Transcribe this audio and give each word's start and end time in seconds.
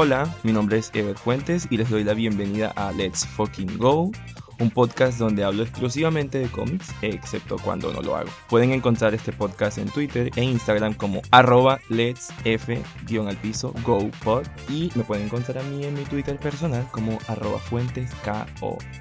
Hola, 0.00 0.32
mi 0.44 0.52
nombre 0.52 0.78
es 0.78 0.92
Ever 0.94 1.16
Fuentes 1.16 1.66
y 1.72 1.76
les 1.76 1.90
doy 1.90 2.04
la 2.04 2.14
bienvenida 2.14 2.68
a 2.76 2.92
Let's 2.92 3.26
Fucking 3.26 3.78
Go, 3.78 4.12
un 4.60 4.70
podcast 4.70 5.18
donde 5.18 5.42
hablo 5.42 5.64
exclusivamente 5.64 6.38
de 6.38 6.46
cómics, 6.46 6.94
excepto 7.02 7.56
cuando 7.58 7.92
no 7.92 8.00
lo 8.00 8.14
hago. 8.14 8.30
Pueden 8.48 8.70
encontrar 8.70 9.12
este 9.12 9.32
podcast 9.32 9.76
en 9.78 9.88
Twitter 9.88 10.30
e 10.36 10.44
Instagram 10.44 10.94
como 10.94 11.20
arroba 11.32 11.80
let's 11.88 12.32
f 12.44 12.80
al 13.26 13.36
piso 13.38 13.74
go 13.84 14.08
pod 14.22 14.46
y 14.68 14.92
me 14.94 15.02
pueden 15.02 15.24
encontrar 15.24 15.58
a 15.58 15.64
mí 15.64 15.84
en 15.84 15.94
mi 15.94 16.04
Twitter 16.04 16.38
personal 16.38 16.86
como 16.92 17.18
arroba 17.26 17.58
fuentes 17.58 18.08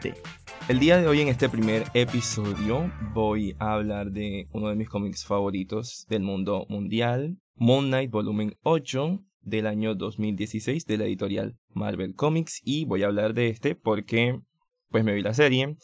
t 0.01 0.15
El 0.67 0.79
día 0.79 0.97
de 0.97 1.07
hoy 1.07 1.21
en 1.21 1.27
este 1.27 1.47
primer 1.47 1.83
episodio 1.93 2.91
voy 3.13 3.55
a 3.59 3.73
hablar 3.73 4.09
de 4.09 4.47
uno 4.51 4.69
de 4.69 4.75
mis 4.75 4.89
cómics 4.89 5.23
favoritos 5.23 6.07
del 6.09 6.23
mundo 6.23 6.65
mundial, 6.69 7.37
Moon 7.53 7.85
Knight 7.85 8.09
volumen 8.09 8.57
8 8.63 9.26
del 9.47 9.65
año 9.65 9.95
2016 9.95 10.85
de 10.85 10.97
la 10.97 11.05
editorial 11.05 11.57
Marvel 11.69 12.15
Comics. 12.15 12.61
Y 12.63 12.85
voy 12.85 13.03
a 13.03 13.07
hablar 13.07 13.33
de 13.33 13.47
este 13.47 13.75
porque 13.75 14.39
pues 14.89 15.03
me 15.03 15.13
vi 15.13 15.21
la 15.21 15.33
serie. 15.33 15.77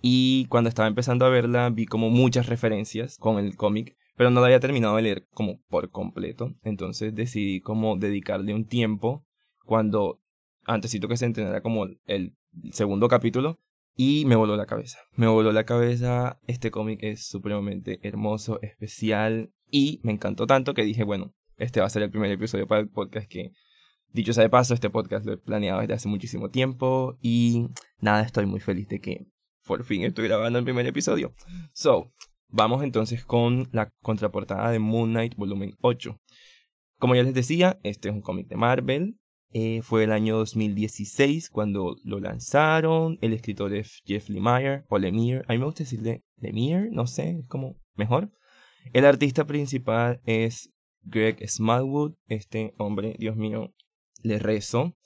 Y 0.00 0.46
cuando 0.46 0.68
estaba 0.68 0.88
empezando 0.88 1.24
a 1.24 1.30
verla 1.30 1.70
vi 1.70 1.86
como 1.86 2.10
muchas 2.10 2.46
referencias 2.46 3.16
con 3.18 3.38
el 3.38 3.56
cómic, 3.56 3.96
pero 4.16 4.30
no 4.30 4.40
la 4.40 4.46
había 4.46 4.60
terminado 4.60 4.96
de 4.96 5.02
leer 5.02 5.26
como 5.32 5.60
por 5.68 5.90
completo, 5.90 6.54
entonces 6.62 7.14
decidí 7.14 7.60
como 7.60 7.96
dedicarle 7.96 8.54
un 8.54 8.66
tiempo 8.66 9.24
cuando 9.64 10.20
antesito 10.64 11.08
que 11.08 11.16
se 11.16 11.26
entrenara 11.26 11.62
como 11.62 11.86
el 12.06 12.36
segundo 12.72 13.08
capítulo 13.08 13.58
y 13.96 14.24
me 14.26 14.36
voló 14.36 14.56
la 14.56 14.66
cabeza. 14.66 14.98
Me 15.14 15.26
voló 15.26 15.52
la 15.52 15.64
cabeza, 15.64 16.38
este 16.46 16.70
cómic 16.70 17.00
es 17.02 17.26
supremamente 17.26 17.98
hermoso, 18.02 18.60
especial 18.60 19.50
y 19.70 20.00
me 20.02 20.12
encantó 20.12 20.46
tanto 20.46 20.74
que 20.74 20.82
dije, 20.84 21.02
bueno, 21.02 21.34
este 21.56 21.80
va 21.80 21.86
a 21.86 21.90
ser 21.90 22.02
el 22.02 22.10
primer 22.10 22.30
episodio 22.30 22.66
para 22.66 22.80
el 22.80 22.88
podcast 22.88 23.28
que 23.28 23.52
Dicho 24.16 24.32
sea 24.32 24.44
de 24.44 24.48
paso, 24.48 24.72
este 24.72 24.88
podcast 24.88 25.26
lo 25.26 25.34
he 25.34 25.36
planeado 25.36 25.80
desde 25.80 25.92
hace 25.92 26.08
muchísimo 26.08 26.48
tiempo 26.48 27.18
y 27.20 27.66
nada, 28.00 28.22
estoy 28.22 28.46
muy 28.46 28.60
feliz 28.60 28.88
de 28.88 28.98
que 28.98 29.26
por 29.66 29.84
fin 29.84 30.04
estoy 30.04 30.26
grabando 30.26 30.58
el 30.58 30.64
primer 30.64 30.86
episodio. 30.86 31.34
So, 31.74 32.14
vamos 32.48 32.82
entonces 32.82 33.26
con 33.26 33.68
la 33.72 33.90
contraportada 34.00 34.70
de 34.70 34.78
Moon 34.78 35.10
Knight 35.10 35.34
volumen 35.36 35.74
8. 35.82 36.18
Como 36.98 37.14
ya 37.14 37.24
les 37.24 37.34
decía, 37.34 37.78
este 37.82 38.08
es 38.08 38.14
un 38.14 38.22
cómic 38.22 38.48
de 38.48 38.56
Marvel. 38.56 39.18
Eh, 39.50 39.82
fue 39.82 40.04
el 40.04 40.12
año 40.12 40.38
2016 40.38 41.50
cuando 41.50 41.96
lo 42.02 42.18
lanzaron. 42.18 43.18
El 43.20 43.34
escritor 43.34 43.74
es 43.74 44.00
Jeff 44.06 44.30
Lemire 44.30 44.84
o 44.88 44.98
Lemire. 44.98 45.42
A 45.46 45.52
mí 45.52 45.58
me 45.58 45.66
gusta 45.66 45.84
decirle 45.84 46.24
Lemire, 46.38 46.88
no 46.90 47.06
sé, 47.06 47.40
es 47.40 47.48
como 47.48 47.76
mejor. 47.96 48.30
El 48.94 49.04
artista 49.04 49.46
principal 49.46 50.22
es 50.24 50.70
Greg 51.06 51.48
Smallwood. 51.48 52.14
Este 52.28 52.74
hombre, 52.78 53.16
Dios 53.18 53.36
mío, 53.36 53.72
le 54.22 54.38
rezo. 54.38 54.96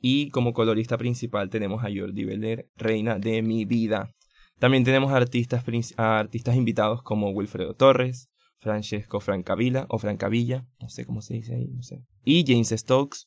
Y 0.00 0.30
como 0.30 0.52
colorista 0.52 0.96
principal 0.98 1.50
tenemos 1.50 1.84
a 1.84 1.88
Jordi 1.94 2.24
Beller, 2.24 2.68
reina 2.76 3.18
de 3.18 3.42
mi 3.42 3.64
vida. 3.64 4.14
También 4.58 4.84
tenemos 4.84 5.12
a 5.12 5.16
artistas, 5.16 5.64
artistas 5.96 6.56
invitados 6.56 7.02
como 7.02 7.30
Wilfredo 7.30 7.74
Torres, 7.74 8.30
Francesco 8.58 9.20
Francavilla 9.20 9.86
o 9.88 9.98
Francavilla, 9.98 10.66
no 10.80 10.88
sé 10.88 11.06
cómo 11.06 11.22
se 11.22 11.34
dice 11.34 11.54
ahí, 11.54 11.68
no 11.68 11.82
sé. 11.82 12.04
Y 12.24 12.44
James 12.46 12.68
Stokes, 12.68 13.26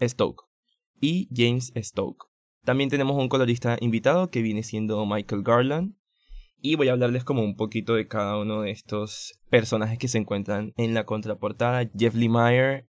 Stoke. 0.00 0.44
Y 1.00 1.28
James 1.34 1.72
Stoke. 1.76 2.26
También 2.64 2.88
tenemos 2.88 3.16
un 3.16 3.28
colorista 3.28 3.76
invitado 3.80 4.30
que 4.30 4.42
viene 4.42 4.62
siendo 4.62 5.04
Michael 5.06 5.42
Garland. 5.42 5.96
Y 6.66 6.76
voy 6.76 6.88
a 6.88 6.92
hablarles 6.92 7.24
como 7.24 7.42
un 7.42 7.56
poquito 7.56 7.94
de 7.94 8.08
cada 8.08 8.38
uno 8.38 8.62
de 8.62 8.70
estos 8.70 9.38
personajes 9.50 9.98
que 9.98 10.08
se 10.08 10.16
encuentran 10.16 10.72
en 10.78 10.94
la 10.94 11.04
contraportada. 11.04 11.90
Jeff 11.94 12.14
Lemire 12.14 12.88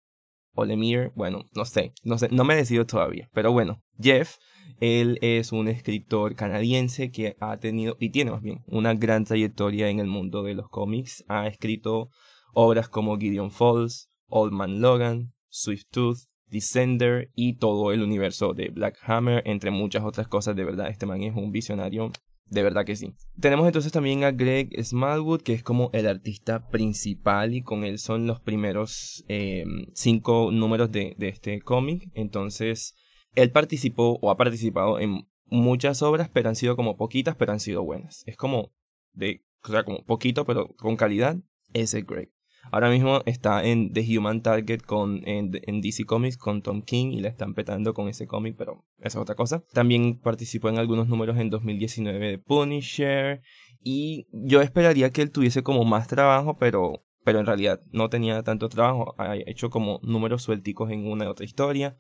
Lemire, 0.56 1.12
bueno, 1.16 1.46
no 1.56 1.66
sé, 1.66 1.92
no 2.03 2.20
sé, 2.20 2.30
no 2.30 2.44
me 2.44 2.56
decido 2.56 2.86
todavía, 2.86 3.31
pero 3.34 3.52
bueno, 3.52 3.81
Jeff, 4.00 4.36
él 4.80 5.18
es 5.24 5.52
un 5.52 5.70
escritor 5.70 6.36
canadiense 6.36 7.09
que 7.09 7.36
ha 7.40 7.58
tenido, 7.58 7.97
y 8.00 8.12
tiene 8.12 8.30
más 8.30 8.44
bien, 8.44 8.59
una 8.68 8.94
gran 8.94 9.25
trayectoria 9.25 9.90
en 9.90 9.97
el 9.97 10.06
mundo 10.06 10.44
de 10.44 10.53
los 10.53 10.70
cómics, 10.70 11.26
ha 11.28 11.47
escrito 11.47 12.09
obras 12.53 12.90
como 12.90 13.18
Gideon 13.18 13.50
Falls, 13.50 14.12
Old 14.28 14.53
Man 14.53 14.81
Logan, 14.81 15.34
Swift 15.50 15.86
Tooth, 15.90 16.20
Descender 16.46 17.31
y 17.34 17.58
todo 17.58 17.92
el 17.92 18.03
universo 18.03 18.53
de 18.53 18.70
Black 18.70 19.00
Hammer, 19.08 19.42
entre 19.47 19.72
muchas 19.72 20.03
otras 20.03 20.28
cosas, 20.28 20.56
de 20.56 20.64
verdad, 20.64 20.90
este 20.90 21.08
man 21.08 21.24
es 21.24 21.36
un 21.36 21.52
visionario 21.52 22.12
de 22.46 22.64
verdad 22.64 22.86
que 22.86 22.96
sí. 22.96 23.14
Tenemos 23.40 23.66
entonces 23.66 23.92
también 23.92 24.24
a 24.24 24.31
Greg 24.31 24.70
Smallwood, 24.84 25.42
que 25.42 25.54
es 25.54 25.64
como 25.64 25.90
el 25.94 26.08
artista 26.08 26.68
principal 26.70 27.56
y 27.56 27.62
con 27.62 27.84
él 27.84 28.00
son 28.00 28.28
los 28.28 28.40
primeros 28.40 29.24
em, 29.28 29.88
cinco 29.94 30.52
números 30.52 30.92
de, 30.92 31.16
de 31.18 31.30
este 31.30 31.62
cómic. 31.62 32.09
Entonces, 32.14 32.96
él 33.36 33.52
participó 33.52 34.20
o 34.22 34.30
ha 34.30 34.38
participado 34.38 35.00
en 35.00 35.28
muchas 35.46 36.02
obras, 36.02 36.30
pero 36.32 36.50
han 36.50 36.56
sido 36.56 36.76
como 36.76 36.98
poquitas, 36.98 37.36
pero 37.36 37.52
han 37.52 37.59
sido 37.59 37.84
buenas. 37.84 38.24
Es 38.26 38.38
como 38.38 38.72
de, 39.14 39.44
o 39.64 39.70
sea, 39.70 39.84
como 39.84 40.03
poquito, 40.03 40.46
pero 40.46 40.68
con 40.76 40.96
calidad. 40.96 41.38
Ese 41.74 42.02
Greg. 42.02 42.33
Ahora 42.72 42.90
mismo 42.90 43.22
está 43.25 43.63
en 43.63 43.94
The 43.94 44.18
Human 44.18 44.41
Target 44.41 44.81
con, 44.81 45.22
en, 45.28 45.51
DC 45.51 46.06
Comics 46.06 46.38
con 46.38 46.62
Tom 46.62 46.81
King 46.81 47.12
y 47.12 47.22
la 47.22 47.29
están 47.29 47.53
petando 47.53 47.94
con 47.94 48.07
ese 48.07 48.25
cómic, 48.25 48.56
pero 48.57 48.84
esa 49.00 49.19
es 49.19 49.22
otra 49.22 49.35
cosa. 49.35 49.63
También 49.74 50.19
participó 50.19 50.69
en 50.69 50.79
algunos 50.79 51.07
números 51.07 51.38
en 51.38 51.50
2019 51.50 52.28
de 52.28 52.38
Punisher 52.40 53.41
y 53.81 54.28
yo 54.31 54.62
esperaría 54.62 55.12
que 55.12 55.22
él 55.22 55.31
tuviese 55.31 55.62
como 55.62 55.84
más 55.84 56.07
trabajo, 56.07 56.57
pero, 56.57 57.03
pero 57.23 57.40
en 57.40 57.46
realidad 57.46 57.81
no 57.91 58.09
tenía 58.09 58.41
tanto 58.44 58.69
trabajo. 58.69 59.13
Ha 59.18 59.35
hecho 59.35 59.69
como 59.69 60.00
números 60.02 60.44
suelticos 60.44 60.90
en 60.90 61.06
una 61.06 61.25
y 61.25 61.28
otra 61.28 61.46
historia, 61.46 61.97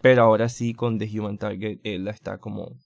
pero 0.00 0.22
ahora 0.22 0.48
sí 0.48 0.74
con 0.74 0.98
The 0.98 1.08
Human 1.18 1.38
Target 1.38 1.80
él 1.84 2.08
está 2.08 2.38
como 2.38 2.76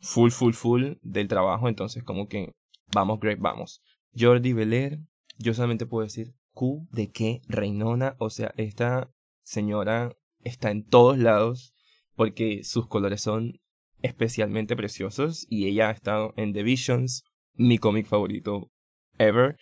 full, 0.00 0.30
full, 0.30 0.52
full 0.52 0.84
del 1.02 1.28
trabajo, 1.28 1.68
entonces 1.68 2.04
como 2.04 2.28
que 2.28 2.52
vamos, 2.92 3.18
Greg, 3.20 3.38
vamos. 3.40 3.82
Jordi 4.16 4.52
Belair, 4.52 5.00
yo 5.38 5.54
solamente 5.54 5.86
puedo 5.86 6.04
decir 6.04 6.34
Q 6.54 6.88
de 6.92 7.10
qué 7.10 7.42
reinona. 7.48 8.16
O 8.18 8.30
sea, 8.30 8.54
esta 8.56 9.10
señora 9.42 10.16
está 10.42 10.70
en 10.70 10.84
todos 10.84 11.18
lados 11.18 11.74
porque 12.16 12.64
sus 12.64 12.86
colores 12.86 13.20
son 13.20 13.60
especialmente 14.02 14.76
preciosos 14.76 15.46
y 15.48 15.66
ella 15.66 15.88
ha 15.88 15.92
estado 15.92 16.32
en 16.36 16.52
The 16.52 16.62
Visions, 16.62 17.24
mi 17.54 17.78
cómic 17.78 18.06
favorito 18.06 18.70
ever. 19.18 19.56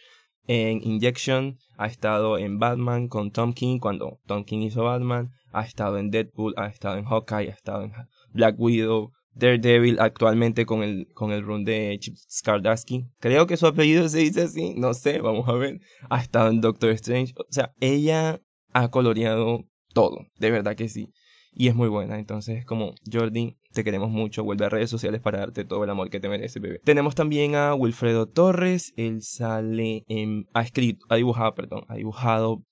En 0.47 0.83
Injection, 0.83 1.59
ha 1.77 1.87
estado 1.87 2.37
en 2.37 2.59
Batman 2.59 3.09
con 3.09 3.31
Tom 3.31 3.53
King 3.53 3.79
cuando 3.79 4.19
Tom 4.27 4.45
King 4.45 4.63
hizo 4.63 4.85
Batman, 4.85 5.31
ha 5.53 5.63
estado 5.63 5.99
en 5.99 6.11
Deadpool, 6.11 6.55
ha 6.57 6.67
estado 6.67 6.99
en 6.99 7.05
Hawkeye, 7.05 7.51
ha 7.51 7.55
estado 7.55 7.85
en 7.85 7.93
Black 8.33 8.57
Widow, 8.59 9.13
Daredevil 9.34 9.98
actualmente 10.00 10.66
con 10.66 10.82
el, 10.82 11.09
con 11.15 11.32
el 11.32 11.43
run 11.43 11.65
de 11.65 11.97
Chip 12.00 12.16
Skardasky. 12.16 13.06
Creo 13.19 13.47
que 13.47 13.56
su 13.56 13.66
apellido 13.66 14.09
se 14.09 14.19
dice 14.19 14.43
así, 14.43 14.75
no 14.76 14.94
sé, 14.94 15.20
vamos 15.20 15.48
a 15.48 15.54
ver. 15.54 15.81
Ha 16.10 16.20
estado 16.20 16.50
en 16.50 16.60
Doctor 16.60 16.91
Strange. 16.91 17.32
O 17.37 17.47
sea, 17.50 17.72
ella 17.81 18.41
ha 18.72 18.91
coloreado 18.91 19.65
todo, 19.93 20.26
de 20.38 20.50
verdad 20.50 20.76
que 20.76 20.88
sí. 20.88 21.12
Y 21.54 21.69
es 21.69 21.75
muy 21.75 21.88
buena, 21.88 22.19
entonces 22.19 22.65
como 22.65 22.94
Jordi, 23.10 23.59
te 23.72 23.84
queremos 23.84 24.09
mucho, 24.09 24.43
vuelve 24.43 24.65
a 24.65 24.70
redes 24.70 24.88
sociales 24.88 25.20
para 25.20 25.41
darte 25.41 25.66
todo 25.66 25.84
el 25.84 25.91
amor 25.91 26.09
que 26.09 26.19
te 26.19 26.31
merece, 26.31 26.60
bebé. 26.60 26.81
Tenemos 26.82 27.14
también 27.14 27.54
a 27.56 27.75
Wilfredo 27.75 28.26
Torres, 28.26 28.94
él 28.97 29.22
sale 29.22 30.04
ha 30.54 30.62
escrito, 30.62 31.04
ha 31.10 31.16
dibujado, 31.16 31.54
perdón, 31.54 31.84
ha 31.88 31.97
dibujado 31.97 32.64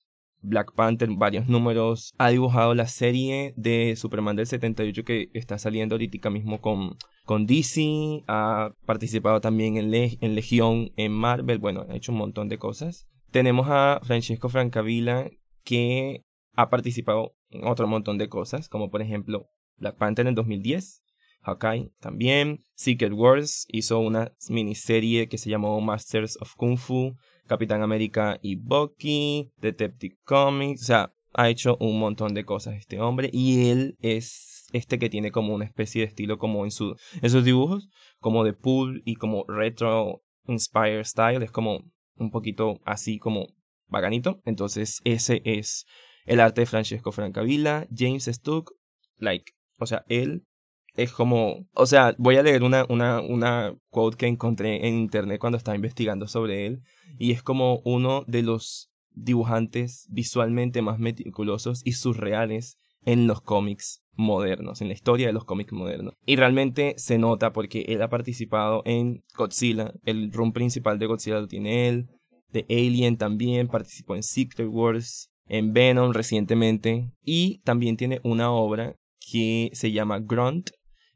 Black 0.42 0.72
Panther, 0.74 1.08
varios 1.10 1.48
números. 1.48 2.12
Ha 2.18 2.30
dibujado 2.30 2.74
la 2.74 2.86
serie 2.86 3.52
de 3.56 3.94
Superman 3.96 4.36
del 4.36 4.46
78 4.46 5.04
que 5.04 5.30
está 5.34 5.58
saliendo 5.58 5.94
ahorita 5.94 6.30
mismo 6.30 6.60
con, 6.60 6.96
con 7.24 7.46
DC. 7.46 8.22
Ha 8.26 8.72
participado 8.86 9.40
también 9.40 9.76
en, 9.76 9.92
en 9.94 10.34
Legión, 10.34 10.90
en 10.96 11.12
Marvel. 11.12 11.58
Bueno, 11.58 11.86
ha 11.88 11.96
hecho 11.96 12.12
un 12.12 12.18
montón 12.18 12.48
de 12.48 12.58
cosas. 12.58 13.06
Tenemos 13.30 13.66
a 13.68 14.00
Francesco 14.02 14.48
Francavilla 14.48 15.30
que 15.64 16.24
ha 16.54 16.70
participado 16.70 17.34
en 17.50 17.66
otro 17.66 17.86
montón 17.86 18.18
de 18.18 18.28
cosas, 18.28 18.68
como 18.68 18.90
por 18.90 19.02
ejemplo 19.02 19.46
Black 19.76 19.96
Panther 19.96 20.26
en 20.26 20.34
2010. 20.34 21.02
Hawkeye 21.42 21.90
también. 22.00 22.64
Secret 22.74 23.12
Wars 23.12 23.66
hizo 23.68 23.98
una 24.00 24.32
miniserie 24.48 25.28
que 25.28 25.38
se 25.38 25.50
llamó 25.50 25.80
Masters 25.80 26.36
of 26.40 26.54
Kung 26.54 26.76
Fu. 26.76 27.16
Capitán 27.50 27.82
América 27.82 28.38
y 28.42 28.54
Bucky, 28.54 29.50
Detective 29.56 30.16
Comics, 30.22 30.82
o 30.82 30.84
sea, 30.84 31.12
ha 31.32 31.48
hecho 31.48 31.76
un 31.80 31.98
montón 31.98 32.32
de 32.32 32.44
cosas 32.44 32.76
este 32.76 33.00
hombre 33.00 33.28
y 33.32 33.70
él 33.70 33.96
es 33.98 34.68
este 34.72 35.00
que 35.00 35.10
tiene 35.10 35.32
como 35.32 35.52
una 35.52 35.64
especie 35.64 36.02
de 36.02 36.06
estilo 36.06 36.38
como 36.38 36.64
en, 36.64 36.70
su, 36.70 36.94
en 37.20 37.28
sus 37.28 37.44
dibujos, 37.44 37.88
como 38.20 38.44
de 38.44 38.52
pool 38.52 39.02
y 39.04 39.16
como 39.16 39.44
retro 39.48 40.22
inspired 40.46 41.02
style, 41.02 41.42
es 41.42 41.50
como 41.50 41.80
un 42.14 42.30
poquito 42.30 42.78
así 42.84 43.18
como 43.18 43.48
baganito, 43.88 44.40
entonces 44.44 45.00
ese 45.02 45.42
es 45.44 45.86
el 46.26 46.38
arte 46.38 46.60
de 46.60 46.66
Francesco 46.66 47.10
Francavilla, 47.10 47.88
James 47.92 48.26
Stuck, 48.26 48.70
like, 49.16 49.54
o 49.80 49.86
sea, 49.86 50.04
él 50.08 50.46
es 50.94 51.12
como, 51.12 51.66
o 51.74 51.86
sea, 51.86 52.14
voy 52.18 52.36
a 52.36 52.42
leer 52.42 52.62
una, 52.62 52.84
una, 52.88 53.20
una 53.20 53.74
quote 53.90 54.16
que 54.16 54.26
encontré 54.26 54.86
en 54.86 54.94
internet 54.94 55.40
cuando 55.40 55.58
estaba 55.58 55.76
investigando 55.76 56.26
sobre 56.26 56.66
él, 56.66 56.80
y 57.18 57.32
es 57.32 57.42
como 57.42 57.80
uno 57.84 58.24
de 58.26 58.42
los 58.42 58.90
dibujantes 59.12 60.06
visualmente 60.10 60.82
más 60.82 60.98
meticulosos 60.98 61.82
y 61.84 61.92
surreales 61.92 62.76
en 63.04 63.26
los 63.26 63.40
cómics 63.40 64.02
modernos, 64.12 64.80
en 64.80 64.88
la 64.88 64.94
historia 64.94 65.26
de 65.26 65.32
los 65.32 65.44
cómics 65.44 65.72
modernos. 65.72 66.14
Y 66.26 66.36
realmente 66.36 66.94
se 66.98 67.18
nota 67.18 67.52
porque 67.52 67.82
él 67.88 68.02
ha 68.02 68.10
participado 68.10 68.82
en 68.84 69.22
Godzilla, 69.36 69.92
el 70.04 70.32
run 70.32 70.52
principal 70.52 70.98
de 70.98 71.06
Godzilla 71.06 71.40
lo 71.40 71.48
tiene 71.48 71.88
él, 71.88 72.08
de 72.52 72.66
Alien 72.68 73.16
también, 73.16 73.68
participó 73.68 74.16
en 74.16 74.22
Secret 74.22 74.68
Wars, 74.68 75.30
en 75.46 75.72
Venom 75.72 76.12
recientemente, 76.12 77.10
y 77.24 77.58
también 77.60 77.96
tiene 77.96 78.20
una 78.22 78.52
obra 78.52 78.96
que 79.20 79.70
se 79.72 79.92
llama 79.92 80.18
Grunt, 80.20 80.70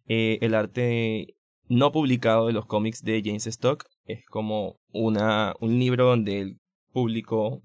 eh, 0.07 0.39
el 0.41 0.55
arte 0.55 1.37
no 1.69 1.93
publicado 1.93 2.47
de 2.47 2.53
los 2.53 2.67
cómics 2.67 3.03
de 3.03 3.23
James 3.25 3.47
Stock. 3.47 3.85
Es 4.05 4.25
como 4.27 4.79
una, 4.93 5.55
un 5.61 5.79
libro 5.79 6.07
donde 6.07 6.41
él 6.41 6.61
publicó 6.93 7.63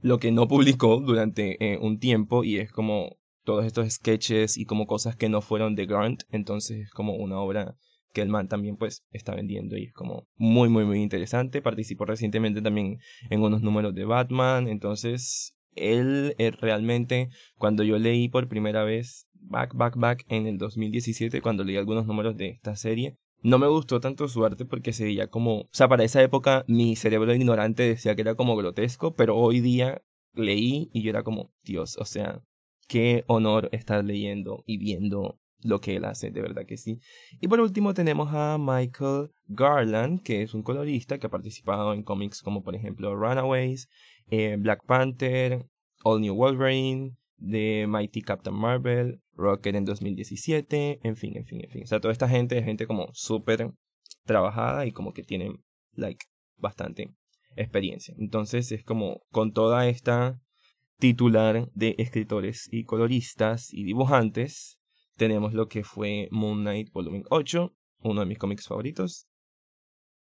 lo 0.00 0.18
que 0.18 0.32
no 0.32 0.48
publicó 0.48 1.00
durante 1.00 1.56
eh, 1.64 1.78
un 1.78 1.98
tiempo 1.98 2.44
y 2.44 2.58
es 2.58 2.72
como 2.72 3.16
todos 3.44 3.64
estos 3.64 3.90
sketches 3.90 4.56
y 4.56 4.64
como 4.64 4.86
cosas 4.86 5.16
que 5.16 5.28
no 5.28 5.40
fueron 5.40 5.74
de 5.74 5.86
Grant. 5.86 6.22
Entonces 6.30 6.80
es 6.80 6.90
como 6.90 7.14
una 7.14 7.38
obra 7.38 7.76
que 8.12 8.20
el 8.20 8.28
man 8.28 8.48
también 8.48 8.76
pues 8.76 9.04
está 9.10 9.34
vendiendo 9.34 9.76
y 9.76 9.84
es 9.84 9.92
como 9.92 10.26
muy 10.36 10.68
muy 10.68 10.84
muy 10.84 11.00
interesante. 11.02 11.62
Participó 11.62 12.04
recientemente 12.04 12.62
también 12.62 12.98
en 13.30 13.42
unos 13.42 13.62
números 13.62 13.94
de 13.94 14.04
Batman. 14.04 14.68
Entonces 14.68 15.56
él 15.74 16.34
eh, 16.38 16.50
realmente 16.50 17.30
cuando 17.56 17.82
yo 17.82 17.98
leí 17.98 18.28
por 18.28 18.48
primera 18.48 18.84
vez 18.84 19.28
back 19.42 19.74
back 19.74 19.96
back 19.96 20.24
en 20.28 20.46
el 20.46 20.58
2017 20.58 21.42
cuando 21.42 21.64
leí 21.64 21.76
algunos 21.76 22.06
números 22.06 22.36
de 22.36 22.48
esta 22.48 22.76
serie 22.76 23.18
no 23.42 23.58
me 23.58 23.66
gustó 23.66 24.00
tanto 24.00 24.28
su 24.28 24.44
arte 24.44 24.64
porque 24.64 24.92
se 24.92 25.04
veía 25.04 25.26
como, 25.26 25.62
o 25.62 25.68
sea, 25.72 25.88
para 25.88 26.04
esa 26.04 26.22
época 26.22 26.64
mi 26.68 26.96
cerebro 26.96 27.34
ignorante 27.34 27.82
decía 27.82 28.14
que 28.14 28.22
era 28.22 28.36
como 28.36 28.56
grotesco, 28.56 29.14
pero 29.14 29.36
hoy 29.36 29.60
día 29.60 30.02
leí 30.32 30.88
y 30.92 31.02
yo 31.02 31.10
era 31.10 31.24
como, 31.24 31.52
Dios, 31.64 31.96
o 31.98 32.04
sea, 32.04 32.40
qué 32.88 33.24
honor 33.26 33.68
estar 33.72 34.04
leyendo 34.04 34.62
y 34.66 34.78
viendo 34.78 35.38
lo 35.64 35.80
que 35.80 35.96
él 35.96 36.04
hace, 36.04 36.30
de 36.30 36.42
verdad 36.42 36.66
que 36.66 36.76
sí. 36.76 37.00
Y 37.40 37.48
por 37.48 37.60
último 37.60 37.94
tenemos 37.94 38.28
a 38.32 38.58
Michael 38.58 39.30
Garland, 39.46 40.22
que 40.22 40.42
es 40.42 40.54
un 40.54 40.62
colorista 40.62 41.18
que 41.18 41.26
ha 41.26 41.30
participado 41.30 41.92
en 41.92 42.02
cómics 42.02 42.42
como 42.42 42.62
por 42.62 42.74
ejemplo 42.74 43.14
Runaways, 43.14 43.88
eh, 44.30 44.56
Black 44.58 44.84
Panther, 44.86 45.66
All 46.04 46.20
New 46.20 46.34
Wolverine, 46.34 47.16
The 47.48 47.86
Mighty 47.86 48.22
Captain 48.22 48.54
Marvel, 48.54 49.20
Rocket 49.34 49.74
en 49.74 49.84
2017, 49.84 51.00
en 51.02 51.16
fin, 51.16 51.36
en 51.36 51.44
fin, 51.44 51.60
en 51.64 51.70
fin. 51.70 51.82
O 51.82 51.86
sea, 51.86 52.00
toda 52.00 52.12
esta 52.12 52.28
gente 52.28 52.58
es 52.58 52.64
gente 52.64 52.86
como 52.86 53.08
súper 53.12 53.72
trabajada 54.24 54.86
y 54.86 54.92
como 54.92 55.12
que 55.12 55.22
tienen, 55.22 55.62
like, 55.94 56.24
bastante 56.56 57.14
experiencia. 57.56 58.14
Entonces 58.18 58.72
es 58.72 58.84
como 58.84 59.22
con 59.30 59.52
toda 59.52 59.88
esta 59.88 60.40
titular 60.98 61.68
de 61.74 61.96
escritores 61.98 62.68
y 62.70 62.84
coloristas 62.84 63.72
y 63.72 63.84
dibujantes, 63.84 64.78
tenemos 65.16 65.52
lo 65.52 65.68
que 65.68 65.84
fue 65.84 66.28
Moon 66.30 66.60
Knight 66.60 66.92
Volumen 66.92 67.24
8, 67.28 67.74
uno 68.00 68.20
de 68.20 68.26
mis 68.26 68.38
cómics 68.38 68.68
favoritos, 68.68 69.26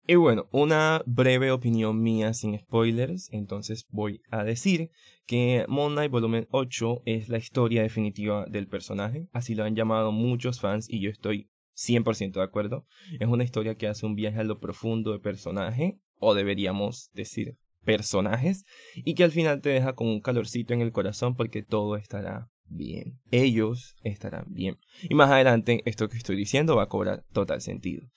y 0.09 0.15
bueno, 0.15 0.49
una 0.53 1.03
breve 1.05 1.51
opinión 1.51 2.01
mía 2.01 2.33
sin 2.33 2.59
spoilers, 2.59 3.29
entonces 3.31 3.87
voy 3.91 4.23
a 4.31 4.43
decir 4.43 4.91
que 5.27 5.67
Moon 5.69 5.93
Knight 5.93 6.11
Volumen 6.11 6.49
8 6.51 7.03
es 7.05 7.29
la 7.29 7.37
historia 7.37 7.83
definitiva 7.83 8.47
del 8.47 8.69
personaje, 8.69 9.29
así 9.33 9.55
lo 9.55 9.65
han 9.65 9.77
llamado 9.77 10.11
muchos 10.11 10.61
fans 10.61 10.89
y 10.89 11.01
yo 11.01 11.11
estoy 11.11 11.51
100% 11.77 12.33
de 12.33 12.43
acuerdo. 12.43 12.87
Es 13.21 13.29
una 13.29 13.45
historia 13.45 13.75
que 13.75 13.87
hace 13.87 14.07
un 14.07 14.15
viaje 14.15 14.41
a 14.41 14.45
lo 14.45 14.59
profundo 14.61 15.13
del 15.13 15.21
personaje, 15.21 15.99
o 16.19 16.35
deberíamos 16.35 17.11
decir 17.13 17.59
personajes, 17.85 18.65
y 18.95 19.15
que 19.15 19.25
al 19.25 19.31
final 19.31 19.61
te 19.61 19.69
deja 19.69 19.95
con 19.95 20.09
un 20.09 20.23
calorcito 20.23 20.73
en 20.73 20.81
el 20.81 20.91
corazón 20.91 21.37
porque 21.37 21.63
todo 21.63 21.97
estará 21.97 22.49
bien. 22.65 23.21
Ellos 23.31 23.95
estarán 24.03 24.47
bien. 24.49 24.79
Y 25.03 25.15
más 25.15 25.31
adelante 25.31 25.83
esto 25.85 26.09
que 26.09 26.17
estoy 26.17 26.37
diciendo 26.37 26.77
va 26.77 26.85
a 26.85 26.89
cobrar 26.89 27.25
total 27.33 27.61
sentido. 27.61 28.09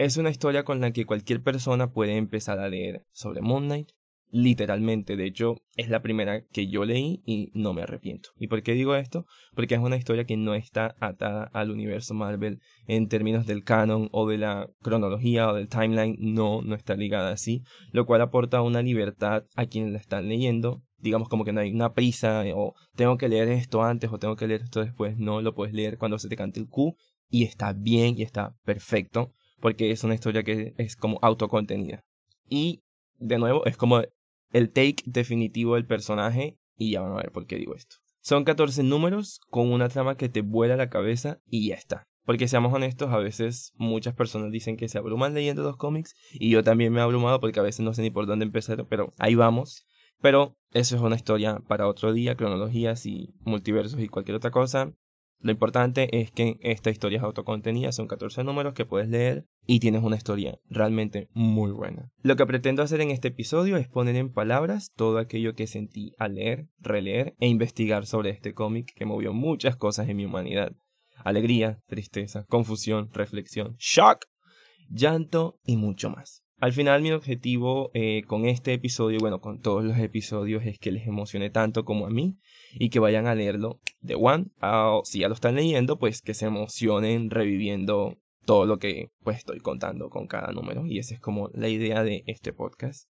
Es 0.00 0.16
una 0.16 0.30
historia 0.30 0.64
con 0.64 0.80
la 0.80 0.92
que 0.92 1.04
cualquier 1.04 1.42
persona 1.42 1.92
puede 1.92 2.16
empezar 2.16 2.58
a 2.58 2.70
leer 2.70 3.04
sobre 3.12 3.42
Moon 3.42 3.64
Knight. 3.64 3.90
Literalmente, 4.30 5.14
de 5.14 5.26
hecho, 5.26 5.56
es 5.76 5.90
la 5.90 6.00
primera 6.00 6.40
que 6.46 6.68
yo 6.68 6.86
leí 6.86 7.20
y 7.26 7.50
no 7.52 7.74
me 7.74 7.82
arrepiento. 7.82 8.30
¿Y 8.38 8.46
por 8.46 8.62
qué 8.62 8.72
digo 8.72 8.94
esto? 8.94 9.26
Porque 9.54 9.74
es 9.74 9.80
una 9.80 9.98
historia 9.98 10.24
que 10.24 10.38
no 10.38 10.54
está 10.54 10.96
atada 11.00 11.50
al 11.52 11.70
universo 11.70 12.14
Marvel 12.14 12.62
en 12.86 13.08
términos 13.08 13.46
del 13.46 13.62
canon 13.62 14.08
o 14.10 14.26
de 14.26 14.38
la 14.38 14.70
cronología 14.80 15.50
o 15.50 15.54
del 15.54 15.68
timeline. 15.68 16.16
No, 16.18 16.62
no 16.62 16.76
está 16.76 16.96
ligada 16.96 17.32
así. 17.32 17.62
Lo 17.92 18.06
cual 18.06 18.22
aporta 18.22 18.62
una 18.62 18.80
libertad 18.80 19.44
a 19.54 19.66
quienes 19.66 19.92
la 19.92 19.98
están 19.98 20.30
leyendo. 20.30 20.82
Digamos 20.96 21.28
como 21.28 21.44
que 21.44 21.52
no 21.52 21.60
hay 21.60 21.74
una 21.74 21.92
prisa 21.92 22.42
o 22.54 22.72
tengo 22.96 23.18
que 23.18 23.28
leer 23.28 23.48
esto 23.48 23.82
antes 23.82 24.10
o 24.10 24.18
tengo 24.18 24.36
que 24.36 24.46
leer 24.46 24.62
esto 24.62 24.80
después. 24.80 25.18
No, 25.18 25.42
lo 25.42 25.54
puedes 25.54 25.74
leer 25.74 25.98
cuando 25.98 26.18
se 26.18 26.30
te 26.30 26.36
cante 26.36 26.58
el 26.58 26.68
Q 26.68 26.96
y 27.28 27.44
está 27.44 27.74
bien 27.74 28.16
y 28.16 28.22
está 28.22 28.56
perfecto 28.64 29.34
porque 29.60 29.90
es 29.90 30.04
una 30.04 30.14
historia 30.14 30.42
que 30.42 30.74
es 30.78 30.96
como 30.96 31.18
autocontenida. 31.22 32.00
Y 32.48 32.82
de 33.18 33.38
nuevo, 33.38 33.64
es 33.66 33.76
como 33.76 34.02
el 34.52 34.72
take 34.72 35.02
definitivo 35.06 35.74
del 35.74 35.86
personaje 35.86 36.58
y 36.76 36.92
ya 36.92 37.02
van 37.02 37.12
a 37.12 37.16
ver 37.16 37.30
por 37.30 37.46
qué 37.46 37.56
digo 37.56 37.74
esto. 37.74 37.96
Son 38.22 38.44
14 38.44 38.82
números 38.82 39.40
con 39.48 39.72
una 39.72 39.88
trama 39.88 40.16
que 40.16 40.28
te 40.28 40.42
vuela 40.42 40.76
la 40.76 40.90
cabeza 40.90 41.40
y 41.46 41.68
ya 41.68 41.74
está. 41.74 42.06
Porque 42.24 42.48
seamos 42.48 42.72
honestos, 42.72 43.10
a 43.10 43.18
veces 43.18 43.72
muchas 43.76 44.14
personas 44.14 44.52
dicen 44.52 44.76
que 44.76 44.88
se 44.88 44.98
abruman 44.98 45.34
leyendo 45.34 45.62
los 45.62 45.76
cómics 45.76 46.14
y 46.32 46.50
yo 46.50 46.62
también 46.62 46.92
me 46.92 47.00
he 47.00 47.02
abrumado 47.02 47.40
porque 47.40 47.60
a 47.60 47.62
veces 47.62 47.80
no 47.80 47.94
sé 47.94 48.02
ni 48.02 48.10
por 48.10 48.26
dónde 48.26 48.44
empezar, 48.44 48.86
pero 48.88 49.12
ahí 49.18 49.34
vamos. 49.34 49.86
Pero 50.20 50.56
eso 50.72 50.96
es 50.96 51.02
una 51.02 51.16
historia 51.16 51.60
para 51.66 51.88
otro 51.88 52.12
día, 52.12 52.36
cronologías 52.36 53.06
y 53.06 53.34
multiversos 53.40 53.98
y 54.00 54.08
cualquier 54.08 54.36
otra 54.36 54.50
cosa. 54.50 54.92
Lo 55.42 55.52
importante 55.52 56.20
es 56.20 56.30
que 56.30 56.58
esta 56.60 56.90
historia 56.90 57.18
es 57.18 57.24
autocontenida, 57.24 57.92
son 57.92 58.08
14 58.08 58.44
números 58.44 58.74
que 58.74 58.84
puedes 58.84 59.08
leer 59.08 59.46
y 59.66 59.80
tienes 59.80 60.02
una 60.02 60.16
historia 60.16 60.58
realmente 60.68 61.28
muy 61.32 61.72
buena. 61.72 62.10
Lo 62.22 62.36
que 62.36 62.44
pretendo 62.44 62.82
hacer 62.82 63.00
en 63.00 63.10
este 63.10 63.28
episodio 63.28 63.78
es 63.78 63.88
poner 63.88 64.16
en 64.16 64.32
palabras 64.32 64.92
todo 64.94 65.18
aquello 65.18 65.54
que 65.54 65.66
sentí 65.66 66.12
al 66.18 66.34
leer, 66.34 66.68
releer 66.78 67.34
e 67.40 67.48
investigar 67.48 68.04
sobre 68.04 68.30
este 68.30 68.52
cómic 68.52 68.92
que 68.94 69.06
movió 69.06 69.32
muchas 69.32 69.76
cosas 69.76 70.10
en 70.10 70.18
mi 70.18 70.26
humanidad. 70.26 70.72
Alegría, 71.24 71.80
tristeza, 71.86 72.44
confusión, 72.48 73.08
reflexión, 73.12 73.76
shock, 73.78 74.26
llanto 74.90 75.58
y 75.64 75.76
mucho 75.76 76.10
más. 76.10 76.42
Al 76.60 76.74
final 76.74 77.00
mi 77.00 77.10
objetivo 77.10 77.90
eh, 77.94 78.22
con 78.26 78.44
este 78.44 78.74
episodio, 78.74 79.18
bueno, 79.18 79.40
con 79.40 79.62
todos 79.62 79.82
los 79.82 79.96
episodios, 79.96 80.66
es 80.66 80.78
que 80.78 80.92
les 80.92 81.06
emocione 81.06 81.48
tanto 81.48 81.86
como 81.86 82.06
a 82.06 82.10
mí 82.10 82.36
y 82.74 82.90
que 82.90 82.98
vayan 82.98 83.26
a 83.26 83.34
leerlo 83.34 83.80
de 84.02 84.14
one. 84.14 84.48
o 84.60 85.00
si 85.06 85.20
ya 85.20 85.28
lo 85.28 85.34
están 85.34 85.54
leyendo, 85.54 85.98
pues 85.98 86.20
que 86.20 86.34
se 86.34 86.44
emocionen 86.44 87.30
reviviendo 87.30 88.18
todo 88.44 88.66
lo 88.66 88.78
que 88.78 89.10
pues 89.22 89.38
estoy 89.38 89.60
contando 89.60 90.10
con 90.10 90.26
cada 90.26 90.52
número. 90.52 90.84
Y 90.84 90.98
esa 90.98 91.14
es 91.14 91.20
como 91.20 91.48
la 91.54 91.68
idea 91.68 92.04
de 92.04 92.24
este 92.26 92.52
podcast. 92.52 93.08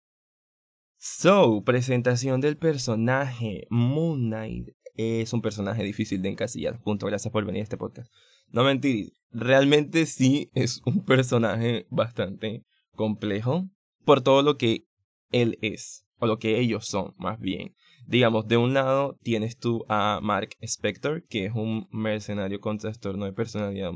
So, 0.97 1.63
presentación 1.63 2.41
del 2.41 2.57
personaje. 2.57 3.65
Moon 3.69 4.27
Knight 4.27 4.71
es 4.95 5.31
un 5.31 5.41
personaje 5.41 5.83
difícil 5.83 6.21
de 6.21 6.29
encasillar. 6.29 6.81
Punto, 6.81 7.05
gracias 7.05 7.31
por 7.31 7.45
venir 7.45 7.61
a 7.61 7.63
este 7.63 7.77
podcast. 7.77 8.11
No 8.49 8.65
mentir, 8.65 9.13
realmente 9.31 10.05
sí 10.05 10.51
es 10.53 10.81
un 10.85 11.05
personaje 11.05 11.87
bastante 11.89 12.65
complejo 12.97 13.69
por 14.03 14.21
todo 14.21 14.41
lo 14.41 14.57
que 14.57 14.83
él 15.31 15.57
es, 15.61 16.05
o 16.19 16.27
lo 16.27 16.39
que 16.39 16.59
ellos 16.59 16.85
son, 16.85 17.13
más 17.17 17.39
bien. 17.39 17.73
Digamos, 18.07 18.47
de 18.47 18.55
un 18.55 18.73
lado 18.73 19.17
tienes 19.21 19.57
tú 19.57 19.83
a 19.89 20.21
Mark 20.23 20.51
Spector, 20.61 21.25
que 21.27 21.45
es 21.45 21.51
un 21.53 21.89
mercenario 21.91 22.61
con 22.61 22.77
trastorno 22.77 23.25
de 23.25 23.33
personalidad 23.33 23.91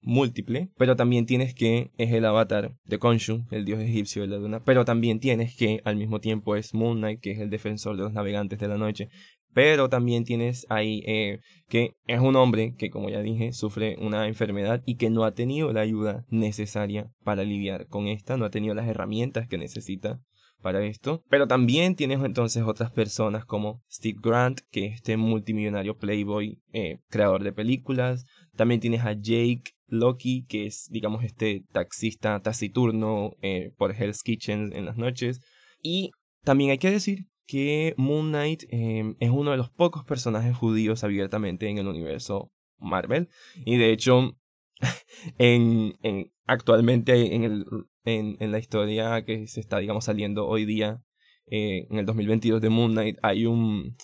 múltiple, 0.00 0.70
pero 0.78 0.96
también 0.96 1.26
tienes 1.26 1.54
que 1.54 1.90
es 1.98 2.12
el 2.12 2.24
avatar 2.24 2.74
de 2.84 2.98
Khonshu, 2.98 3.44
el 3.50 3.66
dios 3.66 3.80
egipcio 3.80 4.22
de 4.22 4.28
la 4.28 4.38
luna, 4.38 4.64
pero 4.64 4.86
también 4.86 5.20
tienes 5.20 5.54
que 5.54 5.82
al 5.84 5.96
mismo 5.96 6.18
tiempo 6.18 6.56
es 6.56 6.72
Moon 6.72 6.96
Knight, 6.96 7.20
que 7.20 7.32
es 7.32 7.38
el 7.38 7.50
defensor 7.50 7.98
de 7.98 8.04
los 8.04 8.12
navegantes 8.14 8.58
de 8.58 8.68
la 8.68 8.78
noche, 8.78 9.10
pero 9.56 9.88
también 9.88 10.24
tienes 10.24 10.66
ahí 10.68 11.02
eh, 11.06 11.40
que 11.66 11.94
es 12.06 12.20
un 12.20 12.36
hombre 12.36 12.74
que, 12.76 12.90
como 12.90 13.08
ya 13.08 13.22
dije, 13.22 13.54
sufre 13.54 13.96
una 13.98 14.28
enfermedad 14.28 14.82
y 14.84 14.96
que 14.96 15.08
no 15.08 15.24
ha 15.24 15.32
tenido 15.32 15.72
la 15.72 15.80
ayuda 15.80 16.26
necesaria 16.28 17.10
para 17.24 17.42
lidiar 17.42 17.86
con 17.86 18.06
esta, 18.06 18.36
no 18.36 18.44
ha 18.44 18.50
tenido 18.50 18.74
las 18.74 18.86
herramientas 18.86 19.48
que 19.48 19.56
necesita 19.56 20.20
para 20.60 20.84
esto. 20.84 21.22
Pero 21.30 21.46
también 21.46 21.94
tienes 21.94 22.22
entonces 22.22 22.64
otras 22.64 22.90
personas 22.90 23.46
como 23.46 23.80
Steve 23.90 24.18
Grant, 24.22 24.60
que 24.70 24.88
es 24.88 24.96
este 24.96 25.16
multimillonario 25.16 25.96
playboy, 25.96 26.60
eh, 26.74 26.98
creador 27.08 27.42
de 27.42 27.54
películas. 27.54 28.26
También 28.56 28.82
tienes 28.82 29.06
a 29.06 29.14
Jake 29.14 29.70
Loki, 29.86 30.44
que 30.44 30.66
es, 30.66 30.86
digamos, 30.90 31.24
este 31.24 31.62
taxista 31.72 32.40
taciturno 32.40 33.30
eh, 33.40 33.72
por 33.78 33.92
Hell's 33.92 34.22
Kitchen 34.22 34.74
en 34.74 34.84
las 34.84 34.98
noches. 34.98 35.40
Y 35.80 36.10
también 36.44 36.72
hay 36.72 36.78
que 36.78 36.90
decir 36.90 37.20
que 37.46 37.94
Moon 37.96 38.28
Knight 38.28 38.64
em, 38.70 39.16
es 39.20 39.30
uno 39.30 39.52
de 39.52 39.56
los 39.56 39.70
pocos 39.70 40.04
personajes 40.04 40.56
judíos 40.56 41.04
abiertamente 41.04 41.68
en 41.68 41.78
el 41.78 41.86
universo 41.86 42.52
Marvel. 42.78 43.28
Y 43.64 43.76
de 43.76 43.92
hecho, 43.92 44.36
en, 45.38 45.96
en 46.02 46.32
actualmente 46.46 47.34
en, 47.34 47.44
el, 47.44 47.66
en, 48.04 48.52
la 48.52 48.58
historia 48.58 49.24
que 49.24 49.46
se 49.46 49.60
está, 49.60 49.78
digamos, 49.78 50.04
saliendo 50.04 50.46
hoy 50.46 50.64
día, 50.64 51.02
eh, 51.46 51.86
en 51.90 51.98
el 51.98 52.06
2022 52.06 52.60
de 52.60 52.70
Moon 52.70 52.92
Knight, 52.92 53.18
hay 53.22 53.46
un, 53.46 53.96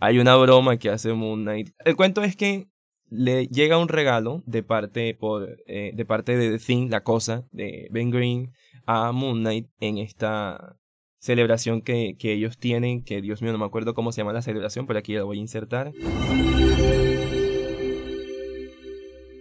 hay 0.00 0.18
una 0.18 0.36
broma 0.36 0.76
que 0.76 0.90
hace 0.90 1.12
Moon 1.12 1.42
Knight. 1.42 1.70
El 1.84 1.96
cuento 1.96 2.22
es 2.22 2.36
que 2.36 2.68
le 3.08 3.48
llega 3.48 3.78
un 3.78 3.88
regalo 3.88 4.42
de 4.46 4.62
parte, 4.62 5.14
por, 5.14 5.58
eh, 5.66 5.92
de, 5.94 6.04
parte 6.04 6.36
de 6.36 6.58
The 6.58 6.64
Thing, 6.64 6.90
la 6.90 7.02
cosa, 7.02 7.46
de 7.50 7.88
Ben 7.90 8.10
Green 8.10 8.52
a 8.86 9.12
Moon 9.12 9.40
Knight 9.40 9.68
en 9.80 9.98
esta 9.98 10.79
celebración 11.20 11.82
que, 11.82 12.16
que 12.18 12.32
ellos 12.32 12.58
tienen, 12.58 13.04
que 13.04 13.20
Dios 13.20 13.42
mío 13.42 13.52
no 13.52 13.58
me 13.58 13.66
acuerdo 13.66 13.94
cómo 13.94 14.10
se 14.10 14.22
llama 14.22 14.32
la 14.32 14.42
celebración, 14.42 14.86
pero 14.86 14.98
aquí 14.98 15.14
la 15.14 15.22
voy 15.22 15.38
a 15.38 15.40
insertar. 15.40 15.92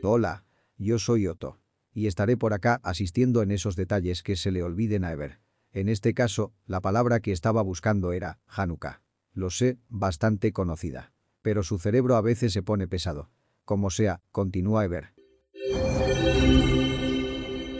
Hola, 0.03 0.45
yo 0.77 0.99
soy 0.99 1.27
Otto. 1.27 1.59
Y 1.91 2.07
estaré 2.07 2.37
por 2.37 2.53
acá 2.53 2.79
asistiendo 2.83 3.41
en 3.41 3.51
esos 3.51 3.75
detalles 3.75 4.23
que 4.23 4.35
se 4.35 4.51
le 4.51 4.61
olviden 4.63 5.03
a 5.03 5.11
Ever. 5.11 5.39
En 5.71 5.89
este 5.89 6.13
caso, 6.13 6.53
la 6.65 6.81
palabra 6.81 7.19
que 7.19 7.31
estaba 7.31 7.61
buscando 7.61 8.13
era 8.13 8.39
Hanukkah. 8.45 9.01
Lo 9.33 9.49
sé, 9.49 9.77
bastante 9.87 10.51
conocida. 10.51 11.13
Pero 11.41 11.63
su 11.63 11.79
cerebro 11.79 12.15
a 12.15 12.21
veces 12.21 12.53
se 12.53 12.63
pone 12.63 12.87
pesado. 12.87 13.29
Como 13.65 13.89
sea, 13.89 14.21
continúa 14.31 14.85
Ever. 14.85 15.13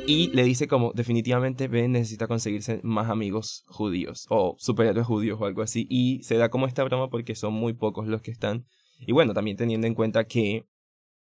Y 0.09 0.31
le 0.31 0.43
dice 0.43 0.67
como 0.67 0.91
definitivamente 0.93 1.67
Ben 1.67 1.91
necesita 1.91 2.25
conseguirse 2.25 2.79
más 2.81 3.11
amigos 3.11 3.63
judíos 3.67 4.25
o 4.31 4.55
superhéroes 4.57 5.05
judíos 5.05 5.39
o 5.39 5.45
algo 5.45 5.61
así. 5.61 5.85
Y 5.87 6.23
se 6.23 6.35
da 6.37 6.49
como 6.49 6.65
esta 6.65 6.83
broma 6.83 7.09
porque 7.11 7.35
son 7.35 7.53
muy 7.53 7.73
pocos 7.73 8.07
los 8.07 8.23
que 8.23 8.31
están. 8.31 8.65
Y 9.01 9.11
bueno, 9.11 9.35
también 9.35 9.55
teniendo 9.55 9.85
en 9.85 9.93
cuenta 9.93 10.23
que, 10.25 10.65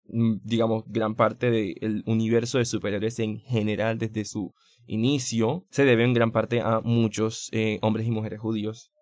mm, 0.06 0.36
digamos, 0.42 0.86
gran 0.88 1.16
parte 1.16 1.52
del 1.52 2.02
universo 2.06 2.60
de 2.60 2.66
superhéroes 2.66 3.20
en 3.20 3.40
general 3.40 3.98
desde 3.98 4.24
su 4.24 4.54
inicio 4.86 5.66
se 5.70 5.84
debe 5.84 6.06
en 6.06 6.14
gran 6.14 6.32
parte 6.32 6.62
a 6.62 6.80
muchos 6.80 7.50
eh, 7.52 7.80
hombres 7.82 8.08
y 8.08 8.12
mujeres 8.12 8.40
judíos 8.40 8.94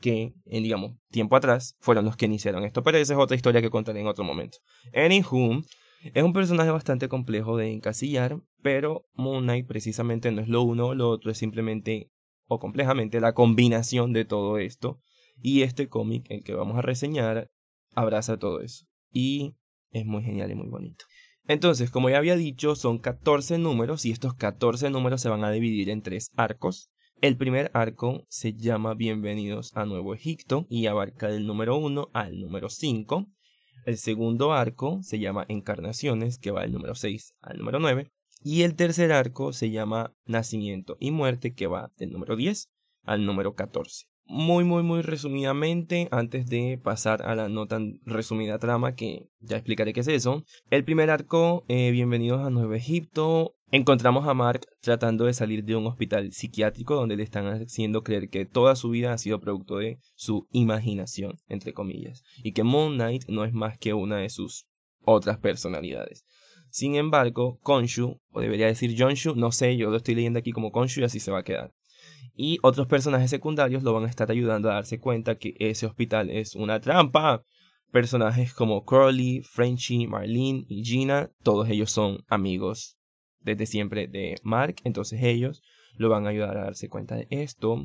que, 0.00 0.32
en, 0.46 0.64
digamos, 0.64 0.96
tiempo 1.12 1.36
atrás, 1.36 1.76
fueron 1.78 2.04
los 2.04 2.16
que 2.16 2.26
iniciaron 2.26 2.64
esto. 2.64 2.82
Pero 2.82 2.98
esa 2.98 3.12
es 3.12 3.18
otra 3.20 3.36
historia 3.36 3.62
que 3.62 3.70
contaré 3.70 4.00
en 4.00 4.08
otro 4.08 4.24
momento. 4.24 4.58
Anywho, 4.92 5.62
es 6.02 6.22
un 6.24 6.32
personaje 6.32 6.70
bastante 6.70 7.08
complejo 7.08 7.56
de 7.56 7.70
encasillar, 7.70 8.40
pero 8.62 9.06
Moon 9.14 9.44
Knight 9.44 9.66
precisamente 9.66 10.30
no 10.32 10.40
es 10.42 10.48
lo 10.48 10.62
uno 10.62 10.88
o 10.88 10.94
lo 10.94 11.08
otro, 11.08 11.30
es 11.30 11.38
simplemente, 11.38 12.10
o 12.46 12.58
complejamente, 12.58 13.20
la 13.20 13.32
combinación 13.32 14.12
de 14.12 14.24
todo 14.24 14.58
esto. 14.58 15.00
Y 15.42 15.62
este 15.62 15.88
cómic, 15.88 16.26
el 16.28 16.42
que 16.42 16.54
vamos 16.54 16.76
a 16.76 16.82
reseñar, 16.82 17.50
abraza 17.94 18.38
todo 18.38 18.60
eso. 18.60 18.86
Y 19.12 19.54
es 19.90 20.04
muy 20.04 20.22
genial 20.22 20.50
y 20.50 20.54
muy 20.54 20.68
bonito. 20.68 21.04
Entonces, 21.46 21.90
como 21.90 22.10
ya 22.10 22.18
había 22.18 22.36
dicho, 22.36 22.76
son 22.76 22.98
14 22.98 23.58
números 23.58 24.04
y 24.04 24.12
estos 24.12 24.34
14 24.34 24.90
números 24.90 25.20
se 25.20 25.28
van 25.28 25.44
a 25.44 25.50
dividir 25.50 25.90
en 25.90 26.02
tres 26.02 26.30
arcos. 26.36 26.90
El 27.20 27.36
primer 27.36 27.70
arco 27.74 28.24
se 28.28 28.54
llama 28.54 28.94
Bienvenidos 28.94 29.76
a 29.76 29.84
Nuevo 29.84 30.14
Egipto 30.14 30.66
y 30.70 30.86
abarca 30.86 31.28
del 31.28 31.46
número 31.46 31.76
1 31.76 32.10
al 32.12 32.40
número 32.40 32.68
5. 32.68 33.26
El 33.84 33.98
segundo 33.98 34.52
arco 34.52 35.02
se 35.02 35.18
llama 35.18 35.44
Encarnaciones, 35.48 36.38
que 36.38 36.50
va 36.50 36.62
del 36.62 36.72
número 36.72 36.94
6 36.94 37.34
al 37.40 37.58
número 37.58 37.78
9. 37.80 38.10
Y 38.42 38.62
el 38.62 38.74
tercer 38.74 39.12
arco 39.12 39.52
se 39.52 39.70
llama 39.70 40.14
Nacimiento 40.26 40.96
y 40.98 41.10
Muerte, 41.10 41.52
que 41.54 41.66
va 41.66 41.92
del 41.98 42.10
número 42.10 42.36
10 42.36 42.70
al 43.04 43.26
número 43.26 43.54
14 43.54 44.10
muy, 44.30 44.62
muy, 44.62 44.84
muy 44.84 45.02
resumidamente, 45.02 46.06
antes 46.12 46.46
de 46.46 46.78
pasar 46.80 47.22
a 47.22 47.34
la 47.34 47.48
no 47.48 47.66
tan 47.66 47.98
resumida 48.04 48.60
trama, 48.60 48.94
que 48.94 49.28
ya 49.40 49.56
explicaré 49.56 49.92
qué 49.92 50.00
es 50.00 50.08
eso. 50.08 50.44
El 50.70 50.84
primer 50.84 51.10
arco, 51.10 51.64
eh, 51.66 51.90
bienvenidos 51.90 52.40
a 52.40 52.48
Nuevo 52.48 52.74
Egipto. 52.74 53.56
Encontramos 53.72 54.28
a 54.28 54.34
Mark 54.34 54.68
tratando 54.80 55.24
de 55.24 55.34
salir 55.34 55.64
de 55.64 55.74
un 55.74 55.88
hospital 55.88 56.30
psiquiátrico 56.30 56.94
donde 56.94 57.16
le 57.16 57.24
están 57.24 57.46
haciendo 57.48 58.04
creer 58.04 58.28
que 58.30 58.46
toda 58.46 58.76
su 58.76 58.90
vida 58.90 59.12
ha 59.12 59.18
sido 59.18 59.40
producto 59.40 59.78
de 59.78 59.98
su 60.14 60.46
imaginación, 60.52 61.36
entre 61.48 61.72
comillas, 61.72 62.22
y 62.36 62.52
que 62.52 62.62
Moon 62.62 62.94
Knight 62.94 63.24
no 63.26 63.44
es 63.44 63.52
más 63.52 63.78
que 63.78 63.94
una 63.94 64.18
de 64.18 64.30
sus 64.30 64.68
otras 65.04 65.38
personalidades. 65.38 66.24
Sin 66.70 66.94
embargo, 66.96 67.58
Konshu, 67.62 68.20
o 68.30 68.40
debería 68.40 68.66
decir 68.66 68.94
Jonshu, 68.96 69.34
no 69.34 69.52
sé, 69.52 69.76
yo 69.76 69.90
lo 69.90 69.96
estoy 69.96 70.14
leyendo 70.14 70.38
aquí 70.38 70.52
como 70.52 70.72
Konshu 70.72 71.00
y 71.00 71.04
así 71.04 71.20
se 71.20 71.30
va 71.30 71.40
a 71.40 71.44
quedar 71.44 71.72
y 72.42 72.58
otros 72.62 72.86
personajes 72.86 73.28
secundarios 73.28 73.82
lo 73.82 73.92
van 73.92 74.04
a 74.04 74.08
estar 74.08 74.30
ayudando 74.30 74.70
a 74.70 74.74
darse 74.74 74.98
cuenta 74.98 75.36
que 75.36 75.54
ese 75.58 75.84
hospital 75.84 76.30
es 76.30 76.54
una 76.54 76.80
trampa. 76.80 77.44
Personajes 77.92 78.54
como 78.54 78.84
Crowley, 78.84 79.42
Frenchy, 79.42 80.06
Marlene 80.06 80.64
y 80.68 80.82
Gina, 80.84 81.30
todos 81.42 81.68
ellos 81.68 81.90
son 81.90 82.24
amigos 82.28 82.96
desde 83.40 83.66
siempre 83.66 84.06
de 84.06 84.36
Mark, 84.42 84.76
entonces 84.84 85.22
ellos 85.22 85.62
lo 85.96 86.08
van 86.08 86.26
a 86.26 86.30
ayudar 86.30 86.56
a 86.56 86.64
darse 86.64 86.88
cuenta 86.88 87.16
de 87.16 87.26
esto. 87.30 87.84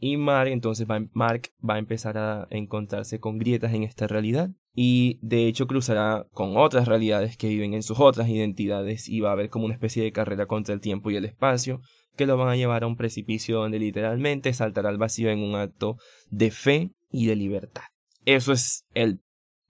Y 0.00 0.18
Mark 0.18 0.50
entonces 0.50 0.86
Mark 1.12 1.52
va 1.66 1.74
a 1.76 1.78
empezar 1.78 2.18
a 2.18 2.46
encontrarse 2.50 3.20
con 3.20 3.38
grietas 3.38 3.72
en 3.72 3.84
esta 3.84 4.06
realidad 4.06 4.50
y 4.74 5.18
de 5.22 5.46
hecho 5.46 5.66
cruzará 5.66 6.26
con 6.32 6.56
otras 6.56 6.88
realidades 6.88 7.36
que 7.36 7.48
viven 7.48 7.74
en 7.74 7.82
sus 7.82 8.00
otras 8.00 8.28
identidades 8.28 9.08
y 9.08 9.20
va 9.20 9.30
a 9.30 9.32
haber 9.32 9.48
como 9.48 9.66
una 9.66 9.74
especie 9.74 10.02
de 10.02 10.12
carrera 10.12 10.46
contra 10.46 10.74
el 10.74 10.80
tiempo 10.80 11.10
y 11.10 11.16
el 11.16 11.24
espacio 11.24 11.80
que 12.16 12.26
lo 12.26 12.36
van 12.36 12.48
a 12.48 12.56
llevar 12.56 12.84
a 12.84 12.86
un 12.86 12.96
precipicio 12.96 13.58
donde 13.58 13.78
literalmente 13.78 14.52
saltará 14.52 14.88
al 14.88 14.98
vacío 14.98 15.30
en 15.30 15.40
un 15.40 15.54
acto 15.54 15.96
de 16.30 16.50
fe 16.50 16.90
y 17.10 17.26
de 17.26 17.36
libertad. 17.36 17.82
Eso 18.24 18.52
es 18.52 18.86
el, 18.94 19.20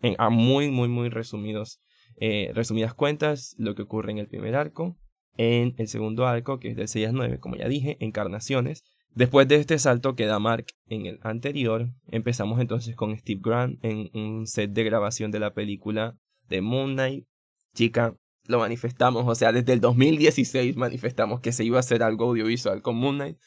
en, 0.00 0.14
a 0.18 0.30
muy, 0.30 0.70
muy, 0.70 0.88
muy 0.88 1.08
resumidos, 1.08 1.80
eh, 2.20 2.50
resumidas 2.54 2.94
cuentas, 2.94 3.54
lo 3.58 3.74
que 3.74 3.82
ocurre 3.82 4.12
en 4.12 4.18
el 4.18 4.28
primer 4.28 4.56
arco. 4.56 4.96
En 5.36 5.74
el 5.78 5.88
segundo 5.88 6.26
arco, 6.26 6.60
que 6.60 6.68
es 6.68 6.76
del 6.76 6.86
6 6.86 7.08
al 7.08 7.14
9, 7.14 7.40
como 7.40 7.56
ya 7.56 7.66
dije, 7.66 7.96
encarnaciones. 8.00 8.84
Después 9.14 9.46
de 9.46 9.56
este 9.56 9.78
salto 9.78 10.16
que 10.16 10.26
da 10.26 10.40
Mark 10.40 10.66
en 10.86 11.06
el 11.06 11.20
anterior, 11.22 11.88
empezamos 12.08 12.60
entonces 12.60 12.96
con 12.96 13.16
Steve 13.16 13.40
Grant 13.44 13.78
en 13.84 14.10
un 14.12 14.48
set 14.48 14.72
de 14.72 14.82
grabación 14.82 15.30
de 15.30 15.38
la 15.38 15.54
película 15.54 16.16
de 16.48 16.60
Moon 16.60 16.94
Knight. 16.94 17.24
Chica, 17.74 18.16
lo 18.46 18.58
manifestamos, 18.58 19.24
o 19.26 19.34
sea, 19.36 19.52
desde 19.52 19.72
el 19.72 19.80
2016 19.80 20.76
manifestamos 20.76 21.40
que 21.40 21.52
se 21.52 21.64
iba 21.64 21.76
a 21.76 21.80
hacer 21.80 22.02
algo 22.02 22.24
audiovisual 22.24 22.82
con 22.82 22.96
Moon 22.96 23.14
Knight. 23.14 23.38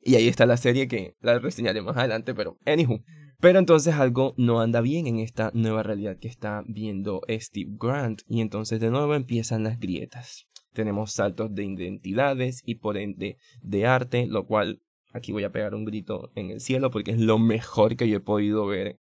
Y 0.00 0.14
ahí 0.14 0.28
está 0.28 0.46
la 0.46 0.56
serie 0.56 0.86
que 0.86 1.16
la 1.20 1.40
reseñaré 1.40 1.82
más 1.82 1.96
adelante, 1.96 2.32
pero 2.32 2.56
anywho. 2.64 3.02
Pero 3.40 3.58
entonces 3.58 3.94
algo 3.94 4.34
no 4.36 4.60
anda 4.60 4.80
bien 4.80 5.08
en 5.08 5.18
esta 5.18 5.50
nueva 5.52 5.82
realidad 5.82 6.16
que 6.20 6.28
está 6.28 6.62
viendo 6.66 7.22
Steve 7.28 7.72
Grant. 7.72 8.22
Y 8.28 8.40
entonces 8.40 8.78
de 8.78 8.90
nuevo 8.90 9.16
empiezan 9.16 9.64
las 9.64 9.80
grietas. 9.80 10.46
Tenemos 10.72 11.12
saltos 11.12 11.52
de 11.54 11.64
identidades 11.64 12.62
y 12.64 12.76
por 12.76 12.96
ende 12.96 13.36
de 13.62 13.86
arte, 13.86 14.26
lo 14.26 14.46
cual 14.46 14.80
aquí 15.12 15.32
voy 15.32 15.44
a 15.44 15.52
pegar 15.52 15.74
un 15.74 15.84
grito 15.84 16.30
en 16.34 16.50
el 16.50 16.60
cielo 16.60 16.90
porque 16.90 17.12
es 17.12 17.18
lo 17.18 17.38
mejor 17.38 17.96
que 17.96 18.08
yo 18.08 18.18
he 18.18 18.20
podido 18.20 18.66
ver 18.66 18.98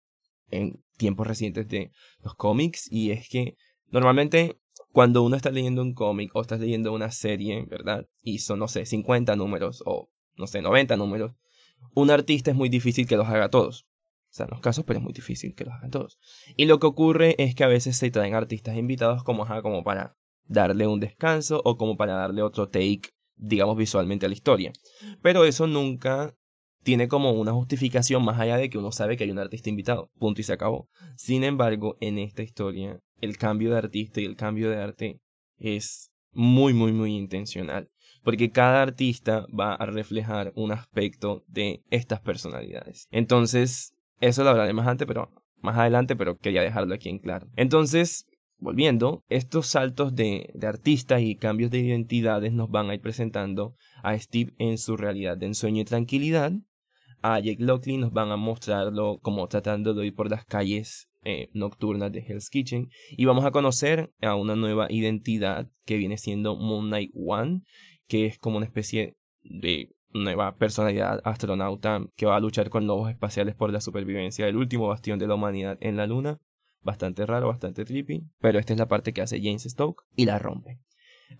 en 0.49 0.83
tiempos 0.97 1.27
recientes 1.27 1.67
de 1.67 1.91
los 2.23 2.35
cómics. 2.35 2.91
Y 2.91 3.11
es 3.11 3.29
que 3.29 3.55
normalmente 3.87 4.59
cuando 4.91 5.23
uno 5.23 5.35
está 5.35 5.51
leyendo 5.51 5.81
un 5.81 5.93
cómic 5.93 6.31
o 6.35 6.41
estás 6.41 6.59
leyendo 6.59 6.93
una 6.93 7.11
serie, 7.11 7.65
¿verdad? 7.65 8.07
Y 8.21 8.39
son, 8.39 8.59
no 8.59 8.67
sé, 8.67 8.85
50 8.85 9.35
números 9.35 9.83
o, 9.85 10.09
no 10.37 10.47
sé, 10.47 10.61
90 10.61 10.95
números, 10.97 11.33
un 11.93 12.11
artista 12.11 12.51
es 12.51 12.57
muy 12.57 12.69
difícil 12.69 13.07
que 13.07 13.17
los 13.17 13.27
haga 13.27 13.49
todos. 13.49 13.85
O 14.29 14.37
sea, 14.37 14.45
en 14.45 14.51
los 14.51 14.61
casos, 14.61 14.83
pero 14.85 14.99
es 14.99 15.03
muy 15.03 15.13
difícil 15.13 15.55
que 15.55 15.65
los 15.65 15.73
hagan 15.73 15.91
todos. 15.91 16.17
Y 16.57 16.65
lo 16.65 16.79
que 16.79 16.87
ocurre 16.87 17.35
es 17.37 17.55
que 17.55 17.63
a 17.63 17.67
veces 17.67 17.97
se 17.97 18.11
traen 18.11 18.35
artistas 18.35 18.75
invitados 18.75 19.23
como, 19.23 19.45
como 19.61 19.83
para 19.83 20.17
darle 20.45 20.87
un 20.87 20.99
descanso 20.99 21.61
o 21.63 21.77
como 21.77 21.97
para 21.97 22.13
darle 22.13 22.41
otro 22.41 22.69
take, 22.69 23.09
digamos, 23.37 23.77
visualmente 23.77 24.25
a 24.25 24.29
la 24.29 24.35
historia. 24.35 24.71
Pero 25.21 25.45
eso 25.45 25.67
nunca 25.67 26.35
tiene 26.83 27.07
como 27.07 27.31
una 27.31 27.51
justificación 27.51 28.23
más 28.23 28.39
allá 28.39 28.57
de 28.57 28.69
que 28.69 28.77
uno 28.77 28.91
sabe 28.91 29.17
que 29.17 29.23
hay 29.23 29.31
un 29.31 29.39
artista 29.39 29.69
invitado. 29.69 30.11
Punto 30.19 30.41
y 30.41 30.43
se 30.43 30.53
acabó. 30.53 30.87
Sin 31.17 31.43
embargo, 31.43 31.97
en 31.99 32.19
esta 32.19 32.43
historia 32.43 32.99
el 33.21 33.37
cambio 33.37 33.71
de 33.71 33.77
artista 33.77 34.21
y 34.21 34.25
el 34.25 34.35
cambio 34.35 34.69
de 34.69 34.77
arte 34.77 35.19
es 35.57 36.11
muy, 36.31 36.73
muy, 36.73 36.91
muy 36.91 37.15
intencional. 37.15 37.89
Porque 38.23 38.51
cada 38.51 38.81
artista 38.81 39.45
va 39.47 39.73
a 39.73 39.85
reflejar 39.85 40.51
un 40.55 40.71
aspecto 40.71 41.43
de 41.47 41.81
estas 41.89 42.21
personalidades. 42.21 43.07
Entonces, 43.11 43.93
eso 44.19 44.43
lo 44.43 44.51
hablaré 44.51 44.73
más 44.73 44.87
antes, 44.87 45.07
pero 45.07 45.31
más 45.61 45.77
adelante, 45.77 46.15
pero 46.15 46.37
quería 46.37 46.61
dejarlo 46.61 46.93
aquí 46.93 47.09
en 47.09 47.19
claro. 47.19 47.47
Entonces, 47.55 48.27
volviendo, 48.57 49.23
estos 49.29 49.67
saltos 49.67 50.15
de, 50.15 50.51
de 50.53 50.67
artistas 50.67 51.21
y 51.21 51.35
cambios 51.35 51.71
de 51.71 51.79
identidades 51.79 52.53
nos 52.53 52.69
van 52.69 52.89
a 52.89 52.95
ir 52.95 53.01
presentando 53.01 53.75
a 54.03 54.17
Steve 54.17 54.53
en 54.57 54.77
su 54.77 54.97
realidad 54.97 55.37
de 55.37 55.47
ensueño 55.47 55.81
y 55.81 55.85
tranquilidad. 55.85 56.53
A 57.21 57.39
Jake 57.39 57.63
Lockley 57.63 57.97
nos 57.97 58.13
van 58.13 58.31
a 58.31 58.37
mostrarlo 58.37 59.19
como 59.21 59.47
tratando 59.47 59.93
de 59.93 60.07
ir 60.07 60.15
por 60.15 60.29
las 60.29 60.45
calles 60.45 61.09
eh, 61.23 61.49
nocturnas 61.53 62.11
de 62.11 62.19
Hell's 62.19 62.51
Kitchen 62.51 62.91
y 63.09 63.25
vamos 63.25 63.45
a 63.45 63.51
conocer 63.51 64.13
a 64.21 64.35
una 64.35 64.55
nueva 64.55 64.91
identidad 64.91 65.67
que 65.83 65.97
viene 65.97 66.19
siendo 66.19 66.55
Moon 66.55 66.87
Knight 66.87 67.11
One, 67.15 67.63
que 68.07 68.27
es 68.27 68.37
como 68.37 68.57
una 68.57 68.67
especie 68.67 69.17
de 69.41 69.89
nueva 70.13 70.55
personalidad 70.55 71.21
astronauta 71.23 72.05
que 72.15 72.27
va 72.27 72.35
a 72.35 72.39
luchar 72.39 72.69
con 72.69 72.85
lobos 72.85 73.09
espaciales 73.09 73.55
por 73.55 73.71
la 73.71 73.81
supervivencia 73.81 74.45
del 74.45 74.55
último 74.55 74.87
bastión 74.87 75.17
de 75.17 75.27
la 75.27 75.33
humanidad 75.33 75.77
en 75.81 75.97
la 75.97 76.05
Luna. 76.05 76.39
Bastante 76.85 77.25
raro, 77.25 77.47
bastante 77.47 77.83
trippy, 77.83 78.23
pero 78.39 78.59
esta 78.59 78.71
es 78.71 78.79
la 78.79 78.87
parte 78.87 79.11
que 79.11 79.21
hace 79.21 79.41
James 79.41 79.63
Stoke 79.63 80.03
y 80.15 80.25
la 80.25 80.39
rompe. 80.39 80.79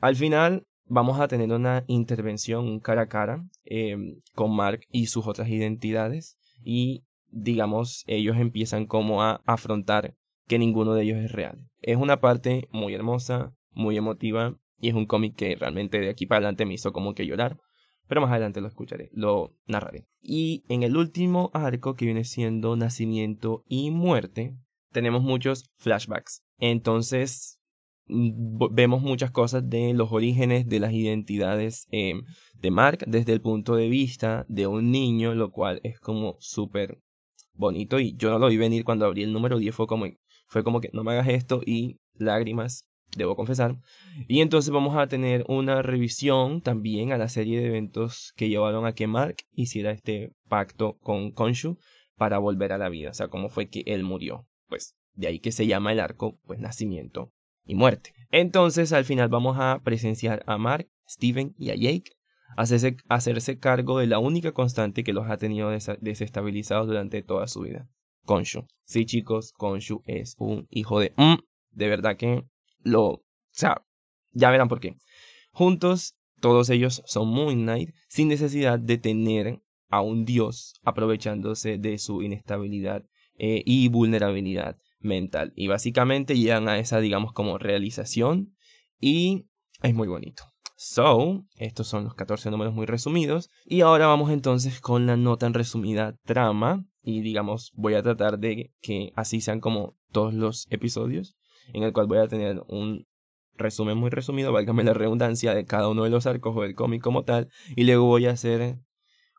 Al 0.02 0.18
final 0.18 0.66
vamos 0.86 1.20
a 1.20 1.28
tener 1.28 1.52
una 1.52 1.86
intervención 1.88 2.80
cara 2.80 3.04
a 3.04 3.08
cara 3.08 3.46
eh, 3.64 3.96
con 4.34 4.54
Mark 4.54 4.82
y 4.92 5.06
sus 5.06 5.28
otras 5.28 5.48
identidades 5.48 6.38
y 6.64 7.06
digamos, 7.36 8.04
ellos 8.08 8.38
empiezan 8.38 8.88
como 8.88 9.22
a 9.22 9.42
afrontar 9.46 10.16
que 10.48 10.58
ninguno 10.58 10.94
de 10.94 11.04
ellos 11.04 11.20
es 11.20 11.32
real. 11.32 11.68
Es 11.82 11.98
una 11.98 12.20
parte 12.20 12.68
muy 12.72 12.94
hermosa, 12.94 13.54
muy 13.72 13.98
emotiva 13.98 14.58
y 14.80 14.90
es 14.90 14.96
un 14.96 15.06
cómic 15.06 15.36
que 15.36 15.56
realmente 15.56 16.00
de 16.00 16.10
aquí 16.10 16.26
para 16.26 16.38
adelante 16.38 16.66
me 16.66 16.74
hizo 16.74 16.92
como 16.92 17.14
que 17.14 17.28
llorar. 17.28 17.60
Pero 18.08 18.22
más 18.22 18.32
adelante 18.32 18.62
lo 18.62 18.68
escucharé, 18.68 19.10
lo 19.14 19.54
narraré. 19.68 20.08
Y 20.22 20.64
en 20.70 20.84
el 20.84 20.96
último 20.96 21.50
arco 21.54 21.96
que 21.96 22.06
viene 22.06 22.24
siendo 22.24 22.76
Nacimiento 22.76 23.64
y 23.68 23.92
Muerte, 23.92 24.56
tenemos 24.96 25.22
muchos 25.24 25.70
flashbacks. 25.78 26.42
Entonces 26.58 27.60
mm, 28.08 28.74
vemos 28.74 29.02
muchas 29.02 29.30
cosas 29.30 29.70
de 29.70 29.94
los 29.94 30.12
orígenes 30.14 30.68
de 30.68 30.80
las 30.80 30.94
identidades 30.94 31.86
em, 31.92 32.24
de 32.54 32.72
Mark 32.72 33.00
desde 33.06 33.34
el 33.34 33.42
punto 33.42 33.76
de 33.76 33.90
vista 33.90 34.46
de 34.48 34.68
un 34.68 34.92
niño, 34.92 35.36
lo 35.36 35.52
cual 35.52 35.82
es 35.84 36.00
como 36.00 36.38
súper 36.40 37.00
bonito 37.54 38.00
y 38.00 38.16
yo 38.16 38.30
no 38.32 38.40
lo 38.40 38.48
vi 38.48 38.58
venir 38.58 38.86
cuando 38.86 39.06
abrí 39.06 39.24
el 39.24 39.34
número 39.34 39.58
10 39.60 39.76
fue 39.76 39.88
como 39.88 40.06
fue 40.48 40.64
como 40.64 40.80
que 40.82 40.90
no 40.94 41.04
me 41.04 41.12
hagas 41.12 41.28
esto 41.28 41.62
y 41.66 42.00
lágrimas 42.14 42.88
debo 43.18 43.36
confesar. 43.36 43.78
Y 44.28 44.42
entonces 44.42 44.72
vamos 44.72 44.96
a 44.96 45.08
tener 45.08 45.44
una 45.48 45.82
revisión 45.82 46.62
también 46.62 47.12
a 47.12 47.18
la 47.18 47.30
serie 47.30 47.60
de 47.60 47.68
eventos 47.68 48.34
que 48.38 48.50
llevaron 48.50 48.86
a 48.86 48.94
que 48.94 49.08
Mark 49.08 49.38
hiciera 49.52 49.92
este 49.92 50.32
pacto 50.48 50.98
con 51.02 51.32
Konshu 51.32 51.78
para 52.16 52.38
volver 52.40 52.72
a 52.72 52.78
la 52.78 52.90
vida, 52.90 53.10
o 53.10 53.14
sea, 53.14 53.28
cómo 53.28 53.50
fue 53.50 53.70
que 53.70 53.84
él 53.88 54.04
murió. 54.04 54.48
Pues 54.68 54.96
de 55.14 55.28
ahí 55.28 55.40
que 55.40 55.52
se 55.52 55.68
llama 55.68 55.92
el 55.92 56.00
arco, 56.00 56.40
pues 56.46 56.60
nacimiento 56.60 57.32
y 57.66 57.76
muerte. 57.76 58.14
Entonces 58.32 58.94
al 58.94 59.06
final 59.06 59.30
vamos 59.30 59.58
a 59.60 59.82
presenciar 59.84 60.44
a 60.48 60.58
Mark, 60.58 60.90
Steven 61.08 61.54
y 61.58 61.70
a 61.70 61.76
Jake 61.76 62.12
hacerse, 62.58 62.98
hacerse 63.10 63.60
cargo 63.60 64.00
de 64.00 64.08
la 64.08 64.20
única 64.20 64.52
constante 64.52 65.04
que 65.04 65.14
los 65.14 65.30
ha 65.30 65.38
tenido 65.38 65.70
desestabilizados 65.70 66.88
durante 66.88 67.22
toda 67.22 67.48
su 67.48 67.62
vida. 67.62 67.88
Konshu. 68.26 68.66
Sí, 68.86 69.06
chicos, 69.06 69.54
Konshu 69.54 70.02
es 70.06 70.36
un 70.40 70.68
hijo 70.70 71.00
de... 71.00 71.14
Mm, 71.16 71.36
de 71.72 71.88
verdad 71.88 72.18
que 72.18 72.44
lo... 72.82 73.04
O 73.04 73.24
sea, 73.52 73.84
ya 74.32 74.50
verán 74.50 74.68
por 74.68 74.80
qué. 74.80 74.98
Juntos, 75.52 76.16
todos 76.42 76.70
ellos 76.70 77.02
son 77.06 77.30
Moon 77.30 77.64
Knight 77.64 77.94
sin 78.08 78.28
necesidad 78.28 78.80
de 78.80 78.98
tener 78.98 79.62
a 79.90 80.02
un 80.02 80.26
dios 80.26 80.80
aprovechándose 80.84 81.78
de 81.78 81.98
su 81.98 82.22
inestabilidad 82.22 83.06
eh, 83.38 83.64
y 83.66 83.88
vulnerabilidad 83.90 84.78
mental. 85.00 85.54
Y 85.56 85.68
básicamente 85.68 86.38
llegan 86.38 86.68
a 86.68 86.80
esa, 86.80 87.00
digamos, 87.00 87.34
como 87.34 87.58
realización 87.58 88.56
y 89.00 89.48
es 89.82 89.94
muy 89.94 90.08
bonito. 90.08 90.44
So, 90.78 91.46
estos 91.56 91.88
son 91.88 92.04
los 92.04 92.16
14 92.16 92.52
números 92.52 92.74
muy 92.74 92.86
resumidos. 92.86 93.50
Y 93.66 93.82
ahora 93.82 94.08
vamos 94.08 94.32
entonces 94.32 94.82
con 94.82 95.06
la 95.06 95.16
nota 95.16 95.46
en 95.46 95.54
resumida 95.54 96.18
trama. 96.26 96.86
Y 97.02 97.22
digamos, 97.22 97.72
voy 97.76 97.94
a 97.94 98.04
tratar 98.04 98.40
de 98.40 98.74
que 98.82 99.12
así 99.16 99.40
sean 99.40 99.60
como 99.60 99.96
todos 100.12 100.34
los 100.34 100.68
episodios 100.72 101.36
en 101.74 101.84
el 101.84 101.94
cual 101.94 102.08
voy 102.08 102.20
a 102.20 102.28
tener 102.28 102.62
un 102.68 103.08
resumen 103.58 103.98
muy 103.98 104.10
resumido, 104.10 104.52
válgame 104.52 104.84
la 104.84 104.94
redundancia, 104.94 105.54
de 105.54 105.66
cada 105.66 105.90
uno 105.90 106.04
de 106.04 106.10
los 106.10 106.26
arcos 106.26 106.56
o 106.56 106.62
del 106.62 106.76
cómic 106.76 107.02
como 107.02 107.24
tal, 107.24 107.50
y 107.76 107.84
luego 107.86 108.06
voy 108.06 108.26
a 108.26 108.32
hacer 108.32 108.78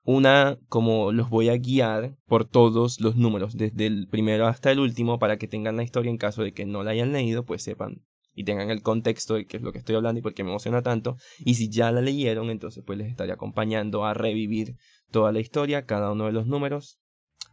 una 0.07 0.59
como 0.69 1.13
los 1.13 1.29
voy 1.29 1.49
a 1.49 1.57
guiar 1.57 2.17
por 2.27 2.45
todos 2.45 3.01
los 3.01 3.17
números, 3.17 3.57
desde 3.57 3.87
el 3.87 4.07
primero 4.09 4.47
hasta 4.47 4.71
el 4.71 4.79
último, 4.79 5.19
para 5.19 5.37
que 5.37 5.49
tengan 5.49 5.77
la 5.77 5.83
historia 5.83 6.11
en 6.11 6.17
caso 6.17 6.43
de 6.43 6.53
que 6.53 6.65
no 6.65 6.85
la 6.85 6.93
hayan 6.93 7.13
leído, 7.13 7.45
pues 7.45 7.63
sepan 7.63 8.03
y 8.33 8.45
tengan 8.45 8.71
el 8.71 8.83
contexto 8.83 9.35
de 9.35 9.47
qué 9.47 9.57
es 9.57 9.63
lo 9.63 9.73
que 9.73 9.79
estoy 9.79 9.97
hablando 9.97 10.21
y 10.21 10.23
por 10.23 10.35
qué 10.35 10.45
me 10.45 10.51
emociona 10.51 10.83
tanto. 10.83 11.17
Y 11.39 11.55
si 11.55 11.71
ya 11.71 11.91
la 11.91 12.03
leyeron, 12.03 12.51
entonces 12.51 12.85
pues 12.87 12.99
les 12.99 13.09
estaré 13.09 13.33
acompañando 13.33 14.05
a 14.05 14.15
revivir 14.15 14.77
toda 15.11 15.33
la 15.33 15.41
historia, 15.41 15.87
cada 15.87 16.13
uno 16.13 16.27
de 16.27 16.33
los 16.33 16.47
números, 16.47 17.01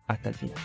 hasta 0.08 0.30
el 0.30 0.36
final. 0.36 0.58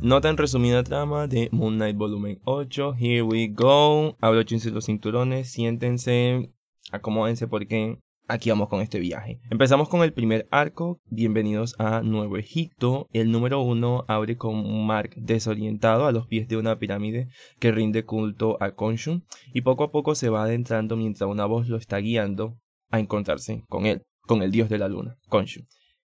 Nota 0.00 0.28
en 0.28 0.36
resumida 0.36 0.82
trama 0.82 1.26
de 1.28 1.48
Moon 1.52 1.76
Knight 1.76 1.96
Volumen 1.96 2.40
8. 2.44 2.96
Here 2.98 3.22
we 3.22 3.48
go. 3.48 4.16
Abrochense 4.20 4.70
los 4.70 4.86
cinturones, 4.86 5.50
siéntense, 5.50 6.52
acomódense 6.90 7.46
porque 7.46 7.98
aquí 8.28 8.50
vamos 8.50 8.68
con 8.68 8.80
este 8.80 8.98
viaje. 8.98 9.40
Empezamos 9.50 9.88
con 9.88 10.02
el 10.02 10.12
primer 10.12 10.46
arco. 10.50 11.00
Bienvenidos 11.06 11.74
a 11.78 12.02
Nuevo 12.02 12.36
Egipto. 12.36 13.08
El 13.12 13.30
número 13.30 13.60
1 13.60 14.04
abre 14.08 14.36
con 14.36 14.86
Mark 14.86 15.10
desorientado 15.16 16.06
a 16.06 16.12
los 16.12 16.26
pies 16.26 16.48
de 16.48 16.56
una 16.56 16.78
pirámide 16.78 17.28
que 17.58 17.72
rinde 17.72 18.04
culto 18.04 18.56
a 18.60 18.72
Khonshu 18.72 19.22
y 19.52 19.60
poco 19.62 19.84
a 19.84 19.90
poco 19.90 20.14
se 20.14 20.28
va 20.28 20.44
adentrando 20.44 20.96
mientras 20.96 21.30
una 21.30 21.46
voz 21.46 21.68
lo 21.68 21.76
está 21.76 21.98
guiando 21.98 22.58
a 22.90 22.98
encontrarse 22.98 23.64
con 23.68 23.86
él, 23.86 24.02
con 24.22 24.42
el 24.42 24.50
dios 24.50 24.68
de 24.68 24.78
la 24.78 24.88
luna, 24.88 25.16
Khonshu. 25.28 25.62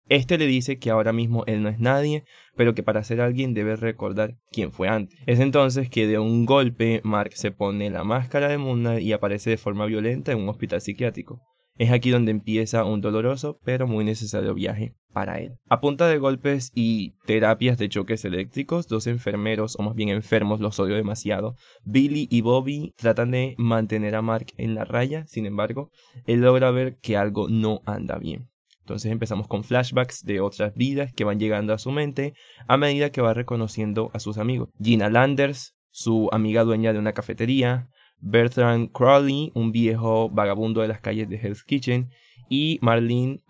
Este 0.07 0.37
le 0.37 0.45
dice 0.45 0.77
que 0.77 0.89
ahora 0.89 1.13
mismo 1.13 1.45
él 1.47 1.63
no 1.63 1.69
es 1.69 1.79
nadie, 1.79 2.25
pero 2.57 2.75
que 2.75 2.83
para 2.83 3.03
ser 3.03 3.21
alguien 3.21 3.53
debe 3.53 3.77
recordar 3.77 4.35
quién 4.51 4.73
fue 4.73 4.89
antes. 4.89 5.17
Es 5.25 5.39
entonces 5.39 5.89
que 5.89 6.05
de 6.05 6.19
un 6.19 6.45
golpe 6.45 6.99
Mark 7.03 7.31
se 7.35 7.51
pone 7.51 7.89
la 7.89 8.03
máscara 8.03 8.49
de 8.49 8.57
Moon 8.57 8.99
y 8.99 9.13
aparece 9.13 9.51
de 9.51 9.57
forma 9.57 9.85
violenta 9.85 10.33
en 10.33 10.39
un 10.39 10.49
hospital 10.49 10.81
psiquiátrico. 10.81 11.39
Es 11.77 11.91
aquí 11.91 12.09
donde 12.09 12.31
empieza 12.31 12.83
un 12.85 13.01
doloroso 13.01 13.59
pero 13.63 13.87
muy 13.87 14.03
necesario 14.03 14.53
viaje 14.53 14.93
para 15.13 15.39
él. 15.39 15.57
A 15.69 15.81
punta 15.81 16.07
de 16.07 16.17
golpes 16.17 16.71
y 16.73 17.13
terapias 17.25 17.77
de 17.77 17.89
choques 17.89 18.23
eléctricos, 18.25 18.87
dos 18.87 19.07
enfermeros, 19.07 19.75
o 19.77 19.83
más 19.83 19.95
bien 19.95 20.09
enfermos, 20.09 20.59
los 20.59 20.79
odio 20.79 20.95
demasiado, 20.95 21.55
Billy 21.83 22.27
y 22.29 22.41
Bobby 22.41 22.93
tratan 22.97 23.31
de 23.31 23.55
mantener 23.57 24.15
a 24.15 24.21
Mark 24.21 24.47
en 24.57 24.75
la 24.75 24.85
raya, 24.85 25.25
sin 25.27 25.45
embargo, 25.45 25.91
él 26.25 26.41
logra 26.41 26.71
ver 26.71 26.97
que 27.01 27.17
algo 27.17 27.47
no 27.49 27.81
anda 27.85 28.17
bien. 28.17 28.49
Entonces 28.81 29.11
empezamos 29.11 29.47
con 29.47 29.63
flashbacks 29.63 30.23
de 30.23 30.41
otras 30.41 30.73
vidas 30.75 31.13
que 31.13 31.23
van 31.23 31.39
llegando 31.39 31.73
a 31.73 31.77
su 31.77 31.91
mente 31.91 32.33
a 32.67 32.77
medida 32.77 33.11
que 33.11 33.21
va 33.21 33.33
reconociendo 33.33 34.09
a 34.13 34.19
sus 34.19 34.37
amigos. 34.37 34.69
Gina 34.81 35.09
Landers, 35.09 35.75
su 35.91 36.29
amiga 36.31 36.63
dueña 36.63 36.91
de 36.93 36.99
una 36.99 37.13
cafetería, 37.13 37.87
Bertrand 38.21 38.91
Crowley, 38.91 39.51
un 39.55 39.71
viejo 39.71 40.29
vagabundo 40.29 40.81
de 40.81 40.87
las 40.87 41.01
calles 41.01 41.27
de 41.29 41.37
Hell's 41.37 41.63
Kitchen, 41.63 42.09
y 42.49 42.79
Marlene 42.81 43.41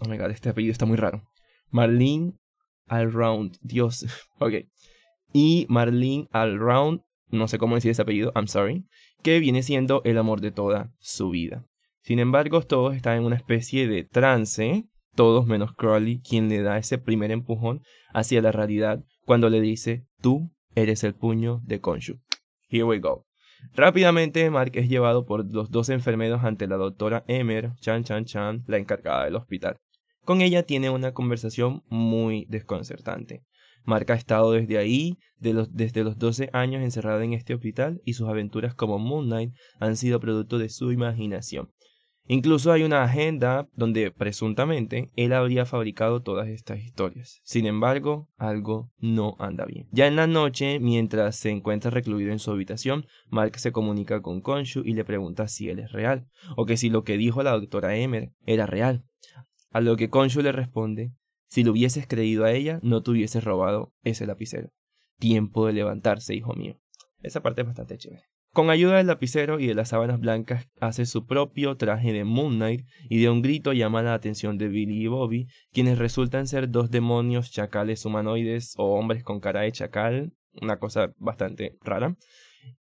Oh 0.00 0.08
my 0.08 0.16
god, 0.16 0.30
este 0.30 0.48
apellido 0.48 0.72
está 0.72 0.86
muy 0.86 0.96
raro. 0.96 1.22
Marlene 1.70 2.34
Allround, 2.86 3.58
Dios, 3.60 4.06
ok. 4.38 4.54
Y 5.32 5.66
Marlene 5.68 6.28
Allround, 6.32 7.02
no 7.30 7.48
sé 7.48 7.58
cómo 7.58 7.74
decir 7.74 7.90
ese 7.90 8.02
apellido, 8.02 8.32
I'm 8.34 8.48
sorry, 8.48 8.86
que 9.22 9.40
viene 9.40 9.62
siendo 9.62 10.02
el 10.04 10.18
amor 10.18 10.40
de 10.40 10.52
toda 10.52 10.92
su 11.00 11.30
vida. 11.30 11.66
Sin 12.02 12.20
embargo, 12.20 12.62
todos 12.62 12.94
están 12.94 13.18
en 13.18 13.24
una 13.24 13.36
especie 13.36 13.88
de 13.88 14.04
trance, 14.04 14.84
todos 15.14 15.46
menos 15.46 15.74
Crowley, 15.74 16.20
quien 16.20 16.48
le 16.48 16.62
da 16.62 16.78
ese 16.78 16.96
primer 16.98 17.32
empujón 17.32 17.82
hacia 18.14 18.40
la 18.40 18.52
realidad 18.52 19.04
cuando 19.26 19.50
le 19.50 19.60
dice, 19.60 20.06
tú 20.22 20.50
eres 20.74 21.02
el 21.04 21.14
puño 21.14 21.60
de 21.64 21.80
Konshu. 21.80 22.20
Here 22.70 22.84
we 22.84 22.98
go. 23.00 23.27
Rápidamente, 23.74 24.50
Mark 24.50 24.72
es 24.74 24.88
llevado 24.88 25.26
por 25.26 25.44
los 25.52 25.70
dos 25.70 25.88
enfermeros 25.88 26.44
ante 26.44 26.66
la 26.66 26.76
doctora 26.76 27.24
Emer, 27.28 27.72
Chan 27.80 28.04
Chan 28.04 28.24
Chan, 28.24 28.64
la 28.66 28.78
encargada 28.78 29.24
del 29.24 29.36
hospital. 29.36 29.78
Con 30.24 30.40
ella 30.42 30.62
tiene 30.62 30.90
una 30.90 31.12
conversación 31.12 31.82
muy 31.88 32.44
desconcertante. 32.48 33.44
Mark 33.84 34.10
ha 34.12 34.14
estado 34.14 34.52
desde 34.52 34.76
ahí, 34.76 35.16
desde 35.38 36.04
los 36.04 36.18
12 36.18 36.50
años 36.52 36.82
encerrado 36.82 37.22
en 37.22 37.32
este 37.32 37.54
hospital, 37.54 38.02
y 38.04 38.12
sus 38.12 38.28
aventuras 38.28 38.74
como 38.74 38.98
Moon 38.98 39.26
Knight 39.26 39.54
han 39.80 39.96
sido 39.96 40.20
producto 40.20 40.58
de 40.58 40.68
su 40.68 40.92
imaginación. 40.92 41.70
Incluso 42.30 42.72
hay 42.72 42.82
una 42.82 43.04
agenda 43.04 43.70
donde 43.74 44.10
presuntamente 44.10 45.10
él 45.16 45.32
habría 45.32 45.64
fabricado 45.64 46.20
todas 46.20 46.46
estas 46.48 46.78
historias. 46.80 47.40
Sin 47.42 47.64
embargo, 47.64 48.28
algo 48.36 48.92
no 48.98 49.34
anda 49.38 49.64
bien. 49.64 49.88
Ya 49.92 50.06
en 50.06 50.16
la 50.16 50.26
noche, 50.26 50.78
mientras 50.78 51.36
se 51.36 51.48
encuentra 51.48 51.90
recluido 51.90 52.30
en 52.30 52.38
su 52.38 52.50
habitación, 52.50 53.06
Mark 53.30 53.58
se 53.58 53.72
comunica 53.72 54.20
con 54.20 54.42
Konshu 54.42 54.82
y 54.84 54.92
le 54.92 55.06
pregunta 55.06 55.48
si 55.48 55.70
él 55.70 55.78
es 55.78 55.90
real, 55.90 56.28
o 56.54 56.66
que 56.66 56.76
si 56.76 56.90
lo 56.90 57.02
que 57.02 57.16
dijo 57.16 57.42
la 57.42 57.52
doctora 57.52 57.96
Emer 57.96 58.30
era 58.44 58.66
real. 58.66 59.04
A 59.70 59.80
lo 59.80 59.96
que 59.96 60.10
Konshu 60.10 60.42
le 60.42 60.52
responde, 60.52 61.12
si 61.46 61.64
lo 61.64 61.72
hubieses 61.72 62.06
creído 62.06 62.44
a 62.44 62.52
ella, 62.52 62.78
no 62.82 63.02
te 63.02 63.10
hubieses 63.10 63.42
robado 63.42 63.94
ese 64.02 64.26
lapicero. 64.26 64.68
Tiempo 65.18 65.66
de 65.66 65.72
levantarse, 65.72 66.34
hijo 66.34 66.52
mío. 66.52 66.78
Esa 67.22 67.42
parte 67.42 67.62
es 67.62 67.66
bastante 67.66 67.96
chévere. 67.96 68.24
Con 68.58 68.70
ayuda 68.70 68.96
del 68.96 69.06
lapicero 69.06 69.60
y 69.60 69.68
de 69.68 69.74
las 69.76 69.90
sábanas 69.90 70.18
blancas 70.18 70.66
hace 70.80 71.06
su 71.06 71.26
propio 71.26 71.76
traje 71.76 72.12
de 72.12 72.24
Moon 72.24 72.56
Knight 72.56 72.84
y 73.08 73.22
de 73.22 73.30
un 73.30 73.40
grito 73.40 73.72
llama 73.72 74.02
la 74.02 74.14
atención 74.14 74.58
de 74.58 74.66
Billy 74.66 75.04
y 75.04 75.06
Bobby, 75.06 75.46
quienes 75.72 75.96
resultan 75.96 76.48
ser 76.48 76.68
dos 76.68 76.90
demonios 76.90 77.52
chacales 77.52 78.04
humanoides 78.04 78.74
o 78.76 78.98
hombres 78.98 79.22
con 79.22 79.38
cara 79.38 79.60
de 79.60 79.70
chacal, 79.70 80.32
una 80.60 80.80
cosa 80.80 81.12
bastante 81.18 81.78
rara. 81.82 82.16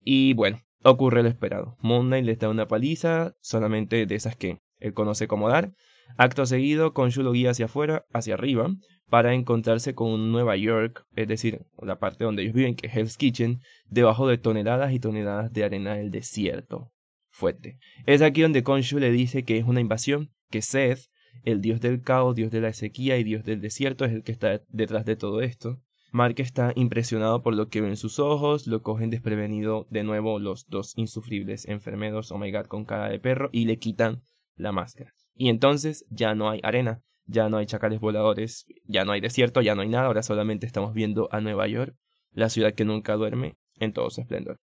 Y 0.00 0.32
bueno, 0.32 0.62
ocurre 0.82 1.22
lo 1.22 1.28
esperado. 1.28 1.76
Moon 1.82 2.06
Knight 2.06 2.24
les 2.24 2.38
da 2.38 2.48
una 2.48 2.66
paliza, 2.66 3.34
solamente 3.42 4.06
de 4.06 4.14
esas 4.14 4.34
que 4.34 4.62
él 4.78 4.94
conoce 4.94 5.28
como 5.28 5.50
dar. 5.50 5.74
Acto 6.16 6.46
seguido, 6.46 6.94
Konshu 6.94 7.22
lo 7.22 7.32
guía 7.32 7.50
hacia 7.50 7.66
afuera, 7.66 8.06
hacia 8.14 8.32
arriba, 8.32 8.70
para 9.08 9.34
encontrarse 9.34 9.94
con 9.94 10.32
Nueva 10.32 10.56
York, 10.56 11.06
es 11.14 11.28
decir, 11.28 11.66
la 11.80 11.98
parte 11.98 12.24
donde 12.24 12.42
ellos 12.42 12.54
viven, 12.54 12.74
que 12.74 12.88
es 12.88 12.96
Hell's 12.96 13.16
Kitchen, 13.16 13.60
debajo 13.88 14.26
de 14.26 14.38
toneladas 14.38 14.92
y 14.92 15.00
toneladas 15.00 15.52
de 15.52 15.64
arena 15.64 15.94
del 15.94 16.10
desierto. 16.10 16.92
Fuerte. 17.30 17.78
Es 18.06 18.22
aquí 18.22 18.42
donde 18.42 18.62
Konshu 18.62 18.98
le 18.98 19.10
dice 19.10 19.44
que 19.44 19.58
es 19.58 19.64
una 19.64 19.80
invasión, 19.80 20.30
que 20.50 20.62
Seth 20.62 21.08
el 21.44 21.60
dios 21.60 21.80
del 21.80 22.02
caos, 22.02 22.34
dios 22.34 22.50
de 22.50 22.60
la 22.60 22.72
sequía 22.72 23.18
y 23.18 23.24
dios 23.24 23.44
del 23.44 23.60
desierto 23.60 24.04
es 24.04 24.12
el 24.12 24.22
que 24.22 24.32
está 24.32 24.62
detrás 24.68 25.04
de 25.04 25.16
todo 25.16 25.42
esto. 25.42 25.80
Mark 26.12 26.36
está 26.38 26.72
impresionado 26.76 27.42
por 27.42 27.54
lo 27.54 27.68
que 27.68 27.80
ve 27.80 27.88
en 27.88 27.96
sus 27.96 28.18
ojos, 28.18 28.66
lo 28.66 28.82
cogen 28.82 29.10
desprevenido 29.10 29.86
de 29.90 30.02
nuevo 30.02 30.38
los 30.38 30.66
dos 30.66 30.96
insufribles 30.96 31.66
enfermeros, 31.68 32.32
oh 32.32 32.38
my 32.38 32.50
god, 32.50 32.66
con 32.66 32.84
cara 32.84 33.08
de 33.08 33.18
perro, 33.18 33.50
y 33.52 33.66
le 33.66 33.78
quitan 33.78 34.22
la 34.54 34.72
máscara. 34.72 35.12
Y 35.34 35.50
entonces 35.50 36.06
ya 36.08 36.34
no 36.34 36.48
hay 36.48 36.60
arena, 36.62 37.02
ya 37.26 37.48
no 37.48 37.58
hay 37.58 37.66
chacales 37.66 38.00
voladores, 38.00 38.66
ya 38.84 39.04
no 39.04 39.12
hay 39.12 39.20
desierto, 39.20 39.60
ya 39.60 39.74
no 39.74 39.82
hay 39.82 39.88
nada, 39.88 40.06
ahora 40.06 40.22
solamente 40.22 40.66
estamos 40.66 40.94
viendo 40.94 41.28
a 41.32 41.40
Nueva 41.40 41.66
York, 41.66 41.94
la 42.32 42.48
ciudad 42.48 42.74
que 42.74 42.84
nunca 42.84 43.14
duerme, 43.14 43.56
en 43.78 43.92
todo 43.92 44.10
su 44.10 44.20
esplendor. 44.20 44.58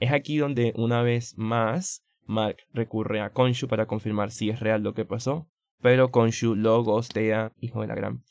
Es 0.00 0.12
aquí 0.12 0.38
donde 0.38 0.72
una 0.76 1.02
vez 1.02 1.36
más 1.36 2.04
Mark 2.26 2.56
recurre 2.72 3.20
a 3.20 3.30
Konshu 3.30 3.68
para 3.68 3.86
confirmar 3.86 4.30
si 4.30 4.50
es 4.50 4.60
real 4.60 4.82
lo 4.82 4.94
que 4.94 5.04
pasó, 5.04 5.48
pero 5.82 6.10
Konshu 6.10 6.54
lo 6.54 6.82
gostea, 6.82 7.52
hijo 7.60 7.82
de 7.82 7.88
la 7.88 7.94
gran. 7.94 8.22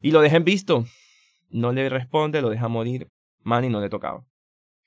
Y 0.00 0.10
lo 0.12 0.20
deja 0.20 0.36
en 0.36 0.44
visto. 0.44 0.84
No 1.50 1.72
le 1.72 1.88
responde, 1.88 2.42
lo 2.42 2.50
deja 2.50 2.68
morir. 2.68 3.08
Manny 3.42 3.68
no 3.68 3.80
le 3.80 3.88
tocaba. 3.88 4.24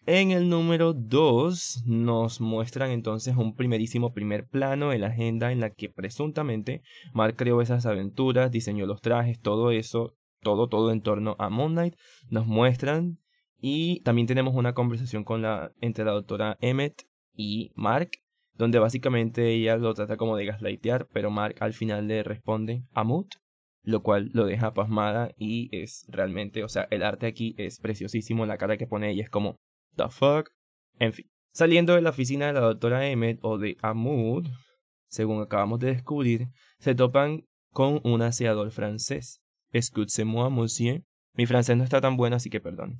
En 0.09 0.31
el 0.31 0.47
número 0.47 0.93
2 0.93 1.83
nos 1.85 2.39
muestran 2.39 2.91
entonces 2.91 3.35
un 3.35 3.57
primerísimo 3.57 4.13
primer 4.13 4.47
plano 4.47 4.93
en 4.93 5.01
la 5.01 5.07
agenda 5.07 5.51
en 5.51 5.59
la 5.59 5.71
que 5.71 5.89
presuntamente 5.89 6.81
Mark 7.13 7.35
creó 7.35 7.61
esas 7.61 7.85
aventuras, 7.85 8.49
diseñó 8.49 8.85
los 8.85 9.01
trajes, 9.01 9.41
todo 9.41 9.69
eso, 9.69 10.15
todo, 10.41 10.69
todo 10.69 10.93
en 10.93 11.01
torno 11.01 11.35
a 11.39 11.49
Moon 11.49 11.73
Knight. 11.73 11.95
Nos 12.29 12.47
muestran 12.47 13.19
y 13.59 13.99
también 14.03 14.27
tenemos 14.27 14.55
una 14.55 14.73
conversación 14.73 15.25
con 15.25 15.41
la, 15.41 15.73
entre 15.81 16.05
la 16.05 16.13
doctora 16.13 16.57
Emmett 16.61 17.05
y 17.35 17.73
Mark, 17.75 18.11
donde 18.53 18.79
básicamente 18.79 19.49
ella 19.49 19.75
lo 19.75 19.93
trata 19.93 20.15
como 20.15 20.37
de 20.37 20.45
gaslightear, 20.45 21.09
pero 21.11 21.31
Mark 21.31 21.57
al 21.59 21.73
final 21.73 22.07
le 22.07 22.23
responde 22.23 22.85
Amut, 22.93 23.27
lo 23.83 24.03
cual 24.03 24.29
lo 24.31 24.45
deja 24.45 24.73
pasmada 24.73 25.31
y 25.37 25.67
es 25.77 26.05
realmente, 26.07 26.63
o 26.63 26.69
sea, 26.69 26.87
el 26.91 27.03
arte 27.03 27.27
aquí 27.27 27.55
es 27.57 27.81
preciosísimo, 27.81 28.45
la 28.45 28.57
cara 28.57 28.77
que 28.77 28.87
pone 28.87 29.11
ella 29.11 29.23
es 29.23 29.29
como, 29.29 29.59
the 29.97 30.09
fuck, 30.09 30.49
en 30.99 31.13
fin. 31.13 31.25
Saliendo 31.51 31.95
de 31.95 32.01
la 32.01 32.11
oficina 32.11 32.47
de 32.47 32.53
la 32.53 32.59
doctora 32.61 33.07
Emmett 33.09 33.39
o 33.41 33.57
de 33.57 33.77
Amut, 33.81 34.47
según 35.09 35.41
acabamos 35.41 35.79
de 35.79 35.87
descubrir, 35.87 36.47
se 36.79 36.95
topan 36.95 37.45
con 37.71 37.99
un 38.03 38.21
aseador 38.21 38.71
francés. 38.71 39.41
Excusez-moi, 39.71 40.49
monsieur, 40.49 41.03
mi 41.33 41.45
francés 41.45 41.77
no 41.77 41.83
está 41.83 41.99
tan 42.01 42.17
bueno, 42.17 42.35
así 42.35 42.49
que 42.49 42.59
perdón. 42.59 42.99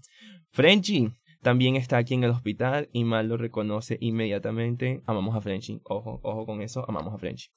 Frenchy 0.52 1.12
también 1.42 1.76
está 1.76 1.98
aquí 1.98 2.14
en 2.14 2.24
el 2.24 2.32
hospital 2.32 2.90
y 2.92 3.04
Mal 3.04 3.28
lo 3.28 3.38
reconoce 3.38 3.98
inmediatamente. 4.02 5.02
Amamos 5.06 5.36
a 5.36 5.42
Frenchy. 5.42 5.82
Ojo, 5.84 6.20
ojo 6.24 6.46
con 6.46 6.62
eso, 6.62 6.84
amamos 6.88 7.14
a 7.14 7.18
Frenchy. 7.18 7.48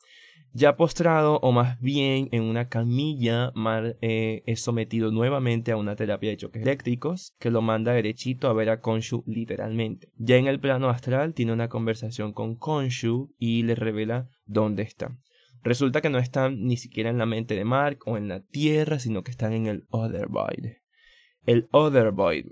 Ya 0.53 0.77
postrado, 0.77 1.39
o 1.43 1.53
más 1.53 1.81
bien 1.81 2.29
en 2.33 2.43
una 2.43 2.69
camilla, 2.69 3.53
Mal 3.55 3.97
eh, 4.01 4.43
es 4.47 4.61
sometido 4.61 5.13
nuevamente 5.13 5.71
a 5.71 5.77
una 5.77 5.95
terapia 5.95 6.31
de 6.31 6.39
choques 6.39 6.63
eléctricos 6.63 7.37
que 7.39 7.53
lo 7.53 7.63
manda 7.63 7.93
derechito 7.93 8.49
a 8.49 8.53
ver 8.53 8.69
a 8.69 8.81
Konshu 8.81 9.23
literalmente. 9.29 10.09
Ya 10.17 10.37
en 10.39 10.49
el 10.49 10.59
plano 10.59 10.89
astral 10.89 11.35
tiene 11.35 11.53
una 11.53 11.69
conversación 11.69 12.33
con 12.33 12.57
Konshu 12.57 13.33
y 13.39 13.63
le 13.63 13.77
revela 13.77 14.29
dónde 14.45 14.83
está. 14.83 15.17
Resulta 15.63 16.01
que 16.01 16.11
no 16.11 16.19
están 16.19 16.65
ni 16.65 16.77
siquiera 16.77 17.11
en 17.11 17.19
la 17.19 17.27
mente 17.27 17.55
de 17.55 17.65
Mark 17.65 18.01
o 18.07 18.17
en 18.17 18.27
la 18.27 18.41
Tierra, 18.41 18.99
sino 18.99 19.23
que 19.23 19.31
están 19.31 19.53
en 19.53 19.67
el 19.67 19.85
Other 19.91 20.27
Void. 20.27 20.73
El 21.47 21.69
Other 21.71 22.11
Void. 22.11 22.47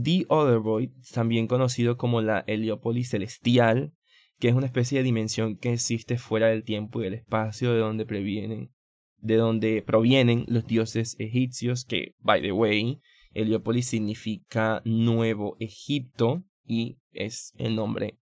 The 0.00 0.24
Other 0.28 0.60
Void, 0.60 0.90
también 1.12 1.48
conocido 1.48 1.98
como 1.98 2.22
la 2.22 2.44
Heliópolis 2.46 3.10
Celestial, 3.10 3.92
que 4.40 4.48
es 4.48 4.54
una 4.54 4.66
especie 4.66 4.98
de 4.98 5.04
dimensión 5.04 5.56
que 5.56 5.74
existe 5.74 6.16
fuera 6.16 6.48
del 6.48 6.64
tiempo 6.64 7.00
y 7.00 7.04
del 7.04 7.14
espacio 7.14 7.72
de 7.72 7.78
donde 7.78 8.06
previenen, 8.06 8.72
de 9.18 9.36
donde 9.36 9.82
provienen 9.82 10.46
los 10.48 10.66
dioses 10.66 11.14
egipcios, 11.18 11.84
que, 11.84 12.14
by 12.20 12.40
the 12.40 12.50
way, 12.50 13.00
Heliópolis 13.32 13.86
significa 13.86 14.80
Nuevo 14.84 15.56
Egipto 15.60 16.42
y 16.64 16.96
es 17.12 17.52
el 17.58 17.76
nombre 17.76 18.18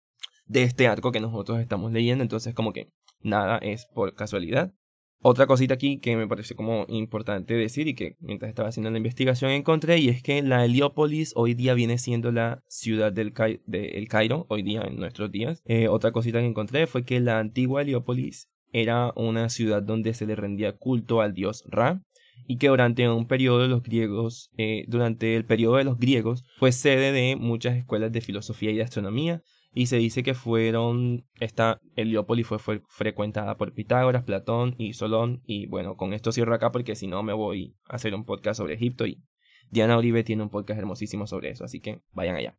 de 0.48 0.64
este 0.64 0.88
arco 0.88 1.12
que 1.12 1.20
nosotros 1.20 1.60
estamos 1.60 1.92
leyendo, 1.92 2.24
entonces 2.24 2.56
como 2.56 2.74
que 2.74 2.90
nada 3.22 3.60
es 3.60 3.86
por 3.86 4.16
casualidad. 4.16 4.74
Otra 5.20 5.48
cosita 5.48 5.74
aquí 5.74 6.00
que 6.00 6.16
me 6.16 6.28
parece 6.28 6.56
como 6.56 6.86
importante 6.90 7.56
decir 7.56 7.88
y 7.88 7.96
que 7.96 8.16
mientras 8.20 8.50
estaba 8.50 8.70
haciendo 8.70 8.92
la 8.92 8.98
investigación 8.98 9.52
encontré 9.52 9.98
y 9.98 10.10
es 10.10 10.22
que 10.22 10.42
la 10.44 10.64
Heliópolis 10.64 11.34
hoy 11.36 11.56
día 11.56 11.74
viene 11.74 11.98
siendo 11.98 12.32
la 12.32 12.62
ciudad 12.68 13.12
del 13.12 13.34
de 13.66 13.90
El 13.98 14.08
Cairo, 14.08 14.46
hoy 14.50 14.62
día 14.62 14.84
en 14.84 14.98
nuestros 14.98 15.32
días. 15.32 15.64
Eh, 15.66 15.88
otra 15.88 16.12
cosita 16.12 16.40
que 16.40 16.46
encontré 16.46 16.86
fue 16.86 17.04
que 17.04 17.20
la 17.20 17.40
antigua 17.40 17.82
Heliópolis 17.82 18.50
era 18.72 19.12
una 19.16 19.50
ciudad 19.50 19.82
donde 19.82 20.14
se 20.14 20.28
le 20.28 20.36
rendía 20.36 20.74
culto 20.74 21.22
al 21.22 21.34
dios 21.34 21.64
Ra 21.68 22.04
y 22.46 22.58
que 22.58 22.68
durante 22.68 23.10
un 23.10 23.28
periodo 23.28 23.62
de 23.62 23.68
los 23.68 23.82
griegos, 23.82 24.52
eh, 24.58 24.86
durante 24.88 25.36
el 25.36 25.46
periodo 25.46 25.78
de 25.78 25.84
los 25.84 25.98
griegos, 25.98 26.44
fue 26.58 26.72
sede 26.72 27.12
de 27.12 27.36
muchas 27.36 27.76
escuelas 27.76 28.12
de 28.12 28.22
filosofía 28.22 28.72
y 28.72 28.76
de 28.76 28.84
astronomía, 28.84 29.42
y 29.78 29.86
se 29.86 29.98
dice 29.98 30.24
que 30.24 30.34
fueron, 30.34 31.28
esta 31.40 31.80
Heliópolis 31.96 32.48
fue, 32.48 32.58
fue, 32.58 32.82
frecuentada 32.88 33.58
por 33.58 33.76
Pitágoras, 33.76 34.24
Platón 34.24 34.74
y 34.80 34.94
Solón, 34.94 35.44
y 35.46 35.68
bueno, 35.68 35.98
con 35.98 36.13
esto 36.13 36.32
cierro 36.32 36.56
acá 36.56 36.72
porque 36.72 36.96
si 36.96 37.06
no 37.06 37.22
me 37.22 37.32
voy 37.32 37.76
a 37.88 37.98
hacer 37.98 38.16
un 38.16 38.26
podcast 38.26 38.58
sobre 38.58 38.74
Egipto 38.74 39.06
y 39.06 39.22
Diana 39.70 39.96
Uribe 39.96 40.24
tiene 40.24 40.42
un 40.42 40.50
podcast 40.50 40.80
hermosísimo 40.80 41.28
sobre 41.28 41.52
eso, 41.52 41.63
así 41.63 41.80
que 41.80 42.02
vayan 42.12 42.38
allá. 42.38 42.58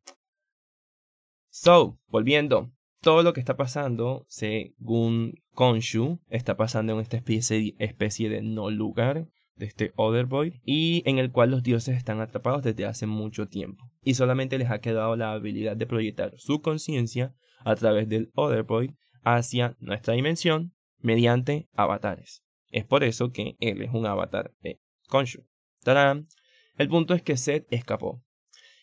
So, 1.48 1.98
volviendo, 2.06 2.70
todo 3.00 3.24
lo 3.24 3.32
que 3.32 3.40
está 3.40 3.56
pasando, 3.56 4.24
según 4.28 5.42
Konshu, 5.54 6.20
está 6.28 6.56
pasando 6.56 6.92
en 6.92 7.00
esta 7.00 7.16
especie, 7.16 7.74
especie 7.80 8.28
de 8.28 8.42
no 8.42 8.70
lugar, 8.70 9.26
de 9.58 9.66
este 9.66 9.92
Other 9.96 10.26
Void 10.26 10.54
y 10.64 11.02
en 11.04 11.18
el 11.18 11.30
cual 11.30 11.50
los 11.50 11.62
dioses 11.62 11.96
están 11.96 12.20
atrapados 12.20 12.62
desde 12.62 12.86
hace 12.86 13.06
mucho 13.06 13.48
tiempo 13.48 13.90
y 14.02 14.14
solamente 14.14 14.58
les 14.58 14.70
ha 14.70 14.80
quedado 14.80 15.16
la 15.16 15.32
habilidad 15.32 15.76
de 15.76 15.86
proyectar 15.86 16.32
su 16.36 16.62
conciencia 16.62 17.34
a 17.64 17.74
través 17.74 18.08
del 18.08 18.30
Other 18.34 18.62
Void 18.62 18.92
hacia 19.22 19.76
nuestra 19.80 20.14
dimensión 20.14 20.72
mediante 21.00 21.68
avatares. 21.74 22.42
Es 22.70 22.84
por 22.84 23.04
eso 23.04 23.30
que 23.30 23.56
él 23.60 23.82
es 23.82 23.92
un 23.92 24.06
avatar 24.06 24.52
de 24.60 24.80
Konshu. 25.08 25.44
¡Tarán! 25.82 26.28
El 26.76 26.88
punto 26.88 27.14
es 27.14 27.22
que 27.22 27.36
Seth 27.36 27.66
escapó 27.70 28.22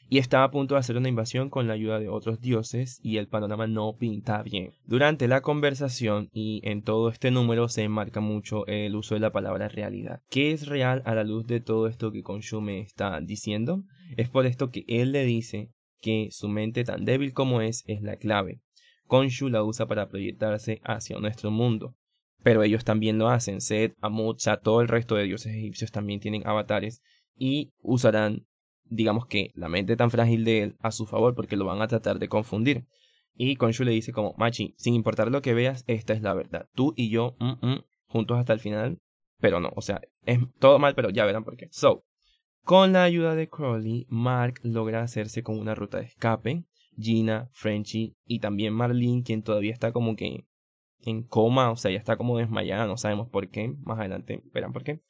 y 0.10 0.20
estaba 0.20 0.46
a 0.46 0.52
punto 0.52 0.76
de 0.76 0.80
hacer 0.80 0.98
una 0.98 1.10
invasión 1.10 1.50
con 1.50 1.68
la 1.68 1.74
ayuda 1.74 2.00
de 2.00 2.10
otros 2.10 2.39
dioses 2.39 3.00
y 3.02 3.18
el 3.18 3.28
panorama 3.28 3.68
no 3.68 3.96
pinta 3.98 4.44
bien. 4.44 4.74
Durante 4.86 5.28
la 5.28 5.41
conversación 5.41 6.30
y 6.32 6.62
en 6.63 6.84
todo 6.84 7.10
este 7.10 7.32
número 7.32 7.68
se 7.70 7.84
enmarca 7.84 8.20
mucho 8.20 8.65
el 8.68 8.96
uso 8.96 9.15
de 9.15 9.22
la 9.22 9.32
palabra 9.32 9.68
realidad. 9.68 10.22
¿Qué 10.30 10.52
es 10.52 10.68
real 10.68 11.02
a 11.06 11.15
la 11.15 11.24
luz 11.24 11.48
de 11.48 11.60
todo 11.60 11.88
esto 11.88 12.12
que 12.12 12.24
me 12.62 12.82
está 12.82 13.20
diciendo? 13.22 13.84
Es 14.18 14.30
por 14.30 14.46
esto 14.46 14.70
que 14.70 14.86
él 14.88 15.12
le 15.12 15.26
dice 15.26 15.72
que 16.02 16.30
su 16.32 16.48
mente 16.50 16.84
tan 16.84 17.06
débil 17.06 17.34
como 17.34 17.62
es 17.62 17.84
es 17.88 18.02
la 18.02 18.18
clave. 18.18 18.62
Konshu 19.08 19.50
la 19.50 19.63
usa 19.63 19.88
para 19.88 20.08
proyectarse 20.08 20.82
hacia 20.84 21.20
nuestro 21.20 21.52
mundo. 21.52 21.96
Pero 22.44 22.62
ellos 22.62 22.84
también 22.84 23.18
lo 23.18 23.30
hacen. 23.30 23.60
Set, 23.62 23.96
Amut, 24.02 24.39
todo 24.63 24.82
el 24.82 24.88
resto 24.88 25.15
de 25.15 25.24
dioses 25.24 25.56
egipcios 25.56 25.91
también 25.91 26.20
tienen 26.20 26.46
avatares 26.46 27.02
y 27.38 27.72
usarán 27.82 28.46
digamos 28.86 29.26
que 29.28 29.52
la 29.56 29.69
mente 29.69 29.95
tan 29.95 30.12
frágil 30.12 30.45
de 30.45 30.63
él 30.63 30.76
a 30.82 30.91
su 30.91 31.06
favor 31.06 31.36
porque 31.36 31.58
lo 31.58 31.65
van 31.65 31.82
a 31.82 31.88
tratar 31.88 32.19
de 32.19 32.30
confundir. 32.30 32.86
Y 33.36 33.56
Konshu 33.58 33.84
le 33.84 33.91
dice 33.91 34.13
como, 34.13 34.34
Machi, 34.38 34.74
sin 34.78 34.93
importar 34.93 35.30
lo 35.30 35.41
que 35.41 35.54
veas, 35.54 35.84
esta 35.88 36.13
es 36.13 36.21
la 36.21 36.34
verdad. 36.34 36.69
Tú 36.74 36.93
y 36.95 37.10
yo, 37.10 37.36
mm, 37.39 37.65
mm, 37.65 37.84
juntos 38.08 38.38
hasta 38.38 38.54
el 38.54 38.60
final, 38.60 39.00
pero 39.39 39.60
no, 39.60 39.71
o 39.76 39.82
sea, 39.82 40.02
es 40.26 40.39
todo 40.60 40.80
mal, 40.80 40.95
pero 40.95 41.10
ya 41.10 41.26
verán 41.26 41.43
por 41.43 41.58
qué. 41.58 41.67
So, 41.71 42.06
con 42.63 42.93
la 42.93 43.04
ayuda 43.04 43.36
de 43.36 43.50
Crowley, 43.50 44.08
Mark 44.10 44.62
logra 44.63 45.04
hacerse 45.04 45.43
con 45.43 45.60
una 45.60 45.76
ruta 45.76 46.00
de 46.00 46.06
escape. 46.06 46.65
Gina, 46.98 47.50
Frenchy 47.52 48.15
y 48.26 48.39
también 48.39 48.74
Marlene, 48.74 49.24
quien 49.24 49.43
todavía 49.43 49.74
está 49.74 49.91
como 49.91 50.15
que 50.15 50.45
en 51.02 51.24
coma, 51.24 51.71
o 51.71 51.76
sea, 51.76 51.91
ya 51.91 51.98
está 51.98 52.17
como 52.17 52.38
desmayada, 52.38 52.88
no 52.88 52.98
sabemos 52.98 53.30
por 53.30 53.50
qué, 53.50 53.74
más 53.84 54.00
adelante 54.00 54.41
verán 54.54 54.74
por 54.74 54.84
qué. 54.84 55.02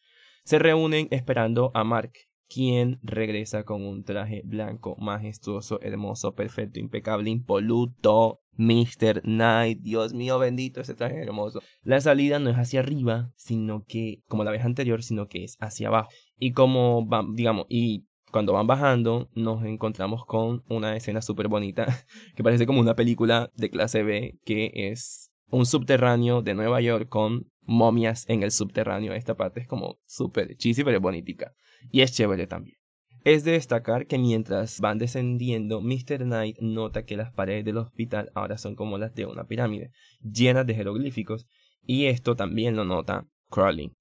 Se 0.44 0.60
reúnen 0.60 1.08
esperando 1.12 1.72
a 1.74 1.84
Mark, 1.84 2.12
quien 2.48 3.00
regresa 3.04 3.64
con 3.64 3.86
un 3.86 4.04
traje 4.04 4.42
blanco, 4.46 4.96
majestuoso, 4.98 5.80
hermoso, 5.82 6.34
perfecto, 6.36 6.80
impecable, 6.80 7.30
impoluto. 7.30 8.42
Mr. 8.58 9.22
Knight, 9.24 9.82
Dios 9.82 10.14
mío 10.14 10.40
bendito, 10.40 10.80
ese 10.80 10.96
traje 10.96 11.22
hermoso. 11.22 11.62
La 11.84 12.00
salida 12.00 12.40
no 12.40 12.50
es 12.50 12.56
hacia 12.56 12.80
arriba, 12.80 13.32
sino 13.36 13.84
que, 13.86 14.22
como 14.30 14.46
la 14.46 14.52
vez 14.52 14.64
anterior, 14.64 15.04
sino 15.04 15.28
que 15.28 15.44
es 15.44 15.58
hacia 15.60 15.90
abajo. 15.90 16.10
Y 16.40 16.54
como 16.54 17.06
van, 17.06 17.36
digamos, 17.36 17.66
y 17.68 18.06
cuando 18.32 18.54
van 18.54 18.68
bajando, 18.68 19.30
nos 19.34 19.64
encontramos 19.64 20.26
con 20.26 20.64
una 20.70 20.96
escena 20.96 21.22
súper 21.22 21.48
bonita, 21.48 21.86
que 22.36 22.44
parece 22.44 22.66
como 22.66 22.82
una 22.82 22.96
película 22.96 23.52
de 23.56 23.70
clase 23.70 24.04
B, 24.04 24.40
que 24.46 24.72
es 24.74 25.25
un 25.50 25.66
subterráneo 25.66 26.42
de 26.42 26.54
Nueva 26.54 26.82
York 26.82 27.10
con 27.10 27.52
momias 27.62 28.26
en 28.30 28.44
el 28.44 28.52
subterráneo. 28.52 29.14
Esta 29.14 29.36
parte 29.36 29.60
es 29.62 29.68
como 29.68 30.00
súper 30.06 30.56
cheesy, 30.58 30.84
pero 30.84 31.02
bonita 31.02 31.54
y 31.92 32.02
es 32.02 32.14
chévere 32.14 32.48
también. 32.48 32.78
Es 33.24 33.44
de 33.44 33.54
destacar 33.54 34.06
que 34.06 34.20
mientras 34.20 34.80
van 34.80 35.00
descendiendo, 35.00 35.82
Mr. 35.82 36.26
Knight 36.26 36.60
nota 36.60 37.06
que 37.06 37.18
las 37.18 37.34
paredes 37.34 37.66
del 37.66 37.78
hospital 37.78 38.30
ahora 38.36 38.60
son 38.60 38.76
como 38.76 39.00
las 39.00 39.16
de 39.16 39.26
una 39.26 39.46
pirámide, 39.46 39.92
llenas 40.22 40.68
de 40.68 40.76
jeroglíficos, 40.76 41.48
y 41.84 42.06
esto 42.06 42.36
también 42.36 42.76
lo 42.76 42.86
nota 42.86 43.28
Crowley. 43.50 43.92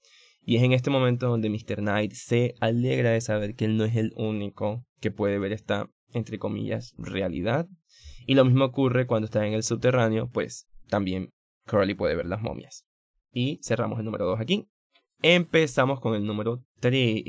Y 0.42 0.56
es 0.56 0.62
en 0.62 0.72
este 0.72 0.90
momento 0.90 1.28
donde 1.28 1.48
Mr. 1.48 1.76
Knight 1.76 2.12
se 2.12 2.54
alegra 2.60 3.12
de 3.12 3.22
saber 3.22 3.54
que 3.54 3.64
él 3.64 3.78
no 3.78 3.84
es 3.84 3.96
el 3.96 4.12
único 4.16 4.84
que 5.00 5.10
puede 5.10 5.38
ver 5.38 5.52
esta, 5.52 5.88
entre 6.12 6.38
comillas, 6.38 6.94
realidad. 6.98 7.66
Y 8.26 8.34
lo 8.34 8.44
mismo 8.44 8.66
ocurre 8.66 9.06
cuando 9.06 9.24
está 9.24 9.46
en 9.46 9.54
el 9.54 9.62
subterráneo, 9.62 10.28
pues 10.30 10.68
también 10.94 11.34
Crowley 11.66 11.96
puede 11.96 12.14
ver 12.14 12.26
las 12.26 12.40
momias. 12.40 12.86
Y 13.32 13.58
cerramos 13.64 13.98
el 13.98 14.04
número 14.04 14.26
2 14.26 14.38
aquí. 14.38 14.68
Empezamos 15.22 15.98
con 15.98 16.14
el 16.14 16.24
número 16.24 16.64
3 16.78 17.24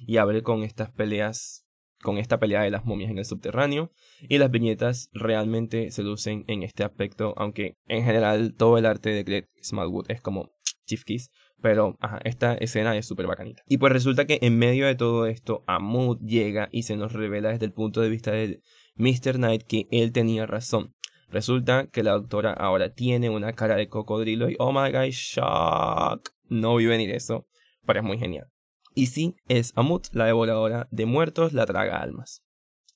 y 0.00 0.16
abre 0.16 0.42
con 0.42 0.64
estas 0.64 0.90
peleas, 0.90 1.64
con 2.02 2.18
esta 2.18 2.40
pelea 2.40 2.62
de 2.62 2.72
las 2.72 2.84
momias 2.84 3.12
en 3.12 3.18
el 3.18 3.24
subterráneo. 3.24 3.92
Y 4.28 4.38
las 4.38 4.50
viñetas 4.50 5.10
realmente 5.12 5.92
se 5.92 6.02
lucen 6.02 6.42
en 6.48 6.64
este 6.64 6.82
aspecto, 6.82 7.34
aunque 7.36 7.76
en 7.86 8.02
general 8.02 8.56
todo 8.56 8.78
el 8.78 8.86
arte 8.86 9.10
de 9.10 9.22
Greg 9.22 9.48
Smallwood 9.62 10.10
es 10.10 10.20
como 10.20 10.50
Chief 10.84 11.04
Kiss. 11.04 11.30
Pero 11.62 11.96
esta 12.24 12.54
escena 12.54 12.96
es 12.96 13.06
súper 13.06 13.28
bacanita. 13.28 13.62
Y 13.68 13.78
pues 13.78 13.92
resulta 13.92 14.26
que 14.26 14.40
en 14.42 14.58
medio 14.58 14.86
de 14.86 14.96
todo 14.96 15.26
esto, 15.26 15.62
Amud 15.68 16.18
llega 16.18 16.68
y 16.72 16.82
se 16.82 16.96
nos 16.96 17.12
revela 17.12 17.50
desde 17.50 17.66
el 17.66 17.72
punto 17.72 18.00
de 18.00 18.08
vista 18.08 18.32
de 18.32 18.60
Mr. 18.96 19.36
Knight 19.36 19.62
que 19.62 19.86
él 19.92 20.10
tenía 20.10 20.46
razón. 20.46 20.96
Resulta 21.30 21.86
que 21.88 22.02
la 22.02 22.12
doctora 22.12 22.52
ahora 22.52 22.94
tiene 22.94 23.28
una 23.28 23.52
cara 23.52 23.76
de 23.76 23.88
cocodrilo 23.88 24.48
y 24.48 24.56
oh 24.58 24.72
my 24.72 24.90
god, 24.90 25.10
shock. 25.10 26.30
No 26.48 26.76
vi 26.76 26.86
venir 26.86 27.10
eso, 27.10 27.46
pero 27.84 28.00
es 28.00 28.04
muy 28.04 28.18
genial. 28.18 28.46
Y 28.94 29.06
sí, 29.06 29.36
es 29.46 29.72
Amut, 29.76 30.06
la 30.12 30.24
devoradora 30.24 30.88
de 30.90 31.06
muertos, 31.06 31.52
la 31.52 31.66
traga 31.66 32.00
almas. 32.00 32.42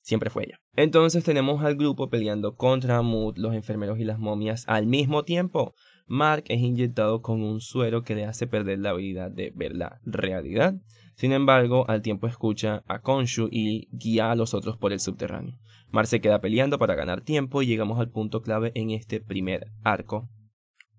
Siempre 0.01 0.29
fue 0.29 0.45
ella. 0.45 0.59
Entonces 0.75 1.23
tenemos 1.23 1.63
al 1.63 1.75
grupo 1.75 2.09
peleando 2.09 2.55
contra 2.55 2.97
Amut, 2.97 3.37
los 3.37 3.53
enfermeros 3.53 3.99
y 3.99 4.03
las 4.03 4.19
momias 4.19 4.65
al 4.67 4.87
mismo 4.87 5.23
tiempo. 5.23 5.75
Mark 6.07 6.43
es 6.47 6.59
inyectado 6.59 7.21
con 7.21 7.41
un 7.41 7.61
suero 7.61 8.03
que 8.03 8.15
le 8.15 8.25
hace 8.25 8.47
perder 8.47 8.79
la 8.79 8.89
habilidad 8.89 9.31
de 9.31 9.53
ver 9.55 9.75
la 9.75 10.01
realidad. 10.03 10.75
Sin 11.15 11.31
embargo, 11.31 11.85
al 11.87 12.01
tiempo 12.01 12.27
escucha 12.27 12.83
a 12.87 12.99
Konshu 12.99 13.47
y 13.51 13.87
guía 13.91 14.31
a 14.31 14.35
los 14.35 14.53
otros 14.53 14.77
por 14.77 14.91
el 14.91 14.99
subterráneo. 14.99 15.57
Mark 15.93 16.07
se 16.07 16.21
queda 16.21 16.41
peleando 16.41 16.79
para 16.79 16.95
ganar 16.95 17.21
tiempo 17.21 17.61
y 17.61 17.67
llegamos 17.67 17.99
al 17.99 18.09
punto 18.09 18.41
clave 18.41 18.71
en 18.73 18.89
este 18.89 19.21
primer 19.21 19.67
arco. 19.83 20.27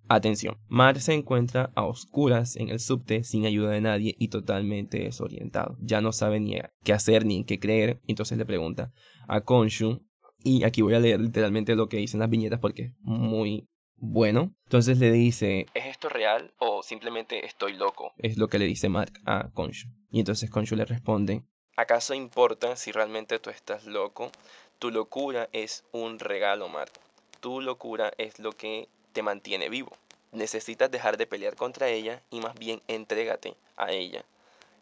Atención, 0.08 0.56
Mar 0.68 1.00
se 1.00 1.14
encuentra 1.14 1.72
a 1.74 1.84
oscuras 1.84 2.54
en 2.54 2.68
el 2.68 2.78
subte 2.78 3.24
sin 3.24 3.44
ayuda 3.44 3.72
de 3.72 3.80
nadie 3.80 4.14
y 4.20 4.28
totalmente 4.28 5.00
desorientado. 5.00 5.76
Ya 5.80 6.00
no 6.00 6.12
sabe 6.12 6.38
ni 6.38 6.60
qué 6.84 6.92
hacer 6.92 7.26
ni 7.26 7.38
en 7.38 7.44
qué 7.44 7.58
creer, 7.58 8.00
entonces 8.06 8.38
le 8.38 8.46
pregunta 8.46 8.92
a 9.26 9.40
Konshu 9.40 10.06
y 10.38 10.62
aquí 10.62 10.80
voy 10.80 10.94
a 10.94 11.00
leer 11.00 11.20
literalmente 11.20 11.74
lo 11.74 11.88
que 11.88 11.96
dicen 11.96 12.20
las 12.20 12.30
viñetas 12.30 12.60
porque 12.60 12.82
es 12.82 12.92
muy 13.00 13.68
bueno. 13.96 14.54
Entonces 14.66 15.00
le 15.00 15.10
dice, 15.10 15.66
¿es 15.74 15.86
esto 15.86 16.08
real 16.08 16.54
o 16.58 16.84
simplemente 16.84 17.44
estoy 17.44 17.72
loco? 17.72 18.12
Es 18.18 18.38
lo 18.38 18.46
que 18.46 18.60
le 18.60 18.66
dice 18.66 18.88
Mark 18.88 19.14
a 19.24 19.50
Konshu. 19.54 19.88
Y 20.10 20.20
entonces 20.20 20.50
Konshu 20.50 20.76
le 20.76 20.84
responde, 20.84 21.42
¿acaso 21.76 22.14
importa 22.14 22.76
si 22.76 22.92
realmente 22.92 23.40
tú 23.40 23.50
estás 23.50 23.86
loco? 23.86 24.30
Tu 24.78 24.90
locura 24.90 25.48
es 25.52 25.84
un 25.92 26.18
regalo, 26.18 26.68
Mark. 26.68 26.92
Tu 27.40 27.60
locura 27.60 28.12
es 28.18 28.38
lo 28.38 28.52
que 28.52 28.88
te 29.12 29.22
mantiene 29.22 29.68
vivo. 29.68 29.92
Necesitas 30.32 30.90
dejar 30.90 31.16
de 31.16 31.26
pelear 31.26 31.56
contra 31.56 31.88
ella 31.88 32.22
y 32.30 32.40
más 32.40 32.54
bien 32.54 32.80
entrégate 32.88 33.54
a 33.76 33.92
ella. 33.92 34.24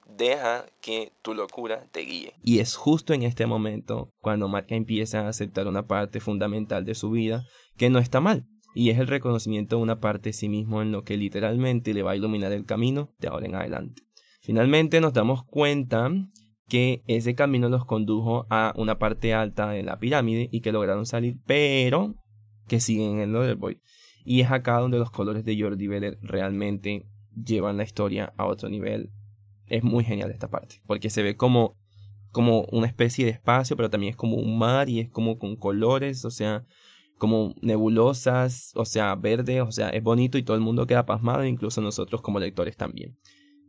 Deja 0.06 0.66
que 0.80 1.12
tu 1.22 1.34
locura 1.34 1.86
te 1.92 2.00
guíe. 2.00 2.34
Y 2.42 2.58
es 2.58 2.74
justo 2.76 3.14
en 3.14 3.22
este 3.22 3.46
momento 3.46 4.10
cuando 4.20 4.48
Mark 4.48 4.66
empieza 4.70 5.20
a 5.20 5.28
aceptar 5.28 5.68
una 5.68 5.86
parte 5.86 6.20
fundamental 6.20 6.84
de 6.84 6.94
su 6.94 7.10
vida 7.10 7.44
que 7.76 7.90
no 7.90 7.98
está 7.98 8.20
mal 8.20 8.46
y 8.74 8.90
es 8.90 8.98
el 8.98 9.06
reconocimiento 9.06 9.76
de 9.76 9.82
una 9.82 10.00
parte 10.00 10.30
de 10.30 10.32
sí 10.32 10.48
mismo 10.48 10.82
en 10.82 10.92
lo 10.92 11.04
que 11.04 11.16
literalmente 11.16 11.94
le 11.94 12.02
va 12.02 12.12
a 12.12 12.16
iluminar 12.16 12.52
el 12.52 12.64
camino 12.64 13.12
de 13.18 13.28
ahora 13.28 13.46
en 13.46 13.54
adelante. 13.54 14.02
Finalmente 14.40 15.00
nos 15.00 15.12
damos 15.12 15.44
cuenta 15.44 16.10
que 16.72 17.02
ese 17.06 17.34
camino 17.34 17.68
los 17.68 17.84
condujo 17.84 18.46
a 18.48 18.72
una 18.78 18.98
parte 18.98 19.34
alta 19.34 19.68
de 19.68 19.82
la 19.82 19.98
pirámide 19.98 20.48
y 20.50 20.62
que 20.62 20.72
lograron 20.72 21.04
salir, 21.04 21.36
pero 21.44 22.14
que 22.66 22.80
siguen 22.80 23.20
en 23.20 23.34
el 23.34 23.56
Boy. 23.56 23.82
Y 24.24 24.40
es 24.40 24.50
acá 24.50 24.78
donde 24.78 24.98
los 24.98 25.10
colores 25.10 25.44
de 25.44 25.60
Jordi 25.60 25.86
Veller 25.86 26.18
realmente 26.22 27.06
llevan 27.36 27.76
la 27.76 27.82
historia 27.82 28.32
a 28.38 28.46
otro 28.46 28.70
nivel. 28.70 29.10
Es 29.66 29.84
muy 29.84 30.02
genial 30.02 30.30
esta 30.30 30.48
parte, 30.48 30.76
porque 30.86 31.10
se 31.10 31.22
ve 31.22 31.36
como, 31.36 31.76
como 32.30 32.62
una 32.72 32.86
especie 32.86 33.26
de 33.26 33.32
espacio, 33.32 33.76
pero 33.76 33.90
también 33.90 34.12
es 34.12 34.16
como 34.16 34.36
un 34.36 34.56
mar 34.56 34.88
y 34.88 35.00
es 35.00 35.10
como 35.10 35.38
con 35.38 35.56
colores, 35.56 36.24
o 36.24 36.30
sea, 36.30 36.64
como 37.18 37.54
nebulosas, 37.60 38.72
o 38.76 38.86
sea, 38.86 39.14
verde, 39.14 39.60
o 39.60 39.72
sea, 39.72 39.90
es 39.90 40.02
bonito 40.02 40.38
y 40.38 40.42
todo 40.42 40.56
el 40.56 40.62
mundo 40.62 40.86
queda 40.86 41.04
pasmado, 41.04 41.44
incluso 41.44 41.82
nosotros 41.82 42.22
como 42.22 42.40
lectores 42.40 42.78
también. 42.78 43.18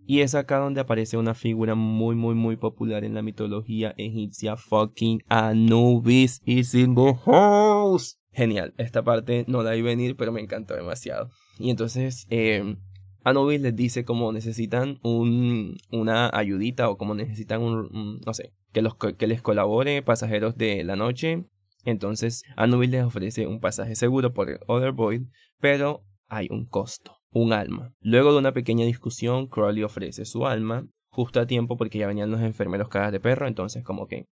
Y 0.06 0.22
es 0.22 0.36
acá 0.36 0.58
donde 0.58 0.82
aparece 0.82 1.18
una 1.18 1.34
figura 1.34 1.76
muy, 1.76 2.16
muy, 2.16 2.36
muy 2.36 2.58
popular 2.58 3.04
en 3.04 3.14
la 3.14 3.22
mitología 3.22 3.94
egipcia, 3.98 4.58
fucking 4.58 5.24
Anubis 5.30 6.42
is 6.46 6.74
in 6.74 6.96
the 6.96 7.14
house. 7.26 8.20
Genial, 8.32 8.74
esta 8.78 9.04
parte 9.04 9.46
no 9.48 9.64
la 9.64 9.72
vi 9.72 9.82
venir, 9.82 10.16
pero 10.16 10.32
me 10.32 10.42
encantó 10.42 10.74
demasiado. 10.74 11.30
Y 11.60 11.70
entonces, 11.70 12.26
eh, 12.30 12.76
Anubis 13.24 13.62
les 13.62 13.76
dice 13.76 14.04
como 14.04 14.32
necesitan 14.34 15.00
un, 15.04 15.78
una 15.92 16.30
ayudita 16.34 16.90
o 16.90 16.98
como 16.98 17.14
necesitan 17.16 17.62
un, 17.62 18.20
no 18.26 18.34
sé, 18.34 18.54
que, 18.72 18.82
los, 18.82 18.96
que 18.96 19.28
les 19.28 19.42
colabore 19.42 20.02
pasajeros 20.02 20.58
de 20.58 20.84
la 20.84 20.96
noche 20.96 21.46
entonces, 21.86 22.44
Anubis 22.56 22.90
les 22.90 23.04
ofrece 23.04 23.48
un 23.48 23.60
pasaje 23.60 23.96
seguro 23.96 24.34
por 24.34 24.50
el 24.50 24.60
Other 24.68 24.94
Void, 24.94 25.24
pero 25.60 26.06
hay 26.28 26.48
un 26.50 26.66
costo, 26.66 27.18
un 27.34 27.52
alma. 27.52 27.94
Luego 28.00 28.32
de 28.32 28.40
una 28.40 28.54
pequeña 28.54 28.86
discusión, 28.86 29.48
Crowley 29.48 29.84
ofrece 29.84 30.26
su 30.26 30.46
alma, 30.46 30.88
justo 31.10 31.40
a 31.40 31.48
tiempo 31.48 31.78
porque 31.78 32.00
ya 32.00 32.08
venían 32.08 32.32
los 32.32 32.42
enfermeros 32.42 32.90
caras 32.90 33.12
de 33.12 33.20
perro, 33.20 33.48
entonces 33.48 33.84
como 33.84 34.08
que 34.08 34.28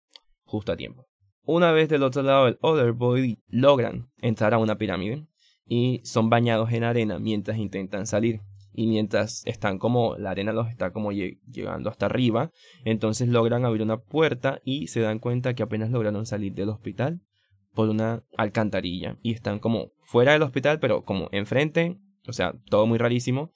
justo 0.44 0.72
a 0.72 0.76
tiempo. 0.76 1.06
Una 1.42 1.72
vez 1.72 1.88
del 1.88 2.02
otro 2.02 2.22
lado 2.22 2.44
del 2.46 2.58
Other 2.60 2.92
Void, 2.92 3.38
logran 3.48 4.10
entrar 4.18 4.54
a 4.54 4.58
una 4.58 4.76
pirámide 4.76 5.26
y 5.66 6.00
son 6.04 6.28
bañados 6.28 6.72
en 6.72 6.84
arena 6.84 7.18
mientras 7.18 7.58
intentan 7.58 8.06
salir. 8.06 8.40
Y 8.72 8.86
mientras 8.86 9.42
están 9.46 9.78
como 9.78 10.16
la 10.16 10.30
arena 10.30 10.52
los 10.52 10.68
está 10.68 10.92
como 10.92 11.10
llegando 11.10 11.90
hasta 11.90 12.06
arriba, 12.06 12.52
entonces 12.84 13.28
logran 13.28 13.64
abrir 13.64 13.82
una 13.82 13.98
puerta 13.98 14.60
y 14.64 14.86
se 14.86 15.00
dan 15.00 15.18
cuenta 15.18 15.54
que 15.54 15.64
apenas 15.64 15.90
lograron 15.90 16.24
salir 16.24 16.54
del 16.54 16.68
hospital 16.68 17.20
por 17.74 17.88
una 17.88 18.22
alcantarilla 18.36 19.16
y 19.22 19.32
están 19.32 19.58
como 19.58 19.90
fuera 20.02 20.32
del 20.32 20.42
hospital, 20.42 20.78
pero 20.78 21.04
como 21.04 21.28
enfrente, 21.32 21.98
o 22.26 22.32
sea, 22.32 22.54
todo 22.68 22.86
muy 22.86 22.98
rarísimo. 22.98 23.52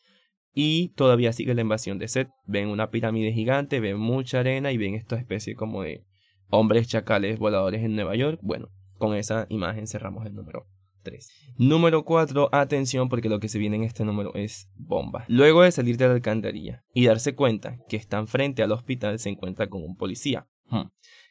Y 0.53 0.91
todavía 0.91 1.33
sigue 1.33 1.55
la 1.55 1.63
invasión 1.63 1.99
de 1.99 2.07
Seth. 2.07 2.29
Ven 2.47 2.69
una 2.69 2.91
pirámide 2.91 3.33
gigante, 3.33 3.81
ven 3.81 3.99
mucha 3.99 4.41
arena 4.41 4.71
y 4.71 4.79
ven 4.79 4.95
esta 4.95 5.17
especie 5.17 5.57
como 5.57 5.83
de 5.83 6.05
hombres 6.49 6.87
chacales 6.87 7.39
voladores 7.39 7.83
en 7.83 7.97
Nueva 7.97 8.15
York. 8.15 8.39
Bueno, 8.43 8.69
con 8.99 9.17
esa 9.17 9.47
imagen 9.49 9.89
cerramos 9.89 10.25
el 10.27 10.35
número 10.35 10.69
3. 11.03 11.29
Número 11.59 12.05
4, 12.05 12.51
atención 12.53 13.09
porque 13.09 13.29
lo 13.29 13.41
que 13.41 13.49
se 13.49 13.59
viene 13.59 13.77
en 13.77 13.83
este 13.83 14.05
número 14.05 14.33
es 14.35 14.71
bomba. 14.77 15.25
Luego 15.27 15.63
de 15.63 15.73
salir 15.73 15.97
de 15.97 16.07
la 16.07 16.15
alcantarilla 16.15 16.85
y 16.95 17.07
darse 17.07 17.35
cuenta 17.35 17.79
que 17.89 17.97
están 17.97 18.29
frente 18.29 18.63
al 18.63 18.71
hospital, 18.71 19.19
se 19.19 19.31
encuentra 19.31 19.69
con 19.69 19.83
un 19.83 19.97
policía. 19.97 20.47
Hmm 20.71 20.87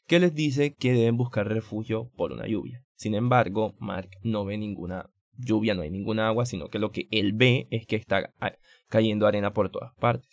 que 0.08 0.20
les 0.20 0.34
dice 0.34 0.76
que 0.76 0.94
deben 0.94 1.18
buscar 1.18 1.48
refugio 1.48 2.12
por 2.16 2.32
una 2.32 2.48
lluvia. 2.48 2.84
Sin 2.96 3.16
embargo, 3.16 3.76
Mark 3.80 4.10
no 4.22 4.46
ve 4.46 4.58
ninguna 4.58 5.10
lluvia, 5.38 5.74
no 5.74 5.82
hay 5.82 5.92
ninguna 5.92 6.28
agua, 6.28 6.46
sino 6.46 6.70
que 6.70 6.80
lo 6.80 6.92
que 6.92 7.08
él 7.12 7.34
ve 7.34 7.68
es 7.72 7.86
que 7.86 7.96
está 7.96 8.34
cayendo 8.90 9.28
arena 9.28 9.54
por 9.54 9.70
todas 9.70 9.94
partes. 9.96 10.30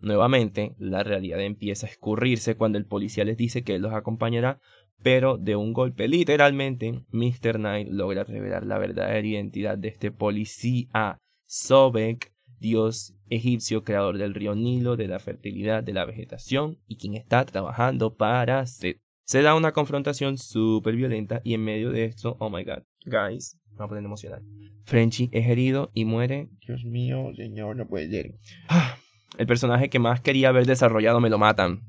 Nuevamente, 0.00 0.74
la 0.78 1.02
realidad 1.02 1.40
empieza 1.40 1.86
a 1.86 1.90
escurrirse 1.90 2.56
cuando 2.56 2.78
el 2.78 2.86
policía 2.86 3.24
les 3.24 3.36
dice 3.36 3.62
que 3.64 3.76
él 3.76 3.82
los 3.82 3.92
acompañará, 3.92 4.60
pero 5.02 5.36
de 5.36 5.56
un 5.56 5.72
golpe, 5.72 6.08
literalmente, 6.08 7.04
Mr. 7.10 7.56
Knight 7.56 7.88
logra 7.88 8.24
revelar 8.24 8.64
la 8.66 8.78
verdadera 8.78 9.26
identidad 9.26 9.78
de 9.78 9.88
este 9.88 10.10
policía, 10.10 11.20
Sobek, 11.46 12.32
dios 12.58 13.14
egipcio 13.28 13.84
creador 13.84 14.18
del 14.18 14.34
río 14.34 14.54
Nilo, 14.54 14.96
de 14.96 15.08
la 15.08 15.18
fertilidad, 15.18 15.82
de 15.82 15.92
la 15.92 16.04
vegetación 16.04 16.78
y 16.86 16.96
quien 16.96 17.14
está 17.14 17.44
trabajando 17.44 18.14
para 18.14 18.64
Set. 18.66 19.00
Se 19.24 19.42
da 19.42 19.54
una 19.54 19.72
confrontación 19.72 20.38
súper 20.38 20.96
violenta 20.96 21.40
y 21.44 21.54
en 21.54 21.64
medio 21.64 21.90
de 21.90 22.04
esto, 22.04 22.36
oh 22.40 22.50
my 22.50 22.64
god, 22.64 22.82
guys, 23.06 23.58
me 23.74 23.78
voy 23.78 23.84
a 23.84 23.88
poner 23.88 24.04
emocional. 24.04 24.42
Frenchy 24.84 25.30
es 25.32 25.46
herido 25.46 25.90
y 25.94 26.04
muere. 26.04 26.48
Dios 26.66 26.84
mío, 26.84 27.32
señor, 27.36 27.76
no 27.76 27.86
puede 27.86 28.10
ser. 28.10 28.34
Ah, 28.68 28.96
el 29.38 29.46
personaje 29.46 29.88
que 29.88 29.98
más 29.98 30.20
quería 30.20 30.50
haber 30.50 30.66
desarrollado 30.66 31.20
me 31.20 31.30
lo 31.30 31.38
matan. 31.38 31.82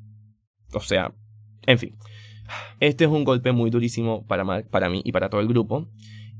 O 0.73 0.79
sea, 0.79 1.13
en 1.65 1.77
fin. 1.77 1.95
Este 2.79 3.05
es 3.05 3.09
un 3.09 3.23
golpe 3.23 3.51
muy 3.51 3.69
durísimo 3.69 4.25
para, 4.25 4.63
para 4.63 4.89
mí 4.89 5.01
y 5.03 5.11
para 5.11 5.29
todo 5.29 5.41
el 5.41 5.47
grupo. 5.47 5.89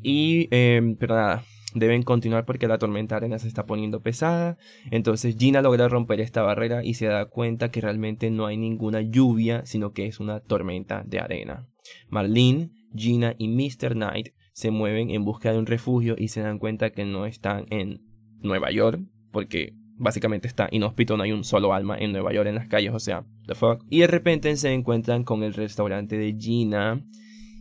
Y, 0.02 0.48
eh, 0.52 0.96
pero 1.00 1.16
nada, 1.16 1.44
deben 1.74 2.04
continuar 2.04 2.46
porque 2.46 2.68
la 2.68 2.78
tormenta 2.78 3.18
arena 3.18 3.38
se 3.38 3.48
está 3.48 3.66
poniendo 3.66 4.02
pesada. 4.02 4.58
Entonces 4.92 5.36
Gina 5.38 5.62
logra 5.62 5.88
romper 5.88 6.22
esta 6.22 6.42
barrera 6.42 6.84
y 6.84 6.96
se 6.96 7.08
da 7.08 7.26
cuenta 7.26 7.70
que 7.70 7.82
realmente 7.82 8.32
no 8.32 8.46
hay 8.46 8.58
ninguna 8.58 9.02
lluvia, 9.02 9.66
sino 9.66 9.92
que 9.92 10.08
es 10.08 10.20
una 10.20 10.40
tormenta 10.40 11.04
de 11.06 11.20
arena. 11.20 11.68
Marlene, 12.10 12.72
Gina 12.96 13.36
y 13.38 13.48
Mr. 13.50 13.94
Knight 13.94 14.30
se 14.56 14.72
mueven 14.72 15.10
en 15.10 15.26
busca 15.26 15.52
de 15.52 15.60
un 15.60 15.66
refugio 15.66 16.16
y 16.18 16.30
se 16.30 16.40
dan 16.40 16.60
cuenta 16.60 16.92
que 16.92 17.04
no 17.04 17.26
están 17.26 17.66
en 17.72 18.02
Nueva 18.40 18.72
York, 18.72 19.02
porque 19.32 19.74
básicamente 19.98 20.48
está 20.48 20.70
inhóspito, 20.72 21.18
no 21.18 21.24
hay 21.24 21.34
un 21.34 21.44
solo 21.44 21.74
alma 21.74 21.98
en 21.98 22.14
Nueva 22.14 22.32
York 22.32 22.48
en 22.48 22.56
las 22.56 22.68
calles, 22.68 22.94
o 22.94 23.00
sea, 23.00 23.26
the 23.48 23.54
fuck. 23.54 23.84
Y 23.90 24.00
de 24.00 24.08
repente 24.08 24.56
se 24.56 24.72
encuentran 24.72 25.26
con 25.26 25.44
el 25.44 25.54
restaurante 25.54 26.18
de 26.18 26.38
Gina 26.40 27.06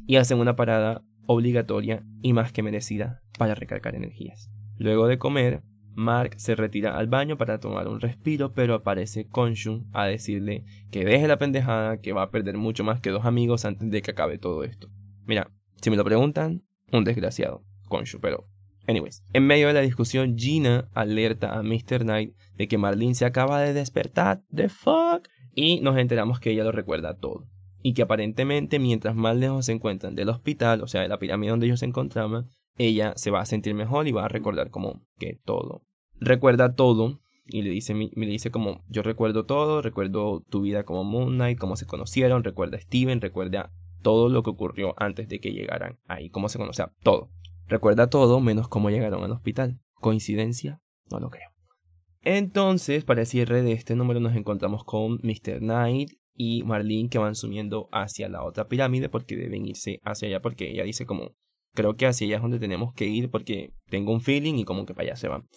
y 0.07 0.17
hacen 0.17 0.39
una 0.39 0.55
parada 0.55 1.03
obligatoria 1.27 2.05
y 2.23 2.33
más 2.33 2.53
que 2.53 2.63
merecida 2.63 3.23
para 3.39 3.57
recargar 3.57 3.97
energías. 3.97 4.49
Luego 4.79 5.09
de 5.09 5.19
comer, 5.19 5.65
Mark 5.97 6.35
se 6.37 6.55
retira 6.55 6.97
al 6.97 7.09
baño 7.09 7.37
para 7.37 7.59
tomar 7.59 7.89
un 7.89 8.01
respiro, 8.01 8.53
pero 8.53 8.75
aparece 8.75 9.27
Konshun 9.27 9.89
a 9.93 10.07
decirle 10.07 10.65
que 10.93 11.05
deje 11.05 11.27
la 11.27 11.39
pendejada, 11.39 12.01
que 12.01 12.13
va 12.13 12.23
a 12.23 12.31
perder 12.31 12.57
mucho 12.57 12.85
más 12.85 13.01
que 13.01 13.11
dos 13.11 13.25
amigos 13.25 13.65
antes 13.65 13.91
de 13.91 14.01
que 14.01 14.13
acabe 14.13 14.39
todo 14.39 14.63
esto. 14.63 14.91
Mira, 15.27 15.51
si 15.81 15.91
me 15.91 15.97
lo 15.97 16.05
preguntan, 16.05 16.63
un 16.93 17.05
desgraciado, 17.05 17.65
Konshu, 17.89 18.21
pero 18.21 18.49
Anyways, 18.87 19.23
en 19.33 19.47
medio 19.47 19.69
de 19.69 19.73
la 19.73 19.81
discusión, 19.81 20.37
Gina 20.37 20.89
alerta 20.93 21.59
a 21.59 21.63
Mr. 21.63 22.03
Knight 22.03 22.35
de 22.57 22.69
que 22.69 22.79
Marlene 22.79 23.15
se 23.15 23.25
acaba 23.25 23.61
de 23.61 23.73
despertar. 23.73 24.43
The 24.55 24.69
fuck? 24.69 25.29
Y 25.55 25.81
nos 25.81 25.97
enteramos 25.97 26.39
que 26.39 26.51
ella 26.51 26.65
lo 26.65 26.73
recuerda 26.73 27.17
todo. 27.17 27.47
Y 27.83 27.95
que 27.95 28.03
aparentemente, 28.03 28.79
mientras 28.79 29.15
más 29.15 29.37
lejos 29.37 29.67
se 29.67 29.73
encuentran 29.73 30.15
del 30.15 30.29
hospital, 30.29 30.83
o 30.83 30.87
sea, 30.87 31.03
de 31.03 31.09
la 31.09 31.19
pirámide 31.19 31.51
donde 31.51 31.67
ellos 31.67 31.81
se 31.81 31.87
encontraban, 31.87 32.49
ella 32.77 33.15
se 33.17 33.31
va 33.31 33.41
a 33.41 33.47
sentir 33.47 33.75
mejor 33.75 34.07
y 34.07 34.13
va 34.13 34.25
a 34.25 34.29
recordar 34.29 34.71
como 34.71 35.03
que 35.19 35.39
todo. 35.45 35.83
Recuerda 36.21 36.75
todo 36.75 37.21
y 37.47 37.63
le 37.63 37.71
dice, 37.71 37.95
me 37.95 38.27
dice 38.27 38.51
como, 38.51 38.83
yo 38.89 39.03
recuerdo 39.03 39.45
todo, 39.45 39.83
recuerdo 39.83 40.45
tu 40.49 40.63
vida 40.63 40.85
como 40.85 41.05
Moon 41.05 41.35
Knight, 41.35 41.59
cómo 41.59 41.77
se 41.77 41.87
conocieron, 41.87 42.43
recuerda 42.43 42.79
a 42.79 42.81
Steven, 42.81 43.21
recuerda 43.21 43.71
todo 44.05 44.29
lo 44.29 44.45
que 44.45 44.51
ocurrió 44.51 44.95
antes 44.99 45.29
de 45.29 45.41
que 45.41 45.53
llegaran 45.53 45.99
ahí, 46.07 46.31
cómo 46.31 46.49
se 46.49 46.59
conocía, 46.59 46.93
todo. 47.03 47.31
Recuerda 47.67 48.09
todo 48.09 48.39
menos 48.41 48.69
cómo 48.69 48.91
llegaron 48.91 49.25
al 49.25 49.33
hospital. 49.33 49.81
¿Coincidencia? 49.95 50.81
No 51.11 51.19
lo 51.19 51.31
creo. 51.31 51.49
Entonces, 52.23 53.05
para 53.05 53.23
el 53.23 53.27
cierre 53.27 53.63
de 53.63 53.73
este 53.73 53.97
número 53.97 54.21
nos 54.21 54.37
encontramos 54.37 54.85
con 54.85 55.19
Mr. 55.23 55.61
Knight 55.61 56.11
y 56.35 56.63
Marlene 56.65 57.09
que 57.09 57.19
van 57.19 57.35
subiendo 57.35 57.89
hacia 57.93 58.29
la 58.29 58.45
otra 58.45 58.69
pirámide 58.69 59.09
porque 59.09 59.37
deben 59.37 59.67
irse 59.67 60.01
hacia 60.05 60.29
allá 60.29 60.41
porque 60.41 60.71
ella 60.71 60.85
dice 60.85 61.07
como 61.07 61.33
creo 61.73 61.97
que 61.97 62.07
hacia 62.07 62.27
allá 62.27 62.37
es 62.37 62.43
donde 62.43 62.59
tenemos 62.59 62.93
que 62.95 63.07
ir 63.07 63.31
porque 63.31 63.73
tengo 63.89 64.13
un 64.13 64.21
feeling 64.21 64.55
y 64.55 64.65
como 64.65 64.85
que 64.85 64.95
para 64.95 65.09
allá 65.09 65.17
se 65.17 65.29
van. 65.29 65.49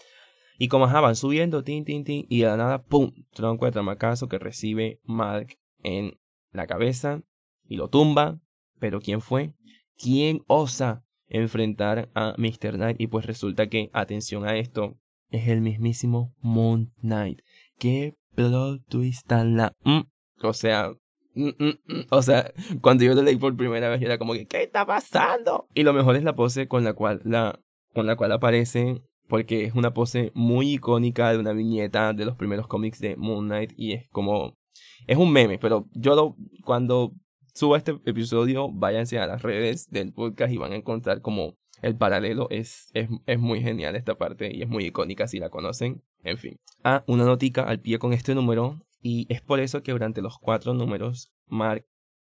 Y 0.57 0.69
como 0.69 0.87
van 0.87 1.15
subiendo, 1.15 1.63
tin, 1.63 1.85
tin, 1.85 2.03
tin, 2.03 2.25
y 2.29 2.39
de 2.39 2.47
la 2.47 2.57
nada, 2.57 2.83
pum, 2.83 3.11
tronco 3.33 3.65
de 3.65 3.71
tramacazo 3.71 4.27
que 4.27 4.39
recibe 4.39 4.99
Mark 5.03 5.57
en 5.83 6.17
la 6.51 6.65
cabeza 6.65 7.21
y 7.67 7.77
lo 7.77 7.89
tumba. 7.89 8.39
Pero 8.79 8.99
¿quién 8.99 9.21
fue? 9.21 9.53
¿Quién 9.97 10.43
osa 10.47 11.03
enfrentar 11.29 12.09
a 12.13 12.35
Mr. 12.37 12.75
Knight 12.75 12.99
y 12.99 13.07
pues 13.07 13.25
resulta 13.25 13.67
que, 13.67 13.89
atención 13.93 14.45
a 14.45 14.55
esto, 14.57 14.97
es 15.29 15.47
el 15.47 15.61
mismísimo 15.61 16.33
Moon 16.39 16.93
Knight. 17.01 17.41
Qué 17.77 18.15
plot 18.35 18.85
twist 18.87 19.27
tan 19.27 19.57
la... 19.57 19.73
Mm, 19.83 20.01
o 20.41 20.53
sea... 20.53 20.91
Mm, 21.33 21.49
mm, 21.59 22.05
o 22.09 22.21
sea, 22.23 22.51
cuando 22.81 23.03
yo 23.03 23.13
lo 23.13 23.21
leí 23.21 23.35
por 23.35 23.55
primera 23.55 23.89
vez 23.89 24.01
era 24.01 24.17
como 24.17 24.33
que 24.33 24.47
¿qué 24.47 24.63
está 24.63 24.87
pasando? 24.87 25.67
Y 25.75 25.83
lo 25.83 25.93
mejor 25.93 26.15
es 26.15 26.23
la 26.23 26.35
pose 26.35 26.67
con 26.67 26.83
la 26.83 26.93
cual 26.93 27.21
la 27.25 27.59
con 27.93 28.07
la 28.07 28.15
cual 28.15 28.31
aparece 28.31 29.03
porque 29.27 29.65
es 29.65 29.75
una 29.75 29.93
pose 29.93 30.31
muy 30.33 30.73
icónica 30.73 31.31
de 31.31 31.37
una 31.37 31.53
viñeta 31.53 32.13
de 32.13 32.25
los 32.25 32.35
primeros 32.35 32.65
cómics 32.65 32.99
de 32.99 33.17
Moon 33.17 33.45
Knight 33.45 33.71
y 33.77 33.93
es 33.93 34.09
como 34.09 34.57
es 35.05 35.17
un 35.17 35.31
meme, 35.31 35.59
pero 35.59 35.87
yo 35.93 36.15
lo 36.15 36.35
cuando 36.63 37.13
suba 37.57 37.77
este 37.77 37.99
episodio, 38.05 38.69
váyanse 38.71 39.17
a 39.17 39.25
las 39.25 39.41
redes 39.41 39.89
del 39.89 40.13
podcast 40.13 40.53
y 40.53 40.57
van 40.57 40.73
a 40.73 40.75
encontrar 40.75 41.21
como 41.21 41.57
el 41.81 41.97
paralelo. 41.97 42.47
Es, 42.51 42.91
es, 42.93 43.39
muy 43.39 43.61
genial 43.61 43.95
esta 43.95 44.15
parte 44.15 44.55
y 44.55 44.61
es 44.61 44.69
muy 44.69 44.85
icónica 44.85 45.27
si 45.27 45.39
la 45.39 45.49
conocen. 45.49 46.03
En 46.23 46.37
fin. 46.37 46.59
Ah, 46.83 47.03
una 47.07 47.25
notica 47.25 47.63
al 47.63 47.79
pie 47.79 47.97
con 47.97 48.13
este 48.13 48.35
número. 48.35 48.79
Y 49.01 49.25
es 49.33 49.41
por 49.41 49.59
eso 49.59 49.81
que 49.81 49.91
durante 49.91 50.21
los 50.21 50.37
cuatro 50.37 50.75
números, 50.75 51.31
Mark 51.47 51.85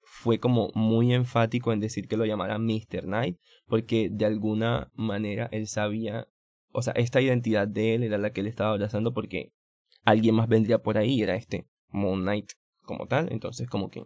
fue 0.01 0.39
como 0.39 0.69
muy 0.75 1.13
enfático 1.13 1.73
en 1.73 1.80
decir 1.80 2.08
que 2.08 2.17
lo 2.17 2.25
llamara 2.25 2.60
Mr. 2.60 3.06
Knight, 3.06 3.39
porque 3.65 4.10
de 4.12 4.25
alguna 4.25 4.91
manera 4.93 5.49
él 5.51 5.67
sabía, 5.67 6.27
o 6.71 6.84
sea, 6.84 6.93
esta 6.93 7.21
identidad 7.21 7.67
de 7.67 7.95
él 7.95 8.03
era 8.03 8.19
la 8.19 8.32
que 8.32 8.41
él 8.41 8.47
estaba 8.47 8.71
abrazando 8.71 9.13
porque 9.13 9.51
alguien 10.03 10.36
más 10.36 10.47
vendría 10.47 10.77
por 10.80 10.97
ahí, 10.97 11.21
era 11.21 11.36
este 11.36 11.67
Moon 11.89 12.21
Knight 12.21 12.51
como 12.84 13.08
tal, 13.08 13.32
entonces 13.32 13.67
como 13.67 13.89
que 13.89 14.06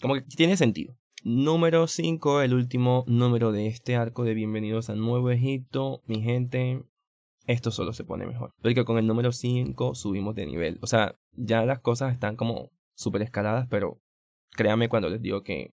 como 0.00 0.14
que 0.14 0.22
tiene 0.22 0.56
sentido. 0.56 0.94
Número 1.22 1.86
5, 1.86 2.42
el 2.42 2.54
último 2.54 3.04
número 3.06 3.52
de 3.52 3.66
este 3.66 3.96
arco 3.96 4.24
de 4.24 4.34
Bienvenidos 4.34 4.90
a 4.90 4.94
Nuevo 4.94 5.30
Egipto. 5.30 6.02
Mi 6.06 6.22
gente, 6.22 6.82
esto 7.46 7.70
solo 7.70 7.92
se 7.92 8.04
pone 8.04 8.26
mejor. 8.26 8.52
Porque 8.60 8.84
con 8.84 8.98
el 8.98 9.06
número 9.06 9.32
5 9.32 9.94
subimos 9.94 10.34
de 10.34 10.46
nivel. 10.46 10.78
O 10.82 10.86
sea, 10.86 11.16
ya 11.32 11.64
las 11.64 11.80
cosas 11.80 12.12
están 12.12 12.36
como 12.36 12.70
súper 12.94 13.22
escaladas, 13.22 13.66
pero 13.70 14.00
créanme 14.50 14.88
cuando 14.88 15.08
les 15.08 15.22
digo 15.22 15.42
que 15.42 15.70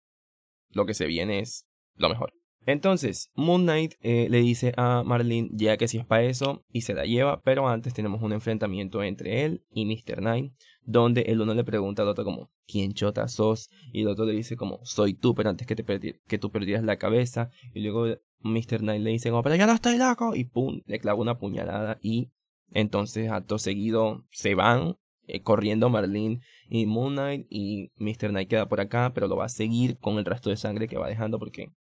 lo 0.70 0.84
que 0.86 0.94
se 0.94 1.06
viene 1.06 1.38
es 1.40 1.66
lo 1.94 2.08
mejor. 2.08 2.32
Entonces, 2.66 3.30
Moon 3.36 3.62
Knight 3.62 3.94
eh, 4.00 4.26
le 4.28 4.40
dice 4.40 4.72
a 4.76 5.04
Marlene 5.04 5.48
ya 5.52 5.76
que 5.76 5.86
si 5.86 5.98
es 5.98 6.04
para 6.04 6.24
eso 6.24 6.64
y 6.72 6.80
se 6.80 6.94
la 6.94 7.04
lleva, 7.04 7.40
pero 7.42 7.68
antes 7.68 7.94
tenemos 7.94 8.22
un 8.22 8.32
enfrentamiento 8.32 9.04
entre 9.04 9.44
él 9.44 9.64
y 9.70 9.86
Mr. 9.86 10.16
Knight, 10.16 10.52
donde 10.82 11.22
el 11.22 11.40
uno 11.40 11.54
le 11.54 11.62
pregunta 11.62 12.02
al 12.02 12.08
otro 12.08 12.24
como, 12.24 12.50
¿quién 12.66 12.92
chota 12.92 13.28
sos? 13.28 13.70
Y 13.92 14.02
el 14.02 14.08
otro 14.08 14.24
le 14.24 14.32
dice 14.32 14.56
como, 14.56 14.80
soy 14.84 15.14
tú, 15.14 15.32
pero 15.34 15.48
antes 15.48 15.64
que, 15.64 15.76
te 15.76 16.20
que 16.26 16.38
tú 16.38 16.50
perdieras 16.50 16.82
la 16.82 16.96
cabeza. 16.96 17.50
Y 17.72 17.82
luego 17.82 18.18
Mr. 18.40 18.80
Knight 18.80 19.02
le 19.02 19.10
dice 19.10 19.30
como, 19.30 19.44
pero 19.44 19.54
ya 19.54 19.66
no 19.66 19.72
estoy 19.72 19.96
loco. 19.96 20.34
Y 20.34 20.44
pum, 20.44 20.80
le 20.86 20.98
clava 20.98 21.20
una 21.20 21.38
puñalada 21.38 21.98
y 22.02 22.32
entonces 22.72 23.30
acto 23.30 23.58
seguido 23.58 24.24
se 24.32 24.56
van 24.56 24.96
eh, 25.28 25.40
corriendo 25.40 25.88
Marlene 25.88 26.40
y 26.68 26.86
Moon 26.86 27.14
Knight 27.14 27.46
y 27.48 27.92
Mr. 27.96 28.30
Knight 28.30 28.48
queda 28.48 28.68
por 28.68 28.80
acá, 28.80 29.12
pero 29.14 29.28
lo 29.28 29.36
va 29.36 29.44
a 29.44 29.48
seguir 29.48 29.98
con 29.98 30.18
el 30.18 30.24
resto 30.24 30.50
de 30.50 30.56
sangre 30.56 30.88
que 30.88 30.98
va 30.98 31.08
dejando 31.08 31.38
porque 31.38 31.72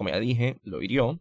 como 0.00 0.08
ya 0.08 0.18
dije, 0.18 0.56
lo 0.62 0.80
hirió. 0.80 1.20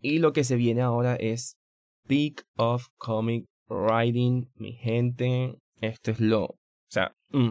Y 0.00 0.18
lo 0.18 0.32
que 0.32 0.42
se 0.42 0.56
viene 0.56 0.80
ahora 0.80 1.14
es 1.16 1.58
Peak 2.06 2.46
of 2.56 2.86
Comic 2.96 3.44
Writing, 3.68 4.50
mi 4.54 4.72
gente. 4.72 5.58
Esto 5.82 6.12
es 6.12 6.18
lo. 6.18 6.44
O 6.44 6.58
sea, 6.88 7.14
mm, 7.32 7.50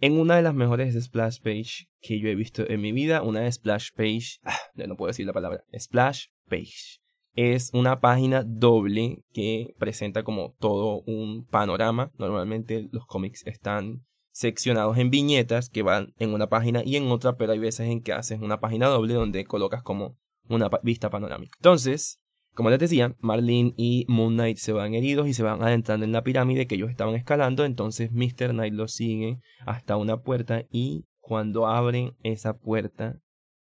en 0.00 0.12
una 0.18 0.36
de 0.36 0.42
las 0.42 0.54
mejores 0.54 0.94
splash 1.04 1.40
page 1.42 1.90
que 2.00 2.18
yo 2.18 2.30
he 2.30 2.34
visto 2.34 2.66
en 2.66 2.80
mi 2.80 2.92
vida, 2.92 3.20
una 3.20 3.52
splash 3.52 3.90
page. 3.94 4.38
Ah, 4.42 4.56
no 4.74 4.96
puedo 4.96 5.08
decir 5.08 5.26
la 5.26 5.34
palabra. 5.34 5.64
Splash 5.78 6.28
page. 6.48 7.02
Es 7.34 7.68
una 7.74 8.00
página 8.00 8.42
doble 8.42 9.22
que 9.34 9.74
presenta 9.76 10.22
como 10.22 10.54
todo 10.60 11.02
un 11.02 11.44
panorama. 11.44 12.10
Normalmente 12.16 12.88
los 12.90 13.04
cómics 13.04 13.46
están 13.46 14.06
seccionados 14.32 14.98
en 14.98 15.10
viñetas 15.10 15.68
que 15.68 15.82
van 15.82 16.14
en 16.18 16.32
una 16.34 16.48
página 16.48 16.82
y 16.84 16.96
en 16.96 17.10
otra, 17.10 17.36
pero 17.36 17.52
hay 17.52 17.58
veces 17.58 17.88
en 17.88 18.02
que 18.02 18.12
haces 18.12 18.40
una 18.40 18.60
página 18.60 18.86
doble 18.86 19.14
donde 19.14 19.44
colocas 19.44 19.82
como 19.82 20.16
una 20.48 20.70
vista 20.82 21.10
panorámica. 21.10 21.56
Entonces, 21.58 22.20
como 22.54 22.70
les 22.70 22.78
decía, 22.78 23.16
Marlene 23.20 23.74
y 23.76 24.04
Moon 24.08 24.34
Knight 24.34 24.58
se 24.58 24.72
van 24.72 24.94
heridos 24.94 25.28
y 25.28 25.34
se 25.34 25.42
van 25.42 25.62
adentrando 25.62 26.04
en 26.04 26.12
la 26.12 26.22
pirámide 26.22 26.66
que 26.66 26.74
ellos 26.74 26.90
estaban 26.90 27.14
escalando, 27.14 27.64
entonces 27.64 28.10
Mr. 28.12 28.50
Knight 28.50 28.74
los 28.74 28.92
sigue 28.92 29.40
hasta 29.66 29.96
una 29.96 30.22
puerta 30.22 30.64
y 30.70 31.06
cuando 31.20 31.68
abren 31.68 32.16
esa 32.22 32.58
puerta, 32.58 33.20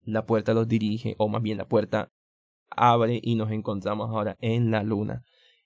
la 0.02 0.24
puerta 0.24 0.54
los 0.54 0.66
dirige, 0.66 1.14
o 1.18 1.28
más 1.28 1.42
bien 1.42 1.58
la 1.58 1.68
puerta 1.68 2.10
abre 2.70 3.20
y 3.22 3.34
nos 3.34 3.50
encontramos 3.50 4.10
ahora 4.10 4.36
en 4.40 4.70
la 4.70 4.82
luna. 4.82 5.24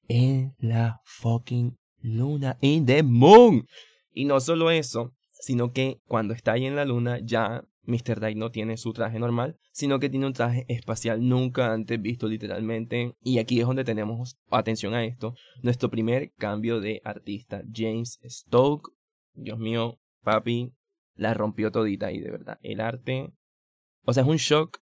En 0.09 0.54
la 0.59 1.00
fucking 1.04 1.78
luna. 2.00 2.59
In 2.61 2.85
the 2.85 3.02
moon. 3.02 3.66
Y 4.14 4.24
no 4.24 4.40
solo 4.40 4.70
eso, 4.70 5.12
sino 5.33 5.72
que 5.72 6.00
cuando 6.07 6.33
está 6.33 6.53
ahí 6.53 6.64
en 6.64 6.77
la 6.77 6.85
luna 6.85 7.18
ya 7.22 7.64
Mr. 7.87 8.18
Knight 8.18 8.38
no 8.38 8.50
tiene 8.50 8.77
su 8.77 8.92
traje 8.92 9.18
normal, 9.18 9.59
sino 9.72 9.98
que 9.98 10.09
tiene 10.09 10.27
un 10.27 10.33
traje 10.33 10.64
espacial 10.68 11.26
nunca 11.26 11.72
antes 11.72 12.01
visto 12.01 12.28
literalmente. 12.28 13.14
Y 13.20 13.39
aquí 13.39 13.61
es 13.61 13.66
donde 13.66 13.84
tenemos, 13.84 14.39
atención 14.51 14.95
a 14.95 15.05
esto, 15.05 15.34
nuestro 15.62 15.91
primer 15.91 16.32
cambio 16.39 16.80
de 16.80 17.03
artista, 17.05 17.62
James 17.72 18.18
Stoke. 18.24 18.93
Dios 19.34 19.59
mío, 19.59 19.99
papi, 20.22 20.72
la 21.16 21.34
rompió 21.34 21.70
todita 21.72 22.12
y 22.12 22.20
de 22.20 22.30
verdad. 22.30 22.59
El 22.62 22.80
arte, 22.80 23.32
o 24.05 24.12
sea, 24.12 24.22
es 24.22 24.28
un 24.28 24.36
shock, 24.36 24.78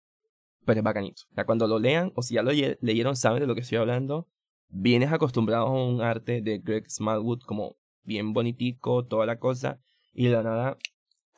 pero 0.64 0.80
es 0.80 0.84
bacanito. 0.84 1.22
O 1.30 1.34
sea, 1.34 1.44
cuando 1.44 1.66
lo 1.66 1.78
lean, 1.78 2.12
o 2.14 2.22
si 2.22 2.34
ya 2.34 2.42
lo 2.42 2.52
leyeron, 2.52 3.16
saben 3.16 3.40
de 3.40 3.46
lo 3.46 3.54
que 3.54 3.62
estoy 3.62 3.78
hablando. 3.78 4.28
Vienes 4.68 5.12
acostumbrado 5.12 5.66
a 5.66 5.86
un 5.86 6.02
arte 6.02 6.40
de 6.40 6.59
Greg 6.59 6.88
Smallwood 6.88 7.40
como 7.40 7.76
bien 8.05 8.32
bonitico, 8.32 9.05
toda 9.05 9.26
la 9.26 9.38
cosa, 9.38 9.80
y 10.12 10.26
de 10.26 10.32
la 10.32 10.42
nada 10.42 10.78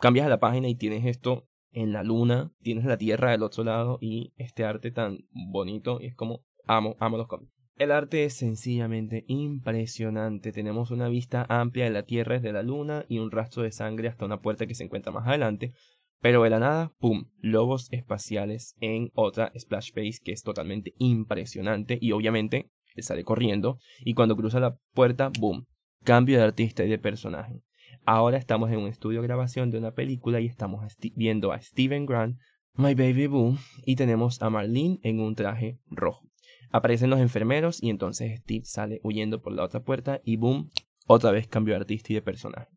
cambias 0.01 0.27
a 0.27 0.31
la 0.31 0.41
página 0.41 0.69
y 0.69 0.75
tienes 0.75 1.05
esto 1.07 1.47
en 1.71 1.93
la 1.93 2.03
luna, 2.03 2.53
tienes 2.63 2.85
la 2.85 2.99
tierra 2.99 3.31
del 3.31 3.43
otro 3.43 3.65
lado 3.65 3.99
y 4.01 4.33
este 4.37 4.65
arte 4.65 4.91
tan 4.91 5.19
bonito, 5.31 6.01
y 6.01 6.07
es 6.07 6.15
como 6.15 6.45
amo, 6.67 6.97
amo 7.01 7.17
los 7.17 7.27
cómics. 7.27 7.55
El 7.77 7.91
arte 7.91 8.25
es 8.25 8.35
sencillamente 8.35 9.25
impresionante. 9.27 10.53
Tenemos 10.53 10.93
una 10.93 11.09
vista 11.09 11.45
amplia 11.49 11.87
de 11.87 11.91
la 11.91 12.05
Tierra 12.05 12.35
desde 12.35 12.53
la 12.53 12.63
Luna 12.63 13.05
y 13.09 13.19
un 13.19 13.33
rastro 13.33 13.65
de 13.65 13.73
sangre 13.73 14.07
hasta 14.07 14.25
una 14.25 14.41
puerta 14.41 14.69
que 14.69 14.77
se 14.77 14.85
encuentra 14.85 15.11
más 15.11 15.27
adelante. 15.27 15.73
Pero 16.21 16.45
de 16.45 16.51
la 16.51 16.61
nada, 16.61 16.93
¡pum! 17.01 17.25
Lobos 17.41 17.89
espaciales 17.91 18.77
en 18.79 19.11
otra 19.15 19.53
splash 19.59 19.91
page 19.93 20.21
que 20.23 20.31
es 20.31 20.45
totalmente 20.45 20.95
impresionante. 20.99 21.99
Y 22.01 22.13
obviamente 22.13 22.71
él 22.95 23.03
sale 23.03 23.25
corriendo. 23.25 23.79
Y 24.05 24.15
cuando 24.15 24.37
cruza 24.37 24.61
la 24.61 24.77
puerta, 24.95 25.33
¡boom! 25.37 25.67
Cambio 26.05 26.39
de 26.39 26.45
artista 26.45 26.85
y 26.85 26.89
de 26.89 26.99
personaje. 26.99 27.63
Ahora 28.05 28.37
estamos 28.37 28.71
en 28.71 28.79
un 28.79 28.89
estudio 28.89 29.23
de 29.23 29.27
grabación 29.27 29.71
de 29.71 29.79
una 29.79 29.93
película 29.93 30.41
y 30.41 30.47
estamos 30.47 30.85
viendo 31.17 31.53
a 31.53 31.61
Steven 31.61 32.05
Grant, 32.05 32.39
My 32.75 32.95
Baby 32.95 33.27
Boo, 33.27 33.57
y 33.87 33.97
tenemos 33.97 34.43
a 34.43 34.51
Marlene 34.51 35.01
en 35.03 35.21
un 35.21 35.35
traje 35.35 35.79
rojo. 35.89 36.29
Aparecen 36.71 37.09
los 37.09 37.21
enfermeros 37.21 37.83
y 37.83 37.89
entonces 37.89 38.41
Steve 38.41 38.65
sale 38.65 39.01
huyendo 39.03 39.41
por 39.41 39.55
la 39.55 39.63
otra 39.63 39.81
puerta 39.81 40.21
y 40.25 40.37
boom, 40.37 40.71
otra 41.07 41.31
vez 41.31 41.49
cambio 41.49 41.75
de 41.75 41.81
artista 41.81 42.13
y 42.13 42.17
de 42.17 42.23
personaje. 42.23 42.69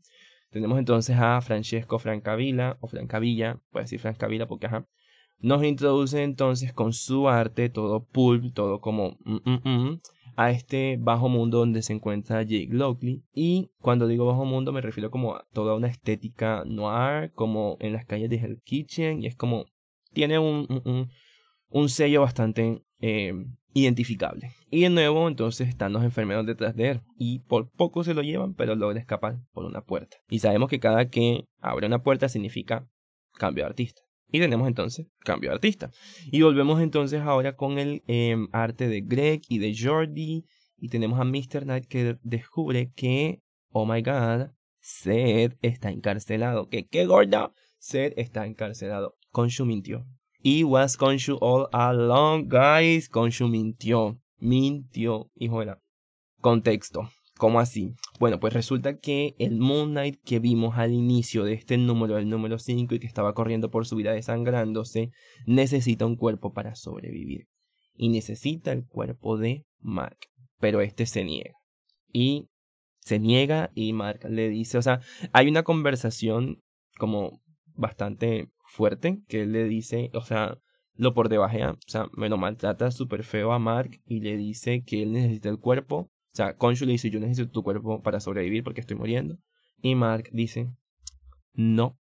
Tenemos 0.49 0.79
entonces 0.79 1.17
a 1.19 1.41
Francesco 1.41 1.99
Francavilla, 1.99 2.77
o 2.79 2.87
Francavilla, 2.87 3.59
puede 3.71 3.83
decir 3.83 3.99
Francavilla 3.99 4.47
porque 4.47 4.67
ajá, 4.67 4.87
nos 5.39 5.63
introduce 5.63 6.23
entonces 6.23 6.73
con 6.73 6.93
su 6.93 7.27
arte, 7.27 7.69
todo 7.69 8.05
pulp, 8.05 8.53
todo 8.53 8.79
como 8.79 9.17
mm, 9.25 9.35
mm, 9.43 9.61
mm, 9.63 10.01
a 10.37 10.51
este 10.51 10.97
bajo 10.99 11.29
mundo 11.29 11.57
donde 11.57 11.81
se 11.81 11.93
encuentra 11.93 12.43
Jake 12.43 12.69
Lockley. 12.71 13.23
Y 13.33 13.71
cuando 13.81 14.07
digo 14.07 14.27
bajo 14.27 14.45
mundo 14.45 14.71
me 14.71 14.81
refiero 14.81 15.09
como 15.09 15.35
a 15.35 15.47
toda 15.51 15.75
una 15.75 15.87
estética 15.87 16.63
noir, 16.65 17.31
como 17.33 17.75
en 17.79 17.91
las 17.91 18.05
calles 18.05 18.29
de 18.29 18.37
Hell 18.37 18.61
Kitchen, 18.63 19.23
y 19.23 19.25
es 19.25 19.35
como, 19.35 19.65
tiene 20.13 20.37
un, 20.37 21.09
un, 21.69 21.89
sello 21.89 22.21
bastante 22.21 22.83
eh, 22.99 23.33
identificable. 23.73 24.51
Y 24.69 24.81
de 24.81 24.91
nuevo 24.91 25.27
entonces 25.27 25.67
están 25.67 25.91
los 25.91 26.03
enfermeros 26.03 26.45
detrás 26.45 26.75
de 26.75 26.91
él 26.91 27.01
y 27.17 27.39
por 27.39 27.71
poco 27.71 28.03
se 28.03 28.13
lo 28.13 28.21
llevan 28.21 28.53
pero 28.53 28.75
logra 28.75 28.99
escapar 28.99 29.39
por 29.53 29.65
una 29.65 29.81
puerta. 29.81 30.17
Y 30.29 30.39
sabemos 30.39 30.69
que 30.69 30.79
cada 30.79 31.09
que 31.09 31.45
abre 31.61 31.87
una 31.87 32.03
puerta 32.03 32.29
significa 32.29 32.87
cambio 33.33 33.63
de 33.63 33.69
artista. 33.69 34.06
Y 34.29 34.39
tenemos 34.39 34.67
entonces 34.67 35.07
cambio 35.19 35.49
de 35.49 35.55
artista. 35.55 35.91
Y 36.31 36.41
volvemos 36.41 36.81
entonces 36.81 37.21
ahora 37.21 37.55
con 37.55 37.79
el 37.79 38.03
em, 38.07 38.47
arte 38.51 38.87
de 38.87 39.01
Greg 39.01 39.41
y 39.47 39.59
de 39.59 39.75
Jordi. 39.77 40.45
Y 40.77 40.89
tenemos 40.89 41.19
a 41.19 41.23
Mr. 41.23 41.63
Knight 41.63 41.85
que 41.85 42.17
descubre 42.23 42.91
que, 42.95 43.41
oh 43.69 43.85
my 43.85 44.01
god, 44.01 44.51
Seth 44.79 45.57
está 45.61 45.91
encarcelado. 45.91 46.69
Que 46.69 46.87
qué 46.87 47.05
gorda. 47.05 47.51
Seth 47.79 48.13
está 48.17 48.45
encarcelado. 48.45 49.15
Konshu 49.31 49.65
mintió. 49.65 50.05
Y 50.41 50.63
was 50.63 50.97
Konshu 50.97 51.37
all 51.41 51.67
along, 51.71 52.47
guys. 52.47 53.09
Konshu 53.09 53.47
mintió. 53.47 54.19
Mintió, 54.39 55.31
hijo 55.35 55.65
de. 55.65 55.75
Contexto. 56.41 57.09
¿Cómo 57.37 57.59
así? 57.59 57.93
Bueno, 58.19 58.39
pues 58.39 58.53
resulta 58.53 58.97
que 58.97 59.35
el 59.37 59.59
Moon 59.59 59.91
Knight 59.91 60.19
que 60.25 60.39
vimos 60.39 60.77
al 60.77 60.91
inicio 60.91 61.43
de 61.43 61.53
este 61.53 61.77
número, 61.77 62.17
el 62.17 62.29
número 62.29 62.57
5, 62.57 62.95
y 62.95 62.99
que 62.99 63.05
estaba 63.05 63.33
corriendo 63.33 63.69
por 63.69 63.85
su 63.85 63.95
vida 63.95 64.11
desangrándose, 64.11 65.11
necesita 65.45 66.05
un 66.05 66.15
cuerpo 66.15 66.53
para 66.53 66.75
sobrevivir. 66.75 67.47
Y 67.93 68.09
necesita 68.09 68.71
el 68.71 68.85
cuerpo 68.85 69.37
de 69.37 69.65
Mark. 69.79 70.17
Pero 70.59 70.81
este 70.81 71.05
se 71.05 71.23
niega. 71.23 71.53
Y 72.11 72.49
se 72.99 73.19
niega 73.19 73.71
y 73.75 73.93
Mark 73.93 74.21
le 74.27 74.49
dice, 74.49 74.79
o 74.79 74.81
sea, 74.81 75.01
hay 75.31 75.47
una 75.47 75.63
conversación 75.63 76.61
como 76.97 77.41
bastante 77.75 78.49
fuerte 78.65 79.19
que 79.27 79.43
él 79.43 79.51
le 79.51 79.65
dice, 79.65 80.09
o 80.13 80.21
sea, 80.21 80.57
lo 80.95 81.13
por 81.13 81.29
debajea, 81.29 81.71
o 81.71 81.77
sea, 81.85 82.07
me 82.13 82.29
lo 82.29 82.37
maltrata 82.37 82.89
súper 82.89 83.23
feo 83.23 83.53
a 83.53 83.59
Mark 83.59 84.01
y 84.05 84.21
le 84.21 84.35
dice 84.35 84.83
que 84.83 85.03
él 85.03 85.13
necesita 85.13 85.49
el 85.49 85.59
cuerpo 85.59 86.09
sea, 86.37 86.55
Konshu 86.55 86.85
le 86.85 86.93
dice, 86.93 87.09
yo 87.09 87.19
necesito 87.19 87.51
tu 87.51 87.63
cuerpo 87.63 88.01
para 88.01 88.19
sobrevivir 88.19 88.63
porque 88.63 88.81
estoy 88.81 88.97
muriendo. 88.97 89.37
Y 89.81 89.95
Mark 89.95 90.29
dice, 90.31 90.69
no, 91.53 91.99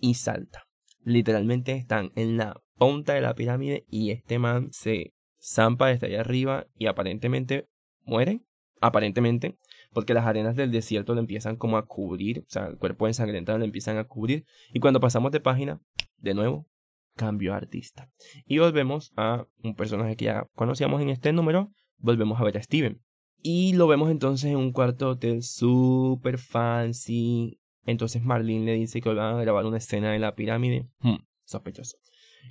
y 0.00 0.14
salta. 0.14 0.64
Literalmente 1.04 1.72
están 1.72 2.12
en 2.14 2.36
la 2.36 2.60
punta 2.76 3.14
de 3.14 3.20
la 3.20 3.34
pirámide 3.34 3.84
y 3.88 4.10
este 4.10 4.38
man 4.38 4.68
se 4.72 5.14
zampa 5.40 5.88
desde 5.88 6.08
allá 6.08 6.20
arriba 6.20 6.66
y 6.74 6.86
aparentemente 6.86 7.68
muere. 8.04 8.42
Aparentemente, 8.80 9.58
porque 9.92 10.14
las 10.14 10.24
arenas 10.24 10.54
del 10.54 10.70
desierto 10.70 11.14
lo 11.14 11.20
empiezan 11.20 11.56
como 11.56 11.78
a 11.78 11.86
cubrir, 11.86 12.40
o 12.40 12.44
sea, 12.46 12.66
el 12.66 12.78
cuerpo 12.78 13.08
ensangrentado 13.08 13.58
lo 13.58 13.64
empiezan 13.64 13.98
a 13.98 14.04
cubrir. 14.04 14.44
Y 14.72 14.78
cuando 14.78 15.00
pasamos 15.00 15.32
de 15.32 15.40
página, 15.40 15.80
de 16.18 16.34
nuevo, 16.34 16.68
cambio 17.16 17.54
artista. 17.54 18.08
Y 18.46 18.58
volvemos 18.58 19.12
a 19.16 19.46
un 19.64 19.74
personaje 19.74 20.16
que 20.16 20.26
ya 20.26 20.46
conocíamos 20.54 21.02
en 21.02 21.08
este 21.08 21.32
número, 21.32 21.72
volvemos 21.96 22.40
a 22.40 22.44
ver 22.44 22.56
a 22.56 22.62
Steven. 22.62 23.02
Y 23.42 23.74
lo 23.74 23.86
vemos 23.86 24.10
entonces 24.10 24.50
en 24.50 24.56
un 24.56 24.72
cuarto 24.72 25.10
hotel 25.10 25.42
super 25.42 26.38
fancy. 26.38 27.60
Entonces 27.84 28.22
Marlene 28.22 28.66
le 28.66 28.74
dice 28.74 29.00
que 29.00 29.08
van 29.08 29.36
a 29.36 29.40
grabar 29.40 29.64
una 29.64 29.78
escena 29.78 30.12
de 30.12 30.18
la 30.18 30.34
pirámide. 30.34 30.88
Hmm, 31.00 31.18
sospechoso. 31.44 31.96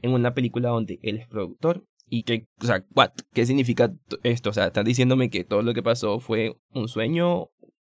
En 0.01 0.11
una 0.11 0.33
película 0.33 0.69
donde 0.69 0.99
él 1.01 1.17
es 1.17 1.27
productor. 1.27 1.85
Y 2.09 2.23
que, 2.23 2.47
o 2.61 2.65
sea, 2.65 2.85
what? 2.95 3.11
¿Qué 3.33 3.45
significa 3.45 3.93
esto? 4.23 4.51
O 4.51 4.53
sea, 4.53 4.67
están 4.67 4.85
diciéndome 4.85 5.29
que 5.29 5.43
todo 5.43 5.61
lo 5.61 5.73
que 5.73 5.83
pasó 5.83 6.21
fue 6.21 6.57
un 6.71 6.87
sueño, 6.87 7.49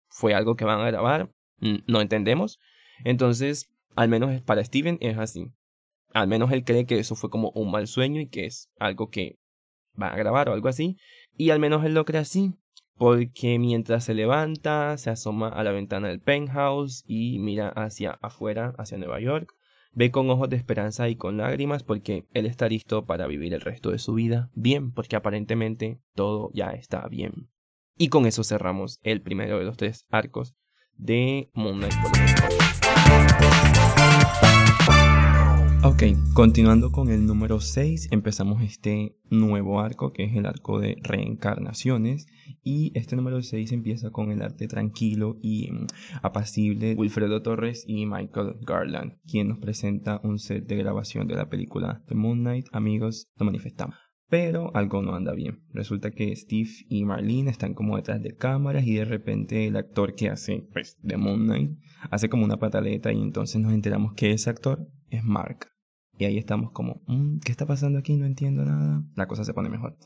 fue 0.09 0.33
algo 0.33 0.55
que 0.55 0.65
van 0.65 0.81
a 0.81 0.87
grabar. 0.87 1.31
Mm, 1.59 1.77
no 1.87 2.01
entendemos. 2.01 2.59
Entonces, 3.05 3.71
al 3.95 4.09
menos 4.09 4.41
para 4.41 4.65
Steven 4.65 4.97
es 4.99 5.17
así. 5.17 5.45
Al 6.13 6.27
menos 6.27 6.51
él 6.51 6.65
cree 6.65 6.85
que 6.85 6.99
eso 6.99 7.15
fue 7.15 7.29
como 7.29 7.51
un 7.51 7.71
mal 7.71 7.87
sueño 7.87 8.19
y 8.19 8.27
que 8.27 8.45
es 8.45 8.69
algo 8.79 9.09
que 9.09 9.37
van 9.93 10.13
a 10.13 10.17
grabar 10.17 10.49
o 10.49 10.53
algo 10.53 10.67
así. 10.67 10.97
Y 11.37 11.51
al 11.51 11.59
menos 11.59 11.85
él 11.85 11.93
lo 11.93 12.03
cree 12.03 12.19
así 12.19 12.53
porque 13.01 13.57
mientras 13.57 14.03
se 14.03 14.13
levanta, 14.13 14.95
se 14.99 15.09
asoma 15.09 15.49
a 15.49 15.63
la 15.63 15.71
ventana 15.71 16.09
del 16.09 16.19
penthouse 16.19 17.03
y 17.07 17.39
mira 17.39 17.69
hacia 17.69 18.19
afuera, 18.21 18.75
hacia 18.77 18.99
Nueva 18.99 19.19
York, 19.19 19.55
ve 19.91 20.11
con 20.11 20.29
ojos 20.29 20.49
de 20.49 20.57
esperanza 20.57 21.09
y 21.09 21.15
con 21.15 21.37
lágrimas 21.37 21.81
porque 21.81 22.27
él 22.35 22.45
está 22.45 22.69
listo 22.69 23.07
para 23.07 23.25
vivir 23.25 23.55
el 23.55 23.61
resto 23.61 23.89
de 23.89 23.97
su 23.97 24.13
vida 24.13 24.51
bien, 24.53 24.91
porque 24.91 25.15
aparentemente 25.15 25.99
todo 26.13 26.51
ya 26.53 26.73
está 26.73 27.07
bien. 27.07 27.49
Y 27.97 28.09
con 28.09 28.27
eso 28.27 28.43
cerramos 28.43 28.99
el 29.01 29.23
primero 29.23 29.57
de 29.57 29.65
los 29.65 29.77
tres 29.77 30.05
arcos 30.11 30.53
de 30.95 31.49
Moon 31.55 31.79
Knight. 31.79 31.95
Ok, 35.83 36.03
continuando 36.35 36.91
con 36.91 37.09
el 37.09 37.25
número 37.25 37.59
6, 37.59 38.09
empezamos 38.11 38.61
este 38.61 39.17
nuevo 39.31 39.79
arco 39.79 40.13
que 40.13 40.25
es 40.25 40.35
el 40.35 40.45
arco 40.45 40.79
de 40.79 40.97
reencarnaciones 41.01 42.27
y 42.61 42.91
este 42.93 43.15
número 43.15 43.41
6 43.41 43.71
empieza 43.71 44.11
con 44.11 44.31
el 44.31 44.43
arte 44.43 44.67
tranquilo 44.67 45.37
y 45.41 45.71
mm, 45.71 45.87
apacible 46.21 46.89
de 46.89 46.93
Wilfredo 46.93 47.41
Torres 47.41 47.83
y 47.87 48.05
Michael 48.05 48.57
Garland, 48.61 49.17
quien 49.25 49.47
nos 49.47 49.57
presenta 49.57 50.21
un 50.23 50.37
set 50.37 50.67
de 50.67 50.77
grabación 50.77 51.27
de 51.27 51.35
la 51.35 51.49
película 51.49 52.03
The 52.07 52.13
Moon 52.13 52.41
Knight. 52.41 52.67
Amigos, 52.71 53.27
lo 53.37 53.47
manifestamos. 53.47 54.10
Pero 54.31 54.73
algo 54.77 55.01
no 55.01 55.13
anda 55.13 55.33
bien. 55.33 55.59
Resulta 55.73 56.11
que 56.11 56.33
Steve 56.37 56.69
y 56.87 57.03
Marlene 57.03 57.51
están 57.51 57.73
como 57.73 57.97
detrás 57.97 58.23
de 58.23 58.33
cámaras 58.33 58.87
y 58.87 58.93
de 58.93 59.03
repente 59.03 59.67
el 59.67 59.75
actor 59.75 60.15
que 60.15 60.29
hace 60.29 60.69
pues, 60.71 60.97
The 61.05 61.17
Moon 61.17 61.47
Knight 61.47 61.77
hace 62.09 62.29
como 62.29 62.45
una 62.45 62.55
pataleta 62.55 63.11
y 63.11 63.21
entonces 63.21 63.61
nos 63.61 63.73
enteramos 63.73 64.13
que 64.13 64.31
ese 64.31 64.49
actor 64.49 64.87
es 65.09 65.21
Mark. 65.25 65.67
Y 66.17 66.23
ahí 66.23 66.37
estamos 66.37 66.71
como, 66.71 67.01
mm, 67.07 67.39
¿qué 67.39 67.51
está 67.51 67.65
pasando 67.65 67.99
aquí? 67.99 68.15
No 68.15 68.25
entiendo 68.25 68.63
nada. 68.63 69.03
La 69.17 69.27
cosa 69.27 69.43
se 69.43 69.53
pone 69.53 69.67
mejor. 69.67 69.97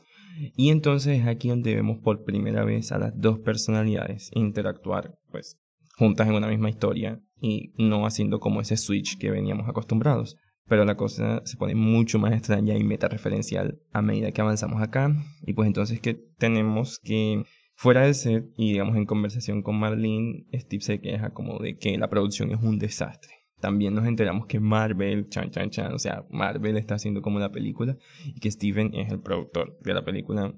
Y 0.56 0.70
entonces 0.70 1.20
es 1.20 1.26
aquí 1.28 1.50
donde 1.50 1.76
vemos 1.76 2.00
por 2.00 2.24
primera 2.24 2.64
vez 2.64 2.90
a 2.90 2.98
las 2.98 3.12
dos 3.16 3.38
personalidades 3.38 4.30
interactuar, 4.34 5.16
pues, 5.30 5.56
juntas 5.96 6.26
en 6.26 6.34
una 6.34 6.48
misma 6.48 6.68
historia 6.68 7.22
y 7.40 7.74
no 7.78 8.06
haciendo 8.06 8.40
como 8.40 8.60
ese 8.60 8.76
switch 8.76 9.18
que 9.18 9.30
veníamos 9.30 9.68
acostumbrados. 9.68 10.36
Pero 10.68 10.84
la 10.84 10.96
cosa 10.96 11.42
se 11.44 11.56
pone 11.56 11.74
mucho 11.74 12.18
más 12.18 12.32
extraña 12.32 12.76
y 12.76 12.84
meta-referencial 12.84 13.80
a 13.92 14.02
medida 14.02 14.32
que 14.32 14.40
avanzamos 14.40 14.82
acá. 14.82 15.14
Y 15.42 15.52
pues 15.52 15.66
entonces 15.66 16.00
que 16.00 16.14
tenemos 16.14 16.98
que, 16.98 17.44
fuera 17.74 18.02
del 18.02 18.14
set 18.14 18.46
y 18.56 18.72
digamos 18.72 18.96
en 18.96 19.06
conversación 19.06 19.62
con 19.62 19.78
Marlene, 19.78 20.46
Steve 20.52 20.82
se 20.82 21.00
queja 21.00 21.30
como 21.30 21.58
de 21.58 21.78
que 21.78 21.96
la 21.98 22.08
producción 22.08 22.50
es 22.50 22.60
un 22.60 22.78
desastre 22.78 23.46
también 23.60 23.94
nos 23.94 24.06
enteramos 24.06 24.46
que 24.46 24.60
Marvel, 24.60 25.28
chan, 25.28 25.50
chan, 25.50 25.70
chan, 25.70 25.92
o 25.94 25.98
sea, 25.98 26.24
Marvel 26.30 26.76
está 26.76 26.96
haciendo 26.96 27.22
como 27.22 27.38
la 27.38 27.50
película 27.50 27.96
y 28.24 28.38
que 28.38 28.50
Steven 28.50 28.94
es 28.94 29.10
el 29.10 29.20
productor 29.20 29.78
de 29.80 29.94
la 29.94 30.04
película. 30.04 30.54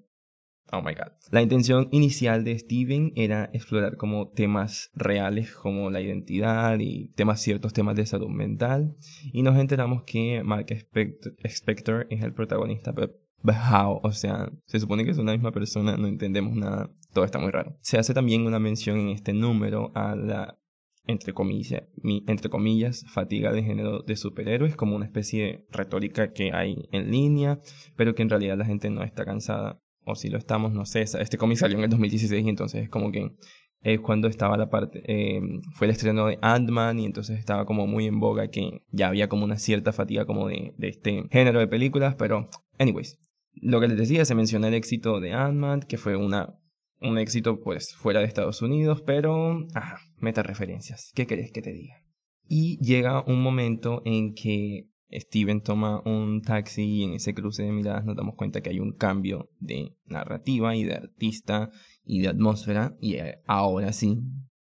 Oh 0.73 0.83
my 0.83 0.95
god. 0.95 1.13
La 1.31 1.43
intención 1.43 1.89
inicial 1.93 2.45
de 2.45 2.59
Steven 2.59 3.13
era 3.17 3.51
explorar 3.53 3.97
como 3.97 4.29
temas 4.29 4.91
reales 4.95 5.53
como 5.55 5.91
la 5.91 6.01
identidad 6.01 6.79
y 6.79 7.09
temas 7.15 7.41
ciertos 7.41 7.73
temas 7.73 7.97
de 7.97 8.07
salud 8.07 8.29
mental 8.29 8.97
y 9.33 9.43
nos 9.43 9.59
enteramos 9.59 10.03
que 10.05 10.43
Mark 10.45 10.67
Spector 10.71 12.07
es 12.11 12.23
el 12.23 12.35
protagonista, 12.35 12.93
pero 12.93 13.13
how, 13.45 14.01
o 14.03 14.13
sea, 14.13 14.51
se 14.67 14.81
supone 14.81 15.05
que 15.05 15.13
es 15.13 15.19
una 15.19 15.33
misma 15.33 15.53
persona, 15.53 15.97
no 15.97 16.07
entendemos 16.07 16.55
nada, 16.57 16.91
todo 17.13 17.25
está 17.25 17.39
muy 17.39 17.51
raro. 17.51 17.77
Se 17.81 17.99
hace 17.99 18.15
también 18.15 18.47
una 18.47 18.59
mención 18.59 18.99
en 18.99 19.09
este 19.09 19.33
número 19.33 19.93
a 19.95 20.17
la 20.17 20.59
entre 21.07 21.33
comillas, 21.33 21.85
entre 22.05 22.51
comillas, 22.51 23.07
fatiga 23.09 23.51
de 23.51 23.63
género 23.63 24.03
de 24.03 24.15
superhéroes, 24.15 24.77
como 24.77 24.95
una 24.95 25.07
especie 25.07 25.43
de 25.43 25.67
retórica 25.71 26.35
que 26.35 26.53
hay 26.53 26.87
en 26.93 27.11
línea, 27.11 27.61
pero 27.97 28.15
que 28.15 28.21
en 28.21 28.29
realidad 28.29 28.59
la 28.59 28.67
gente 28.67 28.91
no 28.91 29.03
está 29.03 29.25
cansada, 29.25 29.81
o 30.09 30.15
si 30.15 30.29
lo 30.29 30.39
estamos, 30.39 30.73
no 30.73 30.85
sé, 30.85 31.03
este 31.03 31.39
cómic 31.39 31.59
salió 31.59 31.79
en 31.79 31.85
el 31.85 31.91
2016 31.91 32.45
y 32.45 32.49
entonces 32.49 32.83
es 32.85 32.89
como 32.89 33.13
que 33.13 33.33
es 33.81 34.01
cuando 34.01 34.27
estaba 34.27 34.57
la 34.57 34.71
parte, 34.71 35.03
eh, 35.07 35.41
fue 35.75 35.87
el 35.87 35.93
estreno 35.93 36.27
de 36.27 36.39
Ant-Man 36.43 36.99
y 36.99 37.05
entonces 37.05 37.39
estaba 37.39 37.65
como 37.65 37.87
muy 37.87 38.07
en 38.07 38.19
boga 38.19 38.49
que 38.49 38.83
ya 38.91 39.09
había 39.09 39.29
como 39.29 39.45
una 39.45 39.57
cierta 39.57 39.93
fatiga 39.93 40.27
como 40.27 40.49
de, 40.49 40.75
este 40.81 41.25
género 41.31 41.61
de 41.61 41.69
películas, 41.69 42.17
pero 42.17 42.49
anyways, 42.79 43.19
lo 43.53 43.81
que 43.81 43.89
les 43.89 43.99
decía, 43.99 44.25
se 44.25 44.35
menciona 44.35 44.69
el 44.69 44.75
éxito 44.75 45.21
de 45.21 45.33
Ant-Man, 45.33 45.83
que 45.83 45.99
fue 45.99 46.17
una 46.17 46.59
un 47.01 47.19
éxito 47.19 47.61
pues 47.61 47.95
fuera 47.95 48.21
de 48.21 48.27
Estados 48.27 48.61
Unidos, 48.63 49.03
pero, 49.03 49.67
ajá, 49.75 50.01
meta 50.19 50.43
referencias. 50.43 51.13
¿Qué 51.15 51.27
querés 51.27 51.53
que 51.53 51.63
te 51.63 51.73
diga? 51.73 52.03
Y 52.49 52.79
llega 52.81 53.23
un 53.25 53.43
momento 53.43 54.03
en 54.05 54.35
que 54.35 54.89
Steven 55.11 55.63
toma 55.63 56.03
un 56.05 56.43
taxi 56.43 56.83
y 56.83 57.05
en 57.05 57.15
ese 57.15 57.35
cruce 57.35 57.63
de 57.63 57.73
miradas 57.73 58.05
nos 58.05 58.17
damos 58.17 58.35
cuenta 58.35 58.61
que 58.61 58.71
hay 58.71 58.81
un 58.81 58.93
cambio 58.93 59.51
de 59.59 59.97
narrativa 60.07 60.77
y 60.77 60.85
de 60.85 60.95
artista 60.95 61.71
y 62.05 62.21
de 62.21 62.29
atmósfera 62.29 62.97
y 63.01 63.15
eh, 63.15 63.41
ahora 63.47 63.93
sí, 63.93 64.19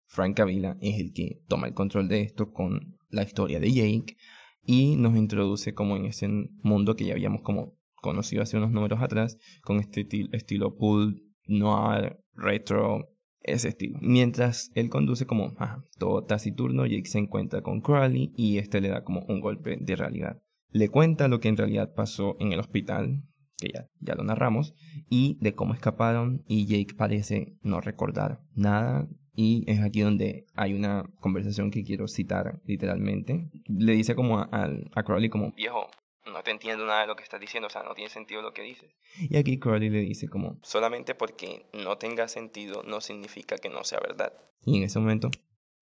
Frank 0.06 0.38
Avila 0.40 0.76
es 0.80 1.00
el 1.00 1.12
que 1.12 1.42
toma 1.48 1.66
el 1.66 1.74
control 1.74 2.08
de 2.08 2.22
esto 2.22 2.52
con 2.52 2.96
la 3.10 3.22
historia 3.22 3.60
de 3.60 3.72
Jake 3.72 4.16
y 4.64 4.96
nos 4.96 5.16
introduce 5.16 5.74
como 5.74 5.96
en 5.96 6.06
ese 6.06 6.28
mundo 6.28 6.96
que 6.96 7.06
ya 7.06 7.14
habíamos 7.14 7.42
como 7.42 7.76
conocido 7.94 8.42
hace 8.42 8.56
unos 8.56 8.70
números 8.70 9.02
atrás 9.02 9.38
con 9.62 9.78
este 9.78 10.06
estilo 10.32 10.76
pool 10.76 11.22
noir, 11.46 12.18
retro, 12.34 13.08
ese 13.46 13.68
estilo. 13.68 13.98
Mientras 14.02 14.70
él 14.74 14.90
conduce 14.90 15.26
como 15.26 15.54
todo 15.98 16.24
taciturno, 16.24 16.86
Jake 16.86 17.06
se 17.06 17.18
encuentra 17.18 17.62
con 17.62 17.80
Crowley 17.80 18.32
y 18.36 18.58
este 18.58 18.80
le 18.80 18.88
da 18.88 19.04
como 19.04 19.24
un 19.28 19.40
golpe 19.40 19.78
de 19.80 19.96
realidad. 19.96 20.42
Le 20.70 20.88
cuenta 20.88 21.28
lo 21.28 21.40
que 21.40 21.48
en 21.48 21.56
realidad 21.56 21.94
pasó 21.94 22.36
en 22.40 22.52
el 22.52 22.60
hospital, 22.60 23.22
que 23.58 23.68
ya, 23.72 23.88
ya 24.00 24.14
lo 24.14 24.24
narramos, 24.24 24.74
y 25.08 25.38
de 25.40 25.54
cómo 25.54 25.74
escaparon 25.74 26.44
y 26.46 26.66
Jake 26.66 26.94
parece 26.96 27.56
no 27.62 27.80
recordar 27.80 28.40
nada. 28.54 29.08
Y 29.34 29.64
es 29.70 29.80
aquí 29.80 30.00
donde 30.00 30.46
hay 30.54 30.72
una 30.72 31.04
conversación 31.20 31.70
que 31.70 31.84
quiero 31.84 32.08
citar 32.08 32.60
literalmente. 32.64 33.50
Le 33.66 33.92
dice 33.92 34.14
como 34.14 34.38
a, 34.38 34.48
a 34.50 35.02
Crowley 35.02 35.28
como, 35.28 35.52
viejo, 35.52 35.88
no 36.32 36.42
te 36.42 36.50
entiendo 36.50 36.86
nada 36.86 37.02
de 37.02 37.06
lo 37.06 37.16
que 37.16 37.22
estás 37.22 37.40
diciendo, 37.40 37.68
o 37.68 37.70
sea, 37.70 37.82
no 37.82 37.94
tiene 37.94 38.10
sentido 38.10 38.42
lo 38.42 38.52
que 38.52 38.62
dices. 38.62 38.90
Y 39.18 39.36
aquí 39.36 39.58
Crowley 39.58 39.90
le 39.90 40.00
dice 40.00 40.28
como, 40.28 40.58
solamente 40.62 41.14
porque 41.14 41.66
no 41.72 41.98
tenga 41.98 42.28
sentido 42.28 42.82
no 42.82 43.00
significa 43.00 43.56
que 43.58 43.68
no 43.68 43.84
sea 43.84 44.00
verdad. 44.00 44.32
Y 44.64 44.78
en 44.78 44.84
ese 44.84 44.98
momento, 44.98 45.30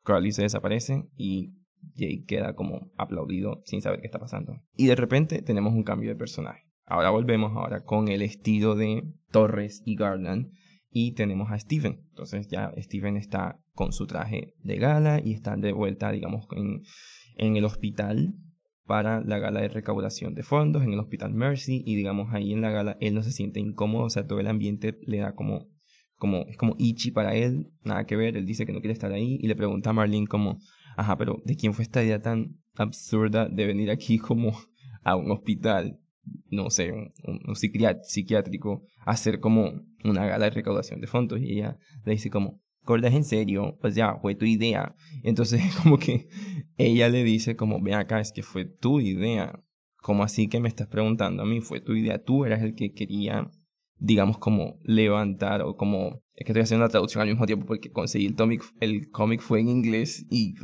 Crowley 0.03 0.33
se 0.33 0.43
desaparece 0.43 1.05
y 1.17 1.55
Jake 1.95 2.25
queda 2.27 2.55
como 2.55 2.91
aplaudido 2.97 3.63
sin 3.65 3.83
saber 3.83 4.01
qué 4.01 4.07
está 4.07 4.19
pasando. 4.19 4.61
Y 4.77 4.87
de 4.87 4.97
repente 4.97 5.43
tenemos 5.43 5.75
un 5.75 5.85
cambio 5.85 6.11
de 6.11 6.17
personaje. 6.17 6.65
Ahora 6.87 7.11
volvemos 7.11 7.53
ahora 7.57 7.85
con 7.85 8.09
el 8.09 8.23
estilo 8.23 8.75
de 8.75 9.05
Torres 9.31 9.83
y 9.87 9.97
Garland 9.97 10.53
y 10.91 11.13
tenemos 11.13 11.51
a 11.51 11.59
Steven. 11.59 12.05
Entonces 12.11 12.49
ya 12.49 12.73
Steven 12.77 13.17
está 13.17 13.59
con 13.73 13.93
su 13.93 14.07
traje 14.07 14.55
de 14.59 14.77
gala 14.77 15.21
y 15.23 15.33
está 15.33 15.57
de 15.57 15.73
vuelta, 15.73 16.13
digamos, 16.13 16.47
en, 16.53 16.83
en 17.37 17.57
el 17.57 17.65
hospital 17.65 18.35
para 18.87 19.21
la 19.23 19.39
gala 19.39 19.61
de 19.61 19.69
recaudación 19.69 20.35
de 20.35 20.43
fondos 20.43 20.83
en 20.83 20.93
el 20.93 20.99
Hospital 20.99 21.33
Mercy 21.33 21.83
y 21.87 21.97
digamos 21.97 22.33
ahí 22.35 22.53
en 22.53 22.61
la 22.61 22.71
gala 22.71 22.97
él 23.01 23.15
no 23.15 23.23
se 23.23 23.33
siente 23.33 23.61
incómodo, 23.61 24.05
o 24.05 24.11
sea, 24.11 24.27
todo 24.27 24.41
el 24.41 24.47
ambiente 24.47 24.99
le 25.07 25.19
da 25.19 25.35
como, 25.35 25.69
como, 26.17 26.45
es 26.49 26.57
como 26.57 26.75
itchy 26.79 27.11
para 27.11 27.35
él, 27.35 27.73
nada 27.83 28.05
que 28.05 28.17
ver, 28.17 28.37
él 28.37 28.47
dice 28.47 28.67
que 28.67 28.73
no 28.73 28.81
quiere 28.81 28.93
estar 28.93 29.13
ahí 29.13 29.39
y 29.41 29.49
le 29.49 29.57
pregunta 29.57 29.91
a 29.91 29.93
Marlene 29.93 30.27
como, 30.27 30.59
ajá, 30.97 31.17
pero 31.17 31.43
¿de 31.45 31.57
quién 31.57 31.73
fue 31.73 31.85
esta 31.85 32.03
idea 32.05 32.21
tan 32.21 32.59
absurda 32.75 33.49
de 33.49 33.67
venir 33.67 33.91
aquí 33.91 34.19
como 34.19 34.53
a 35.03 35.17
un 35.17 35.31
hospital, 35.31 35.99
no 36.51 36.71
sé, 36.71 36.93
un, 36.93 37.13
un 37.47 37.57
psiquiátrico, 37.57 38.87
a 39.07 39.13
hacer 39.13 39.41
como 39.41 39.83
una 40.05 40.27
gala 40.27 40.47
de 40.47 40.51
recaudación 40.51 41.01
de 41.01 41.07
fondos? 41.07 41.41
Y 41.41 41.53
ella 41.53 41.79
le 42.05 42.13
dice 42.13 42.31
como, 42.31 42.61
es 43.03 43.15
en 43.15 43.25
serio, 43.25 43.79
pues 43.81 43.95
ya, 43.95 44.17
fue 44.21 44.35
tu 44.35 44.45
idea. 44.45 44.95
Entonces 45.23 45.63
como 45.83 45.99
que 45.99 46.29
ella 46.77 47.09
le 47.09 47.25
dice 47.25 47.57
como, 47.57 47.81
ve 47.81 47.95
acá, 47.95 48.21
es 48.21 48.33
que 48.33 48.43
fue 48.43 48.65
tu 48.65 49.01
idea. 49.01 49.61
Como 49.97 50.23
así 50.23 50.49
que 50.49 50.61
me 50.61 50.69
estás 50.69 50.89
preguntando 50.89 51.43
a 51.43 51.47
mí? 51.47 51.61
Fue 51.61 51.81
tu 51.81 51.95
idea, 51.95 52.23
tú 52.23 52.45
eras 52.45 52.63
el 52.63 52.75
que 52.75 52.93
quería, 52.93 53.51
digamos, 53.99 54.39
como 54.39 54.79
levantar 54.83 55.63
o 55.63 55.77
como... 55.77 56.23
Es 56.35 56.45
que 56.45 56.53
estoy 56.53 56.63
haciendo 56.63 56.85
la 56.85 56.91
traducción 56.91 57.23
al 57.23 57.29
mismo 57.29 57.47
tiempo 57.47 57.65
porque 57.65 57.93
conseguí 57.93 58.27
el 58.27 58.35
cómic, 58.35 58.63
el 58.81 59.09
cómic 59.11 59.41
fue 59.41 59.61
en 59.61 59.69
inglés 59.69 60.27
y 60.31 60.55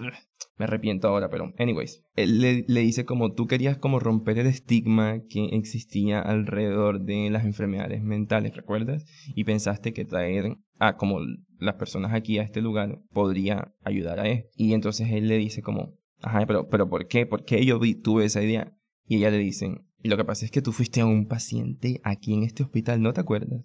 me 0.56 0.64
arrepiento 0.64 1.06
ahora, 1.06 1.30
pero 1.30 1.54
anyways. 1.58 2.04
Él 2.16 2.40
le, 2.40 2.64
le, 2.66 2.80
dice 2.80 3.04
como 3.04 3.32
tú 3.32 3.46
querías 3.46 3.78
como 3.78 4.00
romper 4.00 4.38
el 4.38 4.48
estigma 4.48 5.20
que 5.28 5.46
existía 5.52 6.20
alrededor 6.20 7.04
de 7.04 7.30
las 7.30 7.44
enfermedades 7.44 8.02
mentales, 8.02 8.54
¿recuerdas? 8.56 9.06
Y 9.34 9.44
pensaste 9.44 9.92
que 9.92 10.04
traer 10.04 10.56
a 10.80 10.96
como 10.96 11.20
las 11.58 11.76
personas 11.76 12.12
aquí 12.12 12.38
a 12.38 12.42
este 12.42 12.60
lugar 12.60 13.00
podría 13.12 13.72
ayudar 13.84 14.18
a 14.18 14.28
él. 14.28 14.46
Y 14.56 14.74
entonces 14.74 15.08
él 15.12 15.28
le 15.28 15.38
dice 15.38 15.62
como, 15.62 15.99
ajá, 16.22 16.46
pero, 16.46 16.68
pero 16.68 16.88
¿por 16.88 17.06
qué? 17.06 17.26
¿Por 17.26 17.44
qué 17.44 17.64
yo 17.64 17.78
vi, 17.78 17.94
tuve 17.94 18.24
esa 18.24 18.42
idea? 18.42 18.76
Y 19.06 19.16
ella 19.16 19.30
le 19.30 19.38
dicen, 19.38 19.86
lo 20.02 20.16
que 20.16 20.24
pasa 20.24 20.44
es 20.44 20.50
que 20.50 20.62
tú 20.62 20.72
fuiste 20.72 21.00
a 21.00 21.06
un 21.06 21.26
paciente 21.26 22.00
aquí 22.04 22.34
en 22.34 22.42
este 22.42 22.62
hospital, 22.62 23.02
¿no 23.02 23.12
te 23.12 23.20
acuerdas? 23.20 23.62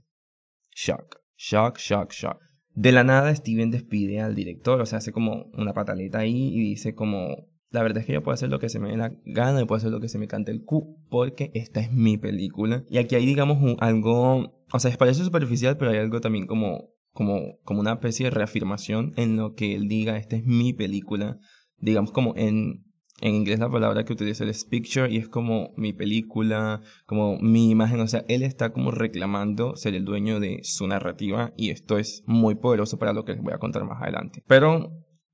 Shock, 0.75 1.17
shock, 1.37 1.77
shock, 1.77 2.11
shock. 2.11 2.39
De 2.73 2.91
la 2.91 3.03
nada 3.03 3.33
Steven 3.33 3.71
despide 3.71 4.19
al 4.19 4.35
director, 4.35 4.81
o 4.81 4.85
sea, 4.85 4.97
hace 4.97 5.13
como 5.13 5.49
una 5.53 5.73
pataleta 5.73 6.19
ahí 6.19 6.49
y 6.53 6.59
dice 6.59 6.93
como, 6.93 7.47
la 7.69 7.83
verdad 7.83 7.99
es 7.99 8.05
que 8.05 8.13
yo 8.13 8.23
puedo 8.23 8.33
hacer 8.33 8.49
lo 8.49 8.59
que 8.59 8.69
se 8.69 8.79
me 8.79 8.89
dé 8.89 8.97
la 8.97 9.13
gana 9.25 9.61
y 9.61 9.65
puedo 9.65 9.77
hacer 9.77 9.91
lo 9.91 10.01
que 10.01 10.09
se 10.09 10.17
me 10.17 10.27
cante 10.27 10.51
el 10.51 10.63
cu 10.63 10.97
porque 11.09 11.51
esta 11.53 11.79
es 11.79 11.93
mi 11.93 12.17
película. 12.17 12.83
Y 12.89 12.97
aquí 12.97 13.15
hay, 13.15 13.25
digamos, 13.25 13.77
algo, 13.79 14.65
o 14.71 14.79
sea, 14.79 14.91
parece 14.97 15.23
superficial, 15.23 15.77
pero 15.77 15.91
hay 15.91 15.99
algo 15.99 16.19
también 16.19 16.47
como 16.47 16.95
como, 17.15 17.57
como 17.63 17.79
una 17.79 17.93
especie 17.93 18.25
de 18.25 18.31
reafirmación 18.31 19.13
en 19.15 19.37
lo 19.37 19.53
que 19.53 19.73
él 19.73 19.87
diga, 19.87 20.17
esta 20.17 20.35
es 20.35 20.45
mi 20.45 20.73
película, 20.73 21.39
digamos 21.77 22.11
como 22.11 22.33
en, 22.35 22.85
en 23.21 23.35
inglés 23.35 23.59
la 23.59 23.69
palabra 23.69 24.05
que 24.05 24.13
utiliza 24.13 24.45
es 24.45 24.65
picture 24.65 25.11
y 25.11 25.17
es 25.17 25.27
como 25.27 25.73
mi 25.77 25.93
película, 25.93 26.81
como 27.05 27.37
mi 27.39 27.69
imagen, 27.69 27.99
o 27.99 28.07
sea, 28.07 28.25
él 28.27 28.43
está 28.43 28.71
como 28.71 28.91
reclamando 28.91 29.75
ser 29.75 29.95
el 29.95 30.05
dueño 30.05 30.39
de 30.39 30.59
su 30.63 30.87
narrativa 30.87 31.53
y 31.55 31.69
esto 31.69 31.97
es 31.97 32.23
muy 32.25 32.55
poderoso 32.55 32.97
para 32.97 33.13
lo 33.13 33.25
que 33.25 33.33
les 33.33 33.41
voy 33.41 33.53
a 33.53 33.59
contar 33.59 33.83
más 33.85 34.01
adelante. 34.01 34.43
Pero 34.47 34.91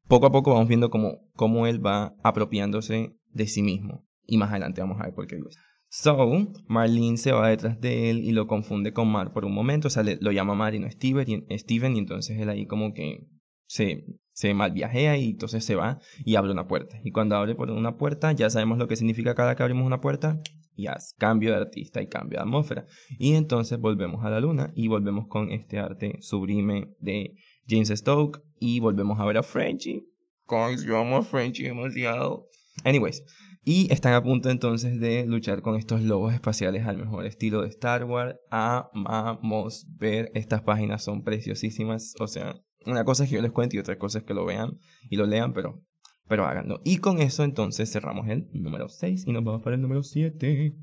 poco 0.08 0.28
a 0.28 0.32
poco 0.32 0.54
vamos 0.54 0.68
viendo 0.68 0.90
cómo, 0.90 1.30
cómo 1.36 1.68
él 1.68 1.84
va 1.84 2.16
apropiándose 2.24 3.16
de 3.30 3.48
sí 3.48 3.64
mismo 3.64 4.06
y 4.26 4.38
más 4.38 4.52
adelante 4.52 4.82
vamos 4.82 5.00
a 5.00 5.06
ver 5.06 5.14
por 5.14 5.28
qué 5.28 5.38
lo 5.38 5.50
So, 5.94 6.16
Marlene 6.68 7.18
se 7.18 7.34
va 7.34 7.50
detrás 7.50 7.82
de 7.82 8.10
él 8.10 8.24
y 8.24 8.32
lo 8.32 8.48
confunde 8.48 8.94
con 8.94 9.12
Mar 9.12 9.34
por 9.34 9.44
un 9.44 9.54
momento, 9.54 9.90
o 9.90 9.92
sea, 9.92 10.04
lo 10.04 10.32
llama 10.32 10.56
Mar 10.56 10.74
y 10.74 10.80
no 10.80 10.90
Steven 10.90 11.46
y, 11.50 11.58
Steven, 11.58 11.98
y 11.98 12.00
entonces 12.00 12.40
él 12.40 12.48
ahí 12.48 12.66
como 12.66 12.94
que 12.94 13.28
se, 13.66 14.06
se 14.34 14.54
mal 14.54 14.72
viajea 14.72 15.18
y 15.18 15.32
entonces 15.32 15.66
se 15.66 15.76
va 15.76 16.00
y 16.26 16.36
abre 16.36 16.52
una 16.52 16.68
puerta. 16.68 17.00
Y 17.04 17.12
cuando 17.12 17.36
abre 17.36 17.56
por 17.56 17.70
una 17.72 17.98
puerta, 17.98 18.32
ya 18.32 18.50
sabemos 18.50 18.78
lo 18.78 18.88
que 18.88 18.96
significa 18.96 19.36
cada 19.36 19.56
que 19.56 19.64
abrimos 19.64 19.86
una 19.86 20.02
puerta, 20.02 20.42
y 20.76 20.88
cambio 21.18 21.52
de 21.52 21.58
artista 21.58 22.02
y 22.02 22.08
cambio 22.08 22.38
de 22.38 22.44
atmósfera. 22.44 22.88
Y 23.20 23.34
entonces 23.34 23.80
volvemos 23.80 24.26
a 24.26 24.30
la 24.30 24.40
luna 24.40 24.72
y 24.76 24.88
volvemos 24.88 25.28
con 25.28 25.52
este 25.52 25.80
arte 25.80 26.18
sublime 26.22 26.94
de 27.00 27.36
James 27.68 27.90
Stoke 27.90 28.42
y 28.60 28.80
volvemos 28.80 29.20
a 29.20 29.26
ver 29.26 29.38
a 29.38 29.44
Frenchy. 29.44 30.08
Guys, 30.48 30.84
yo 30.84 30.98
amo 30.98 31.18
a 31.18 31.24
Frenchy 31.24 31.64
demasiado. 31.64 32.48
Anyways, 32.84 33.24
y 33.64 33.92
están 33.94 34.14
a 34.14 34.24
punto 34.24 34.50
entonces 34.50 35.00
de 35.00 35.26
luchar 35.26 35.62
con 35.62 35.76
estos 35.76 36.02
lobos 36.02 36.34
espaciales 36.34 36.86
al 36.86 36.98
mejor 36.98 37.26
estilo 37.26 37.62
de 37.62 37.70
Star 37.70 38.06
Wars. 38.06 38.36
Amamos 38.50 39.86
ver, 39.98 40.32
estas 40.34 40.62
páginas 40.64 41.04
son 41.04 41.24
preciosísimas. 41.24 42.16
O 42.20 42.28
sea, 42.28 42.56
una 42.86 43.04
cosa 43.04 43.24
es 43.24 43.30
que 43.30 43.36
yo 43.36 43.42
les 43.42 43.52
cuento 43.52 43.76
y 43.76 43.80
otra 43.80 43.98
cosa 43.98 44.20
es 44.20 44.24
que 44.24 44.34
lo 44.34 44.46
vean 44.46 44.80
y 45.10 45.18
lo 45.18 45.26
lean, 45.26 45.54
pero, 45.54 45.84
pero 46.28 46.46
háganlo. 46.46 46.82
Y 46.84 46.98
con 46.98 47.22
eso 47.22 47.44
entonces 47.44 47.92
cerramos 47.92 48.28
el 48.28 48.50
número 48.54 48.90
6 48.90 49.26
y 49.28 49.32
nos 49.32 49.44
vamos 49.44 49.62
para 49.62 49.76
el 49.76 49.82
número 49.82 50.04
7. 50.04 50.76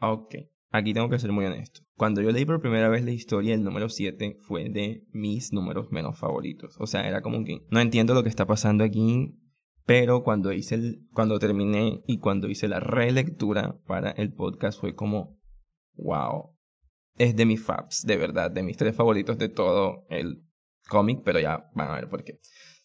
Ok, 0.00 0.34
aquí 0.70 0.92
tengo 0.94 1.08
que 1.08 1.18
ser 1.18 1.32
muy 1.32 1.44
honesto. 1.44 1.80
Cuando 1.96 2.20
yo 2.20 2.30
leí 2.30 2.44
por 2.44 2.60
primera 2.60 2.88
vez 2.88 3.04
la 3.04 3.12
historia, 3.12 3.54
el 3.54 3.64
número 3.64 3.88
7 3.88 4.38
fue 4.42 4.68
de 4.68 5.04
mis 5.12 5.52
números 5.52 5.90
menos 5.90 6.18
favoritos. 6.18 6.76
O 6.78 6.86
sea, 6.86 7.08
era 7.08 7.22
como 7.22 7.44
que 7.44 7.62
no 7.70 7.80
entiendo 7.80 8.14
lo 8.14 8.22
que 8.22 8.28
está 8.28 8.46
pasando 8.46 8.84
aquí 8.84 9.34
pero 9.86 10.24
cuando 10.24 10.52
hice 10.52 10.74
el, 10.74 11.06
cuando 11.12 11.38
terminé 11.38 12.02
y 12.06 12.18
cuando 12.18 12.48
hice 12.48 12.66
la 12.66 12.80
relectura 12.80 13.78
para 13.86 14.10
el 14.10 14.32
podcast 14.32 14.80
fue 14.80 14.96
como, 14.96 15.38
wow, 15.94 16.56
es 17.16 17.36
de 17.36 17.46
mis 17.46 17.64
faps, 17.64 18.04
de 18.04 18.16
verdad, 18.16 18.50
de 18.50 18.64
mis 18.64 18.76
tres 18.76 18.96
favoritos 18.96 19.38
de 19.38 19.48
todo 19.48 20.04
el 20.10 20.44
cómic, 20.88 21.20
pero 21.24 21.40
ya 21.40 21.68
van 21.74 21.90
a 21.90 21.94
ver 21.94 22.08
por 22.08 22.24
qué. 22.24 22.38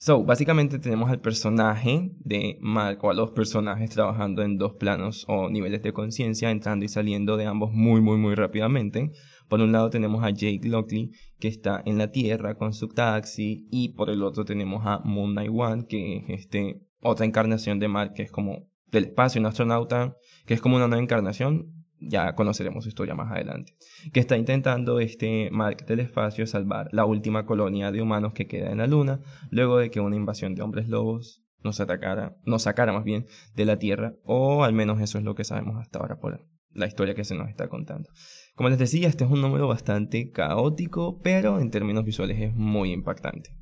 So, 0.04 0.24
básicamente 0.24 0.80
tenemos 0.80 1.12
al 1.12 1.22
personaje 1.22 2.12
de 2.18 2.58
Mark, 2.60 3.04
o 3.04 3.12
a 3.12 3.14
los 3.14 3.32
personajes 3.32 3.92
trabajando 3.92 4.42
en 4.42 4.58
dos 4.58 4.74
planos 4.74 5.26
o 5.28 5.50
niveles 5.50 5.84
de 5.84 5.94
conciencia, 5.94 6.50
entrando 6.50 6.86
y 6.86 6.88
saliendo 6.88 7.38
de 7.38 7.46
ambos 7.46 7.72
muy, 7.72 8.02
muy, 8.02 8.18
muy 8.18 8.34
rápidamente. 8.34 9.12
Por 9.48 9.62
un 9.62 9.72
lado 9.72 9.92
tenemos 9.92 10.24
a 10.24 10.32
Jake 10.32 10.68
Lockley, 10.68 11.12
que 11.40 11.48
está 11.48 11.84
en 11.86 12.00
la 12.00 12.12
Tierra 12.12 12.56
con 12.56 12.74
su 12.74 12.88
taxi, 12.88 13.68
y 13.70 13.90
por 13.90 14.10
el 14.10 14.24
otro 14.24 14.44
tenemos 14.44 14.82
a 14.88 15.02
Moon 15.04 15.34
Knight 15.34 15.52
One, 15.54 15.86
que 15.88 16.18
es 16.18 16.24
este 16.30 16.82
otra 17.00 17.28
encarnación 17.28 17.78
de 17.78 17.88
Mark, 17.88 18.14
que 18.16 18.24
es 18.24 18.32
como 18.32 18.68
del 18.92 19.06
espacio, 19.06 19.40
un 19.40 19.46
astronauta, 19.46 20.16
que 20.48 20.56
es 20.56 20.62
como 20.62 20.78
una 20.78 20.88
nueva 20.88 21.04
encarnación, 21.04 21.81
ya 22.02 22.34
conoceremos 22.34 22.84
su 22.84 22.90
historia 22.90 23.16
más 23.16 23.32
adelante, 23.32 23.74
que 24.12 24.20
está 24.20 24.38
intentando 24.38 25.00
este 25.00 25.50
Mark 25.52 25.86
del 25.86 26.00
espacio 26.00 26.48
salvar 26.48 26.90
la 26.92 27.06
última 27.06 27.46
colonia 27.46 27.92
de 27.92 28.02
humanos 28.02 28.34
que 28.34 28.48
queda 28.48 28.72
en 28.72 28.80
la 28.80 28.88
Luna, 28.88 29.22
luego 29.50 29.78
de 29.78 29.92
que 29.92 30.00
una 30.00 30.16
invasión 30.16 30.56
de 30.56 30.64
hombres 30.64 30.90
lobos 30.90 31.44
nos 31.64 31.80
atacara, 31.80 32.36
nos 32.44 32.64
sacara 32.64 32.92
más 32.92 33.04
bien 33.04 33.28
de 33.56 33.66
la 33.66 33.78
Tierra, 33.78 34.16
o 34.24 34.64
al 34.64 34.74
menos 34.74 35.00
eso 35.00 35.18
es 35.18 35.24
lo 35.24 35.36
que 35.36 35.44
sabemos 35.44 35.78
hasta 35.78 36.00
ahora 36.00 36.20
por 36.20 36.46
la 36.74 36.88
historia 36.88 37.16
que 37.16 37.24
se 37.24 37.36
nos 37.36 37.50
está 37.50 37.68
contando. 37.68 38.10
Como 38.56 38.70
les 38.70 38.80
decía, 38.80 39.08
este 39.08 39.26
es 39.26 39.32
un 39.32 39.42
número 39.42 39.68
bastante 39.68 40.32
caótico, 40.32 41.20
pero 41.22 41.60
en 41.60 41.70
términos 41.70 42.06
visuales 42.06 42.40
es 42.42 42.54
muy 42.56 42.92
impactante. 42.92 43.61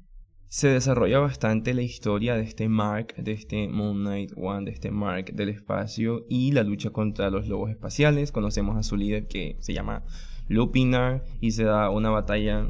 Se 0.51 0.67
desarrolla 0.67 1.19
bastante 1.19 1.75
la 1.75 1.83
historia 1.83 2.33
de 2.33 2.41
este 2.41 2.69
Mark, 2.69 3.13
de 3.17 3.33
este 3.33 3.67
Moon 3.67 3.99
Knight 3.99 4.31
One, 4.35 4.65
de 4.65 4.71
este 4.71 4.89
Mark 4.89 5.25
del 5.35 5.49
espacio 5.49 6.25
y 6.27 6.53
la 6.53 6.63
lucha 6.63 6.89
contra 6.89 7.29
los 7.29 7.47
lobos 7.47 7.69
espaciales. 7.69 8.31
Conocemos 8.31 8.75
a 8.75 8.81
su 8.81 8.97
líder 8.97 9.27
que 9.27 9.57
se 9.59 9.75
llama 9.75 10.01
Lupinar 10.47 11.23
y 11.39 11.51
se 11.51 11.65
da 11.65 11.91
una 11.91 12.09
batalla 12.09 12.65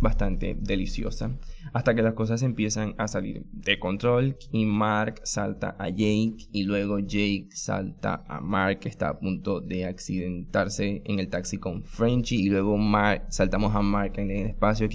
bastante 0.00 0.56
deliciosa. 0.58 1.36
Hasta 1.72 1.94
que 1.94 2.02
las 2.02 2.14
cosas 2.14 2.42
empiezan 2.42 2.94
a 2.98 3.06
salir 3.06 3.44
de 3.52 3.78
control 3.78 4.36
y 4.50 4.64
Mark 4.64 5.20
salta 5.24 5.76
a 5.78 5.88
Jake 5.88 6.48
y 6.52 6.64
luego 6.64 6.98
Jake 6.98 7.48
salta 7.50 8.24
a 8.26 8.40
Mark 8.40 8.80
que 8.80 8.88
está 8.88 9.10
a 9.10 9.18
punto 9.18 9.60
de 9.60 9.84
accidentarse 9.84 11.02
en 11.04 11.20
el 11.20 11.28
taxi 11.28 11.58
con 11.58 11.84
Frenchy 11.84 12.36
y 12.36 12.50
luego 12.50 12.76
Mark, 12.76 13.26
saltamos 13.28 13.74
a 13.74 13.82
Mark 13.82 14.14
en 14.16 14.30
el 14.30 14.46
espacio 14.46 14.88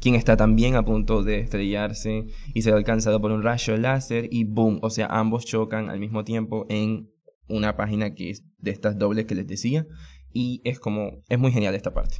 quien 0.00 0.14
está 0.14 0.36
también 0.36 0.76
a 0.76 0.84
punto 0.84 1.22
de 1.22 1.40
estrellarse 1.40 2.26
y 2.54 2.62
ser 2.62 2.74
alcanzado 2.74 3.20
por 3.20 3.32
un 3.32 3.42
rayo 3.42 3.76
láser 3.76 4.28
y 4.30 4.44
boom, 4.44 4.78
o 4.82 4.90
sea, 4.90 5.06
ambos 5.06 5.44
chocan 5.44 5.90
al 5.90 5.98
mismo 5.98 6.24
tiempo 6.24 6.66
en 6.68 7.10
una 7.48 7.76
página 7.76 8.14
que 8.14 8.30
es 8.30 8.44
de 8.58 8.70
estas 8.70 8.98
dobles 8.98 9.26
que 9.26 9.34
les 9.34 9.46
decía 9.46 9.86
y 10.32 10.60
es 10.64 10.78
como, 10.78 11.22
es 11.28 11.38
muy 11.38 11.50
genial 11.52 11.74
esta 11.74 11.94
parte. 11.94 12.18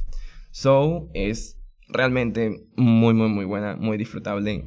So, 0.51 1.09
es 1.13 1.56
realmente 1.87 2.67
muy, 2.75 3.13
muy, 3.13 3.29
muy 3.29 3.45
buena, 3.45 3.75
muy 3.75 3.97
disfrutable. 3.97 4.65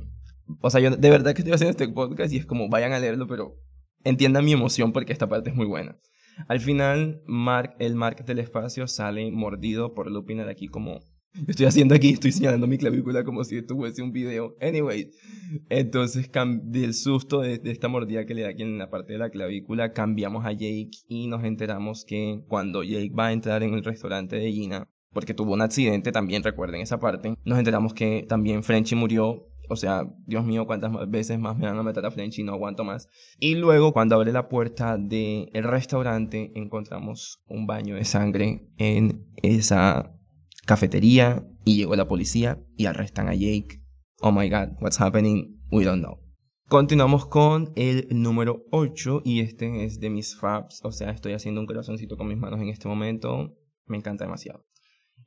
O 0.60 0.70
sea, 0.70 0.80
yo 0.80 0.90
de 0.90 1.10
verdad 1.10 1.34
que 1.34 1.42
estoy 1.42 1.54
haciendo 1.54 1.70
este 1.70 1.88
podcast 1.88 2.32
y 2.32 2.38
es 2.38 2.46
como 2.46 2.68
vayan 2.68 2.92
a 2.92 2.98
leerlo, 2.98 3.26
pero 3.26 3.56
entiendan 4.04 4.44
mi 4.44 4.52
emoción 4.52 4.92
porque 4.92 5.12
esta 5.12 5.28
parte 5.28 5.50
es 5.50 5.56
muy 5.56 5.66
buena. 5.66 5.96
Al 6.48 6.60
final, 6.60 7.22
Mark, 7.26 7.74
el 7.78 7.94
Mark 7.94 8.24
del 8.24 8.38
espacio 8.38 8.86
sale 8.86 9.30
mordido 9.30 9.94
por 9.94 10.10
Lupin 10.10 10.40
aquí 10.40 10.68
como... 10.68 11.00
Estoy 11.46 11.66
haciendo 11.66 11.94
aquí, 11.94 12.08
estoy 12.08 12.32
señalando 12.32 12.66
mi 12.66 12.76
clavícula 12.76 13.22
como 13.22 13.44
si 13.44 13.56
esto 13.56 13.76
fuese 13.76 14.02
un 14.02 14.10
video. 14.10 14.56
Anyway, 14.60 15.12
entonces 15.68 16.28
del 16.64 16.92
susto 16.92 17.40
de, 17.40 17.58
de, 17.58 17.70
esta 17.70 17.86
mordida 17.86 18.26
que 18.26 18.34
le 18.34 18.42
da 18.42 18.48
aquí 18.48 18.62
en 18.62 18.78
la 18.78 18.90
parte 18.90 19.12
de 19.12 19.20
la 19.20 19.30
clavícula, 19.30 19.92
cambiamos 19.92 20.44
a 20.44 20.50
Jake 20.50 20.90
y 21.06 21.28
nos 21.28 21.44
enteramos 21.44 22.04
que 22.04 22.42
cuando 22.48 22.82
Jake 22.82 23.12
va 23.16 23.28
a 23.28 23.32
entrar 23.32 23.62
en 23.62 23.74
el 23.74 23.84
restaurante 23.84 24.36
de 24.36 24.50
Gina, 24.50 24.88
porque 25.12 25.34
tuvo 25.34 25.52
un 25.52 25.62
accidente 25.62 26.12
también, 26.12 26.42
recuerden 26.42 26.80
esa 26.80 26.98
parte. 26.98 27.34
Nos 27.44 27.58
enteramos 27.58 27.94
que 27.94 28.24
también 28.28 28.62
Frenchy 28.62 28.94
murió. 28.94 29.46
O 29.68 29.76
sea, 29.76 30.04
Dios 30.26 30.44
mío, 30.44 30.66
cuántas 30.66 30.90
veces 31.08 31.38
más 31.38 31.56
me 31.56 31.66
van 31.66 31.78
a 31.78 31.82
meter 31.84 32.04
a 32.04 32.10
Frenchy, 32.10 32.42
no 32.42 32.52
aguanto 32.52 32.82
más. 32.82 33.08
Y 33.38 33.54
luego, 33.54 33.92
cuando 33.92 34.16
abre 34.16 34.32
la 34.32 34.48
puerta 34.48 34.98
del 34.98 35.48
el 35.52 35.64
restaurante, 35.64 36.50
encontramos 36.56 37.44
un 37.46 37.66
baño 37.66 37.94
de 37.94 38.04
sangre 38.04 38.68
en 38.78 39.26
esa 39.36 40.12
cafetería. 40.66 41.46
Y 41.64 41.76
llegó 41.76 41.94
la 41.94 42.08
policía 42.08 42.58
y 42.76 42.86
arrestan 42.86 43.28
a 43.28 43.34
Jake. 43.34 43.80
Oh 44.22 44.32
my 44.32 44.48
god, 44.48 44.70
what's 44.80 45.00
happening? 45.00 45.60
We 45.70 45.84
don't 45.84 46.02
know. 46.02 46.18
Continuamos 46.70 47.26
con 47.26 47.72
el 47.74 48.06
número 48.10 48.64
8 48.70 49.22
y 49.24 49.40
este 49.40 49.84
es 49.84 49.98
de 49.98 50.08
mis 50.08 50.38
faps. 50.38 50.80
O 50.84 50.92
sea, 50.92 51.10
estoy 51.10 51.32
haciendo 51.32 51.60
un 51.60 51.66
corazoncito 51.66 52.16
con 52.16 52.28
mis 52.28 52.38
manos 52.38 52.60
en 52.60 52.68
este 52.68 52.86
momento. 52.86 53.56
Me 53.86 53.96
encanta 53.96 54.24
demasiado. 54.24 54.64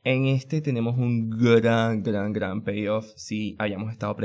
En 0.06 0.26
este 0.26 0.62
tenemos 0.62 0.98
un 0.98 1.30
gran, 1.30 2.04
gran, 2.04 2.34
gran 2.34 2.62
payoff 2.62 3.06
si 3.16 3.56
hayamos 3.58 3.90
estado 3.90 4.18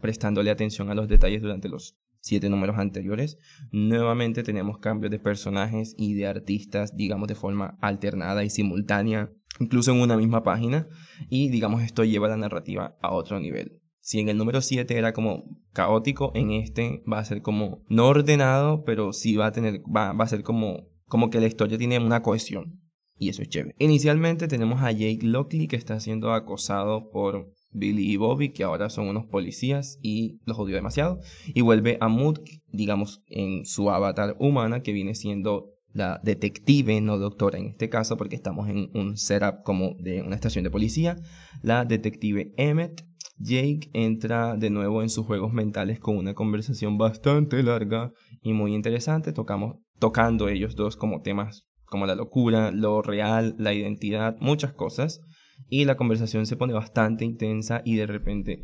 prestándole 0.00 0.52
atención 0.52 0.90
a 0.90 0.94
los 0.94 1.08
detalles 1.08 1.42
durante 1.42 1.68
los 1.68 1.98
siete 2.20 2.48
números 2.48 2.78
anteriores. 2.78 3.36
Nuevamente 3.72 4.44
tenemos 4.44 4.78
cambios 4.78 5.10
de 5.10 5.18
personajes 5.18 5.96
y 5.98 6.14
de 6.14 6.28
artistas, 6.28 6.96
digamos, 6.96 7.26
de 7.26 7.34
forma 7.34 7.76
alternada 7.80 8.44
y 8.44 8.50
simultánea, 8.50 9.32
incluso 9.58 9.90
en 9.90 10.02
una 10.02 10.16
misma 10.16 10.44
página. 10.44 10.86
Y 11.28 11.48
digamos, 11.48 11.82
esto 11.82 12.04
lleva 12.04 12.28
la 12.28 12.36
narrativa 12.36 12.96
a 13.02 13.12
otro 13.12 13.40
nivel. 13.40 13.80
Si 13.98 14.20
en 14.20 14.28
el 14.28 14.38
número 14.38 14.60
7 14.60 14.96
era 14.96 15.12
como 15.12 15.58
caótico, 15.72 16.30
en 16.36 16.52
este 16.52 17.02
va 17.12 17.18
a 17.18 17.24
ser 17.24 17.42
como 17.42 17.82
no 17.88 18.06
ordenado, 18.06 18.84
pero 18.84 19.12
sí 19.12 19.34
va 19.34 19.46
a 19.46 19.52
tener, 19.52 19.80
va, 19.80 20.12
va 20.12 20.24
a 20.24 20.28
ser 20.28 20.44
como, 20.44 20.86
como 21.06 21.28
que 21.28 21.40
la 21.40 21.48
historia 21.48 21.76
tiene 21.76 21.98
una 21.98 22.22
cohesión. 22.22 22.83
Y 23.16 23.28
eso 23.28 23.42
es 23.42 23.48
chévere. 23.48 23.74
Inicialmente 23.78 24.48
tenemos 24.48 24.82
a 24.82 24.90
Jake 24.90 25.20
Lockley 25.22 25.68
que 25.68 25.76
está 25.76 26.00
siendo 26.00 26.32
acosado 26.32 27.10
por 27.10 27.52
Billy 27.70 28.12
y 28.12 28.16
Bobby, 28.16 28.50
que 28.50 28.64
ahora 28.64 28.90
son 28.90 29.08
unos 29.08 29.26
policías 29.26 29.98
y 30.02 30.40
los 30.46 30.58
odio 30.58 30.74
demasiado. 30.74 31.20
Y 31.46 31.60
vuelve 31.60 31.98
a 32.00 32.08
Mood, 32.08 32.38
digamos, 32.72 33.22
en 33.26 33.66
su 33.66 33.90
avatar 33.90 34.36
humana, 34.38 34.82
que 34.82 34.92
viene 34.92 35.14
siendo 35.14 35.70
la 35.92 36.20
detective, 36.24 37.00
no 37.00 37.18
doctora 37.18 37.58
en 37.58 37.66
este 37.66 37.88
caso, 37.88 38.16
porque 38.16 38.36
estamos 38.36 38.68
en 38.68 38.90
un 38.94 39.16
setup 39.16 39.62
como 39.62 39.94
de 40.00 40.22
una 40.22 40.34
estación 40.34 40.64
de 40.64 40.70
policía. 40.70 41.16
La 41.62 41.84
detective 41.84 42.52
Emmett. 42.56 43.04
Jake 43.36 43.90
entra 43.92 44.56
de 44.56 44.70
nuevo 44.70 45.02
en 45.02 45.08
sus 45.08 45.26
juegos 45.26 45.52
mentales 45.52 45.98
con 45.98 46.16
una 46.16 46.34
conversación 46.34 46.98
bastante 46.98 47.60
larga 47.64 48.12
y 48.40 48.52
muy 48.52 48.72
interesante, 48.76 49.32
tocamos, 49.32 49.78
tocando 49.98 50.48
ellos 50.48 50.76
dos 50.76 50.96
como 50.96 51.20
temas 51.20 51.66
como 51.94 52.06
la 52.06 52.16
locura, 52.16 52.72
lo 52.72 53.02
real, 53.02 53.54
la 53.56 53.72
identidad, 53.72 54.36
muchas 54.40 54.72
cosas. 54.72 55.20
Y 55.68 55.84
la 55.84 55.96
conversación 55.96 56.44
se 56.44 56.56
pone 56.56 56.72
bastante 56.72 57.24
intensa 57.24 57.82
y 57.84 57.94
de 57.94 58.08
repente 58.08 58.60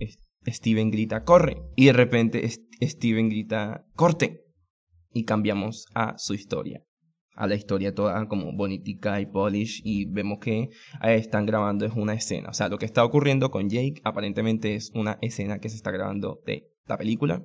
Steven 0.48 0.90
grita, 0.90 1.22
corre. 1.22 1.62
Y 1.76 1.86
de 1.86 1.92
repente 1.92 2.44
Steven 2.82 3.28
grita, 3.28 3.86
corte. 3.94 4.46
Y 5.12 5.26
cambiamos 5.26 5.86
a 5.94 6.18
su 6.18 6.34
historia. 6.34 6.82
A 7.36 7.46
la 7.46 7.54
historia 7.54 7.94
toda 7.94 8.26
como 8.26 8.52
bonitica 8.52 9.20
y 9.20 9.26
polish. 9.26 9.80
Y 9.84 10.06
vemos 10.06 10.40
que 10.40 10.70
están 11.00 11.46
grabando 11.46 11.86
es 11.86 11.92
una 11.94 12.14
escena. 12.14 12.48
O 12.48 12.52
sea, 12.52 12.68
lo 12.68 12.78
que 12.78 12.86
está 12.86 13.04
ocurriendo 13.04 13.52
con 13.52 13.70
Jake 13.70 14.00
aparentemente 14.02 14.74
es 14.74 14.90
una 14.92 15.18
escena 15.22 15.60
que 15.60 15.68
se 15.68 15.76
está 15.76 15.92
grabando 15.92 16.42
de 16.46 16.68
la 16.84 16.98
película. 16.98 17.44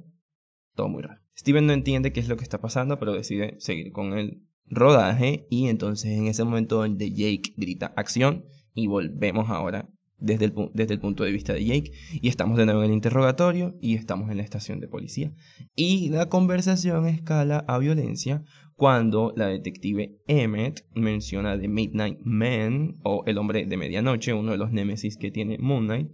Todo 0.74 0.90
muy 0.90 1.04
raro. 1.04 1.22
Steven 1.38 1.68
no 1.68 1.74
entiende 1.74 2.12
qué 2.12 2.22
es 2.22 2.28
lo 2.28 2.38
que 2.38 2.44
está 2.44 2.60
pasando, 2.60 2.98
pero 2.98 3.14
decide 3.14 3.54
seguir 3.60 3.92
con 3.92 4.18
el 4.18 4.42
rodaje 4.68 5.46
y 5.50 5.68
entonces 5.68 6.12
en 6.12 6.28
ese 6.28 6.44
momento 6.44 6.78
donde 6.78 7.12
Jake 7.12 7.54
grita 7.56 7.94
acción 7.96 8.46
y 8.74 8.88
volvemos 8.88 9.50
ahora 9.50 9.90
desde 10.18 10.46
el, 10.46 10.54
desde 10.74 10.94
el 10.94 11.00
punto 11.00 11.24
de 11.24 11.32
vista 11.32 11.54
de 11.54 11.66
Jake 11.66 11.92
y 12.14 12.28
estamos 12.28 12.58
de 12.58 12.66
nuevo 12.66 12.82
en 12.82 12.90
el 12.90 12.96
interrogatorio 12.96 13.76
y 13.82 13.96
estamos 13.96 14.30
en 14.30 14.38
la 14.38 14.44
estación 14.44 14.80
de 14.80 14.88
policía 14.88 15.34
y 15.76 16.10
la 16.10 16.30
conversación 16.30 17.08
escala 17.08 17.64
a 17.68 17.78
violencia 17.78 18.44
cuando 18.76 19.34
la 19.36 19.48
detective 19.48 20.18
Emmett 20.28 20.86
menciona 20.96 21.60
The 21.60 21.68
Midnight 21.68 22.20
Man 22.24 22.96
o 23.04 23.24
el 23.26 23.38
hombre 23.38 23.66
de 23.66 23.78
medianoche, 23.78 24.34
uno 24.34 24.52
de 24.52 24.58
los 24.58 24.72
némesis 24.72 25.18
que 25.18 25.32
tiene 25.32 25.58
Moon 25.60 25.86
Knight 25.86 26.12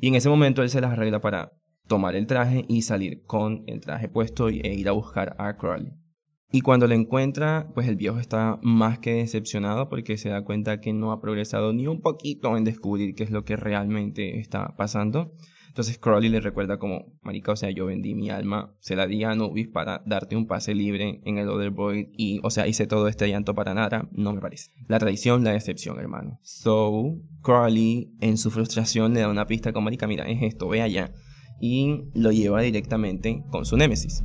y 0.00 0.08
en 0.08 0.14
ese 0.14 0.28
momento 0.28 0.62
él 0.62 0.70
se 0.70 0.80
las 0.80 0.92
arregla 0.92 1.20
para 1.20 1.52
tomar 1.86 2.16
el 2.16 2.26
traje 2.26 2.64
y 2.68 2.82
salir 2.82 3.22
con 3.24 3.64
el 3.66 3.80
traje 3.80 4.08
puesto 4.08 4.48
e 4.48 4.74
ir 4.74 4.88
a 4.88 4.92
buscar 4.92 5.36
a 5.38 5.56
Crowley. 5.56 6.01
Y 6.54 6.60
cuando 6.60 6.86
lo 6.86 6.94
encuentra, 6.94 7.66
pues 7.74 7.88
el 7.88 7.96
viejo 7.96 8.18
está 8.18 8.58
más 8.62 8.98
que 8.98 9.14
decepcionado 9.14 9.88
porque 9.88 10.18
se 10.18 10.28
da 10.28 10.44
cuenta 10.44 10.82
que 10.82 10.92
no 10.92 11.10
ha 11.10 11.20
progresado 11.20 11.72
ni 11.72 11.86
un 11.86 12.02
poquito 12.02 12.58
en 12.58 12.64
descubrir 12.64 13.14
qué 13.14 13.24
es 13.24 13.30
lo 13.30 13.46
que 13.46 13.56
realmente 13.56 14.38
está 14.38 14.76
pasando. 14.76 15.32
Entonces 15.68 15.96
Crowley 15.96 16.28
le 16.28 16.42
recuerda 16.42 16.78
como, 16.78 17.06
marica, 17.22 17.52
o 17.52 17.56
sea, 17.56 17.70
yo 17.70 17.86
vendí 17.86 18.14
mi 18.14 18.28
alma, 18.28 18.74
se 18.80 18.94
la 18.94 19.06
di 19.06 19.24
a 19.24 19.34
Nubis 19.34 19.68
para 19.68 20.02
darte 20.04 20.36
un 20.36 20.46
pase 20.46 20.74
libre 20.74 21.22
en 21.24 21.38
el 21.38 21.48
Otherboy 21.48 22.10
y, 22.14 22.40
o 22.42 22.50
sea, 22.50 22.66
hice 22.66 22.86
todo 22.86 23.08
este 23.08 23.26
llanto 23.26 23.54
para 23.54 23.72
nada, 23.72 24.10
no 24.12 24.34
me 24.34 24.42
parece. 24.42 24.70
La 24.88 24.98
traición, 24.98 25.44
la 25.44 25.52
decepción, 25.52 25.98
hermano. 25.98 26.38
So, 26.42 27.16
Crowley 27.40 28.12
en 28.20 28.36
su 28.36 28.50
frustración 28.50 29.14
le 29.14 29.20
da 29.20 29.30
una 29.30 29.46
pista 29.46 29.72
como, 29.72 29.86
marica, 29.86 30.06
mira, 30.06 30.24
es 30.24 30.42
esto, 30.42 30.68
ve 30.68 30.82
allá. 30.82 31.14
Y 31.58 32.02
lo 32.12 32.30
lleva 32.30 32.60
directamente 32.60 33.42
con 33.50 33.64
su 33.64 33.78
némesis. 33.78 34.22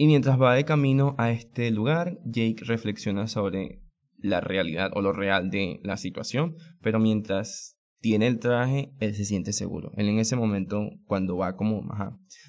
Y 0.00 0.06
mientras 0.06 0.40
va 0.40 0.54
de 0.54 0.64
camino 0.64 1.14
a 1.18 1.30
este 1.30 1.70
lugar, 1.70 2.18
Jake 2.24 2.64
reflexiona 2.64 3.26
sobre 3.26 3.82
la 4.16 4.40
realidad 4.40 4.90
o 4.94 5.02
lo 5.02 5.12
real 5.12 5.50
de 5.50 5.78
la 5.82 5.98
situación, 5.98 6.56
pero 6.80 6.98
mientras 6.98 7.76
tiene 8.00 8.26
el 8.26 8.38
traje, 8.38 8.94
él 8.98 9.14
se 9.14 9.26
siente 9.26 9.52
seguro. 9.52 9.92
Él 9.98 10.08
en 10.08 10.18
ese 10.18 10.36
momento, 10.36 10.88
cuando 11.04 11.36
va 11.36 11.54
como 11.54 11.86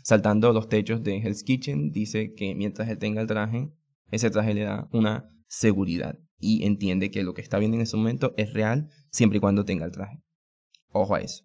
saltando 0.01 0.53
los 0.53 0.69
techos 0.69 1.03
de 1.03 1.17
Hell's 1.17 1.43
Kitchen, 1.43 1.91
dice 1.91 2.33
que 2.33 2.55
mientras 2.55 2.87
él 2.87 2.97
tenga 2.99 3.19
el 3.19 3.27
traje, 3.27 3.69
ese 4.11 4.29
traje 4.29 4.53
le 4.53 4.61
da 4.61 4.87
una 4.93 5.29
seguridad 5.47 6.17
y 6.39 6.63
entiende 6.63 7.11
que 7.11 7.21
lo 7.21 7.33
que 7.33 7.41
está 7.41 7.59
viendo 7.59 7.75
en 7.75 7.83
ese 7.83 7.97
momento 7.97 8.33
es 8.37 8.53
real 8.53 8.87
siempre 9.09 9.39
y 9.39 9.41
cuando 9.41 9.65
tenga 9.65 9.83
el 9.83 9.91
traje. 9.91 10.23
Ojo 10.93 11.15
a 11.15 11.19
eso. 11.19 11.43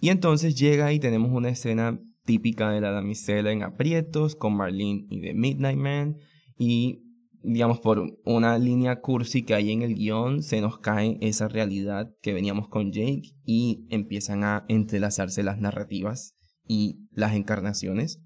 Y 0.00 0.08
entonces 0.08 0.54
llega 0.54 0.94
y 0.94 0.98
tenemos 0.98 1.30
una 1.30 1.50
escena 1.50 2.00
típica 2.24 2.70
de 2.70 2.80
la 2.80 2.90
damisela 2.90 3.52
en 3.52 3.62
aprietos 3.62 4.36
con 4.36 4.56
Marlene 4.56 5.06
y 5.10 5.20
The 5.20 5.34
Midnight 5.34 5.78
Man. 5.78 6.18
Y 6.56 7.02
digamos 7.42 7.80
por 7.80 8.18
una 8.24 8.58
línea 8.58 9.00
cursi 9.00 9.42
que 9.42 9.54
hay 9.54 9.72
en 9.72 9.82
el 9.82 9.94
guion 9.94 10.42
se 10.42 10.60
nos 10.60 10.78
cae 10.78 11.18
esa 11.20 11.48
realidad 11.48 12.14
que 12.22 12.32
veníamos 12.32 12.68
con 12.68 12.92
Jake 12.92 13.34
y 13.44 13.84
empiezan 13.90 14.44
a 14.44 14.64
entrelazarse 14.68 15.42
las 15.42 15.58
narrativas 15.58 16.36
y 16.66 17.08
las 17.10 17.34
encarnaciones. 17.34 18.22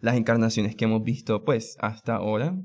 Las 0.00 0.16
encarnaciones 0.16 0.76
que 0.76 0.84
hemos 0.84 1.02
visto 1.02 1.44
pues 1.44 1.76
hasta 1.80 2.16
ahora 2.16 2.56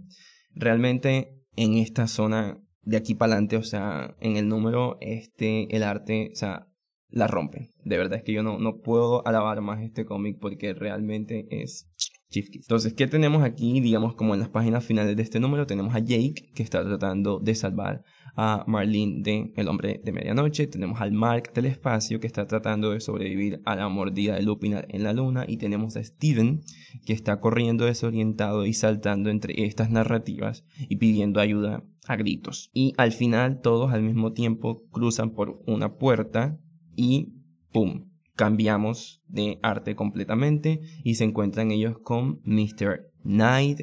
realmente 0.53 1.39
en 1.55 1.75
esta 1.75 2.07
zona 2.07 2.59
de 2.81 2.97
aquí 2.97 3.15
para 3.15 3.33
adelante, 3.33 3.57
o 3.57 3.63
sea, 3.63 4.15
en 4.19 4.37
el 4.37 4.47
número, 4.47 4.97
este, 4.99 5.73
el 5.75 5.83
arte, 5.83 6.29
o 6.33 6.35
sea, 6.35 6.67
la 7.13 7.27
rompe. 7.27 7.69
De 7.85 7.97
verdad 7.97 8.17
es 8.17 8.23
que 8.23 8.33
yo 8.33 8.43
no, 8.43 8.57
no 8.57 8.77
puedo 8.77 9.25
alabar 9.27 9.61
más 9.61 9.81
este 9.81 10.05
cómic 10.05 10.37
porque 10.39 10.73
realmente 10.73 11.47
es 11.49 11.87
entonces, 12.35 12.93
¿qué 12.93 13.07
tenemos 13.07 13.43
aquí? 13.43 13.79
Digamos, 13.79 14.15
como 14.15 14.33
en 14.33 14.39
las 14.39 14.49
páginas 14.49 14.83
finales 14.83 15.15
de 15.15 15.23
este 15.23 15.39
número, 15.39 15.67
tenemos 15.67 15.95
a 15.95 15.99
Jake, 15.99 16.51
que 16.55 16.63
está 16.63 16.83
tratando 16.83 17.39
de 17.39 17.55
salvar 17.55 18.03
a 18.35 18.63
Marlene 18.67 19.21
de 19.21 19.53
El 19.55 19.67
Hombre 19.67 20.01
de 20.03 20.11
Medianoche. 20.11 20.67
Tenemos 20.67 20.99
al 21.01 21.11
Mark 21.11 21.53
del 21.53 21.65
Espacio, 21.65 22.19
que 22.19 22.27
está 22.27 22.47
tratando 22.47 22.91
de 22.91 22.99
sobrevivir 22.99 23.61
a 23.65 23.75
la 23.75 23.87
mordida 23.89 24.35
de 24.35 24.41
Lupina 24.41 24.83
en 24.87 25.03
la 25.03 25.13
Luna. 25.13 25.45
Y 25.47 25.57
tenemos 25.57 25.95
a 25.95 26.03
Steven, 26.03 26.61
que 27.05 27.13
está 27.13 27.39
corriendo 27.39 27.85
desorientado 27.85 28.65
y 28.65 28.73
saltando 28.73 29.29
entre 29.29 29.65
estas 29.65 29.91
narrativas 29.91 30.65
y 30.77 30.95
pidiendo 30.95 31.39
ayuda 31.39 31.83
a 32.07 32.15
gritos. 32.15 32.69
Y 32.73 32.93
al 32.97 33.11
final, 33.11 33.61
todos 33.61 33.93
al 33.93 34.01
mismo 34.01 34.33
tiempo 34.33 34.83
cruzan 34.91 35.31
por 35.31 35.61
una 35.67 35.95
puerta 35.95 36.59
y 36.95 37.33
¡pum! 37.71 38.09
cambiamos 38.35 39.21
de 39.27 39.59
arte 39.61 39.95
completamente 39.95 40.81
y 41.03 41.15
se 41.15 41.23
encuentran 41.23 41.71
ellos 41.71 41.97
con 42.03 42.41
Mr. 42.43 43.11
Knight, 43.23 43.81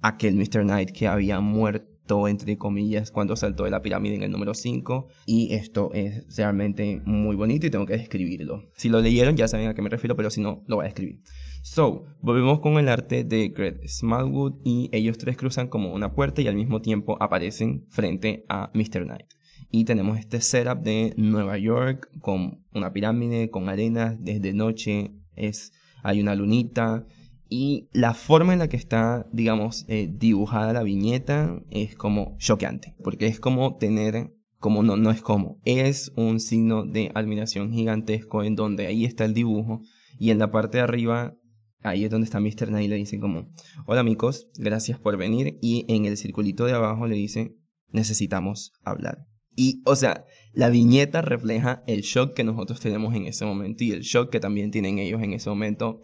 aquel 0.00 0.36
Mr. 0.36 0.62
Knight 0.62 0.90
que 0.92 1.08
había 1.08 1.40
muerto 1.40 1.90
entre 2.28 2.56
comillas 2.56 3.12
cuando 3.12 3.36
saltó 3.36 3.64
de 3.64 3.70
la 3.70 3.82
pirámide 3.82 4.16
en 4.16 4.24
el 4.24 4.32
número 4.32 4.54
5 4.54 5.06
y 5.26 5.54
esto 5.54 5.90
es 5.92 6.36
realmente 6.36 7.00
muy 7.04 7.36
bonito 7.36 7.66
y 7.66 7.70
tengo 7.70 7.86
que 7.86 7.96
describirlo. 7.96 8.64
Si 8.74 8.88
lo 8.88 9.00
leyeron 9.00 9.36
ya 9.36 9.46
saben 9.46 9.68
a 9.68 9.74
qué 9.74 9.82
me 9.82 9.90
refiero, 9.90 10.16
pero 10.16 10.30
si 10.30 10.40
no 10.40 10.64
lo 10.66 10.76
voy 10.76 10.86
a 10.86 10.88
escribir. 10.88 11.20
So, 11.62 12.04
volvemos 12.20 12.60
con 12.60 12.78
el 12.78 12.88
arte 12.88 13.22
de 13.22 13.50
Greg 13.50 13.80
Smallwood 13.86 14.60
y 14.64 14.88
ellos 14.92 15.18
tres 15.18 15.36
cruzan 15.36 15.68
como 15.68 15.92
una 15.92 16.12
puerta 16.14 16.42
y 16.42 16.48
al 16.48 16.56
mismo 16.56 16.80
tiempo 16.80 17.16
aparecen 17.20 17.86
frente 17.90 18.44
a 18.48 18.70
Mr. 18.74 19.04
Knight. 19.04 19.26
Y 19.70 19.84
tenemos 19.84 20.18
este 20.18 20.40
setup 20.40 20.82
de 20.82 21.14
Nueva 21.16 21.56
York 21.58 22.10
con 22.20 22.64
una 22.74 22.92
pirámide, 22.92 23.50
con 23.50 23.68
arenas, 23.68 24.16
desde 24.18 24.52
noche 24.52 25.12
es, 25.36 25.72
hay 26.02 26.20
una 26.20 26.34
lunita. 26.34 27.06
Y 27.48 27.88
la 27.92 28.14
forma 28.14 28.52
en 28.52 28.60
la 28.60 28.68
que 28.68 28.76
está, 28.76 29.26
digamos, 29.32 29.84
eh, 29.88 30.08
dibujada 30.12 30.72
la 30.72 30.82
viñeta 30.82 31.60
es 31.70 31.94
como 31.96 32.36
choqueante, 32.38 32.94
porque 33.02 33.26
es 33.26 33.40
como 33.40 33.76
tener, 33.76 34.32
como 34.58 34.82
no, 34.82 34.96
no 34.96 35.10
es 35.10 35.20
como, 35.20 35.60
es 35.64 36.12
un 36.16 36.38
signo 36.40 36.84
de 36.84 37.10
admiración 37.14 37.72
gigantesco 37.72 38.44
en 38.44 38.54
donde 38.54 38.86
ahí 38.86 39.04
está 39.04 39.24
el 39.24 39.34
dibujo 39.34 39.82
y 40.18 40.30
en 40.30 40.38
la 40.38 40.50
parte 40.50 40.78
de 40.78 40.84
arriba 40.84 41.36
Ahí 41.82 42.04
es 42.04 42.10
donde 42.10 42.26
está 42.26 42.40
Mr. 42.40 42.68
Knight 42.68 42.90
le 42.90 42.96
dice 42.96 43.18
como, 43.18 43.48
hola 43.86 44.00
amigos, 44.00 44.48
gracias 44.56 44.98
por 44.98 45.16
venir. 45.16 45.58
Y 45.62 45.86
en 45.88 46.04
el 46.04 46.18
circulito 46.18 46.66
de 46.66 46.74
abajo 46.74 47.06
le 47.06 47.16
dice, 47.16 47.56
necesitamos 47.90 48.72
hablar. 48.84 49.29
Y, 49.62 49.82
o 49.84 49.94
sea, 49.94 50.24
la 50.54 50.70
viñeta 50.70 51.20
refleja 51.20 51.82
el 51.86 52.00
shock 52.00 52.32
que 52.32 52.44
nosotros 52.44 52.80
tenemos 52.80 53.14
en 53.14 53.26
ese 53.26 53.44
momento 53.44 53.84
y 53.84 53.90
el 53.90 54.00
shock 54.00 54.30
que 54.30 54.40
también 54.40 54.70
tienen 54.70 54.98
ellos 54.98 55.22
en 55.22 55.34
ese 55.34 55.50
momento. 55.50 56.00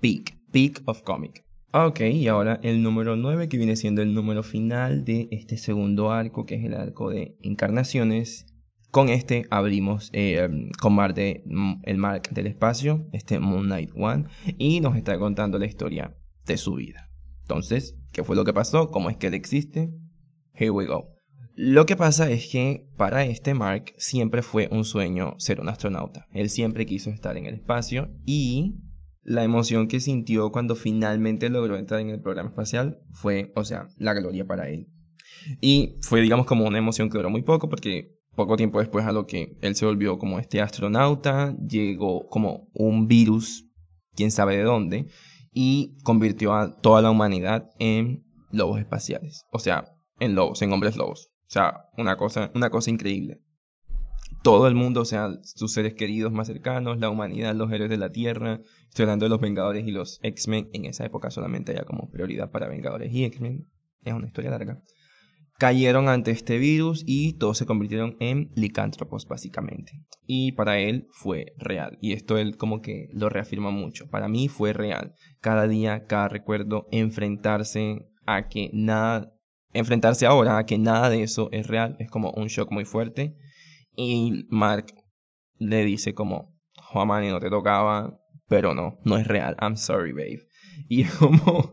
Peak, 0.00 0.38
peak 0.52 0.80
of 0.86 1.02
comic. 1.02 1.44
Ok, 1.74 2.00
y 2.00 2.28
ahora 2.28 2.58
el 2.62 2.82
número 2.82 3.14
9 3.14 3.50
que 3.50 3.58
viene 3.58 3.76
siendo 3.76 4.00
el 4.00 4.14
número 4.14 4.42
final 4.42 5.04
de 5.04 5.28
este 5.32 5.58
segundo 5.58 6.12
arco, 6.12 6.46
que 6.46 6.54
es 6.54 6.64
el 6.64 6.72
arco 6.72 7.10
de 7.10 7.36
encarnaciones. 7.42 8.46
Con 8.90 9.10
este 9.10 9.44
abrimos 9.50 10.08
eh, 10.14 10.48
con 10.80 10.94
Mar 10.94 11.12
mm, 11.12 11.82
el 11.82 11.98
Mark 11.98 12.30
del 12.30 12.46
espacio, 12.46 13.06
este 13.12 13.38
Moon 13.38 13.66
Knight 13.66 13.90
One, 13.94 14.28
y 14.56 14.80
nos 14.80 14.96
está 14.96 15.18
contando 15.18 15.58
la 15.58 15.66
historia 15.66 16.16
de 16.46 16.56
su 16.56 16.76
vida. 16.76 17.10
Entonces, 17.42 17.98
¿qué 18.12 18.24
fue 18.24 18.34
lo 18.34 18.46
que 18.46 18.54
pasó? 18.54 18.90
¿Cómo 18.90 19.10
es 19.10 19.18
que 19.18 19.26
él 19.26 19.34
existe? 19.34 19.92
Here 20.54 20.70
we 20.70 20.86
go. 20.86 21.13
Lo 21.56 21.86
que 21.86 21.94
pasa 21.94 22.28
es 22.30 22.48
que 22.50 22.88
para 22.96 23.24
este 23.24 23.54
Mark 23.54 23.94
siempre 23.96 24.42
fue 24.42 24.68
un 24.72 24.84
sueño 24.84 25.34
ser 25.38 25.60
un 25.60 25.68
astronauta. 25.68 26.26
Él 26.32 26.50
siempre 26.50 26.84
quiso 26.84 27.10
estar 27.10 27.36
en 27.36 27.46
el 27.46 27.54
espacio 27.54 28.10
y 28.26 28.74
la 29.22 29.44
emoción 29.44 29.86
que 29.86 30.00
sintió 30.00 30.50
cuando 30.50 30.74
finalmente 30.74 31.48
logró 31.50 31.76
entrar 31.76 32.00
en 32.00 32.10
el 32.10 32.20
programa 32.20 32.50
espacial 32.50 32.98
fue, 33.12 33.52
o 33.54 33.64
sea, 33.64 33.86
la 33.98 34.14
gloria 34.14 34.44
para 34.46 34.68
él. 34.68 34.88
Y 35.60 35.96
fue, 36.02 36.20
digamos, 36.22 36.46
como 36.46 36.66
una 36.66 36.78
emoción 36.78 37.08
que 37.08 37.18
duró 37.18 37.30
muy 37.30 37.42
poco 37.42 37.68
porque 37.68 38.18
poco 38.34 38.56
tiempo 38.56 38.80
después 38.80 39.06
a 39.06 39.12
lo 39.12 39.26
que 39.26 39.56
él 39.60 39.76
se 39.76 39.86
volvió 39.86 40.18
como 40.18 40.40
este 40.40 40.60
astronauta, 40.60 41.56
llegó 41.58 42.26
como 42.26 42.68
un 42.74 43.06
virus, 43.06 43.70
quién 44.16 44.32
sabe 44.32 44.56
de 44.56 44.64
dónde, 44.64 45.06
y 45.52 45.96
convirtió 46.02 46.52
a 46.52 46.80
toda 46.80 47.00
la 47.00 47.12
humanidad 47.12 47.70
en 47.78 48.24
lobos 48.50 48.80
espaciales. 48.80 49.44
O 49.52 49.60
sea, 49.60 49.84
en 50.18 50.34
lobos, 50.34 50.60
en 50.62 50.72
hombres 50.72 50.96
lobos. 50.96 51.30
Sea, 51.54 51.88
una 51.96 52.16
cosa, 52.16 52.50
una 52.56 52.68
cosa 52.68 52.90
increíble. 52.90 53.40
Todo 54.42 54.66
el 54.66 54.74
mundo, 54.74 55.02
o 55.02 55.04
sea, 55.04 55.28
sus 55.44 55.72
seres 55.72 55.94
queridos 55.94 56.32
más 56.32 56.48
cercanos, 56.48 56.98
la 56.98 57.10
humanidad, 57.10 57.54
los 57.54 57.70
héroes 57.70 57.90
de 57.90 57.96
la 57.96 58.10
Tierra. 58.10 58.60
Estoy 58.88 59.04
hablando 59.04 59.26
de 59.26 59.30
los 59.30 59.40
Vengadores 59.40 59.86
y 59.86 59.92
los 59.92 60.18
X-Men. 60.24 60.70
En 60.72 60.84
esa 60.84 61.04
época 61.06 61.30
solamente 61.30 61.70
había 61.70 61.84
como 61.84 62.10
prioridad 62.10 62.50
para 62.50 62.66
Vengadores 62.66 63.12
y 63.12 63.22
X-Men. 63.26 63.68
Es 64.02 64.12
una 64.12 64.26
historia 64.26 64.50
larga. 64.50 64.82
Cayeron 65.56 66.08
ante 66.08 66.32
este 66.32 66.58
virus 66.58 67.04
y 67.06 67.34
todos 67.34 67.56
se 67.56 67.66
convirtieron 67.66 68.16
en 68.18 68.50
licántropos 68.56 69.28
básicamente. 69.28 69.92
Y 70.26 70.50
para 70.52 70.80
él 70.80 71.06
fue 71.12 71.54
real. 71.56 71.98
Y 72.00 72.14
esto 72.14 72.36
él 72.36 72.56
como 72.56 72.80
que 72.80 73.06
lo 73.12 73.28
reafirma 73.28 73.70
mucho. 73.70 74.10
Para 74.10 74.26
mí 74.26 74.48
fue 74.48 74.72
real. 74.72 75.14
Cada 75.40 75.68
día, 75.68 76.06
cada 76.06 76.26
recuerdo, 76.26 76.88
enfrentarse 76.90 78.10
a 78.26 78.48
que 78.48 78.70
nada 78.72 79.34
enfrentarse 79.74 80.26
ahora 80.26 80.58
a 80.58 80.66
que 80.66 80.78
nada 80.78 81.10
de 81.10 81.22
eso 81.22 81.48
es 81.52 81.66
real 81.66 81.96
es 81.98 82.10
como 82.10 82.30
un 82.30 82.46
shock 82.46 82.70
muy 82.70 82.84
fuerte. 82.84 83.36
Y 83.96 84.46
Mark 84.48 84.86
le 85.58 85.84
dice 85.84 86.14
como, 86.14 86.56
Juan 86.76 87.28
no 87.28 87.40
te 87.40 87.50
tocaba, 87.50 88.18
pero 88.48 88.74
no, 88.74 88.98
no 89.04 89.18
es 89.18 89.26
real. 89.26 89.56
I'm 89.60 89.76
sorry, 89.76 90.12
babe. 90.12 90.40
Y 90.88 91.04
como, 91.04 91.72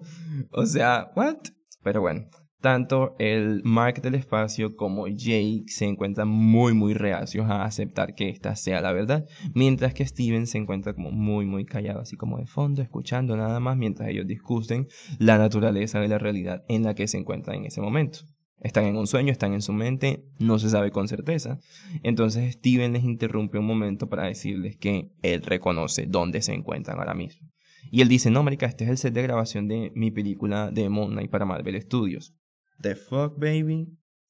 o 0.52 0.66
sea, 0.66 1.12
what? 1.16 1.38
Pero 1.84 2.02
bueno, 2.02 2.30
tanto 2.62 3.16
el 3.20 3.62
Mark 3.64 4.02
del 4.02 4.16
espacio 4.16 4.76
como 4.76 5.08
Jake 5.08 5.66
se 5.68 5.86
encuentran 5.86 6.28
muy 6.28 6.74
muy 6.74 6.94
reacios 6.94 7.50
a 7.50 7.66
aceptar 7.66 8.16
que 8.16 8.30
esta 8.30 8.56
sea 8.56 8.82
la 8.82 8.94
verdad, 8.94 9.26
mientras 9.54 9.94
que 9.94 10.06
Steven 10.06 10.48
se 10.48 10.60
encuentra 10.60 10.94
como 10.94 11.12
muy 11.12 11.46
muy 11.46 11.66
callado, 11.66 12.00
así 12.00 12.16
como 12.16 12.38
de 12.38 12.46
fondo, 12.46 12.82
escuchando 12.82 13.36
nada 13.36 13.60
más 13.60 13.78
mientras 13.78 14.10
ellos 14.10 14.28
discuten 14.28 14.88
la 15.20 15.38
naturaleza 15.38 16.00
de 16.00 16.08
la 16.08 16.20
realidad 16.20 16.64
en 16.70 16.84
la 16.84 16.94
que 16.94 17.08
se 17.08 17.18
encuentran 17.18 17.58
en 17.58 17.66
ese 17.66 17.82
momento. 17.82 18.20
Están 18.62 18.86
en 18.86 18.96
un 18.96 19.08
sueño, 19.08 19.32
están 19.32 19.54
en 19.54 19.64
su 19.64 19.74
mente, 19.74 20.24
no 20.38 20.60
se 20.60 20.70
sabe 20.70 20.92
con 20.92 21.08
certeza. 21.08 21.60
Entonces 22.04 22.54
Steven 22.54 22.94
les 22.94 23.04
interrumpe 23.04 23.58
un 23.58 23.66
momento 23.66 24.08
para 24.08 24.28
decirles 24.28 24.78
que 24.78 25.12
él 25.24 25.42
reconoce 25.42 26.06
dónde 26.06 26.44
se 26.44 26.54
encuentran 26.54 27.00
ahora 27.00 27.16
mismo. 27.16 27.50
Y 27.90 28.02
él 28.02 28.08
dice, 28.08 28.30
no, 28.30 28.44
marica, 28.44 28.68
este 28.68 28.84
es 28.84 28.90
el 28.92 28.98
set 28.98 29.14
de 29.14 29.24
grabación 29.24 29.68
de 29.68 29.92
mi 29.96 30.12
película 30.12 30.70
de 30.70 30.90
Moon 30.90 31.12
Knight 31.12 31.32
para 31.32 31.46
Marvel 31.46 31.82
Studios. 31.82 32.36
The 32.82 32.96
fuck, 32.96 33.38
baby. 33.38 33.88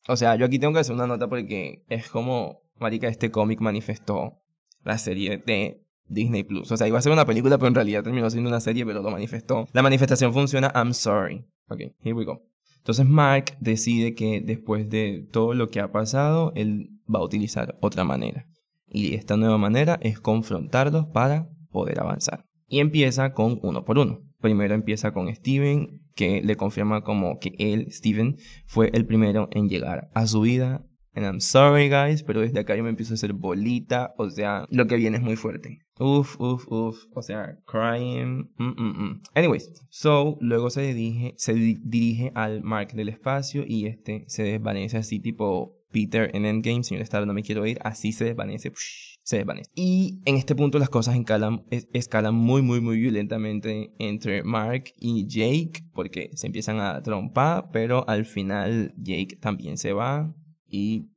O 0.07 0.15
sea, 0.15 0.35
yo 0.35 0.45
aquí 0.45 0.59
tengo 0.59 0.73
que 0.73 0.79
hacer 0.79 0.95
una 0.95 1.07
nota 1.07 1.27
porque 1.27 1.85
es 1.87 2.09
como, 2.09 2.61
marica, 2.79 3.07
este 3.07 3.31
cómic 3.31 3.61
manifestó 3.61 4.41
la 4.83 4.97
serie 4.97 5.37
de 5.45 5.85
Disney 6.05 6.43
Plus. 6.43 6.71
O 6.71 6.77
sea, 6.77 6.87
iba 6.87 6.99
a 6.99 7.01
ser 7.01 7.11
una 7.11 7.25
película, 7.25 7.57
pero 7.57 7.67
en 7.67 7.75
realidad 7.75 8.03
terminó 8.03 8.29
siendo 8.29 8.49
una 8.49 8.59
serie, 8.59 8.85
pero 8.85 9.01
lo 9.01 9.11
manifestó. 9.11 9.67
La 9.73 9.81
manifestación 9.81 10.33
funciona, 10.33 10.71
I'm 10.75 10.93
sorry. 10.93 11.45
Ok, 11.69 11.79
here 12.03 12.13
we 12.13 12.25
go. 12.25 12.43
Entonces 12.77 13.05
Mark 13.07 13.57
decide 13.59 14.15
que 14.15 14.41
después 14.41 14.89
de 14.89 15.27
todo 15.31 15.53
lo 15.53 15.69
que 15.69 15.79
ha 15.79 15.91
pasado, 15.91 16.51
él 16.55 16.89
va 17.13 17.19
a 17.19 17.23
utilizar 17.23 17.77
otra 17.79 18.03
manera. 18.03 18.47
Y 18.87 19.13
esta 19.13 19.37
nueva 19.37 19.57
manera 19.57 19.99
es 20.01 20.19
confrontarlos 20.19 21.05
para 21.07 21.47
poder 21.71 21.99
avanzar. 21.99 22.45
Y 22.67 22.79
empieza 22.79 23.33
con 23.33 23.59
uno 23.61 23.85
por 23.85 23.99
uno. 23.99 24.21
Primero 24.41 24.73
empieza 24.73 25.13
con 25.13 25.33
Steven, 25.33 26.01
que 26.15 26.41
le 26.41 26.55
confirma 26.55 27.03
como 27.03 27.39
que 27.39 27.53
él, 27.59 27.91
Steven, 27.91 28.37
fue 28.65 28.89
el 28.93 29.05
primero 29.05 29.47
en 29.51 29.69
llegar 29.69 30.09
a 30.13 30.27
su 30.27 30.41
vida. 30.41 30.85
And 31.13 31.25
I'm 31.25 31.41
sorry, 31.41 31.89
guys, 31.89 32.23
pero 32.23 32.39
desde 32.39 32.59
acá 32.59 32.75
yo 32.75 32.83
me 32.83 32.89
empiezo 32.89 33.13
a 33.13 33.15
hacer 33.15 33.33
bolita. 33.33 34.13
O 34.17 34.29
sea, 34.29 34.65
lo 34.69 34.87
que 34.87 34.95
viene 34.95 35.17
es 35.17 35.23
muy 35.23 35.35
fuerte. 35.35 35.79
Uf, 35.99 36.39
uf, 36.39 36.65
uf. 36.71 37.05
O 37.13 37.21
sea, 37.21 37.57
crying. 37.67 38.49
Mm, 38.57 38.73
mm, 38.77 39.03
mm. 39.03 39.21
Anyways, 39.35 39.71
so 39.89 40.37
luego 40.39 40.69
se 40.69 40.93
dirige, 40.93 41.33
se 41.35 41.53
dirige 41.53 42.31
al 42.33 42.63
Mark 42.63 42.93
del 42.93 43.09
espacio 43.09 43.63
y 43.67 43.87
este 43.87 44.23
se 44.27 44.43
desvanece 44.43 44.97
así, 44.97 45.19
tipo 45.19 45.75
Peter 45.91 46.31
en 46.33 46.45
Endgame. 46.45 46.83
Señor 46.83 47.03
Star, 47.03 47.27
no 47.27 47.33
me 47.33 47.43
quiero 47.43 47.65
ir. 47.65 47.77
Así 47.83 48.13
se 48.13 48.25
desvanece 48.25 48.71
se 49.31 49.37
desvanece. 49.37 49.71
Y 49.75 50.21
en 50.25 50.35
este 50.35 50.55
punto 50.55 50.77
las 50.77 50.89
cosas 50.89 51.15
escalan, 51.15 51.65
escalan 51.69 52.35
muy, 52.35 52.61
muy, 52.61 52.81
muy 52.81 52.99
violentamente 52.99 53.93
entre 53.97 54.43
Mark 54.43 54.93
y 54.97 55.25
Jake, 55.25 55.83
porque 55.93 56.29
se 56.35 56.47
empiezan 56.47 56.79
a 56.79 57.01
trompar, 57.01 57.69
pero 57.71 58.07
al 58.07 58.25
final 58.25 58.93
Jake 58.97 59.37
también 59.39 59.77
se 59.77 59.93
va 59.93 60.35
y, 60.67 61.07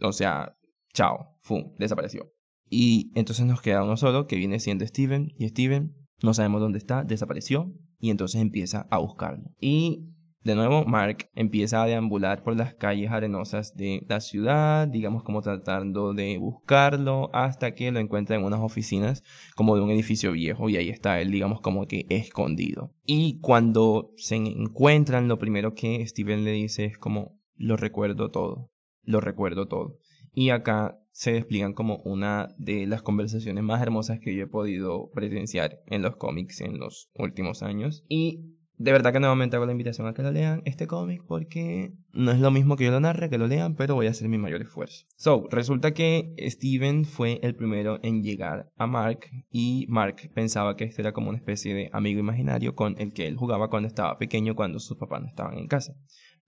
o 0.00 0.12
sea, 0.12 0.54
chao, 0.92 1.38
¡fum! 1.40 1.72
desapareció. 1.78 2.30
Y 2.68 3.10
entonces 3.14 3.46
nos 3.46 3.62
queda 3.62 3.84
uno 3.84 3.96
solo, 3.96 4.26
que 4.26 4.36
viene 4.36 4.60
siendo 4.60 4.86
Steven, 4.86 5.32
y 5.38 5.48
Steven 5.48 5.94
no 6.22 6.34
sabemos 6.34 6.60
dónde 6.60 6.78
está, 6.78 7.04
desapareció, 7.04 7.72
y 7.98 8.10
entonces 8.10 8.40
empieza 8.40 8.86
a 8.90 8.98
buscarlo. 8.98 9.50
Y 9.60 10.10
de 10.44 10.56
nuevo, 10.56 10.84
Mark 10.84 11.28
empieza 11.34 11.82
a 11.82 11.86
deambular 11.86 12.42
por 12.42 12.56
las 12.56 12.74
calles 12.74 13.10
arenosas 13.10 13.76
de 13.76 14.04
la 14.08 14.20
ciudad, 14.20 14.88
digamos 14.88 15.22
como 15.22 15.40
tratando 15.40 16.14
de 16.14 16.36
buscarlo, 16.38 17.30
hasta 17.32 17.74
que 17.74 17.92
lo 17.92 18.00
encuentra 18.00 18.36
en 18.36 18.44
unas 18.44 18.60
oficinas 18.60 19.22
como 19.54 19.76
de 19.76 19.82
un 19.82 19.90
edificio 19.90 20.32
viejo 20.32 20.68
y 20.68 20.76
ahí 20.76 20.88
está 20.88 21.20
él, 21.20 21.30
digamos 21.30 21.60
como 21.60 21.86
que 21.86 22.06
escondido. 22.08 22.92
Y 23.04 23.38
cuando 23.40 24.10
se 24.16 24.36
encuentran, 24.36 25.28
lo 25.28 25.38
primero 25.38 25.74
que 25.74 26.04
Steven 26.06 26.44
le 26.44 26.52
dice 26.52 26.86
es 26.86 26.98
como, 26.98 27.38
lo 27.54 27.76
recuerdo 27.76 28.30
todo, 28.30 28.70
lo 29.02 29.20
recuerdo 29.20 29.68
todo. 29.68 29.98
Y 30.34 30.50
acá 30.50 30.98
se 31.12 31.32
despliegan 31.32 31.74
como 31.74 31.98
una 32.04 32.48
de 32.58 32.86
las 32.86 33.02
conversaciones 33.02 33.62
más 33.62 33.82
hermosas 33.82 34.18
que 34.18 34.34
yo 34.34 34.44
he 34.44 34.48
podido 34.48 35.10
presenciar 35.10 35.78
en 35.86 36.02
los 36.02 36.16
cómics 36.16 36.62
en 36.62 36.78
los 36.78 37.10
últimos 37.14 37.62
años. 37.62 38.02
Y 38.08 38.56
de 38.82 38.90
verdad 38.90 39.12
que 39.12 39.20
nuevamente 39.20 39.54
hago 39.54 39.64
la 39.64 39.72
invitación 39.72 40.08
a 40.08 40.12
que 40.12 40.22
lo 40.22 40.32
lean 40.32 40.62
este 40.64 40.88
cómic 40.88 41.22
porque 41.28 41.92
no 42.12 42.32
es 42.32 42.40
lo 42.40 42.50
mismo 42.50 42.74
que 42.76 42.84
yo 42.84 42.90
lo 42.90 42.98
narre, 42.98 43.30
que 43.30 43.38
lo 43.38 43.46
lean, 43.46 43.76
pero 43.76 43.94
voy 43.94 44.08
a 44.08 44.10
hacer 44.10 44.28
mi 44.28 44.38
mayor 44.38 44.60
esfuerzo. 44.60 45.06
So, 45.16 45.46
resulta 45.50 45.94
que 45.94 46.34
Steven 46.48 47.04
fue 47.04 47.38
el 47.44 47.54
primero 47.54 48.00
en 48.02 48.24
llegar 48.24 48.72
a 48.76 48.88
Mark 48.88 49.20
y 49.50 49.86
Mark 49.88 50.16
pensaba 50.34 50.74
que 50.76 50.82
este 50.82 51.00
era 51.00 51.12
como 51.12 51.28
una 51.28 51.38
especie 51.38 51.74
de 51.74 51.90
amigo 51.92 52.18
imaginario 52.18 52.74
con 52.74 52.96
el 52.98 53.12
que 53.12 53.28
él 53.28 53.36
jugaba 53.36 53.70
cuando 53.70 53.86
estaba 53.86 54.18
pequeño, 54.18 54.56
cuando 54.56 54.80
sus 54.80 54.96
papás 54.96 55.22
no 55.22 55.28
estaban 55.28 55.58
en 55.58 55.68
casa. 55.68 55.94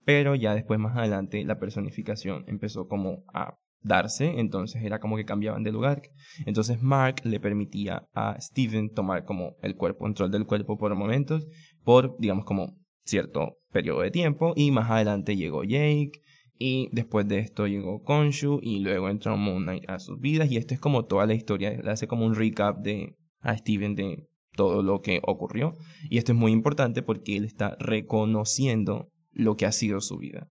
Pero 0.03 0.35
ya 0.35 0.53
después 0.53 0.77
más 0.77 0.97
adelante 0.97 1.41
la 1.45 1.57
personificación 1.57 2.43
empezó 2.47 2.89
como 2.89 3.23
a 3.33 3.57
darse, 3.85 4.39
entonces 4.39 4.83
era 4.83 4.99
como 4.99 5.15
que 5.15 5.25
cambiaban 5.25 5.63
de 5.63 5.71
lugar. 5.71 6.01
Entonces 6.45 6.81
Mark 6.81 7.21
le 7.23 7.39
permitía 7.39 8.07
a 8.13 8.39
Steven 8.41 8.89
tomar 8.93 9.23
como 9.25 9.55
el 9.61 9.75
cuerpo, 9.75 9.99
control 9.99 10.31
del 10.31 10.45
cuerpo 10.45 10.77
por 10.77 10.93
momentos, 10.95 11.47
por 11.85 12.17
digamos 12.19 12.43
como 12.43 12.75
cierto 13.05 13.59
periodo 13.71 14.01
de 14.01 14.11
tiempo, 14.11 14.51
y 14.57 14.71
más 14.71 14.91
adelante 14.91 15.37
llegó 15.37 15.63
Jake, 15.63 16.11
y 16.57 16.89
después 16.91 17.27
de 17.27 17.39
esto 17.39 17.67
llegó 17.67 18.03
Konshu, 18.03 18.59
y 18.61 18.79
luego 18.79 19.09
entró 19.09 19.37
Moon 19.37 19.63
Knight 19.63 19.89
a 19.89 19.99
sus 19.99 20.19
vidas, 20.19 20.51
y 20.51 20.57
esto 20.57 20.73
es 20.73 20.81
como 20.81 21.05
toda 21.05 21.25
la 21.25 21.33
historia, 21.33 21.71
le 21.71 21.91
hace 21.91 22.07
como 22.07 22.25
un 22.25 22.35
recap 22.35 22.79
de 22.79 23.15
a 23.39 23.55
Steven 23.55 23.95
de 23.95 24.27
todo 24.53 24.83
lo 24.83 25.01
que 25.01 25.21
ocurrió, 25.23 25.75
y 26.09 26.17
esto 26.17 26.33
es 26.33 26.37
muy 26.37 26.51
importante 26.51 27.01
porque 27.01 27.37
él 27.37 27.45
está 27.45 27.77
reconociendo 27.79 29.09
lo 29.31 29.55
que 29.55 29.65
ha 29.65 29.71
sido 29.71 30.01
su 30.01 30.17
vida 30.17 30.49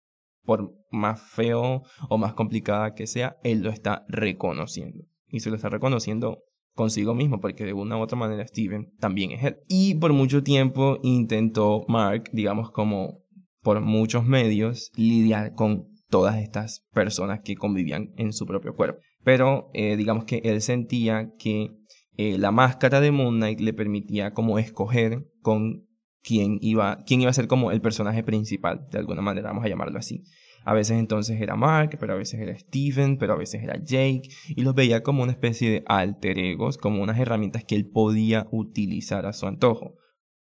por 0.46 0.72
más 0.90 1.20
feo 1.20 1.82
o 2.08 2.18
más 2.18 2.32
complicada 2.32 2.94
que 2.94 3.06
sea, 3.06 3.36
él 3.42 3.62
lo 3.62 3.70
está 3.70 4.06
reconociendo. 4.08 5.04
Y 5.28 5.40
se 5.40 5.50
lo 5.50 5.56
está 5.56 5.68
reconociendo 5.68 6.44
consigo 6.76 7.14
mismo, 7.14 7.40
porque 7.40 7.64
de 7.64 7.72
una 7.72 7.96
u 7.96 8.00
otra 8.00 8.16
manera 8.16 8.46
Steven 8.46 8.92
también 9.00 9.32
es 9.32 9.42
él. 9.42 9.56
Y 9.68 9.94
por 9.94 10.12
mucho 10.12 10.44
tiempo 10.44 10.98
intentó 11.02 11.84
Mark, 11.88 12.30
digamos 12.32 12.70
como 12.70 13.24
por 13.62 13.80
muchos 13.80 14.24
medios, 14.24 14.92
lidiar 14.94 15.54
con 15.54 15.88
todas 16.08 16.36
estas 16.36 16.86
personas 16.92 17.40
que 17.40 17.56
convivían 17.56 18.12
en 18.16 18.32
su 18.32 18.46
propio 18.46 18.76
cuerpo. 18.76 19.00
Pero 19.24 19.70
eh, 19.74 19.96
digamos 19.96 20.24
que 20.24 20.40
él 20.44 20.60
sentía 20.60 21.32
que 21.36 21.72
eh, 22.16 22.38
la 22.38 22.52
máscara 22.52 23.00
de 23.00 23.10
Moon 23.10 23.36
Knight 23.36 23.58
le 23.60 23.72
permitía 23.72 24.32
como 24.32 24.58
escoger 24.60 25.26
con 25.42 25.86
quién 26.22 26.58
iba, 26.60 27.02
quién 27.06 27.22
iba 27.22 27.30
a 27.30 27.34
ser 27.34 27.48
como 27.48 27.72
el 27.72 27.80
personaje 27.80 28.22
principal, 28.22 28.86
de 28.90 28.98
alguna 28.98 29.22
manera, 29.22 29.48
vamos 29.48 29.64
a 29.64 29.68
llamarlo 29.68 29.98
así. 29.98 30.22
A 30.66 30.74
veces 30.74 30.98
entonces 30.98 31.40
era 31.40 31.54
Mark, 31.54 31.96
pero 32.00 32.14
a 32.14 32.16
veces 32.16 32.40
era 32.40 32.58
Steven, 32.58 33.18
pero 33.18 33.34
a 33.34 33.36
veces 33.36 33.62
era 33.62 33.80
Jake, 33.80 34.28
y 34.48 34.62
los 34.62 34.74
veía 34.74 35.04
como 35.04 35.22
una 35.22 35.30
especie 35.30 35.70
de 35.70 35.84
alter 35.86 36.40
egos, 36.40 36.76
como 36.76 37.04
unas 37.04 37.20
herramientas 37.20 37.62
que 37.64 37.76
él 37.76 37.88
podía 37.88 38.48
utilizar 38.50 39.26
a 39.26 39.32
su 39.32 39.46
antojo. 39.46 39.94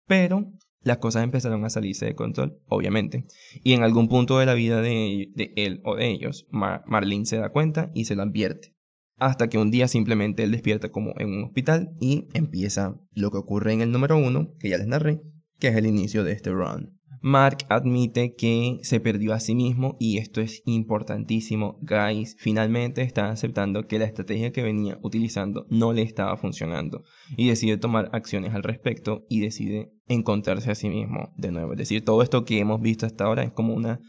Pero 0.04 0.52
las 0.80 0.98
cosas 0.98 1.22
empezaron 1.22 1.64
a 1.64 1.70
salirse 1.70 2.06
de 2.06 2.16
control, 2.16 2.58
obviamente, 2.66 3.24
y 3.62 3.74
en 3.74 3.84
algún 3.84 4.08
punto 4.08 4.40
de 4.40 4.46
la 4.46 4.54
vida 4.54 4.80
de, 4.82 5.30
él 5.54 5.80
o 5.84 5.94
de 5.94 6.10
ellos, 6.10 6.48
Marlene 6.50 7.24
se 7.24 7.36
da 7.36 7.50
cuenta 7.50 7.92
y 7.94 8.06
se 8.06 8.16
lo 8.16 8.22
advierte. 8.22 8.74
Hasta 9.18 9.46
que 9.48 9.58
un 9.58 9.70
día 9.70 9.86
simplemente 9.86 10.42
él 10.42 10.50
despierta 10.50 10.90
como 10.90 11.14
en 11.18 11.28
un 11.28 11.44
hospital 11.44 11.94
y 12.00 12.26
empieza 12.34 13.00
lo 13.12 13.30
que 13.30 13.38
ocurre 13.38 13.74
en 13.74 13.80
el 13.80 13.92
número 13.92 14.16
uno, 14.16 14.56
que 14.58 14.70
ya 14.70 14.78
les 14.78 14.88
narré, 14.88 15.22
que 15.60 15.68
es 15.68 15.76
el 15.76 15.86
inicio 15.86 16.24
de 16.24 16.32
este 16.32 16.50
run. 16.50 16.95
Mark 17.20 17.58
admite 17.68 18.34
que 18.34 18.78
se 18.82 19.00
perdió 19.00 19.32
a 19.32 19.40
sí 19.40 19.54
mismo 19.54 19.96
y 19.98 20.18
esto 20.18 20.40
es 20.40 20.62
importantísimo. 20.66 21.78
Guys, 21.82 22.36
finalmente 22.38 23.02
está 23.02 23.30
aceptando 23.30 23.86
que 23.86 23.98
la 23.98 24.04
estrategia 24.04 24.52
que 24.52 24.62
venía 24.62 24.98
utilizando 25.02 25.66
no 25.70 25.92
le 25.92 26.02
estaba 26.02 26.36
funcionando 26.36 27.04
y 27.36 27.48
decide 27.48 27.78
tomar 27.78 28.10
acciones 28.12 28.54
al 28.54 28.62
respecto 28.62 29.24
y 29.28 29.40
decide 29.40 29.92
encontrarse 30.08 30.70
a 30.70 30.74
sí 30.74 30.88
mismo 30.88 31.32
de 31.36 31.52
nuevo. 31.52 31.72
Es 31.72 31.78
decir, 31.78 32.04
todo 32.04 32.22
esto 32.22 32.44
que 32.44 32.58
hemos 32.58 32.80
visto 32.80 33.06
hasta 33.06 33.24
ahora 33.24 33.44
es 33.44 33.52
como 33.52 33.74
una, 33.74 34.00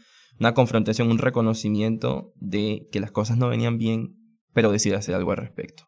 confrontación, 0.54 1.10
un 1.10 1.18
reconocimiento 1.18 2.32
de 2.36 2.88
que 2.92 3.00
las 3.00 3.10
cosas 3.10 3.36
no 3.38 3.48
venían 3.48 3.78
bien, 3.78 4.16
pero 4.52 4.72
decide 4.72 4.96
hacer 4.96 5.14
algo 5.14 5.32
al 5.32 5.38
respecto. 5.38 5.84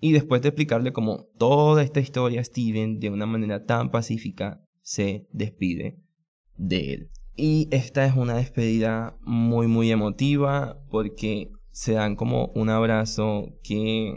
Y 0.00 0.12
después 0.12 0.42
de 0.42 0.48
explicarle 0.48 0.92
como 0.92 1.26
toda 1.38 1.82
esta 1.82 2.00
historia 2.00 2.42
Steven 2.42 2.98
de 2.98 3.10
una 3.10 3.26
manera 3.26 3.64
tan 3.64 3.90
pacífica, 3.90 4.60
se 4.82 5.26
despide 5.32 6.03
de 6.56 6.94
él. 6.94 7.10
Y 7.36 7.68
esta 7.72 8.06
es 8.06 8.14
una 8.14 8.36
despedida 8.36 9.16
muy 9.22 9.66
muy 9.66 9.90
emotiva 9.90 10.78
porque 10.90 11.50
se 11.72 11.94
dan 11.94 12.14
como 12.14 12.46
un 12.54 12.70
abrazo 12.70 13.48
que 13.64 14.16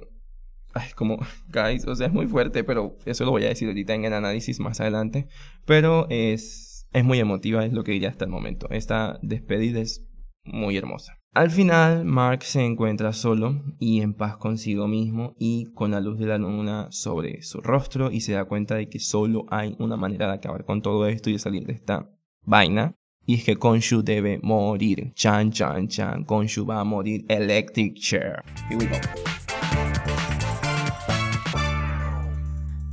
es 0.86 0.94
como, 0.94 1.18
guys, 1.52 1.86
o 1.88 1.96
sea, 1.96 2.08
es 2.08 2.14
muy 2.14 2.28
fuerte, 2.28 2.64
pero 2.64 2.96
eso 3.06 3.26
lo 3.26 3.32
voy 3.32 3.44
a 3.46 3.50
decir 3.50 3.68
ahorita 3.68 3.94
en 3.96 4.06
el 4.06 4.14
análisis 4.14 4.60
más 4.60 4.80
adelante. 4.80 5.28
Pero 5.66 6.08
es, 6.10 6.88
es 6.94 7.04
muy 7.04 7.20
emotiva, 7.20 7.66
es 7.66 7.74
lo 7.74 7.84
que 7.84 7.94
diría 7.94 8.10
hasta 8.10 8.26
el 8.26 8.32
momento. 8.32 8.68
Esta 8.70 9.20
despedida 9.22 9.80
es 9.80 10.06
muy 10.44 10.78
hermosa. 10.78 11.18
Al 11.34 11.52
final, 11.52 12.06
Mark 12.06 12.44
se 12.44 12.64
encuentra 12.64 13.14
solo 13.14 13.62
y 13.80 14.02
en 14.02 14.14
paz 14.14 14.38
consigo 14.38 14.88
mismo 14.88 15.36
y 15.38 15.66
con 15.74 15.92
la 15.92 16.00
luz 16.00 16.18
de 16.18 16.26
la 16.26 16.38
luna 16.38 16.88
sobre 16.90 17.44
su 17.44 17.62
rostro 17.62 18.12
y 18.12 18.22
se 18.22 18.34
da 18.34 18.46
cuenta 18.46 18.76
de 18.76 18.90
que 18.90 19.00
solo 19.00 19.46
hay 19.50 19.76
una 19.78 19.98
manera 19.98 20.28
de 20.28 20.34
acabar 20.34 20.66
con 20.66 20.82
todo 20.82 21.06
esto 21.06 21.30
y 21.30 21.34
de 21.34 21.40
salir 21.40 21.68
de 21.68 21.74
esta 21.74 22.10
vaina. 22.48 22.95
Y 23.26 23.36
es 23.36 23.43
que 23.43 23.58
Konshu 23.58 24.02
debe 24.02 24.39
morir. 24.41 25.12
Chan, 25.14 25.52
chan, 25.52 25.89
chan. 25.89 26.24
Konshu 26.24 26.66
va 26.66 26.80
a 26.80 26.84
morir. 26.86 27.26
Electric 27.28 27.95
Chair. 27.95 28.41
Here 28.70 28.78
we 28.78 28.88
go. 28.88 28.95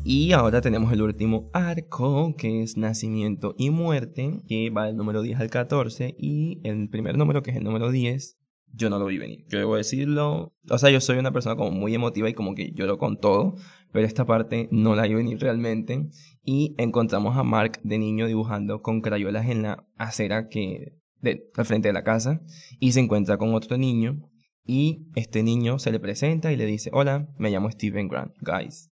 Y 0.06 0.32
ahora 0.32 0.60
tenemos 0.60 0.92
el 0.92 1.00
último 1.00 1.48
arco, 1.54 2.34
que 2.36 2.62
es 2.62 2.76
Nacimiento 2.76 3.54
y 3.56 3.70
Muerte, 3.70 4.42
que 4.46 4.68
va 4.68 4.86
del 4.86 4.96
número 4.96 5.22
10 5.22 5.40
al 5.40 5.50
14. 5.50 6.14
Y 6.18 6.60
el 6.64 6.90
primer 6.90 7.16
número, 7.16 7.42
que 7.42 7.52
es 7.52 7.56
el 7.56 7.64
número 7.64 7.90
10, 7.90 8.36
yo 8.74 8.90
no 8.90 8.98
lo 8.98 9.06
vi 9.06 9.18
venir. 9.18 9.46
Yo 9.48 9.58
debo 9.58 9.76
decirlo. 9.76 10.52
O 10.68 10.78
sea, 10.78 10.90
yo 10.90 11.00
soy 11.00 11.18
una 11.18 11.32
persona 11.32 11.56
como 11.56 11.70
muy 11.70 11.94
emotiva 11.94 12.28
y 12.28 12.34
como 12.34 12.54
que 12.54 12.72
lloro 12.72 12.98
con 12.98 13.18
todo. 13.18 13.54
Pero 13.94 14.08
esta 14.08 14.26
parte 14.26 14.68
no 14.72 14.96
la 14.96 15.04
vi 15.04 15.14
venir 15.14 15.38
realmente. 15.38 16.10
Y 16.42 16.74
encontramos 16.78 17.36
a 17.36 17.44
Mark 17.44 17.78
de 17.84 17.96
niño 17.96 18.26
dibujando 18.26 18.82
con 18.82 19.00
crayolas 19.00 19.48
en 19.48 19.62
la 19.62 19.86
acera 19.96 20.48
que 20.48 20.98
de, 21.20 21.48
al 21.54 21.64
frente 21.64 21.90
de 21.90 21.92
la 21.94 22.02
casa. 22.02 22.42
Y 22.80 22.90
se 22.90 22.98
encuentra 22.98 23.38
con 23.38 23.54
otro 23.54 23.78
niño. 23.78 24.28
Y 24.66 25.06
este 25.14 25.44
niño 25.44 25.78
se 25.78 25.92
le 25.92 26.00
presenta 26.00 26.50
y 26.50 26.56
le 26.56 26.66
dice: 26.66 26.90
Hola, 26.92 27.28
me 27.38 27.52
llamo 27.52 27.70
Steven 27.70 28.08
Grant. 28.08 28.32
Guys, 28.40 28.90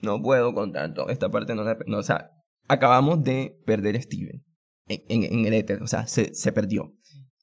no 0.00 0.22
puedo 0.22 0.54
con 0.54 0.72
tanto. 0.72 1.08
Esta 1.08 1.32
parte 1.32 1.56
no 1.56 1.64
la. 1.64 1.76
No, 1.88 1.98
o 1.98 2.02
sea, 2.04 2.30
acabamos 2.68 3.24
de 3.24 3.58
perder 3.66 3.96
a 3.96 4.02
Steven 4.02 4.44
en, 4.86 5.46
el 5.46 5.52
éter. 5.52 5.82
O 5.82 5.88
sea, 5.88 6.06
se, 6.06 6.32
se 6.32 6.52
perdió. 6.52 6.94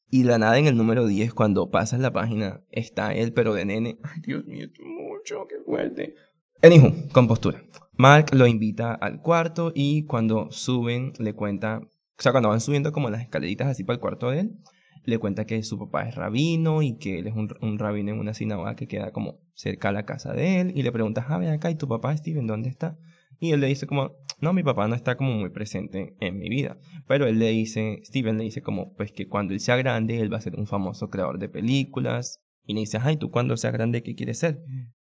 Y 0.10 0.24
la 0.24 0.38
nada 0.38 0.58
en 0.58 0.68
el 0.68 0.78
número 0.78 1.08
10, 1.08 1.34
cuando 1.34 1.72
pasas 1.72 2.00
la 2.00 2.14
página, 2.14 2.64
está 2.70 3.14
él, 3.14 3.34
pero 3.34 3.54
de 3.54 3.66
nene. 3.66 4.00
Ay, 4.04 4.22
Dios 4.22 4.46
mío, 4.46 4.68
mucho, 4.80 5.46
qué 5.50 5.56
fuerte. 5.66 6.16
Anywho, 6.64 6.94
con 7.12 7.28
postura. 7.28 7.64
Mark 7.98 8.36
lo 8.36 8.46
invita 8.46 8.94
al 8.94 9.20
cuarto 9.20 9.72
y 9.74 10.06
cuando 10.06 10.52
suben, 10.52 11.12
le 11.18 11.34
cuenta. 11.34 11.80
O 11.80 12.22
sea, 12.22 12.32
cuando 12.32 12.50
van 12.50 12.62
subiendo 12.62 12.92
como 12.92 13.10
las 13.10 13.24
escaleritas 13.24 13.68
así 13.68 13.84
para 13.84 13.96
el 13.96 14.00
cuarto 14.00 14.30
de 14.30 14.42
él, 14.42 14.60
le 15.04 15.18
cuenta 15.18 15.46
que 15.46 15.64
su 15.64 15.80
papá 15.80 16.08
es 16.08 16.14
rabino 16.14 16.84
y 16.84 17.00
que 17.00 17.18
él 17.18 17.26
es 17.26 17.34
un, 17.36 17.80
rabino 17.80 18.12
en 18.12 18.20
una 18.20 18.36
sinagoga 18.36 18.76
que 18.76 18.88
queda 18.88 19.12
como 19.12 19.40
cerca 19.56 19.90
a 19.90 19.92
la 19.92 20.06
casa 20.06 20.34
de 20.34 20.62
él. 20.62 20.72
Y 20.76 20.84
le 20.84 20.92
pregunta, 20.92 21.26
ah, 21.28 21.40
ven 21.40 21.50
acá, 21.50 21.72
¿y 21.72 21.76
tu 21.76 21.88
papá, 21.88 22.16
Steven, 22.16 22.46
dónde 22.46 22.70
está? 22.70 22.96
Y 23.40 23.54
él 23.54 23.60
le 23.60 23.66
dice 23.66 23.88
como, 23.88 24.12
no, 24.40 24.54
mi 24.54 24.62
papá 24.62 24.88
no 24.88 24.94
está 24.94 25.18
como 25.18 25.34
muy 25.34 25.50
presente 25.50 26.16
en 26.20 26.38
mi 26.38 26.48
vida. 26.48 26.78
Pero 27.08 27.26
él 27.26 27.40
le 27.40 27.50
dice, 27.50 28.02
Steven 28.06 28.38
le 28.38 28.44
dice 28.44 28.62
como, 28.62 28.94
pues 28.94 29.12
que 29.12 29.28
cuando 29.28 29.56
él 29.56 29.62
sea 29.62 29.78
grande, 29.78 30.20
él 30.20 30.32
va 30.32 30.38
a 30.38 30.42
ser 30.42 30.56
un 30.56 30.68
famoso 30.68 31.10
creador 31.10 31.40
de 31.40 31.50
películas. 31.50 32.40
Y 32.68 32.76
le 32.76 32.82
dice, 32.82 33.00
ay, 33.02 33.18
¿tú 33.18 33.32
cuando 33.32 33.58
seas 33.58 33.74
grande 33.74 34.04
qué 34.04 34.14
quieres 34.14 34.38
ser? 34.38 34.62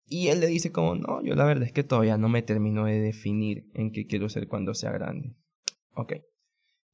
Y 0.08 0.28
él 0.28 0.40
le 0.40 0.46
dice 0.46 0.72
como, 0.72 0.94
no, 0.94 1.22
yo 1.22 1.34
la 1.34 1.44
verdad 1.44 1.64
es 1.64 1.72
que 1.72 1.84
todavía 1.84 2.16
no 2.16 2.28
me 2.28 2.42
termino 2.42 2.86
de 2.86 3.00
definir 3.00 3.68
en 3.74 3.92
qué 3.92 4.06
quiero 4.06 4.28
ser 4.28 4.48
cuando 4.48 4.74
sea 4.74 4.90
grande. 4.90 5.34
Ok. 5.94 6.14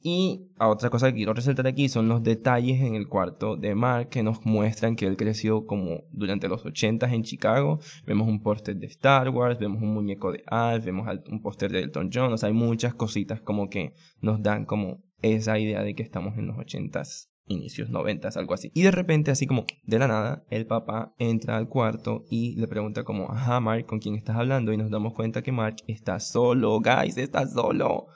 Y 0.06 0.50
otra 0.58 0.90
cosa 0.90 1.08
que 1.08 1.16
quiero 1.16 1.32
resaltar 1.32 1.66
aquí 1.66 1.88
son 1.88 2.08
los 2.08 2.22
detalles 2.22 2.82
en 2.82 2.94
el 2.94 3.08
cuarto 3.08 3.56
de 3.56 3.74
Mark 3.74 4.10
que 4.10 4.22
nos 4.22 4.44
muestran 4.44 4.96
que 4.96 5.06
él 5.06 5.16
creció 5.16 5.64
como 5.64 6.02
durante 6.10 6.46
los 6.46 6.66
80 6.66 7.10
en 7.14 7.22
Chicago. 7.22 7.80
Vemos 8.04 8.28
un 8.28 8.42
póster 8.42 8.76
de 8.76 8.86
Star 8.88 9.30
Wars, 9.30 9.58
vemos 9.58 9.80
un 9.80 9.94
muñeco 9.94 10.30
de 10.30 10.42
Alf, 10.46 10.84
vemos 10.84 11.08
un 11.30 11.40
póster 11.40 11.72
de 11.72 11.84
Elton 11.84 12.10
John. 12.12 12.34
O 12.34 12.36
sea, 12.36 12.48
hay 12.48 12.52
muchas 12.52 12.94
cositas 12.94 13.40
como 13.40 13.70
que 13.70 13.94
nos 14.20 14.42
dan 14.42 14.66
como 14.66 15.02
esa 15.22 15.58
idea 15.58 15.82
de 15.82 15.94
que 15.94 16.02
estamos 16.02 16.36
en 16.36 16.48
los 16.48 16.56
80s, 16.58 17.30
inicios 17.46 17.90
90 17.90 18.28
algo 18.34 18.54
así. 18.54 18.70
Y 18.74 18.82
de 18.82 18.90
repente, 18.90 19.30
así 19.30 19.46
como 19.46 19.64
de 19.82 19.98
la 19.98 20.08
nada, 20.08 20.44
el 20.50 20.66
papá 20.66 21.14
entra 21.18 21.56
al 21.56 21.68
cuarto 21.68 22.24
y 22.30 22.56
le 22.56 22.68
pregunta 22.68 23.04
como, 23.04 23.30
ajá, 23.30 23.60
Mark, 23.60 23.86
¿con 23.86 23.98
quién 23.98 24.14
estás 24.14 24.36
hablando? 24.36 24.72
Y 24.72 24.76
nos 24.76 24.90
damos 24.90 25.14
cuenta 25.14 25.42
que 25.42 25.52
Mark 25.52 25.76
está 25.86 26.20
solo, 26.20 26.80
guys, 26.80 27.16
está 27.16 27.46
solo. 27.46 28.06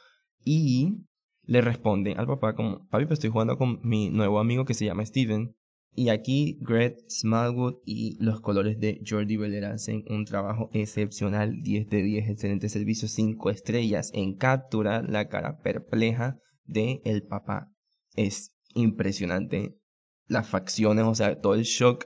Y 0.44 1.04
le 1.42 1.60
responde 1.60 2.14
al 2.14 2.26
papá 2.26 2.54
como, 2.54 2.86
papi, 2.88 3.06
pues 3.06 3.18
estoy 3.18 3.30
jugando 3.30 3.56
con 3.56 3.80
mi 3.82 4.10
nuevo 4.10 4.38
amigo 4.38 4.64
que 4.64 4.74
se 4.74 4.84
llama 4.84 5.04
Steven. 5.04 5.54
Y 5.94 6.10
aquí 6.10 6.58
Greg 6.60 6.96
Smallwood 7.08 7.78
y 7.84 8.16
los 8.22 8.40
colores 8.40 8.78
de 8.78 9.00
Jordi 9.04 9.36
Beller 9.36 9.64
hacen 9.64 10.04
un 10.08 10.24
trabajo 10.26 10.70
excepcional, 10.72 11.60
10 11.62 11.88
de 11.88 12.02
10, 12.02 12.28
excelente 12.28 12.68
servicio, 12.68 13.08
5 13.08 13.50
estrellas 13.50 14.12
en 14.14 14.36
capturar 14.36 15.08
la 15.08 15.28
cara 15.28 15.58
perpleja 15.58 16.38
de 16.66 17.00
el 17.04 17.24
papá. 17.24 17.72
Es 18.14 18.54
impresionante 18.74 19.78
las 20.26 20.48
facciones, 20.48 21.04
o 21.04 21.14
sea, 21.14 21.40
todo 21.40 21.54
el 21.54 21.62
shock 21.62 22.04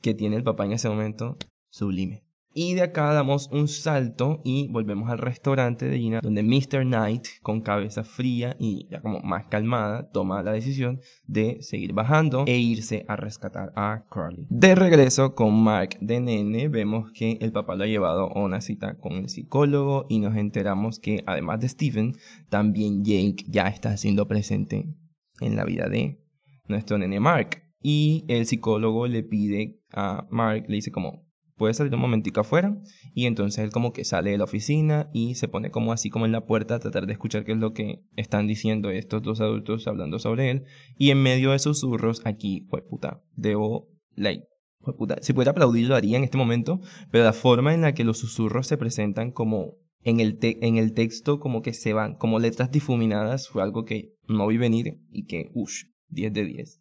que 0.00 0.14
tiene 0.14 0.36
el 0.36 0.44
papá 0.44 0.64
en 0.66 0.72
ese 0.72 0.88
momento, 0.88 1.36
sublime. 1.70 2.24
Y 2.54 2.74
de 2.74 2.82
acá 2.82 3.14
damos 3.14 3.48
un 3.50 3.66
salto 3.66 4.42
y 4.44 4.68
volvemos 4.68 5.10
al 5.10 5.16
restaurante 5.16 5.86
de 5.86 5.98
Gina, 5.98 6.20
donde 6.20 6.42
Mr. 6.42 6.82
Knight, 6.84 7.26
con 7.40 7.62
cabeza 7.62 8.04
fría 8.04 8.56
y 8.58 8.88
ya 8.90 9.00
como 9.00 9.20
más 9.20 9.46
calmada, 9.46 10.10
toma 10.10 10.42
la 10.42 10.52
decisión 10.52 11.00
de 11.26 11.62
seguir 11.62 11.94
bajando 11.94 12.44
e 12.46 12.58
irse 12.58 13.06
a 13.08 13.16
rescatar 13.16 13.72
a 13.74 14.04
Carly. 14.10 14.46
De 14.50 14.74
regreso 14.74 15.34
con 15.34 15.62
Mark 15.62 15.96
de 16.02 16.20
nene, 16.20 16.68
vemos 16.68 17.10
que 17.12 17.38
el 17.40 17.52
papá 17.52 17.74
lo 17.74 17.84
ha 17.84 17.86
llevado 17.86 18.30
a 18.36 18.42
una 18.42 18.60
cita 18.60 18.98
con 18.98 19.12
el 19.12 19.30
psicólogo 19.30 20.04
y 20.10 20.18
nos 20.18 20.36
enteramos 20.36 20.98
que 20.98 21.24
además 21.26 21.60
de 21.60 21.70
Steven, 21.70 22.16
también 22.50 23.02
Jake 23.02 23.46
ya 23.48 23.68
está 23.68 23.96
siendo 23.96 24.28
presente 24.28 24.94
en 25.42 25.56
la 25.56 25.64
vida 25.64 25.88
de 25.88 26.20
nuestro 26.68 26.98
nene 26.98 27.20
Mark. 27.20 27.62
Y 27.80 28.24
el 28.28 28.46
psicólogo 28.46 29.06
le 29.08 29.22
pide 29.22 29.80
a 29.92 30.26
Mark, 30.30 30.64
le 30.68 30.76
dice 30.76 30.92
como, 30.92 31.26
puede 31.56 31.74
salir 31.74 31.94
un 31.94 32.00
momentico 32.00 32.40
afuera 32.40 32.76
y 33.14 33.26
entonces 33.26 33.62
él 33.62 33.70
como 33.70 33.92
que 33.92 34.04
sale 34.04 34.30
de 34.30 34.38
la 34.38 34.44
oficina 34.44 35.08
y 35.12 35.36
se 35.36 35.46
pone 35.46 35.70
como 35.70 35.92
así 35.92 36.10
como 36.10 36.26
en 36.26 36.32
la 36.32 36.44
puerta 36.44 36.74
a 36.74 36.78
tratar 36.80 37.06
de 37.06 37.12
escuchar 37.12 37.44
qué 37.44 37.52
es 37.52 37.58
lo 37.58 37.72
que 37.72 38.02
están 38.16 38.48
diciendo 38.48 38.90
estos 38.90 39.22
dos 39.22 39.40
adultos 39.40 39.86
hablando 39.86 40.18
sobre 40.18 40.50
él 40.50 40.64
y 40.98 41.10
en 41.10 41.22
medio 41.22 41.52
de 41.52 41.60
susurros 41.60 42.22
aquí, 42.24 42.66
pues 42.68 42.82
puta, 42.82 43.22
debo, 43.36 43.88
like, 44.16 44.44
pues 44.80 44.96
puta, 44.96 45.18
si 45.20 45.32
pudiera 45.32 45.52
aplaudir 45.52 45.86
lo 45.86 45.94
haría 45.94 46.16
en 46.16 46.24
este 46.24 46.36
momento, 46.36 46.80
pero 47.10 47.22
la 47.22 47.32
forma 47.32 47.74
en 47.74 47.82
la 47.82 47.94
que 47.94 48.02
los 48.02 48.18
susurros 48.18 48.66
se 48.66 48.76
presentan 48.76 49.30
como 49.30 49.76
en 50.04 50.20
el, 50.20 50.38
en 50.40 50.76
el 50.76 50.94
texto 50.94 51.40
como 51.40 51.62
que 51.62 51.72
se 51.72 51.92
van, 51.92 52.14
como 52.14 52.38
letras 52.38 52.70
difuminadas, 52.70 53.48
fue 53.48 53.62
algo 53.62 53.84
que 53.84 54.14
no 54.28 54.46
vi 54.46 54.56
venir 54.56 54.98
y 55.10 55.24
que, 55.24 55.50
uff, 55.54 55.84
10 56.08 56.32
de 56.32 56.44
10. 56.44 56.80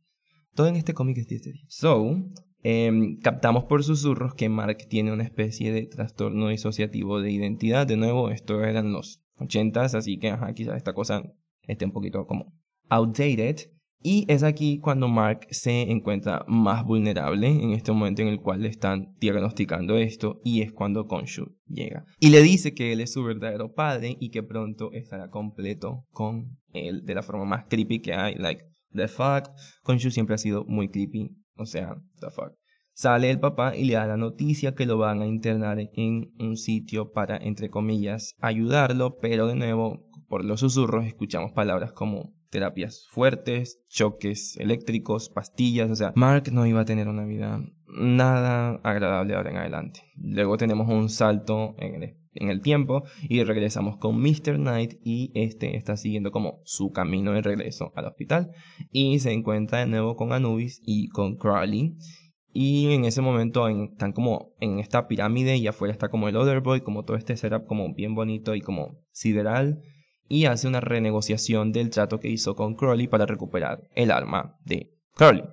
Todo 0.56 0.68
en 0.68 0.76
este 0.76 0.94
cómic 0.94 1.18
es 1.18 1.28
10 1.28 1.44
de 1.44 1.52
10. 1.54 1.66
So, 1.68 2.18
Em, 2.64 3.18
captamos 3.20 3.64
por 3.64 3.84
susurros 3.84 4.36
que 4.36 4.48
Mark 4.48 4.78
tiene 4.88 5.12
una 5.12 5.24
especie 5.24 5.72
de 5.72 5.88
trastorno 5.88 6.50
disociativo 6.50 7.20
de 7.20 7.32
identidad. 7.32 7.88
De 7.88 7.98
nuevo, 7.98 8.30
esto 8.30 8.64
eran 8.64 8.94
los 8.94 9.22
80s, 9.38 9.96
así 9.96 10.20
que 10.20 10.30
ajá, 10.30 10.54
quizás 10.54 10.78
esta 10.78 10.94
cosa 10.94 11.24
esté 11.64 11.86
un 11.86 11.92
poquito 11.92 12.28
como 12.28 12.54
outdated. 12.90 13.72
Y 14.04 14.26
es 14.28 14.44
aquí 14.44 14.80
cuando 14.80 15.08
Mark 15.08 15.48
se 15.52 15.92
encuentra 15.92 16.44
más 16.48 16.84
vulnerable 16.84 17.48
en 17.48 17.72
este 17.72 17.92
momento 17.92 18.22
en 18.22 18.30
el 18.30 18.40
cual 18.40 18.62
le 18.62 18.70
están 18.70 19.14
diagnosticando 19.20 19.98
esto 19.98 20.40
y 20.44 20.62
es 20.62 20.72
cuando 20.72 21.08
Konshu 21.08 21.56
llega. 21.68 22.06
Y 22.20 22.30
le 22.30 22.42
dice 22.42 22.74
que 22.74 22.94
él 22.94 23.02
es 23.02 23.14
su 23.14 23.24
verdadero 23.24 23.74
padre 23.74 24.18
y 24.20 24.30
que 24.30 24.44
pronto 24.44 24.92
estará 24.94 25.30
completo 25.30 26.06
con 26.12 26.58
él 26.74 27.06
de 27.06 27.16
la 27.16 27.24
forma 27.24 27.46
más 27.46 27.66
creepy 27.70 28.02
que 28.02 28.14
hay. 28.14 28.36
Like, 28.36 28.64
the 28.94 29.08
fuck. 29.08 29.50
Konshu 29.84 30.10
siempre 30.10 30.36
ha 30.36 30.40
sido 30.40 30.66
muy 30.66 30.90
creepy 30.90 31.38
o 31.62 31.66
sea, 31.66 31.96
the 32.20 32.30
fuck. 32.32 32.54
Sale 32.94 33.30
el 33.30 33.40
papá 33.40 33.76
y 33.76 33.86
le 33.86 33.94
da 33.94 34.06
la 34.06 34.18
noticia 34.18 34.74
que 34.74 34.86
lo 34.86 34.98
van 34.98 35.22
a 35.22 35.28
internar 35.28 35.80
en 35.80 36.34
un 36.40 36.58
sitio 36.58 37.12
para, 37.12 37.38
entre 37.38 37.70
comillas, 37.70 38.36
ayudarlo, 38.40 39.18
pero 39.20 39.48
de 39.48 39.56
nuevo, 39.56 40.08
por 40.28 40.44
los 40.44 40.60
susurros, 40.60 41.06
escuchamos 41.06 41.52
palabras 41.54 41.94
como 41.94 42.34
terapias 42.52 43.08
fuertes, 43.10 43.82
choques 43.90 44.58
eléctricos, 44.58 45.30
pastillas, 45.30 45.90
o 45.90 45.96
sea, 45.96 46.14
Mark 46.16 46.52
no 46.52 46.68
iba 46.68 46.82
a 46.82 46.86
tener 46.86 47.08
una 47.08 47.26
vida 47.26 47.64
nada 47.88 48.80
agradable 48.84 49.34
ahora 49.36 49.50
en 49.50 49.58
adelante. 49.58 50.02
Luego 50.16 50.58
tenemos 50.58 50.88
un 50.90 51.10
salto 51.10 51.76
en 51.80 52.04
el 52.04 52.22
en 52.34 52.50
el 52.50 52.62
tiempo 52.62 53.04
y 53.28 53.44
regresamos 53.44 53.98
con 53.98 54.20
Mr. 54.22 54.56
Knight 54.56 54.94
y 55.04 55.32
este 55.36 55.76
está 55.76 55.98
siguiendo 55.98 56.32
como 56.32 56.62
su 56.64 56.92
camino 56.92 57.34
de 57.34 57.42
regreso 57.42 57.92
al 57.96 58.06
hospital 58.06 58.52
y 58.92 59.20
se 59.20 59.32
encuentra 59.32 59.80
de 59.80 59.88
nuevo 59.88 60.16
con 60.16 60.32
Anubis 60.32 60.82
y 60.86 61.10
con 61.10 61.36
Crowley 61.36 61.98
y 62.54 62.92
en 62.94 63.06
ese 63.06 63.22
momento 63.22 63.68
están 63.68 64.12
como 64.12 64.54
en 64.60 64.80
esta 64.80 65.08
pirámide 65.08 65.56
y 65.58 65.68
afuera 65.68 65.94
está 65.94 66.10
como 66.10 66.28
el 66.28 66.36
Other 66.36 66.60
Boy, 66.60 66.82
como 66.82 67.04
todo 67.04 67.16
este 67.16 67.38
setup 67.38 67.66
como 67.66 67.94
bien 67.94 68.14
bonito 68.14 68.56
y 68.56 68.62
como 68.62 69.00
sideral 69.12 69.82
y 70.32 70.46
hace 70.46 70.66
una 70.66 70.80
renegociación 70.80 71.74
del 71.74 71.90
trato 71.90 72.22
que 72.22 72.30
hizo 72.30 72.56
con 72.56 72.76
Crowley 72.76 73.08
para 73.08 73.26
recuperar 73.26 73.90
el 73.96 74.12
arma 74.12 74.56
de 74.64 74.94
Crowley. 75.14 75.44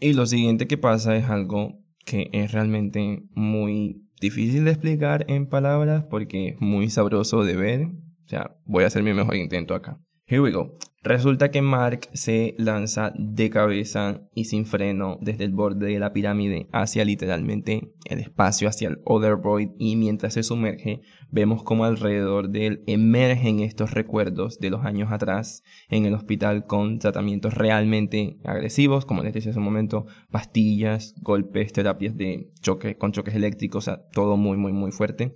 Y 0.00 0.12
lo 0.12 0.26
siguiente 0.26 0.66
que 0.66 0.76
pasa 0.76 1.16
es 1.16 1.24
algo 1.30 1.80
que 2.04 2.28
es 2.34 2.52
realmente 2.52 3.22
muy 3.30 4.06
difícil 4.20 4.66
de 4.66 4.72
explicar 4.72 5.24
en 5.28 5.48
palabras 5.48 6.04
porque 6.10 6.48
es 6.48 6.60
muy 6.60 6.90
sabroso 6.90 7.42
de 7.42 7.56
ver. 7.56 7.86
O 7.86 8.28
sea, 8.28 8.54
voy 8.66 8.84
a 8.84 8.88
hacer 8.88 9.02
mi 9.02 9.14
mejor 9.14 9.34
intento 9.36 9.74
acá. 9.74 9.98
Here 10.30 10.42
we 10.42 10.50
go. 10.50 10.76
Resulta 11.02 11.50
que 11.50 11.62
Mark 11.62 12.10
se 12.12 12.54
lanza 12.58 13.14
de 13.16 13.48
cabeza 13.48 14.28
y 14.34 14.44
sin 14.44 14.66
freno 14.66 15.16
desde 15.22 15.44
el 15.44 15.52
borde 15.52 15.86
de 15.86 15.98
la 15.98 16.12
pirámide 16.12 16.68
hacia 16.70 17.06
literalmente 17.06 17.94
el 18.04 18.18
espacio, 18.18 18.68
hacia 18.68 18.88
el 18.88 18.98
Other 19.06 19.36
Void 19.36 19.70
y 19.78 19.96
mientras 19.96 20.34
se 20.34 20.42
sumerge 20.42 21.00
vemos 21.30 21.62
como 21.62 21.86
alrededor 21.86 22.50
de 22.50 22.66
él 22.66 22.84
emergen 22.86 23.60
estos 23.60 23.92
recuerdos 23.92 24.58
de 24.58 24.68
los 24.68 24.84
años 24.84 25.10
atrás 25.12 25.62
en 25.88 26.04
el 26.04 26.12
hospital 26.12 26.66
con 26.66 26.98
tratamientos 26.98 27.54
realmente 27.54 28.36
agresivos, 28.44 29.06
como 29.06 29.22
les 29.22 29.32
decía 29.32 29.52
hace 29.52 29.60
un 29.60 29.64
momento, 29.64 30.04
pastillas, 30.30 31.14
golpes, 31.22 31.72
terapias 31.72 32.18
de 32.18 32.50
choque 32.60 32.98
con 32.98 33.12
choques 33.12 33.34
eléctricos, 33.34 33.88
o 33.88 33.98
todo 34.12 34.36
muy 34.36 34.58
muy 34.58 34.74
muy 34.74 34.92
fuerte. 34.92 35.34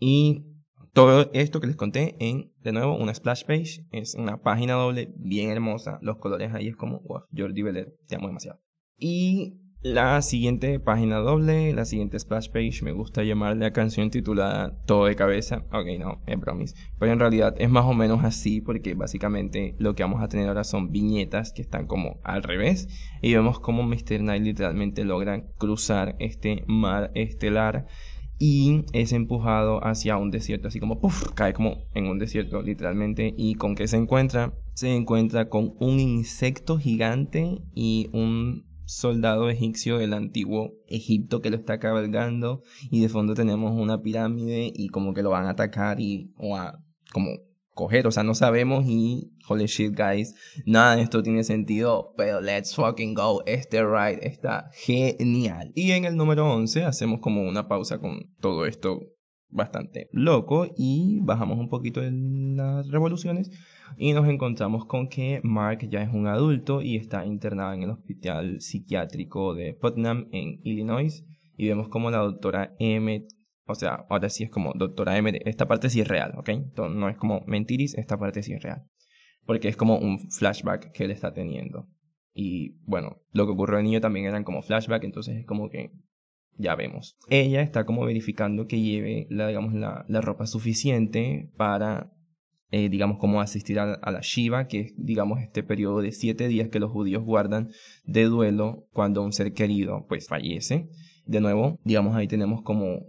Y 0.00 0.51
todo 0.92 1.30
esto 1.32 1.60
que 1.60 1.66
les 1.66 1.76
conté 1.76 2.16
en, 2.20 2.52
de 2.62 2.72
nuevo, 2.72 2.96
una 2.96 3.14
splash 3.14 3.44
page. 3.44 3.86
Es 3.92 4.14
una 4.14 4.42
página 4.42 4.74
doble 4.74 5.12
bien 5.16 5.50
hermosa. 5.50 5.98
Los 6.02 6.18
colores 6.18 6.52
ahí 6.54 6.68
es 6.68 6.76
como, 6.76 7.00
wow, 7.00 7.22
Jordi 7.36 7.62
te 8.06 8.16
amo 8.16 8.28
demasiado. 8.28 8.60
Y 8.98 9.58
la 9.84 10.22
siguiente 10.22 10.78
página 10.78 11.16
doble, 11.16 11.72
la 11.72 11.84
siguiente 11.84 12.16
splash 12.16 12.50
page, 12.50 12.82
me 12.84 12.92
gusta 12.92 13.24
llamarle 13.24 13.66
a 13.66 13.72
canción 13.72 14.10
titulada 14.10 14.78
Todo 14.86 15.06
de 15.06 15.16
cabeza. 15.16 15.64
Ok, 15.72 15.98
no, 15.98 16.22
es 16.26 16.38
bromis. 16.38 16.76
Pero 17.00 17.12
en 17.12 17.18
realidad 17.18 17.56
es 17.58 17.68
más 17.68 17.86
o 17.86 17.92
menos 17.92 18.22
así 18.22 18.60
porque 18.60 18.94
básicamente 18.94 19.74
lo 19.78 19.96
que 19.96 20.04
vamos 20.04 20.22
a 20.22 20.28
tener 20.28 20.46
ahora 20.46 20.62
son 20.62 20.92
viñetas 20.92 21.52
que 21.52 21.62
están 21.62 21.88
como 21.88 22.20
al 22.22 22.44
revés. 22.44 22.86
Y 23.22 23.34
vemos 23.34 23.58
como 23.58 23.82
Mr. 23.82 24.18
Knight 24.18 24.44
literalmente 24.44 25.04
logra 25.04 25.42
cruzar 25.58 26.14
este 26.20 26.62
mar 26.68 27.10
estelar 27.14 27.86
y 28.44 28.84
es 28.92 29.12
empujado 29.12 29.78
hacia 29.86 30.16
un 30.16 30.32
desierto, 30.32 30.66
así 30.66 30.80
como 30.80 31.00
cae 31.36 31.52
como 31.52 31.76
en 31.94 32.08
un 32.08 32.18
desierto 32.18 32.60
literalmente. 32.60 33.32
¿Y 33.36 33.54
con 33.54 33.76
qué 33.76 33.86
se 33.86 33.96
encuentra? 33.96 34.52
Se 34.74 34.92
encuentra 34.92 35.48
con 35.48 35.74
un 35.78 36.00
insecto 36.00 36.76
gigante 36.76 37.62
y 37.72 38.10
un 38.12 38.66
soldado 38.84 39.48
egipcio 39.48 39.98
del 39.98 40.12
antiguo 40.12 40.72
Egipto 40.88 41.40
que 41.40 41.50
lo 41.50 41.56
está 41.56 41.78
cabalgando 41.78 42.62
y 42.90 43.00
de 43.00 43.08
fondo 43.08 43.34
tenemos 43.34 43.80
una 43.80 44.02
pirámide 44.02 44.72
y 44.74 44.88
como 44.88 45.14
que 45.14 45.22
lo 45.22 45.30
van 45.30 45.46
a 45.46 45.50
atacar 45.50 46.00
y 46.00 46.32
o 46.36 46.56
a 46.56 46.82
como 47.12 47.28
coger, 47.74 48.06
o 48.06 48.10
sea, 48.10 48.22
no 48.22 48.34
sabemos 48.34 48.84
y 48.86 49.32
holy 49.48 49.66
shit 49.66 49.94
guys, 49.96 50.34
nada 50.66 50.96
de 50.96 51.02
esto 51.02 51.22
tiene 51.22 51.44
sentido, 51.44 52.12
pero 52.16 52.40
let's 52.40 52.74
fucking 52.74 53.14
go, 53.14 53.42
este 53.46 53.82
ride 53.82 54.26
está 54.26 54.70
genial. 54.72 55.72
Y 55.74 55.92
en 55.92 56.04
el 56.04 56.16
número 56.16 56.52
11 56.52 56.84
hacemos 56.84 57.20
como 57.20 57.42
una 57.42 57.68
pausa 57.68 57.98
con 57.98 58.30
todo 58.40 58.66
esto 58.66 59.00
bastante 59.52 60.08
loco 60.12 60.66
y 60.76 61.20
bajamos 61.22 61.58
un 61.58 61.68
poquito 61.68 62.02
en 62.02 62.56
las 62.56 62.88
revoluciones 62.88 63.50
y 63.98 64.12
nos 64.14 64.28
encontramos 64.28 64.86
con 64.86 65.08
que 65.08 65.40
Mark 65.44 65.86
ya 65.90 66.02
es 66.02 66.12
un 66.12 66.26
adulto 66.26 66.80
y 66.80 66.96
está 66.96 67.26
internado 67.26 67.74
en 67.74 67.82
el 67.82 67.90
hospital 67.90 68.60
psiquiátrico 68.60 69.54
de 69.54 69.74
Putnam 69.74 70.28
en 70.32 70.60
Illinois 70.64 71.24
y 71.56 71.68
vemos 71.68 71.88
como 71.88 72.10
la 72.10 72.18
doctora 72.18 72.74
Emmett 72.78 73.28
o 73.72 73.74
sea, 73.74 74.06
ahora 74.08 74.28
sí 74.28 74.44
es 74.44 74.50
como 74.50 74.72
doctora 74.74 75.16
M. 75.16 75.40
Esta 75.44 75.66
parte 75.66 75.90
sí 75.90 76.00
es 76.00 76.08
real, 76.08 76.32
¿ok? 76.36 76.48
Entonces, 76.50 76.96
no 76.96 77.08
es 77.08 77.16
como 77.16 77.42
mentiris, 77.46 77.94
esta 77.94 78.18
parte 78.18 78.42
sí 78.42 78.52
es 78.52 78.62
real. 78.62 78.84
Porque 79.44 79.68
es 79.68 79.76
como 79.76 79.98
un 79.98 80.30
flashback 80.30 80.92
que 80.92 81.04
él 81.04 81.10
está 81.10 81.32
teniendo. 81.32 81.88
Y 82.34 82.76
bueno, 82.84 83.20
lo 83.32 83.46
que 83.46 83.52
ocurrió 83.52 83.78
al 83.78 83.84
niño 83.84 84.00
también 84.00 84.26
eran 84.26 84.44
como 84.44 84.62
flashback, 84.62 85.04
entonces 85.04 85.36
es 85.36 85.46
como 85.46 85.68
que 85.68 85.92
ya 86.56 86.76
vemos. 86.76 87.16
Ella 87.28 87.62
está 87.62 87.84
como 87.84 88.04
verificando 88.04 88.66
que 88.66 88.80
lleve 88.80 89.26
la, 89.30 89.48
digamos, 89.48 89.74
la, 89.74 90.04
la 90.08 90.20
ropa 90.20 90.46
suficiente 90.46 91.50
para 91.56 92.12
eh, 92.74 92.88
digamos, 92.88 93.18
como 93.18 93.42
asistir 93.42 93.78
a, 93.78 93.86
la 93.86 94.20
Shiva, 94.22 94.66
que 94.66 94.80
es, 94.80 94.94
digamos, 94.96 95.42
este 95.42 95.62
periodo 95.62 96.00
de 96.00 96.10
siete 96.10 96.48
días 96.48 96.70
que 96.70 96.80
los 96.80 96.90
judíos 96.90 97.22
guardan 97.22 97.68
de 98.04 98.24
duelo 98.24 98.88
cuando 98.94 99.22
un 99.22 99.34
ser 99.34 99.52
querido, 99.52 100.06
pues, 100.08 100.26
fallece. 100.26 100.88
De 101.26 101.42
nuevo, 101.42 101.78
digamos, 101.84 102.16
ahí 102.16 102.26
tenemos 102.26 102.62
como 102.62 103.04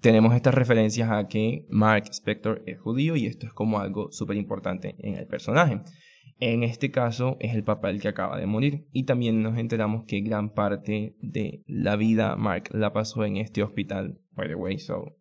tenemos 0.00 0.34
estas 0.34 0.54
referencias 0.54 1.10
a 1.10 1.28
que 1.28 1.66
Mark 1.70 2.04
Spector 2.10 2.62
es 2.66 2.78
judío 2.80 3.16
y 3.16 3.26
esto 3.26 3.46
es 3.46 3.52
como 3.52 3.78
algo 3.78 4.10
súper 4.10 4.36
importante 4.36 4.96
en 4.98 5.14
el 5.14 5.26
personaje. 5.26 5.80
En 6.38 6.62
este 6.62 6.90
caso 6.90 7.36
es 7.40 7.54
el 7.54 7.64
papá 7.64 7.88
el 7.90 8.00
que 8.00 8.08
acaba 8.08 8.38
de 8.38 8.46
morir 8.46 8.86
y 8.92 9.04
también 9.04 9.42
nos 9.42 9.56
enteramos 9.56 10.04
que 10.04 10.20
gran 10.20 10.50
parte 10.50 11.16
de 11.20 11.62
la 11.66 11.96
vida 11.96 12.36
Mark 12.36 12.68
la 12.72 12.92
pasó 12.92 13.24
en 13.24 13.38
este 13.38 13.62
hospital, 13.62 14.20
by 14.32 14.48
the 14.48 14.54
way, 14.54 14.78
so, 14.78 15.16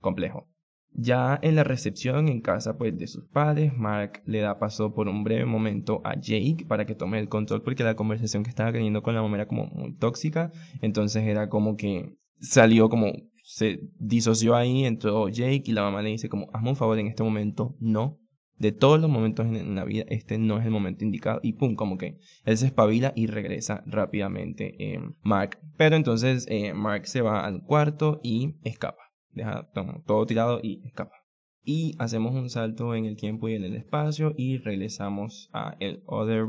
complejo. 0.00 0.48
Ya 0.92 1.38
en 1.42 1.54
la 1.54 1.64
recepción 1.64 2.28
en 2.28 2.40
casa 2.40 2.78
pues 2.78 2.96
de 2.96 3.06
sus 3.08 3.28
padres, 3.28 3.76
Mark 3.76 4.22
le 4.24 4.40
da 4.40 4.58
paso 4.58 4.94
por 4.94 5.08
un 5.08 5.22
breve 5.22 5.44
momento 5.44 6.00
a 6.02 6.18
Jake 6.18 6.64
para 6.66 6.86
que 6.86 6.94
tome 6.94 7.18
el 7.18 7.28
control 7.28 7.62
porque 7.62 7.84
la 7.84 7.94
conversación 7.94 8.42
que 8.42 8.50
estaba 8.50 8.72
teniendo 8.72 9.02
con 9.02 9.14
la 9.14 9.22
mamá 9.22 9.36
era 9.36 9.46
como 9.46 9.66
muy 9.66 9.94
tóxica, 9.96 10.50
entonces 10.80 11.24
era 11.24 11.50
como 11.50 11.76
que 11.76 12.16
salió 12.40 12.88
como 12.88 13.12
se 13.44 13.80
disoció 13.98 14.54
ahí, 14.54 14.84
entró 14.84 15.28
Jake 15.28 15.62
y 15.64 15.72
la 15.72 15.82
mamá 15.82 16.02
le 16.02 16.10
dice 16.10 16.28
como 16.28 16.50
hazme 16.52 16.70
un 16.70 16.76
favor 16.76 16.98
en 16.98 17.06
este 17.06 17.22
momento, 17.22 17.74
no, 17.80 18.18
de 18.58 18.72
todos 18.72 19.00
los 19.00 19.08
momentos 19.08 19.46
en 19.46 19.74
la 19.74 19.84
vida, 19.84 20.04
este 20.08 20.36
no 20.36 20.58
es 20.58 20.66
el 20.66 20.70
momento 20.70 21.04
indicado. 21.04 21.40
Y 21.42 21.54
pum, 21.54 21.74
como 21.74 21.96
que 21.96 22.18
él 22.44 22.58
se 22.58 22.66
espabila 22.66 23.12
y 23.16 23.26
regresa 23.26 23.82
rápidamente 23.86 24.74
eh, 24.78 25.00
Mark. 25.22 25.58
Pero 25.76 25.96
entonces 25.96 26.46
eh, 26.48 26.74
Mark 26.74 27.06
se 27.06 27.22
va 27.22 27.46
al 27.46 27.62
cuarto 27.62 28.20
y 28.22 28.56
escapa. 28.64 29.02
Deja 29.30 29.70
todo 30.06 30.26
tirado 30.26 30.60
y 30.62 30.82
escapa. 30.84 31.14
Y 31.62 31.94
hacemos 31.98 32.34
un 32.34 32.50
salto 32.50 32.94
en 32.94 33.04
el 33.04 33.16
tiempo 33.16 33.48
y 33.48 33.54
en 33.54 33.64
el 33.64 33.76
espacio 33.76 34.34
y 34.36 34.58
regresamos 34.58 35.50
a 35.52 35.76
el 35.80 36.02
Other 36.06 36.44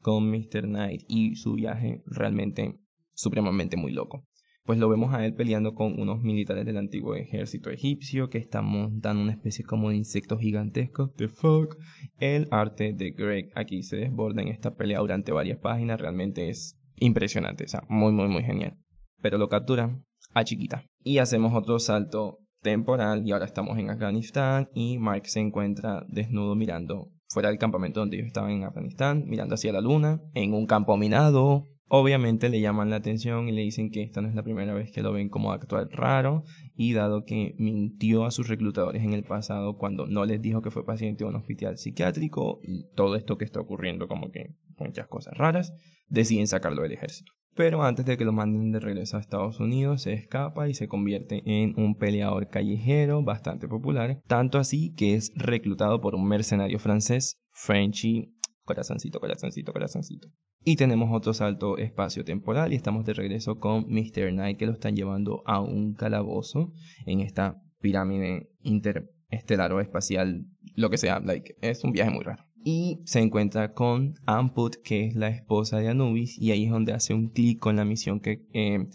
con 0.00 0.30
Mr. 0.30 0.62
Knight 0.62 1.02
y 1.08 1.34
su 1.36 1.54
viaje 1.54 2.02
realmente 2.06 2.78
supremamente 3.14 3.76
muy 3.76 3.92
loco 3.92 4.24
pues 4.64 4.78
lo 4.78 4.88
vemos 4.88 5.12
a 5.12 5.24
él 5.24 5.34
peleando 5.34 5.74
con 5.74 6.00
unos 6.00 6.22
militares 6.22 6.64
del 6.64 6.76
antiguo 6.76 7.14
ejército 7.14 7.70
egipcio 7.70 8.30
que 8.30 8.38
están 8.38 8.64
montando 8.64 9.22
una 9.22 9.32
especie 9.32 9.64
como 9.64 9.90
de 9.90 9.96
insectos 9.96 10.40
gigantescos. 10.40 11.12
The 11.16 11.28
fuck. 11.28 11.76
El 12.18 12.46
arte 12.50 12.92
de 12.92 13.10
Greg 13.10 13.50
aquí 13.54 13.82
se 13.82 13.96
desborda 13.96 14.42
en 14.42 14.48
esta 14.48 14.74
pelea 14.74 15.00
durante 15.00 15.32
varias 15.32 15.58
páginas. 15.58 16.00
Realmente 16.00 16.48
es 16.48 16.78
impresionante. 16.96 17.64
O 17.64 17.68
sea, 17.68 17.82
muy, 17.88 18.12
muy, 18.12 18.28
muy 18.28 18.44
genial. 18.44 18.78
Pero 19.20 19.38
lo 19.38 19.48
capturan 19.48 20.04
a 20.32 20.44
chiquita. 20.44 20.84
Y 21.02 21.18
hacemos 21.18 21.52
otro 21.54 21.78
salto 21.78 22.38
temporal 22.62 23.26
y 23.26 23.32
ahora 23.32 23.44
estamos 23.44 23.76
en 23.78 23.90
Afganistán 23.90 24.68
y 24.72 24.98
Mark 24.98 25.26
se 25.26 25.40
encuentra 25.40 26.04
desnudo 26.08 26.54
mirando 26.54 27.10
fuera 27.28 27.48
del 27.48 27.58
campamento 27.58 28.00
donde 28.00 28.16
ellos 28.16 28.28
estaban 28.28 28.50
en 28.52 28.64
Afganistán, 28.64 29.24
mirando 29.26 29.54
hacia 29.54 29.72
la 29.72 29.80
luna, 29.80 30.20
en 30.34 30.52
un 30.54 30.66
campo 30.66 30.96
minado, 30.96 31.66
Obviamente 31.88 32.48
le 32.48 32.60
llaman 32.60 32.88
la 32.88 32.96
atención 32.96 33.48
y 33.48 33.52
le 33.52 33.62
dicen 33.62 33.90
que 33.90 34.02
esta 34.02 34.22
no 34.22 34.28
es 34.28 34.34
la 34.34 34.42
primera 34.42 34.72
vez 34.72 34.90
que 34.90 35.02
lo 35.02 35.12
ven 35.12 35.28
como 35.28 35.52
actuar 35.52 35.88
raro 35.90 36.44
y 36.74 36.94
dado 36.94 37.24
que 37.24 37.54
mintió 37.58 38.24
a 38.24 38.30
sus 38.30 38.48
reclutadores 38.48 39.02
en 39.02 39.12
el 39.12 39.24
pasado 39.24 39.76
cuando 39.76 40.06
no 40.06 40.24
les 40.24 40.40
dijo 40.40 40.62
que 40.62 40.70
fue 40.70 40.86
paciente 40.86 41.24
de 41.24 41.30
un 41.30 41.36
hospital 41.36 41.76
psiquiátrico 41.76 42.60
y 42.62 42.88
todo 42.94 43.16
esto 43.16 43.36
que 43.36 43.44
está 43.44 43.60
ocurriendo 43.60 44.08
como 44.08 44.30
que 44.30 44.54
muchas 44.78 45.06
cosas 45.08 45.36
raras, 45.36 45.74
deciden 46.08 46.46
sacarlo 46.46 46.82
del 46.82 46.92
ejército. 46.92 47.32
Pero 47.54 47.82
antes 47.82 48.06
de 48.06 48.16
que 48.16 48.24
lo 48.24 48.32
manden 48.32 48.72
de 48.72 48.80
regreso 48.80 49.16
a 49.16 49.20
Estados 49.20 49.60
Unidos, 49.60 50.02
se 50.02 50.14
escapa 50.14 50.68
y 50.68 50.74
se 50.74 50.88
convierte 50.88 51.42
en 51.44 51.74
un 51.76 51.96
peleador 51.96 52.48
callejero 52.48 53.22
bastante 53.22 53.68
popular, 53.68 54.20
tanto 54.26 54.58
así 54.58 54.94
que 54.94 55.14
es 55.14 55.32
reclutado 55.36 56.00
por 56.00 56.14
un 56.14 56.26
mercenario 56.26 56.78
francés, 56.78 57.38
Frenchy, 57.50 58.32
corazoncito, 58.64 59.20
corazoncito, 59.20 59.72
corazoncito. 59.72 60.28
Y 60.64 60.76
tenemos 60.76 61.10
otro 61.12 61.34
salto 61.34 61.78
espacio-temporal 61.78 62.72
y 62.72 62.76
estamos 62.76 63.04
de 63.04 63.14
regreso 63.14 63.58
con 63.58 63.86
Mr. 63.88 64.30
Knight 64.30 64.58
que 64.58 64.66
lo 64.66 64.72
están 64.72 64.96
llevando 64.96 65.42
a 65.46 65.60
un 65.60 65.94
calabozo 65.94 66.72
en 67.06 67.20
esta 67.20 67.60
pirámide 67.80 68.50
interestelar 68.62 69.72
o 69.72 69.80
espacial, 69.80 70.46
lo 70.76 70.90
que 70.90 70.98
sea, 70.98 71.20
like, 71.20 71.56
es 71.60 71.84
un 71.84 71.92
viaje 71.92 72.10
muy 72.10 72.24
raro. 72.24 72.44
Y 72.64 73.00
se 73.04 73.18
encuentra 73.18 73.72
con 73.72 74.14
Amput, 74.24 74.76
que 74.84 75.06
es 75.06 75.16
la 75.16 75.28
esposa 75.28 75.78
de 75.78 75.88
Anubis, 75.88 76.38
y 76.38 76.52
ahí 76.52 76.64
es 76.64 76.70
donde 76.70 76.92
hace 76.92 77.12
un 77.12 77.28
clic 77.28 77.58
con 77.58 77.74
la 77.74 77.84
misión 77.84 78.20
que 78.20 78.46
eh, 78.52 78.86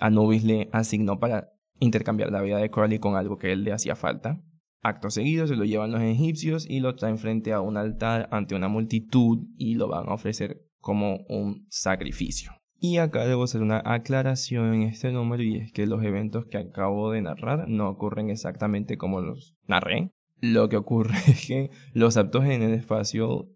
Anubis 0.00 0.42
le 0.42 0.68
asignó 0.72 1.20
para 1.20 1.52
intercambiar 1.78 2.32
la 2.32 2.42
vida 2.42 2.58
de 2.58 2.70
Crowley 2.70 2.98
con 2.98 3.14
algo 3.14 3.38
que 3.38 3.52
él 3.52 3.62
le 3.62 3.72
hacía 3.72 3.94
falta. 3.94 4.42
Acto 4.84 5.08
seguido 5.08 5.46
se 5.46 5.56
lo 5.56 5.64
llevan 5.64 5.92
los 5.92 6.02
egipcios 6.02 6.68
y 6.68 6.80
lo 6.80 6.94
traen 6.94 7.16
frente 7.16 7.54
a 7.54 7.62
un 7.62 7.78
altar 7.78 8.28
ante 8.30 8.54
una 8.54 8.68
multitud 8.68 9.38
y 9.56 9.76
lo 9.76 9.88
van 9.88 10.10
a 10.10 10.12
ofrecer 10.12 10.60
como 10.78 11.24
un 11.30 11.66
sacrificio. 11.70 12.52
Y 12.78 12.98
acá 12.98 13.26
debo 13.26 13.44
hacer 13.44 13.62
una 13.62 13.80
aclaración 13.82 14.74
en 14.74 14.82
este 14.82 15.10
número 15.10 15.42
y 15.42 15.56
es 15.56 15.72
que 15.72 15.86
los 15.86 16.04
eventos 16.04 16.44
que 16.44 16.58
acabo 16.58 17.10
de 17.12 17.22
narrar 17.22 17.66
no 17.66 17.88
ocurren 17.88 18.28
exactamente 18.28 18.98
como 18.98 19.22
los 19.22 19.56
narré. 19.66 20.10
Lo 20.42 20.68
que 20.68 20.76
ocurre 20.76 21.14
es 21.28 21.46
que 21.46 21.70
los 21.94 22.18
actos 22.18 22.44
en 22.44 22.60
el 22.60 22.74
espacio 22.74 23.48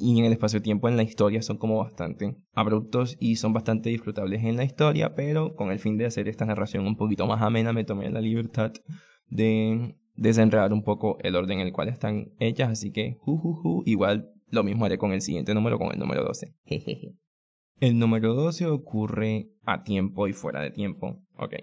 y 0.00 0.18
en 0.18 0.24
el 0.24 0.32
espacio-tiempo 0.32 0.88
en 0.88 0.96
la 0.96 1.02
historia 1.02 1.42
son 1.42 1.58
como 1.58 1.76
bastante 1.76 2.38
abruptos 2.54 3.18
y 3.20 3.36
son 3.36 3.52
bastante 3.52 3.90
disfrutables 3.90 4.42
en 4.42 4.56
la 4.56 4.64
historia, 4.64 5.14
pero 5.14 5.56
con 5.56 5.70
el 5.70 5.78
fin 5.78 5.98
de 5.98 6.06
hacer 6.06 6.26
esta 6.26 6.46
narración 6.46 6.86
un 6.86 6.96
poquito 6.96 7.26
más 7.26 7.42
amena 7.42 7.74
me 7.74 7.84
tomé 7.84 8.08
la 8.08 8.22
libertad 8.22 8.72
de 9.28 9.98
desenredar 10.14 10.72
un 10.72 10.82
poco 10.82 11.18
el 11.20 11.36
orden 11.36 11.60
en 11.60 11.66
el 11.66 11.72
cual 11.72 11.88
están 11.88 12.32
hechas, 12.38 12.70
así 12.70 12.92
que 12.92 13.16
ju, 13.20 13.82
igual 13.86 14.30
lo 14.48 14.62
mismo 14.62 14.84
haré 14.84 14.98
con 14.98 15.12
el 15.12 15.20
siguiente 15.20 15.54
número, 15.54 15.78
con 15.78 15.92
el 15.92 15.98
número 15.98 16.24
12. 16.24 16.54
el 17.80 17.98
número 17.98 18.34
12 18.34 18.66
ocurre 18.66 19.50
a 19.64 19.82
tiempo 19.82 20.28
y 20.28 20.32
fuera 20.32 20.60
de 20.60 20.70
tiempo. 20.70 21.22
Ok, 21.36 21.54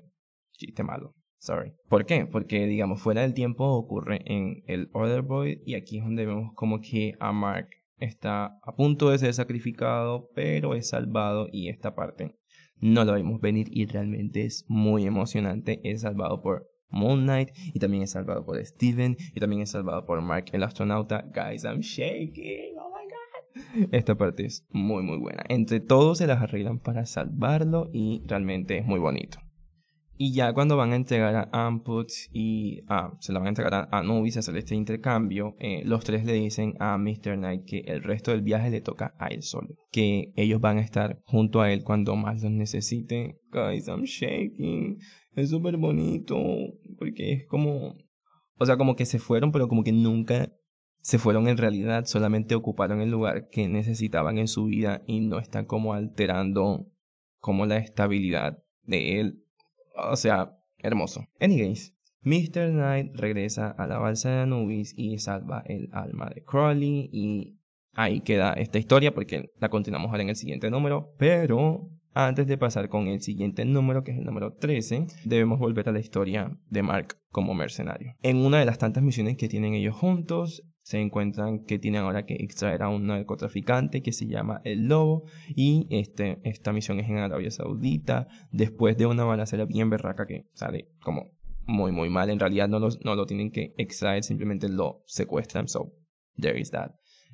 chiste 0.51 0.83
malo. 0.83 1.15
Sorry. 1.39 1.73
¿Por 1.89 2.05
qué? 2.05 2.27
Porque, 2.27 2.67
digamos, 2.67 3.01
fuera 3.01 3.21
del 3.21 3.33
tiempo 3.33 3.65
ocurre 3.65 4.21
en 4.25 4.63
el 4.67 4.89
Order 4.93 5.23
Void 5.23 5.59
y 5.65 5.73
aquí 5.73 5.97
es 5.97 6.03
donde 6.03 6.27
vemos 6.27 6.53
como 6.53 6.81
que 6.81 7.15
a 7.19 7.31
Mark 7.31 7.69
está 7.97 8.59
a 8.61 8.75
punto 8.75 9.09
de 9.09 9.17
ser 9.17 9.33
sacrificado, 9.33 10.29
pero 10.35 10.75
es 10.75 10.89
salvado 10.89 11.47
y 11.51 11.69
esta 11.69 11.95
parte 11.95 12.35
no 12.81 13.05
lo 13.05 13.13
vimos 13.13 13.39
venir 13.39 13.67
y 13.71 13.85
realmente 13.85 14.43
es 14.43 14.65
muy 14.67 15.05
emocionante. 15.05 15.79
Es 15.83 16.01
salvado 16.01 16.41
por 16.41 16.70
Moon 16.91 17.23
Knight 17.23 17.49
y 17.73 17.79
también 17.79 18.03
es 18.03 18.11
salvado 18.11 18.45
por 18.45 18.63
Steven 18.65 19.17
y 19.33 19.39
también 19.39 19.61
es 19.61 19.71
salvado 19.71 20.05
por 20.05 20.21
Mark 20.21 20.45
el 20.51 20.63
astronauta. 20.63 21.25
Guys, 21.33 21.63
I'm 21.63 21.79
shaking. 21.79 22.77
Oh 22.77 22.89
my 22.89 23.05
god. 23.05 23.89
Esta 23.91 24.15
parte 24.15 24.45
es 24.45 24.65
muy 24.69 25.03
muy 25.03 25.17
buena. 25.17 25.43
Entre 25.49 25.79
todos 25.79 26.19
se 26.19 26.27
las 26.27 26.41
arreglan 26.41 26.79
para 26.79 27.05
salvarlo 27.05 27.89
y 27.91 28.21
realmente 28.25 28.77
es 28.77 28.85
muy 28.85 28.99
bonito. 28.99 29.39
Y 30.23 30.33
ya 30.33 30.53
cuando 30.53 30.77
van 30.77 30.93
a 30.93 30.97
entregar 30.97 31.33
a 31.35 31.65
Amput 31.65 32.11
y 32.31 32.83
ah, 32.87 33.17
se 33.19 33.33
la 33.33 33.39
van 33.39 33.47
a 33.47 33.49
entregar 33.49 33.73
a 33.73 33.89
Anubis 33.91 34.37
a 34.37 34.41
hacer 34.41 34.55
este 34.55 34.75
intercambio, 34.75 35.55
eh, 35.57 35.81
los 35.83 36.03
tres 36.03 36.25
le 36.25 36.33
dicen 36.33 36.75
a 36.79 36.95
Mr. 36.99 37.37
Knight 37.37 37.65
que 37.65 37.79
el 37.87 38.03
resto 38.03 38.29
del 38.29 38.43
viaje 38.43 38.69
le 38.69 38.81
toca 38.81 39.15
a 39.17 39.29
él 39.29 39.41
solo. 39.41 39.69
Que 39.91 40.31
ellos 40.35 40.61
van 40.61 40.77
a 40.77 40.81
estar 40.81 41.19
junto 41.25 41.59
a 41.59 41.71
él 41.71 41.83
cuando 41.83 42.15
más 42.15 42.43
los 42.43 42.51
necesite. 42.51 43.39
Guys, 43.51 43.87
I'm 43.87 44.03
shaking. 44.03 44.99
Es 45.35 45.49
súper 45.49 45.77
bonito. 45.77 46.37
Porque 46.97 47.33
es 47.33 47.45
como. 47.47 47.95
O 48.57 48.65
sea, 48.65 48.77
como 48.77 48.95
que 48.95 49.05
se 49.05 49.19
fueron, 49.19 49.51
pero 49.51 49.67
como 49.67 49.83
que 49.83 49.91
nunca 49.91 50.51
se 51.01 51.17
fueron 51.17 51.47
en 51.47 51.57
realidad. 51.57 52.05
Solamente 52.05 52.55
ocuparon 52.55 53.01
el 53.01 53.09
lugar 53.09 53.49
que 53.49 53.67
necesitaban 53.67 54.37
en 54.37 54.47
su 54.47 54.65
vida 54.65 55.01
y 55.07 55.19
no 55.21 55.39
están 55.39 55.65
como 55.65 55.93
alterando 55.93 56.87
como 57.39 57.65
la 57.65 57.77
estabilidad 57.77 58.63
de 58.83 59.19
él 59.19 59.41
o 59.95 60.15
sea, 60.15 60.57
hermoso. 60.77 61.27
Anyways, 61.39 61.95
Mr. 62.21 62.71
Knight 62.71 63.15
regresa 63.15 63.71
a 63.71 63.87
la 63.87 63.97
balsa 63.97 64.29
de 64.29 64.41
Anubis 64.41 64.93
y 64.95 65.17
salva 65.19 65.63
el 65.65 65.89
alma 65.91 66.29
de 66.33 66.43
Crowley 66.43 67.09
y 67.11 67.57
ahí 67.93 68.21
queda 68.21 68.53
esta 68.53 68.79
historia 68.79 69.13
porque 69.13 69.51
la 69.59 69.69
continuamos 69.69 70.11
ahora 70.11 70.23
en 70.23 70.29
el 70.29 70.35
siguiente 70.35 70.69
número, 70.69 71.13
pero 71.17 71.89
antes 72.13 72.47
de 72.47 72.57
pasar 72.57 72.89
con 72.89 73.07
el 73.07 73.21
siguiente 73.21 73.65
número, 73.65 74.03
que 74.03 74.11
es 74.11 74.17
el 74.17 74.25
número 74.25 74.53
13, 74.53 75.07
debemos 75.25 75.59
volver 75.59 75.89
a 75.89 75.91
la 75.91 75.99
historia 75.99 76.57
de 76.69 76.83
Mark 76.83 77.17
como 77.29 77.53
mercenario. 77.53 78.15
En 78.21 78.37
una 78.37 78.59
de 78.59 78.65
las 78.65 78.77
tantas 78.77 79.03
misiones 79.03 79.37
que 79.37 79.47
tienen 79.47 79.73
ellos 79.73 79.95
juntos, 79.95 80.63
se 80.83 80.99
encuentran 80.99 81.63
que 81.63 81.79
tienen 81.79 82.01
ahora 82.01 82.25
que 82.25 82.35
extraer 82.35 82.81
a 82.81 82.89
un 82.89 83.07
narcotraficante 83.07 84.01
que 84.01 84.11
se 84.11 84.27
llama 84.27 84.61
El 84.63 84.87
Lobo 84.87 85.23
y 85.47 85.87
este, 85.89 86.39
esta 86.43 86.73
misión 86.73 86.99
es 86.99 87.07
en 87.07 87.17
Arabia 87.17 87.51
Saudita. 87.51 88.27
Después 88.51 88.97
de 88.97 89.05
una 89.05 89.23
balacera 89.23 89.65
bien 89.65 89.89
berraca 89.89 90.25
que 90.25 90.47
sale 90.53 90.89
como 91.03 91.31
muy 91.67 91.91
muy 91.91 92.09
mal 92.09 92.29
en 92.29 92.39
realidad 92.39 92.67
no, 92.67 92.79
no 92.79 93.15
lo 93.15 93.25
tienen 93.25 93.51
que 93.51 93.73
extraer 93.77 94.23
simplemente 94.23 94.67
lo 94.67 95.03
secuestran. 95.05 95.67
So 95.67 95.93
there 96.35 96.59
is 96.59 96.71
that 96.71 96.91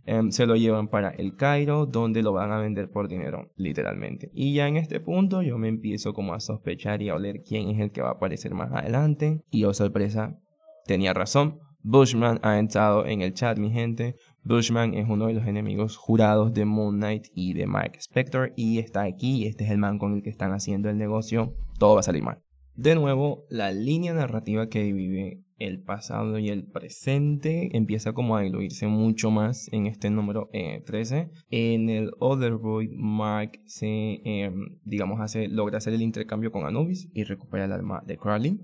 em, 0.07 0.31
se 0.31 0.45
lo 0.45 0.55
llevan 0.55 0.87
para 0.87 1.09
el 1.09 1.35
Cairo 1.35 1.85
donde 1.85 2.23
lo 2.23 2.33
van 2.33 2.51
a 2.51 2.59
vender 2.59 2.89
por 2.89 3.07
dinero 3.07 3.51
literalmente 3.55 4.31
y 4.33 4.55
ya 4.55 4.67
en 4.67 4.77
este 4.77 4.99
punto 4.99 5.43
yo 5.43 5.57
me 5.57 5.67
empiezo 5.67 6.13
como 6.13 6.33
a 6.33 6.39
sospechar 6.39 7.01
y 7.01 7.09
a 7.09 7.15
oler 7.15 7.43
quién 7.47 7.69
es 7.69 7.79
el 7.79 7.91
que 7.91 8.01
va 8.01 8.09
a 8.09 8.13
aparecer 8.13 8.53
más 8.53 8.71
adelante 8.71 9.43
y 9.51 9.65
oh 9.65 9.73
sorpresa 9.73 10.39
tenía 10.85 11.13
razón 11.13 11.59
Bushman 11.89 12.39
ha 12.43 12.59
entrado 12.59 13.05
en 13.05 13.21
el 13.21 13.33
chat, 13.33 13.57
mi 13.57 13.71
gente. 13.71 14.17
Bushman 14.43 14.93
es 14.93 15.07
uno 15.07 15.27
de 15.27 15.33
los 15.33 15.47
enemigos 15.47 15.95
jurados 15.95 16.53
de 16.53 16.65
Moon 16.65 16.97
Knight 16.97 17.27
y 17.33 17.53
de 17.53 17.65
Mark 17.65 17.93
Spector 17.97 18.51
y 18.57 18.79
está 18.79 19.03
aquí. 19.03 19.47
Este 19.47 19.63
es 19.63 19.71
el 19.71 19.77
man 19.77 19.97
con 19.97 20.15
el 20.15 20.21
que 20.21 20.29
están 20.29 20.51
haciendo 20.51 20.89
el 20.89 20.97
negocio. 20.97 21.53
Todo 21.79 21.93
va 21.93 22.01
a 22.01 22.03
salir 22.03 22.23
mal. 22.23 22.43
De 22.77 22.93
nuevo, 22.93 23.47
la 23.49 23.71
línea 23.71 24.13
narrativa 24.13 24.69
que 24.69 24.83
divide 24.83 25.43
el 25.57 25.81
pasado 25.81 26.37
y 26.37 26.49
el 26.49 26.63
presente 26.63 27.75
empieza 27.75 28.13
como 28.13 28.37
a 28.37 28.41
diluirse 28.41 28.85
mucho 28.85 29.31
más 29.31 29.67
en 29.73 29.87
este 29.87 30.11
número 30.11 30.47
13. 30.51 31.31
Eh, 31.49 31.73
en 31.73 31.89
el 31.89 32.11
Otherworld, 32.19 32.91
Mark 32.93 33.59
se, 33.65 34.21
em, 34.23 34.77
digamos, 34.83 35.19
hace, 35.21 35.47
logra 35.47 35.79
hacer 35.79 35.95
el 35.95 36.03
intercambio 36.03 36.51
con 36.51 36.67
Anubis 36.67 37.09
y 37.15 37.23
recupera 37.23 37.65
el 37.65 37.71
alma 37.71 38.03
de 38.05 38.15
Crowley. 38.15 38.59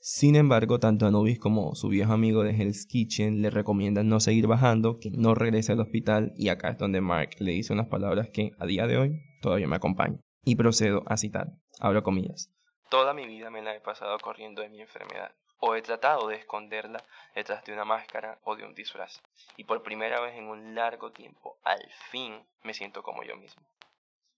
Sin 0.00 0.34
embargo, 0.34 0.80
tanto 0.80 1.06
Anubis 1.06 1.38
como 1.38 1.74
su 1.74 1.90
viejo 1.90 2.14
amigo 2.14 2.44
de 2.44 2.52
Hell's 2.52 2.86
Kitchen 2.86 3.42
le 3.42 3.50
recomiendan 3.50 4.08
no 4.08 4.18
seguir 4.20 4.46
bajando, 4.46 4.98
que 4.98 5.10
no 5.10 5.34
regrese 5.34 5.72
al 5.72 5.80
hospital 5.80 6.32
y 6.36 6.48
acá 6.48 6.70
es 6.70 6.78
donde 6.78 7.02
Mark 7.02 7.32
le 7.38 7.52
dice 7.52 7.74
unas 7.74 7.88
palabras 7.88 8.30
que 8.30 8.52
a 8.58 8.64
día 8.64 8.86
de 8.86 8.96
hoy 8.96 9.20
todavía 9.42 9.68
me 9.68 9.76
acompañan. 9.76 10.22
Y 10.42 10.56
procedo 10.56 11.02
a 11.04 11.18
citar, 11.18 11.52
abro 11.80 12.02
comillas. 12.02 12.50
Toda 12.92 13.14
mi 13.14 13.26
vida 13.26 13.48
me 13.48 13.62
la 13.62 13.74
he 13.74 13.80
pasado 13.80 14.18
corriendo 14.18 14.60
de 14.60 14.68
mi 14.68 14.82
enfermedad, 14.82 15.34
o 15.60 15.74
he 15.74 15.80
tratado 15.80 16.28
de 16.28 16.36
esconderla 16.36 17.02
detrás 17.34 17.64
de 17.64 17.72
una 17.72 17.86
máscara 17.86 18.38
o 18.44 18.54
de 18.54 18.66
un 18.66 18.74
disfraz. 18.74 19.22
Y 19.56 19.64
por 19.64 19.82
primera 19.82 20.20
vez 20.20 20.36
en 20.36 20.44
un 20.44 20.74
largo 20.74 21.10
tiempo, 21.10 21.56
al 21.64 21.82
fin 22.10 22.46
me 22.62 22.74
siento 22.74 23.02
como 23.02 23.22
yo 23.22 23.34
mismo. 23.34 23.62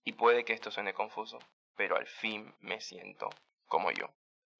Y 0.05 0.13
puede 0.13 0.45
que 0.45 0.53
esto 0.53 0.71
suene 0.71 0.93
confuso, 0.93 1.39
pero 1.75 1.97
al 1.97 2.07
fin 2.07 2.55
me 2.61 2.79
siento 2.79 3.29
como 3.67 3.91
yo. 3.91 4.07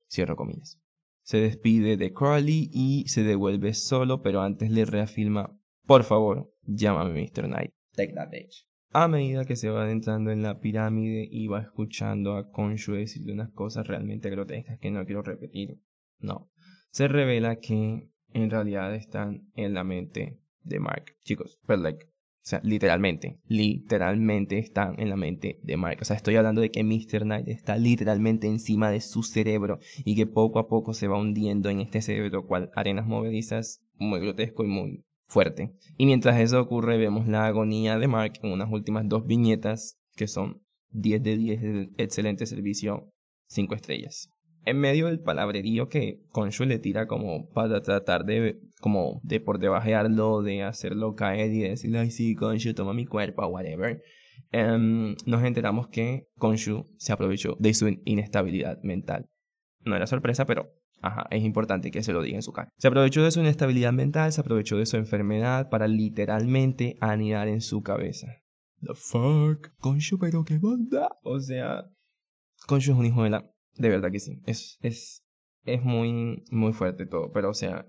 Cierro 0.09 0.35
comillas 0.35 0.77
se 1.23 1.37
despide 1.37 1.97
de 1.97 2.13
Crowley 2.13 2.69
y 2.71 3.07
se 3.07 3.23
devuelve 3.23 3.73
solo, 3.73 4.21
pero 4.21 4.41
antes 4.41 4.69
le 4.69 4.85
reafirma, 4.85 5.57
por 5.87 6.03
favor, 6.03 6.53
llámame 6.61 7.19
Mr. 7.19 7.45
Knight. 7.47 7.71
Take 7.95 8.13
that 8.13 8.29
bitch. 8.29 8.67
A 8.97 9.09
medida 9.09 9.43
que 9.43 9.57
se 9.57 9.69
va 9.69 9.83
adentrando 9.83 10.31
en 10.31 10.41
la 10.41 10.61
pirámide 10.61 11.27
y 11.29 11.47
va 11.47 11.59
escuchando 11.59 12.37
a 12.37 12.49
Konshu 12.49 12.93
decirle 12.93 13.33
unas 13.33 13.51
cosas 13.51 13.85
realmente 13.85 14.29
grotescas 14.29 14.79
que 14.79 14.89
no 14.89 15.05
quiero 15.05 15.21
repetir, 15.21 15.81
no, 16.19 16.49
se 16.91 17.09
revela 17.09 17.57
que 17.57 18.09
en 18.31 18.49
realidad 18.49 18.95
están 18.95 19.49
en 19.53 19.73
la 19.73 19.83
mente 19.83 20.39
de 20.63 20.79
Mark. 20.79 21.17
Chicos, 21.25 21.59
but 21.67 21.79
like, 21.79 22.05
o 22.05 22.09
sea, 22.43 22.61
literalmente, 22.63 23.41
literalmente 23.49 24.59
están 24.59 24.97
en 24.97 25.09
la 25.09 25.17
mente 25.17 25.59
de 25.61 25.75
Mark. 25.75 25.97
O 26.01 26.05
sea, 26.05 26.15
estoy 26.15 26.37
hablando 26.37 26.61
de 26.61 26.71
que 26.71 26.85
Mr. 26.85 27.23
Knight 27.23 27.49
está 27.49 27.75
literalmente 27.75 28.47
encima 28.47 28.91
de 28.91 29.01
su 29.01 29.23
cerebro 29.23 29.79
y 30.05 30.15
que 30.15 30.25
poco 30.25 30.57
a 30.57 30.69
poco 30.69 30.93
se 30.93 31.09
va 31.09 31.19
hundiendo 31.19 31.69
en 31.69 31.81
este 31.81 32.01
cerebro, 32.01 32.47
cual 32.47 32.71
arenas 32.73 33.05
movedizas, 33.05 33.83
muy 33.97 34.21
grotesco 34.21 34.63
y 34.63 34.67
muy 34.67 35.03
fuerte. 35.27 35.73
Y 35.97 36.05
mientras 36.05 36.39
eso 36.39 36.61
ocurre, 36.61 36.97
vemos 36.97 37.27
la 37.27 37.45
agonía 37.45 37.97
de 37.97 38.07
Mark 38.07 38.33
en 38.41 38.51
unas 38.51 38.71
últimas 38.71 39.07
dos 39.07 39.25
viñetas 39.25 39.97
que 40.15 40.27
son 40.27 40.61
10 40.91 41.23
de 41.23 41.37
10 41.37 41.61
de 41.61 41.89
excelente 41.97 42.45
servicio, 42.45 43.11
5 43.47 43.75
estrellas 43.75 44.29
en 44.65 44.79
medio 44.79 45.07
del 45.07 45.19
palabrerío 45.19 45.87
que 45.89 46.21
Konshu 46.31 46.65
le 46.65 46.79
tira 46.79 47.07
como 47.07 47.47
para 47.49 47.81
tratar 47.81 48.25
de 48.25 48.59
como 48.81 49.21
de 49.23 49.39
por 49.39 49.59
debajearlo, 49.59 50.41
de 50.41 50.63
hacerlo 50.63 51.15
caer 51.15 51.51
y 51.51 51.59
decirle, 51.59 51.99
ay 51.99 52.11
sí, 52.11 52.35
Konshu, 52.35 52.73
toma 52.73 52.93
mi 52.93 53.05
cuerpo, 53.05 53.45
whatever. 53.47 54.01
Em, 54.51 55.15
nos 55.25 55.43
enteramos 55.43 55.87
que 55.87 56.27
Konshu 56.37 56.85
se 56.97 57.13
aprovechó 57.13 57.55
de 57.59 57.73
su 57.73 57.87
inestabilidad 58.05 58.81
mental. 58.83 59.27
No 59.81 59.95
era 59.95 60.07
sorpresa, 60.07 60.45
pero 60.45 60.73
ajá, 61.01 61.27
es 61.31 61.43
importante 61.43 61.91
que 61.91 62.03
se 62.03 62.13
lo 62.13 62.21
diga 62.21 62.37
en 62.37 62.43
su 62.43 62.51
cara. 62.51 62.69
Se 62.77 62.87
aprovechó 62.87 63.23
de 63.23 63.31
su 63.31 63.39
inestabilidad 63.39 63.93
mental, 63.93 64.31
se 64.31 64.41
aprovechó 64.41 64.77
de 64.77 64.85
su 64.85 64.97
enfermedad 64.97 65.69
para 65.69 65.87
literalmente 65.87 66.97
anidar 67.01 67.47
en 67.47 67.61
su 67.61 67.83
cabeza. 67.83 68.27
The 68.81 68.93
fuck, 68.93 69.69
Konshu, 69.79 70.19
pero 70.19 70.43
qué 70.43 70.57
banda. 70.59 71.09
O 71.23 71.39
sea, 71.39 71.85
Konshu 72.67 72.91
es 72.91 72.97
un 72.97 73.05
hijo 73.05 73.23
de 73.23 73.29
la 73.31 73.51
de 73.77 73.89
verdad 73.89 74.11
que 74.11 74.19
sí. 74.19 74.41
Es, 74.45 74.77
es, 74.81 75.23
es 75.63 75.83
muy, 75.83 76.43
muy 76.49 76.73
fuerte 76.73 77.05
todo. 77.05 77.31
Pero, 77.31 77.49
o 77.49 77.53
sea, 77.53 77.87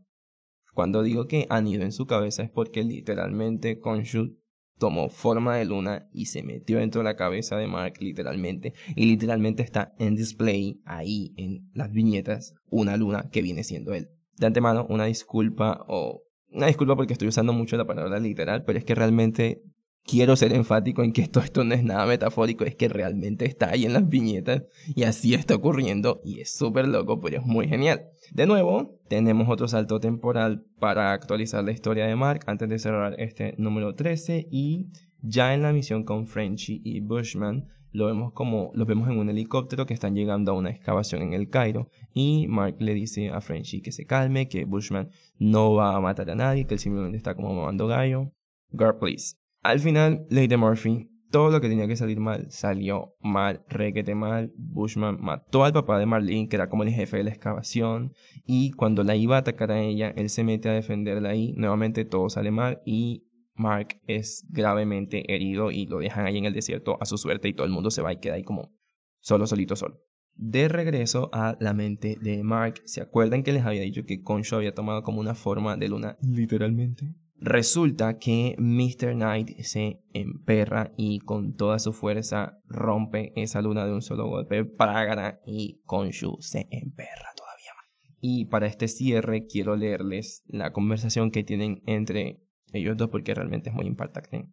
cuando 0.75 1.03
digo 1.03 1.27
que 1.27 1.47
han 1.49 1.67
ido 1.67 1.85
en 1.85 1.93
su 1.93 2.07
cabeza 2.07 2.43
es 2.43 2.51
porque 2.51 2.83
literalmente 2.85 3.79
Khonshu 3.79 4.39
tomó 4.79 5.09
forma 5.09 5.57
de 5.57 5.65
luna 5.65 6.09
y 6.13 6.27
se 6.27 6.43
metió 6.43 6.79
dentro 6.79 7.01
de 7.01 7.05
la 7.05 7.17
cabeza 7.17 7.57
de 7.57 7.67
Mark, 7.67 7.95
literalmente. 8.01 8.75
Y 8.95 9.07
literalmente 9.07 9.63
está 9.63 9.95
en 9.99 10.17
display 10.17 10.81
ahí 10.85 11.33
en 11.37 11.71
las 11.75 11.93
viñetas 11.93 12.55
una 12.69 12.97
luna 12.97 13.29
que 13.31 13.43
viene 13.43 13.65
siendo 13.65 13.95
él. 13.95 14.09
De 14.37 14.47
antemano, 14.47 14.87
una 14.89 15.05
disculpa 15.05 15.85
o. 15.89 16.23
Una 16.49 16.69
disculpa 16.69 16.97
porque 16.97 17.13
estoy 17.13 17.29
usando 17.29 17.53
mucho 17.53 17.77
la 17.77 17.87
palabra 17.87 18.19
literal, 18.21 18.65
pero 18.65 18.79
es 18.79 18.85
que 18.85 18.95
realmente 18.95 19.63
quiero 20.07 20.37
ser 20.37 20.53
enfático 20.53 21.03
en 21.03 21.13
que 21.13 21.23
esto, 21.23 21.41
esto 21.41 21.65
no 21.65 21.75
es 21.75 21.83
nada 21.83 22.07
metafórico, 22.07 22.65
es 22.65 22.77
que 22.77 22.89
realmente 22.89 23.45
está 23.45 23.71
ahí 23.71 23.85
en 23.85 23.93
las 23.93 24.09
viñetas 24.09 24.63
y 24.95 25.03
así 25.03 25.35
está 25.35 25.57
ocurriendo 25.57 26.21
y 26.25 26.41
es 26.41 26.51
súper 26.51 26.87
loco, 26.89 27.21
pero 27.21 27.39
es 27.39 27.45
muy 27.45 27.69
genial. 27.69 28.07
De 28.33 28.47
nuevo, 28.47 28.99
tenemos 29.09 29.49
otro 29.49 29.69
salto 29.69 30.01
temporal 30.01 30.65
para 30.79 31.13
actualizar 31.13 31.65
la 31.65 31.73
historia 31.73 32.07
de 32.07 32.17
Mark 32.17 32.45
antes 32.47 32.69
de 32.69 32.79
cerrar 32.79 33.15
este 33.19 33.55
número 33.59 33.95
13 33.95 34.49
y 34.51 34.87
ya 35.23 35.55
en 35.55 35.63
la 35.63 35.73
misión 35.73 36.05
con 36.05 36.27
Frenchy 36.27 36.81
y 36.85 37.01
Bushman 37.01 37.69
lo 37.93 38.07
vemos 38.07 38.33
como 38.33 38.73
los 38.75 38.87
vemos 38.87 39.09
en 39.09 39.19
un 39.19 39.31
helicóptero 39.31 39.87
que 39.87 39.95
están 39.95 40.15
llegando 40.15 40.53
a 40.53 40.55
una 40.55 40.71
excavación 40.71 41.23
en 41.23 41.33
el 41.33 41.49
Cairo 41.49 41.89
y 42.13 42.47
Mark 42.49 42.77
le 42.79 42.95
dice 42.95 43.31
a 43.31 43.41
Frenchy 43.41 43.81
que 43.81 43.91
se 43.91 44.05
calme, 44.05 44.49
que 44.49 44.67
Bushman 44.67 45.11
no 45.39 45.73
va 45.75 45.97
a 45.97 46.01
matar 46.01 46.31
a 46.31 46.35
nadie, 46.35 46.67
que 46.67 46.75
él 46.75 46.81
simplemente 46.81 47.17
está 47.17 47.35
como 47.35 47.55
mamando 47.55 47.87
gallo. 47.87 48.33
Girl, 48.71 48.99
please. 48.99 49.37
Al 49.67 49.81
final, 49.81 50.29
Lady 50.31 50.57
Murphy, 50.57 51.11
todo 51.33 51.51
lo 51.51 51.61
que 51.61 51.69
tenía 51.69 51.89
que 51.89 51.97
salir 51.97 52.21
mal, 52.21 52.47
salió 52.51 53.17
mal, 53.21 53.65
requete 53.69 54.15
mal. 54.15 54.53
Bushman 54.57 55.21
mató 55.21 55.65
al 55.65 55.73
papá 55.73 55.99
de 55.99 56.07
Marlene, 56.07 56.49
que 56.49 56.55
era 56.55 56.69
como 56.69 56.85
el 56.85 56.91
jefe 56.91 57.17
de 57.17 57.25
la 57.25 57.31
excavación, 57.31 58.13
y 58.45 58.71
cuando 58.71 59.03
la 59.03 59.17
iba 59.17 59.35
a 59.35 59.41
atacar 59.41 59.73
a 59.73 59.83
ella, 59.83 60.15
él 60.17 60.31
se 60.31 60.45
mete 60.45 60.69
a 60.69 60.73
defenderla 60.73 61.35
y 61.35 61.53
nuevamente 61.55 62.05
todo 62.05 62.31
sale 62.31 62.53
mal 62.53 62.81
y 62.87 63.25
Mark 63.57 64.01
es 64.07 64.47
gravemente 64.51 65.35
herido 65.35 65.73
y 65.73 65.87
lo 65.87 65.99
dejan 65.99 66.27
ahí 66.27 66.39
en 66.39 66.45
el 66.45 66.55
desierto 66.55 66.97
a 67.01 67.05
su 67.05 67.19
suerte 67.19 67.49
y 67.49 67.53
todo 67.53 67.67
el 67.67 67.73
mundo 67.73 67.91
se 67.91 68.03
va 68.03 68.13
y 68.13 68.21
queda 68.21 68.35
ahí 68.35 68.45
como 68.45 68.71
solo, 69.19 69.49
solito, 69.49 69.75
solo. 69.75 69.99
De 70.37 70.69
regreso 70.69 71.29
a 71.33 71.57
la 71.59 71.75
mente 71.75 72.19
de 72.23 72.45
Mark, 72.45 72.83
¿se 72.85 73.01
acuerdan 73.01 73.43
que 73.43 73.53
les 73.53 73.65
había 73.65 73.83
dicho 73.83 74.05
que 74.07 74.23
Concho 74.23 74.55
había 74.55 74.75
tomado 74.75 75.03
como 75.03 75.19
una 75.19 75.35
forma 75.35 75.77
de 75.77 75.89
luna 75.89 76.19
literalmente? 76.23 77.17
Resulta 77.39 78.19
que 78.19 78.57
Mr. 78.59 79.13
Knight 79.13 79.61
se 79.61 80.01
emperra 80.15 80.93
y 80.97 81.21
con 81.21 81.55
toda 81.55 81.79
su 81.79 81.93
fuerza 81.93 82.59
rompe 82.67 83.33
esa 83.37 83.61
luna 83.61 83.85
de 83.85 83.93
un 83.93 84.01
solo 84.01 84.27
golpe 84.27 84.65
para 84.65 85.41
y 85.45 85.81
Konshu 85.85 86.39
se 86.41 86.67
emperra 86.71 87.35
todavía 87.37 87.73
más. 87.77 88.17
Y 88.21 88.47
para 88.47 88.67
este 88.67 88.89
cierre 88.89 89.47
quiero 89.47 89.77
leerles 89.77 90.45
la 90.47 90.73
conversación 90.73 91.31
que 91.31 91.45
tienen 91.45 91.83
entre 91.87 92.41
ellos 92.73 92.97
dos 92.97 93.11
porque 93.11 93.35
realmente 93.35 93.69
es 93.69 93.75
muy 93.75 93.87
impactante. 93.87 94.47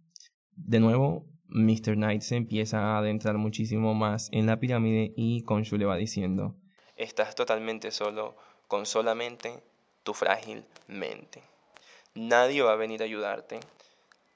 De 0.55 0.79
nuevo, 0.81 1.25
Mr. 1.47 1.95
Knight 1.95 2.21
se 2.21 2.35
empieza 2.35 2.79
a 2.79 2.97
adentrar 2.97 3.37
muchísimo 3.37 3.93
más 3.93 4.27
en 4.33 4.45
la 4.45 4.59
pirámide 4.59 5.13
y 5.15 5.43
Konshu 5.43 5.77
le 5.77 5.85
va 5.85 5.95
diciendo, 5.95 6.57
estás 6.97 7.33
totalmente 7.35 7.91
solo 7.91 8.35
con 8.67 8.85
solamente 8.85 9.63
tu 10.03 10.13
frágil 10.13 10.65
mente. 10.87 11.52
Nadie 12.15 12.61
va 12.61 12.73
a 12.73 12.75
venir 12.75 13.01
a 13.01 13.05
ayudarte. 13.05 13.59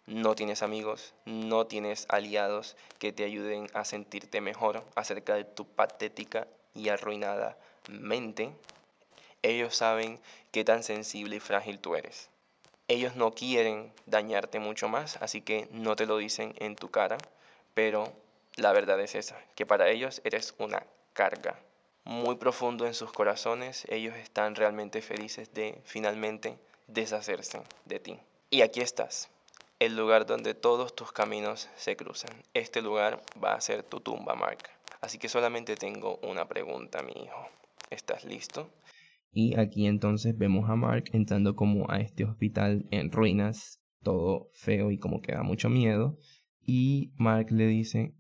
No 0.07 0.33
tienes 0.33 0.63
amigos, 0.63 1.13
no 1.25 1.67
tienes 1.67 2.07
aliados 2.09 2.75
que 2.97 3.11
te 3.11 3.23
ayuden 3.23 3.67
a 3.75 3.85
sentirte 3.85 4.41
mejor 4.41 4.83
acerca 4.95 5.35
de 5.35 5.43
tu 5.43 5.67
patética 5.67 6.47
y 6.73 6.89
arruinada 6.89 7.55
mente. 7.87 8.49
Ellos 9.43 9.75
saben 9.75 10.19
qué 10.51 10.63
tan 10.63 10.81
sensible 10.81 11.35
y 11.35 11.39
frágil 11.39 11.79
tú 11.79 11.95
eres. 11.95 12.29
Ellos 12.87 13.15
no 13.15 13.35
quieren 13.35 13.93
dañarte 14.07 14.57
mucho 14.57 14.87
más, 14.87 15.17
así 15.21 15.41
que 15.41 15.67
no 15.71 15.95
te 15.95 16.07
lo 16.07 16.17
dicen 16.17 16.55
en 16.57 16.75
tu 16.75 16.89
cara, 16.89 17.17
pero 17.75 18.11
la 18.55 18.73
verdad 18.73 18.99
es 19.01 19.13
esa, 19.13 19.39
que 19.53 19.67
para 19.67 19.89
ellos 19.89 20.21
eres 20.23 20.55
una 20.57 20.83
carga. 21.13 21.59
Muy 22.05 22.37
profundo 22.37 22.87
en 22.87 22.95
sus 22.95 23.11
corazones, 23.11 23.85
ellos 23.89 24.15
están 24.15 24.55
realmente 24.55 25.03
felices 25.03 25.53
de 25.53 25.79
finalmente 25.85 26.57
deshacerse 26.87 27.61
de 27.85 27.99
ti. 27.99 28.19
Y 28.49 28.61
aquí 28.61 28.79
estás, 28.81 29.29
el 29.79 29.95
lugar 29.95 30.25
donde 30.25 30.53
todos 30.53 30.95
tus 30.95 31.11
caminos 31.11 31.69
se 31.75 31.95
cruzan. 31.95 32.31
Este 32.53 32.81
lugar 32.81 33.21
va 33.43 33.53
a 33.53 33.61
ser 33.61 33.83
tu 33.83 33.99
tumba, 33.99 34.35
Mark. 34.35 34.59
Así 35.01 35.19
que 35.19 35.29
solamente 35.29 35.75
tengo 35.75 36.17
una 36.23 36.47
pregunta, 36.47 37.03
mi 37.03 37.13
hijo. 37.23 37.49
¿Estás 37.89 38.25
listo? 38.25 38.69
Y 39.31 39.59
aquí 39.59 39.85
entonces 39.85 40.37
vemos 40.37 40.69
a 40.69 40.75
Mark 40.75 41.05
entrando 41.13 41.55
como 41.55 41.91
a 41.91 41.99
este 41.99 42.23
hospital 42.23 42.87
en 42.91 43.11
ruinas, 43.11 43.79
todo 44.01 44.49
feo 44.53 44.89
y 44.91 44.97
como 44.97 45.21
que 45.21 45.33
da 45.33 45.43
mucho 45.43 45.69
miedo. 45.69 46.17
Y 46.65 47.13
Mark 47.17 47.51
le 47.51 47.67
dice, 47.67 48.13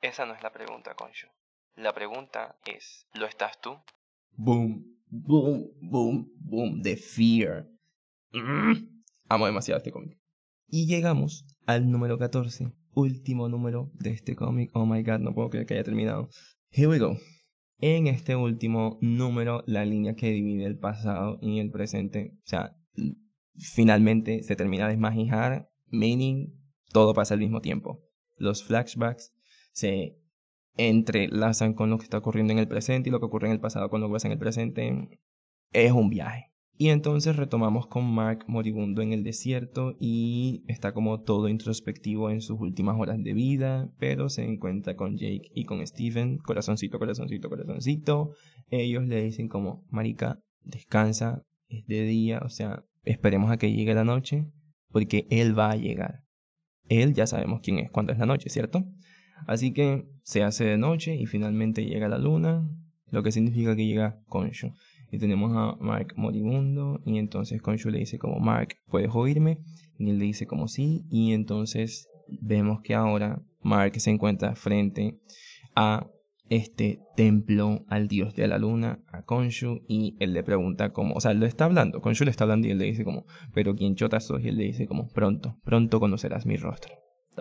esa 0.00 0.24
no 0.26 0.34
es 0.34 0.42
la 0.42 0.52
pregunta, 0.52 0.94
Concho. 0.94 1.28
La 1.74 1.92
pregunta 1.92 2.56
es, 2.64 3.06
¿lo 3.14 3.26
estás 3.26 3.60
tú? 3.60 3.76
Boom, 4.32 4.98
boom, 5.08 5.70
boom, 5.80 6.32
boom, 6.38 6.82
the 6.82 6.96
fear 6.96 7.68
amo 9.28 9.46
demasiado 9.46 9.78
este 9.78 9.90
cómic. 9.90 10.18
Y 10.66 10.86
llegamos 10.86 11.46
al 11.66 11.90
número 11.90 12.18
14, 12.18 12.72
último 12.94 13.48
número 13.48 13.90
de 13.94 14.10
este 14.10 14.36
cómic. 14.36 14.70
Oh 14.74 14.86
my 14.86 15.02
god, 15.02 15.20
no 15.20 15.34
puedo 15.34 15.50
creer 15.50 15.66
que 15.66 15.74
haya 15.74 15.84
terminado. 15.84 16.28
Here 16.70 16.88
we 16.88 16.98
go. 16.98 17.16
En 17.80 18.08
este 18.08 18.34
último 18.36 18.98
número, 19.00 19.62
la 19.66 19.84
línea 19.84 20.14
que 20.14 20.30
divide 20.30 20.66
el 20.66 20.78
pasado 20.78 21.38
y 21.40 21.60
el 21.60 21.70
presente, 21.70 22.34
o 22.38 22.46
sea, 22.46 22.76
finalmente 23.56 24.42
se 24.42 24.56
termina 24.56 24.86
de 24.86 24.92
desmajijar, 24.92 25.70
meaning 25.86 26.52
todo 26.92 27.14
pasa 27.14 27.34
al 27.34 27.40
mismo 27.40 27.60
tiempo. 27.60 28.02
Los 28.36 28.64
flashbacks 28.64 29.32
se 29.72 30.18
entrelazan 30.76 31.74
con 31.74 31.90
lo 31.90 31.98
que 31.98 32.04
está 32.04 32.18
ocurriendo 32.18 32.52
en 32.52 32.58
el 32.58 32.68
presente 32.68 33.08
y 33.08 33.12
lo 33.12 33.20
que 33.20 33.26
ocurre 33.26 33.46
en 33.46 33.54
el 33.54 33.60
pasado 33.60 33.88
con 33.90 34.00
lo 34.00 34.08
que 34.08 34.14
pasa 34.14 34.28
en 34.28 34.32
el 34.32 34.38
presente. 34.38 35.20
Es 35.72 35.92
un 35.92 36.10
viaje. 36.10 36.47
Y 36.80 36.90
entonces 36.90 37.34
retomamos 37.34 37.88
con 37.88 38.04
Mark 38.04 38.44
moribundo 38.46 39.02
en 39.02 39.12
el 39.12 39.24
desierto 39.24 39.96
y 39.98 40.62
está 40.68 40.92
como 40.92 41.22
todo 41.22 41.48
introspectivo 41.48 42.30
en 42.30 42.40
sus 42.40 42.60
últimas 42.60 42.94
horas 43.00 43.20
de 43.20 43.32
vida, 43.32 43.90
pero 43.98 44.28
se 44.28 44.44
encuentra 44.44 44.94
con 44.94 45.16
Jake 45.16 45.50
y 45.52 45.64
con 45.64 45.84
Steven, 45.84 46.38
corazoncito, 46.38 47.00
corazoncito, 47.00 47.48
corazoncito. 47.48 48.30
Ellos 48.70 49.08
le 49.08 49.24
dicen 49.24 49.48
como, 49.48 49.84
Marica, 49.90 50.38
descansa, 50.62 51.42
es 51.66 51.84
de 51.86 52.02
día, 52.02 52.42
o 52.44 52.48
sea, 52.48 52.84
esperemos 53.02 53.50
a 53.50 53.56
que 53.56 53.72
llegue 53.72 53.92
la 53.92 54.04
noche, 54.04 54.46
porque 54.92 55.26
él 55.30 55.58
va 55.58 55.72
a 55.72 55.76
llegar. 55.76 56.20
Él 56.88 57.12
ya 57.12 57.26
sabemos 57.26 57.58
quién 57.60 57.80
es 57.80 57.90
cuando 57.90 58.12
es 58.12 58.20
la 58.20 58.26
noche, 58.26 58.50
¿cierto? 58.50 58.84
Así 59.48 59.72
que 59.72 60.04
se 60.22 60.44
hace 60.44 60.64
de 60.64 60.78
noche 60.78 61.16
y 61.16 61.26
finalmente 61.26 61.84
llega 61.84 62.08
la 62.08 62.18
luna, 62.18 62.70
lo 63.10 63.24
que 63.24 63.32
significa 63.32 63.74
que 63.74 63.84
llega 63.84 64.20
Konshu. 64.28 64.74
Y 65.10 65.18
tenemos 65.18 65.52
a 65.56 65.76
Mark 65.82 66.14
moribundo 66.16 67.00
y 67.04 67.18
entonces 67.18 67.62
Konshu 67.62 67.90
le 67.90 68.00
dice 68.00 68.18
como 68.18 68.40
Mark, 68.40 68.76
¿puedes 68.86 69.10
oírme? 69.14 69.58
Y 69.98 70.10
él 70.10 70.18
le 70.18 70.26
dice 70.26 70.46
como 70.46 70.68
sí 70.68 71.04
y 71.10 71.32
entonces 71.32 72.08
vemos 72.28 72.80
que 72.82 72.94
ahora 72.94 73.42
Mark 73.62 73.98
se 74.00 74.10
encuentra 74.10 74.54
frente 74.54 75.18
a 75.74 76.06
este 76.50 77.00
templo 77.16 77.84
al 77.88 78.08
dios 78.08 78.34
de 78.34 78.48
la 78.48 78.58
luna, 78.58 79.02
a 79.08 79.22
Konshu, 79.22 79.82
y 79.86 80.16
él 80.18 80.32
le 80.32 80.42
pregunta 80.42 80.92
como, 80.92 81.14
o 81.14 81.20
sea, 81.20 81.34
lo 81.34 81.46
está 81.46 81.66
hablando, 81.66 82.00
Konshu 82.00 82.24
le 82.24 82.30
está 82.30 82.44
hablando 82.44 82.68
y 82.68 82.70
él 82.70 82.78
le 82.78 82.86
dice 82.86 83.04
como, 83.04 83.26
pero 83.52 83.74
quien 83.74 83.96
chota 83.96 84.18
sos, 84.20 84.42
y 84.42 84.48
él 84.48 84.56
le 84.56 84.64
dice 84.64 84.86
como, 84.86 85.08
pronto, 85.08 85.58
pronto 85.64 86.00
conocerás 86.00 86.46
mi 86.46 86.56
rostro. 86.56 86.94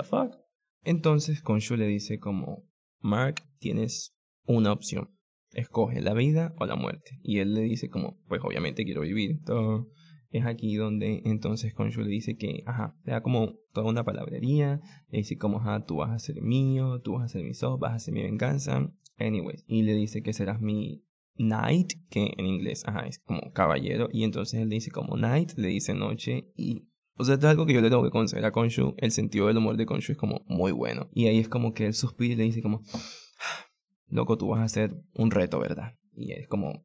Fuck? 0.04 0.36
Entonces 0.84 1.42
Konshu 1.42 1.76
le 1.76 1.88
dice 1.88 2.20
como, 2.20 2.64
Mark, 3.00 3.36
tienes 3.60 4.16
una 4.46 4.72
opción 4.72 5.10
escoge 5.58 6.02
la 6.02 6.14
vida 6.14 6.54
o 6.58 6.66
la 6.66 6.76
muerte. 6.76 7.20
Y 7.24 7.40
él 7.40 7.54
le 7.54 7.62
dice 7.62 7.90
como, 7.90 8.18
pues 8.28 8.42
obviamente 8.44 8.86
quiero 8.86 9.02
vivir. 9.02 9.44
Todo 9.44 9.90
es 10.30 10.46
aquí 10.46 10.76
donde 10.76 11.22
entonces 11.26 11.74
Konshu 11.74 12.02
le 12.02 12.10
dice 12.10 12.38
que, 12.38 12.64
ajá, 12.66 12.96
le 13.04 13.14
da 13.14 13.22
como 13.22 13.56
toda 13.74 13.90
una 13.90 14.04
palabrería, 14.04 14.80
le 15.10 15.20
dice 15.20 15.38
como, 15.38 15.60
ajá, 15.60 15.84
tú 15.86 15.98
vas 15.98 16.12
a 16.12 16.20
ser 16.20 16.42
mío, 16.42 17.02
tú 17.02 17.14
vas 17.14 17.26
a 17.26 17.28
ser 17.28 17.44
mi 17.44 17.54
sos, 17.54 17.80
vas 17.80 17.94
a 17.94 18.00
ser 18.00 18.14
mi 18.14 18.22
venganza. 18.22 18.92
Anyways, 19.18 19.66
y 19.68 19.82
le 19.82 19.94
dice 19.94 20.22
que 20.22 20.32
serás 20.32 20.62
mi 20.62 21.04
knight, 21.36 21.94
que 22.10 22.34
en 22.38 22.46
inglés, 22.46 22.84
ajá, 22.86 23.08
es 23.08 23.20
como 23.20 23.52
caballero. 23.52 24.10
Y 24.12 24.24
entonces 24.24 24.62
él 24.62 24.70
le 24.70 24.76
dice 24.76 24.92
como 24.92 25.16
knight, 25.16 25.54
le 25.58 25.70
dice 25.70 25.94
noche 25.94 26.52
y 26.56 26.88
o 27.20 27.24
sea, 27.24 27.34
esto 27.34 27.48
es 27.48 27.52
algo 27.52 27.66
que 27.66 27.74
yo 27.74 27.82
le 27.82 27.90
tengo 27.90 28.04
que 28.04 28.12
conceder 28.12 28.46
a 28.46 28.52
Konshu. 28.52 28.94
El 28.98 29.12
sentido 29.12 29.48
del 29.48 29.58
humor 29.58 29.76
de 29.76 29.88
Konshu 29.88 30.12
es 30.12 30.18
como 30.20 30.44
muy 30.46 30.72
bueno. 30.72 31.10
Y 31.14 31.26
ahí 31.26 31.40
es 31.40 31.50
como 31.50 31.74
que 31.74 31.88
él 31.88 31.96
suspira 31.96 32.36
y 32.36 32.38
le 32.38 32.44
dice 32.44 32.62
como, 32.62 32.84
loco, 34.10 34.38
tú 34.38 34.50
vas 34.50 34.62
a 34.62 34.66
hacer 34.66 34.96
un 35.14 35.32
reto, 35.32 35.60
¿verdad? 35.60 35.94
Y 36.16 36.32
es 36.32 36.48
como, 36.48 36.84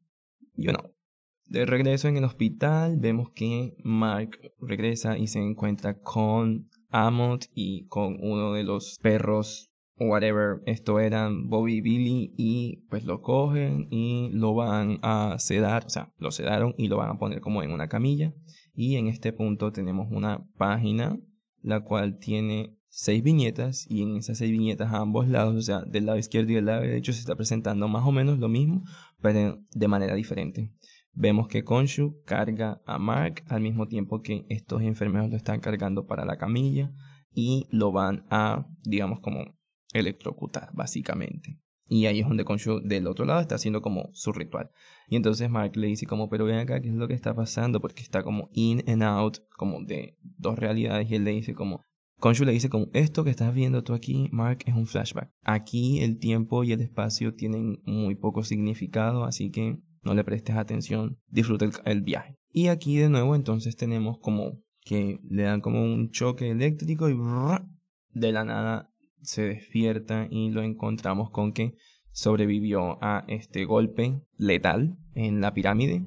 yo 0.55 0.71
no. 0.71 0.91
De 1.45 1.65
regreso 1.65 2.07
en 2.07 2.17
el 2.17 2.23
hospital, 2.23 2.97
vemos 2.97 3.31
que 3.31 3.75
Mark 3.83 4.39
regresa 4.59 5.17
y 5.17 5.27
se 5.27 5.39
encuentra 5.39 5.99
con 5.99 6.69
Amot 6.89 7.45
y 7.53 7.85
con 7.87 8.17
uno 8.21 8.53
de 8.53 8.63
los 8.63 8.97
perros, 9.01 9.69
whatever, 9.99 10.61
esto 10.65 10.99
eran 10.99 11.49
Bobby 11.49 11.81
Billy, 11.81 12.33
y 12.37 12.85
pues 12.89 13.05
lo 13.05 13.21
cogen 13.21 13.87
y 13.91 14.29
lo 14.31 14.53
van 14.53 14.99
a 15.01 15.37
sedar, 15.37 15.85
o 15.85 15.89
sea, 15.89 16.13
lo 16.17 16.31
sedaron 16.31 16.73
y 16.77 16.87
lo 16.87 16.97
van 16.97 17.09
a 17.09 17.19
poner 17.19 17.41
como 17.41 17.61
en 17.61 17.71
una 17.71 17.89
camilla. 17.89 18.33
Y 18.73 18.95
en 18.95 19.07
este 19.07 19.33
punto 19.33 19.71
tenemos 19.71 20.07
una 20.11 20.47
página, 20.57 21.19
la 21.61 21.81
cual 21.81 22.17
tiene 22.17 22.75
seis 22.95 23.23
viñetas 23.23 23.87
y 23.89 24.03
en 24.03 24.17
esas 24.17 24.37
seis 24.37 24.51
viñetas 24.51 24.93
a 24.93 24.99
ambos 24.99 25.27
lados, 25.27 25.55
o 25.55 25.61
sea, 25.61 25.81
del 25.81 26.05
lado 26.05 26.19
izquierdo 26.19 26.51
y 26.51 26.55
del 26.55 26.65
lado 26.65 26.81
derecho 26.81 27.11
se 27.11 27.21
está 27.21 27.35
presentando 27.35 27.87
más 27.87 28.05
o 28.05 28.11
menos 28.11 28.37
lo 28.37 28.49
mismo, 28.49 28.83
pero 29.19 29.59
de 29.71 29.87
manera 29.87 30.13
diferente. 30.13 30.71
Vemos 31.11 31.47
que 31.47 31.63
Konshu 31.63 32.21
carga 32.23 32.83
a 32.85 32.99
Mark 32.99 33.43
al 33.47 33.61
mismo 33.61 33.87
tiempo 33.87 34.21
que 34.21 34.45
estos 34.47 34.83
enfermeros 34.83 35.31
lo 35.31 35.37
están 35.37 35.59
cargando 35.59 36.05
para 36.05 36.23
la 36.23 36.37
camilla 36.37 36.93
y 37.33 37.65
lo 37.71 37.91
van 37.91 38.27
a, 38.29 38.67
digamos, 38.83 39.21
como 39.21 39.43
electrocutar, 39.91 40.69
básicamente. 40.73 41.59
Y 41.87 42.05
ahí 42.05 42.19
es 42.19 42.27
donde 42.27 42.45
Konshu 42.45 42.79
del 42.83 43.07
otro 43.07 43.25
lado 43.25 43.41
está 43.41 43.55
haciendo 43.55 43.81
como 43.81 44.11
su 44.13 44.31
ritual. 44.33 44.69
Y 45.07 45.15
entonces 45.15 45.49
Mark 45.49 45.75
le 45.75 45.87
dice 45.87 46.05
como, 46.05 46.29
pero 46.29 46.45
ven 46.45 46.59
acá, 46.59 46.79
¿qué 46.79 46.89
es 46.89 46.95
lo 46.95 47.07
que 47.07 47.15
está 47.15 47.33
pasando? 47.33 47.81
Porque 47.81 48.03
está 48.03 48.21
como 48.21 48.49
in 48.53 48.83
and 48.87 49.03
out, 49.03 49.39
como 49.57 49.83
de 49.83 50.15
dos 50.21 50.59
realidades. 50.59 51.09
Y 51.09 51.15
él 51.15 51.23
le 51.23 51.31
dice 51.31 51.55
como, 51.55 51.85
Konshu 52.19 52.45
le 52.45 52.53
dice 52.53 52.69
como, 52.69 52.87
esto 52.93 53.23
que 53.23 53.29
estás 53.29 53.53
viendo 53.53 53.83
tú 53.83 53.93
aquí, 53.93 54.29
Mark, 54.31 54.59
es 54.65 54.73
un 54.73 54.87
flashback. 54.87 55.31
Aquí 55.43 55.99
el 55.99 56.19
tiempo 56.19 56.63
y 56.63 56.71
el 56.71 56.81
espacio 56.81 57.33
tienen 57.33 57.81
muy 57.85 58.15
poco 58.15 58.43
significado, 58.43 59.25
así 59.25 59.51
que 59.51 59.77
no 60.03 60.13
le 60.13 60.23
prestes 60.23 60.55
atención, 60.55 61.17
disfruta 61.27 61.69
el, 61.85 62.01
viaje. 62.01 62.37
Y 62.51 62.67
aquí 62.67 62.97
de 62.97 63.09
nuevo 63.09 63.35
entonces 63.35 63.75
tenemos 63.75 64.19
como 64.19 64.59
que 64.81 65.19
le 65.29 65.43
dan 65.43 65.61
como 65.61 65.83
un 65.83 66.11
choque 66.11 66.49
eléctrico 66.49 67.09
y 67.09 67.17
de 68.13 68.31
la 68.31 68.43
nada 68.43 68.89
se 69.21 69.43
despierta 69.43 70.27
y 70.29 70.49
lo 70.49 70.61
encontramos 70.61 71.29
con 71.29 71.53
que 71.53 71.75
sobrevivió 72.11 73.03
a 73.03 73.23
este 73.27 73.65
golpe 73.65 74.21
letal 74.37 74.97
en 75.15 75.41
la 75.41 75.53
pirámide 75.53 76.05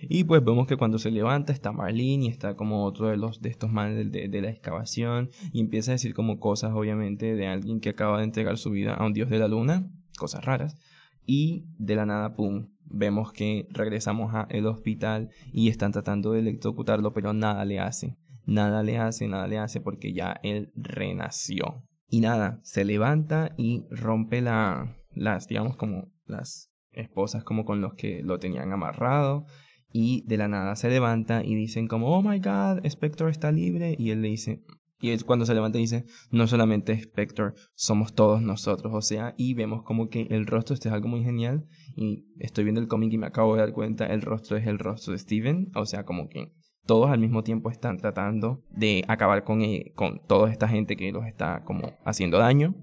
y 0.00 0.24
pues 0.24 0.44
vemos 0.44 0.66
que 0.66 0.76
cuando 0.76 0.98
se 0.98 1.10
levanta 1.10 1.52
está 1.52 1.72
Marlene 1.72 2.26
y 2.26 2.28
está 2.28 2.54
como 2.54 2.84
otro 2.84 3.08
de 3.08 3.16
los 3.16 3.40
de 3.40 3.48
estos 3.48 3.72
manes 3.72 4.10
de, 4.10 4.40
la 4.40 4.50
excavación 4.50 5.30
y 5.52 5.60
empieza 5.60 5.92
a 5.92 5.94
decir 5.94 6.14
como 6.14 6.38
cosas 6.38 6.72
obviamente 6.74 7.34
de 7.34 7.46
alguien 7.46 7.80
que 7.80 7.90
acaba 7.90 8.18
de 8.18 8.24
entregar 8.24 8.58
su 8.58 8.70
vida 8.70 8.94
a 8.94 9.06
un 9.06 9.12
dios 9.12 9.30
de 9.30 9.38
la 9.38 9.48
luna, 9.48 9.90
cosas 10.18 10.44
raras. 10.44 10.76
Y 11.24 11.64
de 11.78 11.96
la 11.96 12.06
nada, 12.06 12.34
pum, 12.34 12.68
vemos 12.84 13.32
que 13.32 13.66
regresamos 13.70 14.32
al 14.34 14.66
hospital 14.66 15.30
y 15.52 15.70
están 15.70 15.90
tratando 15.90 16.32
de 16.32 16.40
electrocutarlo, 16.40 17.12
pero 17.12 17.32
nada 17.32 17.64
le 17.64 17.80
hace. 17.80 18.16
Nada 18.44 18.84
le 18.84 18.98
hace, 18.98 19.26
nada 19.26 19.48
le 19.48 19.58
hace 19.58 19.80
porque 19.80 20.12
ya 20.12 20.38
él 20.44 20.70
renació. 20.76 21.82
Y 22.08 22.20
nada, 22.20 22.60
se 22.62 22.84
levanta 22.84 23.54
y 23.56 23.86
rompe 23.90 24.40
la, 24.40 24.96
las, 25.14 25.48
digamos, 25.48 25.76
como 25.76 26.12
las 26.26 26.70
esposas 26.92 27.42
como 27.42 27.64
con 27.64 27.80
los 27.80 27.94
que 27.94 28.22
lo 28.22 28.38
tenían 28.38 28.72
amarrado 28.72 29.46
y 29.92 30.24
de 30.26 30.36
la 30.36 30.48
nada 30.48 30.76
se 30.76 30.88
levanta 30.88 31.44
y 31.44 31.54
dicen 31.54 31.88
como, 31.88 32.08
oh 32.16 32.22
my 32.22 32.38
god, 32.38 32.86
Spectre 32.88 33.30
está 33.30 33.52
libre. 33.52 33.94
Y 33.98 34.10
él 34.10 34.22
le 34.22 34.28
dice, 34.28 34.62
y 35.00 35.10
él 35.10 35.24
cuando 35.24 35.44
se 35.46 35.54
levanta 35.54 35.78
dice, 35.78 36.06
no 36.30 36.46
solamente 36.46 37.00
Spectre, 37.00 37.52
somos 37.74 38.14
todos 38.14 38.42
nosotros. 38.42 38.92
O 38.94 39.02
sea, 39.02 39.34
y 39.36 39.54
vemos 39.54 39.82
como 39.82 40.08
que 40.08 40.22
el 40.30 40.46
rostro, 40.46 40.74
este 40.74 40.88
es 40.88 40.94
algo 40.94 41.08
muy 41.08 41.22
genial. 41.22 41.66
Y 41.96 42.26
estoy 42.38 42.64
viendo 42.64 42.80
el 42.80 42.88
cómic 42.88 43.12
y 43.12 43.18
me 43.18 43.26
acabo 43.26 43.54
de 43.54 43.60
dar 43.60 43.72
cuenta, 43.72 44.06
el 44.06 44.22
rostro 44.22 44.56
es 44.56 44.66
el 44.66 44.78
rostro 44.78 45.12
de 45.12 45.18
Steven. 45.18 45.70
O 45.74 45.84
sea, 45.86 46.04
como 46.04 46.28
que 46.28 46.52
todos 46.86 47.10
al 47.10 47.18
mismo 47.18 47.42
tiempo 47.42 47.70
están 47.70 47.98
tratando 47.98 48.62
de 48.70 49.04
acabar 49.08 49.44
con, 49.44 49.62
eh, 49.62 49.92
con 49.94 50.20
toda 50.26 50.50
esta 50.50 50.68
gente 50.68 50.96
que 50.96 51.12
los 51.12 51.26
está 51.26 51.62
como 51.64 51.92
haciendo 52.04 52.38
daño. 52.38 52.74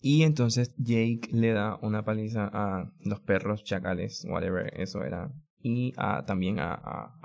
Y 0.00 0.24
entonces 0.24 0.74
Jake 0.76 1.28
le 1.32 1.52
da 1.52 1.78
una 1.80 2.04
paliza 2.04 2.50
a 2.52 2.92
los 3.00 3.20
perros 3.20 3.64
chacales, 3.64 4.26
whatever 4.28 4.70
eso 4.78 5.02
era, 5.02 5.32
y 5.64 5.92
también 6.26 6.58
a, 6.58 6.74
a, 6.74 7.18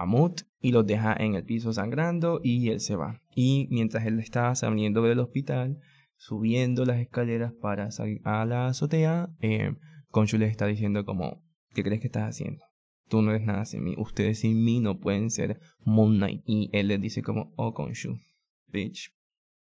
y 0.61 0.71
los 0.71 0.87
deja 0.87 1.13
en 1.13 1.35
el 1.35 1.43
piso 1.43 1.73
sangrando 1.73 2.39
y 2.41 2.69
él 2.69 2.79
se 2.79 2.95
va. 2.95 3.21
Y 3.35 3.67
mientras 3.69 4.05
él 4.05 4.17
está 4.19 4.55
saliendo 4.55 5.01
del 5.01 5.19
hospital, 5.19 5.77
subiendo 6.15 6.85
las 6.85 6.99
escaleras 6.99 7.51
para 7.61 7.91
salir 7.91 8.21
a 8.23 8.45
la 8.45 8.67
azotea, 8.67 9.29
eh, 9.41 9.75
Conchu 10.09 10.37
le 10.37 10.47
está 10.47 10.67
diciendo 10.67 11.03
como, 11.03 11.43
¿qué 11.73 11.83
crees 11.83 11.99
que 11.99 12.07
estás 12.07 12.29
haciendo? 12.29 12.63
Tú 13.09 13.21
no 13.21 13.31
eres 13.31 13.45
nada 13.45 13.65
sin 13.65 13.83
mí. 13.83 13.95
Ustedes 13.97 14.39
sin 14.39 14.63
mí 14.63 14.79
no 14.79 14.99
pueden 14.99 15.31
ser 15.31 15.59
Moon 15.83 16.15
Knight. 16.15 16.41
Y 16.45 16.69
él 16.71 16.87
le 16.87 16.97
dice 16.97 17.21
como, 17.21 17.51
oh 17.57 17.73
Conchu, 17.73 18.19
bitch, 18.67 19.13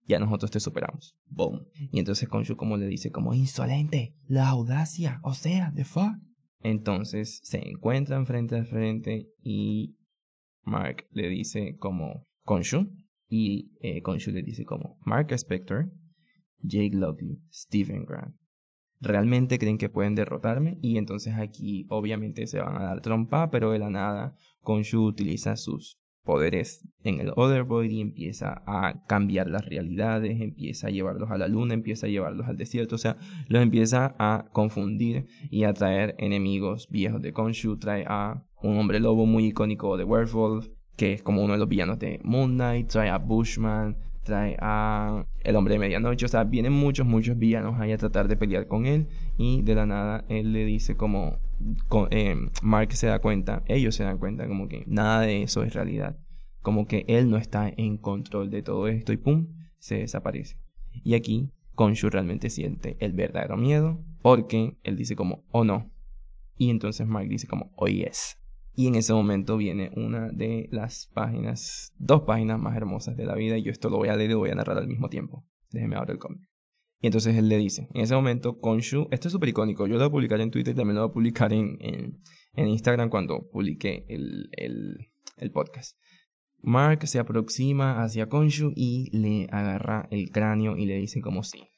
ya 0.07 0.21
nosotros 0.21 0.53
te 0.53 0.61
superamos. 0.61 1.17
Boom. 1.27 1.67
Y 1.91 1.99
entonces 1.99 2.29
Conchu 2.29 2.57
como 2.57 2.77
le 2.77 2.87
dice 2.87 3.11
como, 3.11 3.35
insolente, 3.35 4.15
la 4.29 4.49
audacia, 4.49 5.19
o 5.25 5.35
sea, 5.35 5.73
the 5.75 5.85
fuck. 5.85 6.15
Entonces 6.63 7.41
se 7.43 7.59
encuentran 7.69 8.27
frente 8.27 8.59
a 8.59 8.65
frente 8.65 9.29
y 9.43 9.97
Mark 10.63 11.07
le 11.13 11.29
dice 11.29 11.77
como 11.79 12.27
Konshu 12.45 12.91
y 13.29 13.73
eh, 13.81 14.03
Konshu 14.03 14.31
le 14.31 14.43
dice 14.43 14.65
como 14.65 14.99
Mark 15.05 15.33
Spector, 15.33 15.91
Jake 16.59 16.97
Lovely, 16.97 17.41
Stephen 17.51 18.05
Grant. 18.05 18.37
¿Realmente 19.01 19.59
creen 19.59 19.79
que 19.79 19.89
pueden 19.89 20.15
derrotarme? 20.15 20.79
Y 20.83 20.99
entonces 20.99 21.35
aquí 21.35 21.87
obviamente 21.89 22.47
se 22.47 22.61
van 22.61 22.77
a 22.77 22.85
dar 22.85 23.01
trompa, 23.01 23.51
pero 23.51 23.71
de 23.71 23.79
la 23.79 23.89
nada 23.89 24.37
Konshu 24.61 25.07
utiliza 25.07 25.57
sus 25.57 26.00
poderes 26.31 26.87
en 27.03 27.19
el 27.19 27.33
Otherworld 27.35 27.91
y 27.91 28.01
empieza 28.01 28.63
a 28.65 29.03
cambiar 29.09 29.49
las 29.49 29.67
realidades, 29.67 30.41
empieza 30.41 30.87
a 30.87 30.91
llevarlos 30.91 31.29
a 31.33 31.39
la 31.39 31.49
luna, 31.49 31.75
empieza 31.75 32.07
a 32.07 32.09
llevarlos 32.09 32.47
al 32.47 32.57
desierto, 32.57 32.95
o 32.95 32.99
sea, 32.99 33.17
los 33.49 33.61
empieza 33.61 34.15
a 34.17 34.47
confundir 34.53 35.27
y 35.51 35.65
a 35.65 35.73
traer 35.73 36.15
enemigos 36.19 36.87
viejos 36.89 37.21
de 37.21 37.33
Konshu, 37.33 37.79
trae 37.79 38.05
a 38.07 38.45
un 38.63 38.79
hombre 38.79 39.01
lobo 39.01 39.27
muy 39.27 39.47
icónico 39.47 39.97
de 39.97 40.05
Werewolf, 40.05 40.69
que 40.97 41.15
es 41.15 41.23
como 41.25 41.43
uno 41.43 41.55
de 41.55 41.59
los 41.59 41.69
villanos 41.69 41.99
de 41.99 42.21
Moon 42.23 42.55
Knight, 42.55 42.87
trae 42.87 43.09
a 43.09 43.19
Bushman, 43.19 43.97
trae 44.23 44.57
a 44.61 45.27
el 45.43 45.57
hombre 45.57 45.75
de 45.75 45.81
medianoche, 45.81 46.27
o 46.27 46.29
sea, 46.29 46.45
vienen 46.45 46.75
muchos, 46.75 47.07
muchos 47.07 47.37
villanos 47.39 47.81
ahí 47.81 47.91
a 47.91 47.99
tratar 47.99 48.29
de 48.29 48.37
pelear 48.37 48.69
con 48.69 48.87
él 48.87 49.09
y 49.37 49.63
de 49.63 49.75
la 49.75 49.85
nada 49.85 50.25
él 50.29 50.53
le 50.53 50.65
dice 50.65 50.97
como, 50.97 51.41
eh, 52.11 52.37
Mark 52.63 52.93
se 52.93 53.07
da 53.07 53.19
cuenta, 53.21 53.63
ellos 53.67 53.95
se 53.95 54.05
dan 54.05 54.19
cuenta 54.19 54.47
como 54.49 54.69
que 54.69 54.85
nada 54.87 55.23
de 55.23 55.43
eso 55.43 55.63
es 55.63 55.75
realidad, 55.75 56.19
como 56.63 56.87
que 56.87 57.05
él 57.09 57.31
no 57.31 57.37
está 57.37 57.73
en 57.77 57.99
control 57.99 58.51
de 58.51 58.63
todo 58.63 58.89
esto 58.89 59.13
y 59.13 59.17
pum, 59.17 59.49
se 59.79 59.97
desaparece. 59.97 60.57
Y 61.05 61.15
aquí 61.15 61.51
Konshu 61.75 62.11
realmente 62.11 62.51
siente 62.51 62.97
el 63.01 63.13
verdadero 63.13 63.57
miedo 63.57 64.05
porque 64.23 64.77
él 64.83 64.97
dice 64.97 65.17
como, 65.17 65.45
oh 65.51 65.65
no. 65.65 65.91
Y 66.57 66.69
entonces 66.69 67.07
Mark 67.07 67.29
dice 67.29 67.47
como, 67.47 67.73
oh 67.77 67.87
yes. 67.87 68.37
Y 68.75 68.87
en 68.87 68.95
ese 68.95 69.13
momento 69.13 69.57
viene 69.57 69.91
una 69.97 70.29
de 70.29 70.69
las 70.71 71.11
páginas, 71.15 71.93
dos 71.99 72.23
páginas 72.23 72.59
más 72.59 72.77
hermosas 72.77 73.17
de 73.17 73.25
la 73.25 73.35
vida. 73.35 73.57
Y 73.59 73.63
yo 73.63 73.73
esto 73.73 73.89
lo 73.89 73.97
voy 73.97 74.09
a 74.09 74.17
leer 74.17 74.31
y 74.31 74.33
lo 74.35 74.41
voy 74.41 74.51
a 74.51 74.55
narrar 74.55 74.79
al 74.79 74.89
mismo 74.89 75.09
tiempo. 75.09 75.45
Déjeme 75.71 75.97
abrir 75.97 76.13
el 76.13 76.19
cómic. 76.19 76.50
Y 77.01 77.07
entonces 77.07 77.37
él 77.37 77.49
le 77.49 77.57
dice, 77.57 77.89
en 77.95 78.03
ese 78.03 78.15
momento, 78.15 78.61
Konshu, 78.61 79.09
esto 79.11 79.29
es 79.29 79.33
súper 79.33 79.49
icónico, 79.49 79.87
yo 79.87 79.95
lo 79.95 80.01
voy 80.01 80.07
a 80.07 80.11
publicar 80.11 80.41
en 80.41 80.51
Twitter 80.51 80.75
y 80.75 80.77
también 80.77 80.97
lo 80.97 81.03
voy 81.03 81.11
a 81.11 81.15
publicar 81.15 81.53
en, 81.53 81.79
en, 81.81 82.69
Instagram 82.69 83.09
cuando 83.09 83.49
publique 83.51 84.05
el, 84.09 84.51
el, 84.53 85.11
el, 85.39 85.51
podcast. 85.51 85.99
Mark 86.59 87.07
se 87.07 87.19
aproxima 87.19 88.03
hacia 88.03 88.29
Konshu 88.29 88.73
y 88.77 89.09
le 89.17 89.47
agarra 89.51 90.09
el 90.11 90.31
cráneo 90.31 90.77
y 90.77 90.85
le 90.85 90.97
dice 90.97 91.23
como 91.23 91.43
sí, 91.43 91.71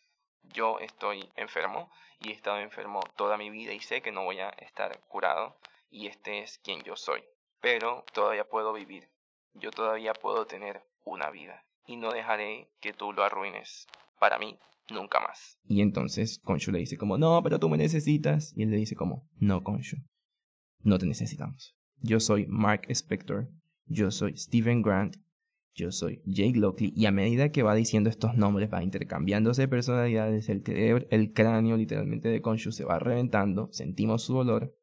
yo 0.52 0.80
estoy 0.80 1.28
enfermo 1.36 1.88
y 2.20 2.30
he 2.30 2.32
estado 2.32 2.58
enfermo 2.58 3.00
toda 3.16 3.36
mi 3.36 3.50
vida 3.50 3.72
y 3.72 3.80
sé 3.80 4.02
que 4.02 4.12
no 4.12 4.24
voy 4.24 4.40
a 4.40 4.50
estar 4.50 5.00
curado 5.08 5.56
y 5.90 6.08
este 6.08 6.40
es 6.40 6.58
quien 6.58 6.82
yo 6.82 6.96
soy. 6.96 7.22
Pero 7.60 8.04
todavía 8.12 8.48
puedo 8.48 8.72
vivir, 8.72 9.08
yo 9.54 9.70
todavía 9.70 10.14
puedo 10.14 10.46
tener 10.46 10.82
una 11.04 11.30
vida 11.30 11.64
y 11.86 11.96
no 11.96 12.10
dejaré 12.10 12.68
que 12.80 12.92
tú 12.92 13.12
lo 13.12 13.22
arruines. 13.22 13.86
Para 14.18 14.38
mí, 14.38 14.58
nunca 14.90 15.20
más. 15.20 15.58
Y 15.64 15.80
entonces 15.80 16.40
Konshu 16.44 16.72
le 16.72 16.80
dice 16.80 16.96
como, 16.96 17.18
no, 17.18 17.42
pero 17.42 17.58
tú 17.58 17.68
me 17.68 17.76
necesitas. 17.76 18.52
Y 18.56 18.62
él 18.62 18.70
le 18.70 18.76
dice 18.76 18.96
como, 18.96 19.28
no, 19.36 19.62
Konshu, 19.62 19.96
no 20.80 20.98
te 20.98 21.06
necesitamos. 21.06 21.76
Yo 22.00 22.20
soy 22.20 22.46
Mark 22.46 22.82
Spector, 22.88 23.48
yo 23.86 24.10
soy 24.10 24.36
Stephen 24.36 24.82
Grant, 24.82 25.16
yo 25.74 25.92
soy 25.92 26.20
Jake 26.24 26.58
Lockley. 26.58 26.92
Y 26.96 27.06
a 27.06 27.12
medida 27.12 27.52
que 27.52 27.62
va 27.62 27.74
diciendo 27.74 28.10
estos 28.10 28.34
nombres, 28.34 28.72
va 28.72 28.82
intercambiándose 28.82 29.68
personalidades, 29.68 30.48
el, 30.48 30.62
el 31.10 31.32
cráneo 31.32 31.76
literalmente 31.76 32.28
de 32.28 32.42
Konshu 32.42 32.72
se 32.72 32.84
va 32.84 32.98
reventando, 32.98 33.68
sentimos 33.72 34.24
su 34.24 34.34
dolor 34.34 34.74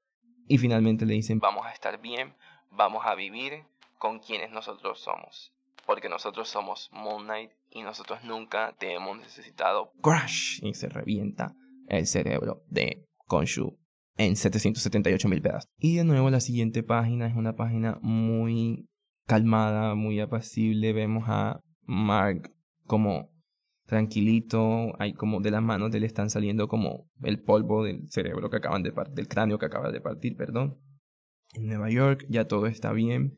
y 0.47 0.57
finalmente 0.57 1.05
le 1.05 1.13
dicen, 1.13 1.39
vamos 1.39 1.65
a 1.65 1.71
estar 1.71 2.01
bien, 2.01 2.33
vamos 2.71 3.05
a 3.05 3.15
vivir 3.15 3.63
con 3.99 4.19
quienes 4.19 4.51
nosotros 4.51 4.99
somos. 4.99 5.53
Porque 5.85 6.09
nosotros 6.09 6.49
somos 6.49 6.89
Moon 6.91 7.25
Knight 7.25 7.51
y 7.71 7.81
nosotros 7.81 8.23
nunca 8.23 8.75
te 8.79 8.93
hemos 8.93 9.17
necesitado. 9.17 9.91
Crash. 10.01 10.59
Y 10.63 10.73
se 10.73 10.89
revienta 10.89 11.55
el 11.87 12.07
cerebro 12.07 12.63
de 12.67 13.05
Konshu 13.25 13.77
en 14.17 14.35
778 14.35 15.27
mil 15.27 15.41
pedazos. 15.41 15.69
Y 15.77 15.95
de 15.95 16.03
nuevo 16.03 16.29
la 16.29 16.41
siguiente 16.41 16.83
página 16.83 17.27
es 17.27 17.35
una 17.35 17.55
página 17.55 17.97
muy 18.01 18.87
calmada, 19.25 19.95
muy 19.95 20.19
apacible. 20.19 20.93
Vemos 20.93 21.23
a 21.27 21.61
Mark 21.83 22.51
como 22.85 23.29
tranquilito, 23.85 24.93
hay 24.99 25.13
como 25.13 25.41
de 25.41 25.51
las 25.51 25.63
manos 25.63 25.91
de 25.91 25.97
él 25.97 26.03
están 26.03 26.29
saliendo 26.29 26.67
como 26.67 27.09
el 27.23 27.41
polvo 27.41 27.83
del 27.83 28.09
cerebro 28.09 28.49
que 28.49 28.57
acaban 28.57 28.83
de 28.83 28.91
partir, 28.91 29.15
del 29.15 29.27
cráneo 29.27 29.57
que 29.57 29.65
acaba 29.65 29.91
de 29.91 29.99
partir, 29.99 30.35
perdón. 30.37 30.79
En 31.55 31.65
Nueva 31.67 31.89
York 31.89 32.25
ya 32.29 32.47
todo 32.47 32.67
está 32.67 32.93
bien 32.93 33.37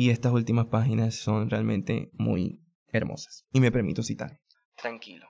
y 0.00 0.08
estas 0.08 0.32
últimas 0.32 0.64
páginas 0.68 1.14
son 1.14 1.50
realmente 1.50 2.08
muy 2.14 2.58
hermosas. 2.88 3.46
Y 3.52 3.60
me 3.60 3.70
permito 3.70 4.02
citar. 4.02 4.40
Tranquilo. 4.74 5.28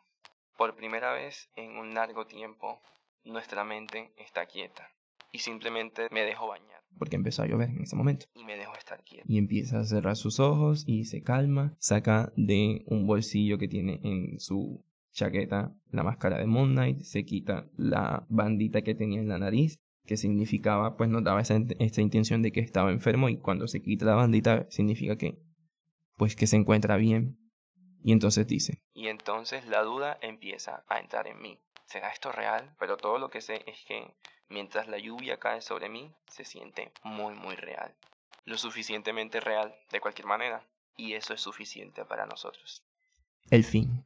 Por 0.57 0.77
primera 0.77 1.13
vez 1.13 1.51
en 1.57 1.77
un 1.77 1.93
largo 1.93 2.25
tiempo, 2.29 2.81
nuestra 3.25 3.65
mente 3.65 4.13
está 4.17 4.47
quieta 4.47 4.87
y 5.33 5.41
simplemente 5.41 6.07
me 6.13 6.23
dejo 6.23 6.47
bañar 6.47 6.81
porque 6.99 7.17
empezó 7.17 7.43
a 7.43 7.47
llover 7.47 7.71
en 7.71 7.83
ese 7.83 7.97
momento. 7.97 8.27
Y 8.35 8.45
me 8.45 8.57
dejó 8.57 8.77
estar 8.77 9.03
quieto. 9.03 9.25
Y 9.27 9.39
empieza 9.39 9.81
a 9.81 9.85
cerrar 9.85 10.15
sus 10.15 10.39
ojos 10.39 10.85
y 10.87 11.05
se 11.05 11.23
calma. 11.23 11.75
Saca 11.79 12.33
de 12.37 12.85
un 12.87 13.09
bolsillo 13.09 13.59
que 13.59 13.69
tiene 13.69 14.01
en 14.05 14.39
su 14.39 14.85
chaqueta 15.11 15.75
la 15.91 16.05
máscara 16.05 16.39
de 16.39 16.47
Moon 16.47 16.75
Knight. 16.75 17.01
Se 17.01 17.25
quita 17.25 17.69
la 17.77 18.25
bandita 18.29 18.83
que 18.83 18.95
tenía 18.95 19.21
en 19.21 19.29
la 19.29 19.39
nariz. 19.39 19.81
Que 20.11 20.16
significaba, 20.16 20.97
pues 20.97 21.09
nos 21.09 21.23
daba 21.23 21.41
esa, 21.41 21.57
esta 21.78 22.01
intención 22.01 22.43
de 22.43 22.51
que 22.51 22.59
estaba 22.59 22.91
enfermo. 22.91 23.28
Y 23.28 23.39
cuando 23.39 23.69
se 23.69 23.81
quita 23.81 24.07
la 24.07 24.16
bandita, 24.16 24.66
significa 24.69 25.15
que, 25.15 25.39
pues 26.16 26.35
que 26.35 26.49
se 26.49 26.57
encuentra 26.57 26.97
bien. 26.97 27.39
Y 28.03 28.11
entonces 28.11 28.49
dice. 28.49 28.82
Y 28.93 29.07
entonces 29.07 29.69
la 29.69 29.82
duda 29.82 30.19
empieza 30.20 30.82
a 30.89 30.99
entrar 30.99 31.28
en 31.28 31.41
mí. 31.41 31.61
¿Será 31.87 32.11
esto 32.11 32.32
real? 32.32 32.74
Pero 32.81 32.97
todo 32.97 33.19
lo 33.19 33.31
que 33.31 33.41
sé 33.41 33.62
es 33.69 33.85
que 33.87 34.12
mientras 34.49 34.89
la 34.89 34.99
lluvia 34.99 35.39
cae 35.39 35.61
sobre 35.61 35.89
mí, 35.89 36.11
se 36.27 36.45
siente 36.45 36.91
muy 37.05 37.35
muy 37.35 37.55
real. 37.55 37.95
Lo 38.45 38.59
suficientemente 38.59 39.39
real 39.39 39.77
de 39.93 40.01
cualquier 40.01 40.27
manera. 40.27 40.66
Y 40.97 41.12
eso 41.12 41.35
es 41.35 41.41
suficiente 41.41 42.05
para 42.05 42.27
nosotros. 42.27 42.82
El 43.49 43.62
fin. 43.62 44.05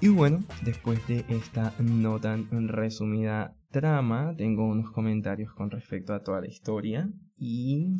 Y 0.00 0.08
bueno, 0.08 0.44
después 0.62 1.04
de 1.08 1.24
esta 1.28 1.74
no 1.80 2.20
tan 2.20 2.46
resumida 2.68 3.56
trama, 3.72 4.32
tengo 4.36 4.64
unos 4.64 4.92
comentarios 4.92 5.52
con 5.52 5.72
respecto 5.72 6.14
a 6.14 6.22
toda 6.22 6.40
la 6.40 6.46
historia. 6.46 7.10
Y 7.36 7.96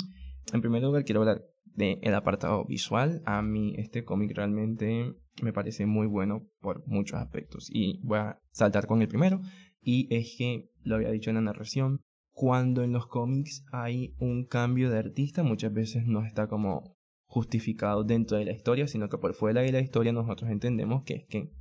en 0.53 0.61
primer 0.61 0.83
lugar 0.83 1.05
quiero 1.05 1.23
hablar 1.23 1.43
del 1.65 2.15
apartado 2.15 2.65
visual. 2.67 3.21
A 3.27 3.43
mí 3.43 3.75
este 3.79 4.05
cómic 4.05 4.31
realmente 4.37 5.13
me 5.43 5.53
parece 5.53 5.87
muy 5.87 6.07
bueno 6.07 6.47
por 6.61 6.87
muchos 6.87 7.19
aspectos. 7.19 7.69
Y 7.69 7.99
voy 8.05 8.19
a 8.19 8.41
saltar 8.53 8.87
con 8.87 9.03
el 9.03 9.09
primero. 9.09 9.41
Y 9.81 10.07
es 10.15 10.37
que, 10.39 10.71
lo 10.85 10.95
había 10.95 11.11
dicho 11.11 11.31
en 11.31 11.37
la 11.37 11.43
narración, 11.43 12.01
cuando 12.31 12.85
en 12.85 12.93
los 12.93 13.09
cómics 13.09 13.65
hay 13.73 14.15
un 14.21 14.47
cambio 14.47 14.89
de 14.89 14.99
artista, 14.99 15.43
muchas 15.43 15.73
veces 15.73 16.07
no 16.07 16.25
está 16.25 16.47
como 16.47 16.97
justificado 17.27 18.05
dentro 18.05 18.39
de 18.39 18.45
la 18.45 18.53
historia, 18.53 18.87
sino 18.87 19.09
que 19.09 19.19
por 19.19 19.35
fuera 19.35 19.63
de 19.63 19.73
la 19.73 19.81
historia 19.81 20.13
nosotros 20.13 20.51
entendemos 20.51 21.03
que 21.03 21.15
es 21.15 21.27
que, 21.27 21.53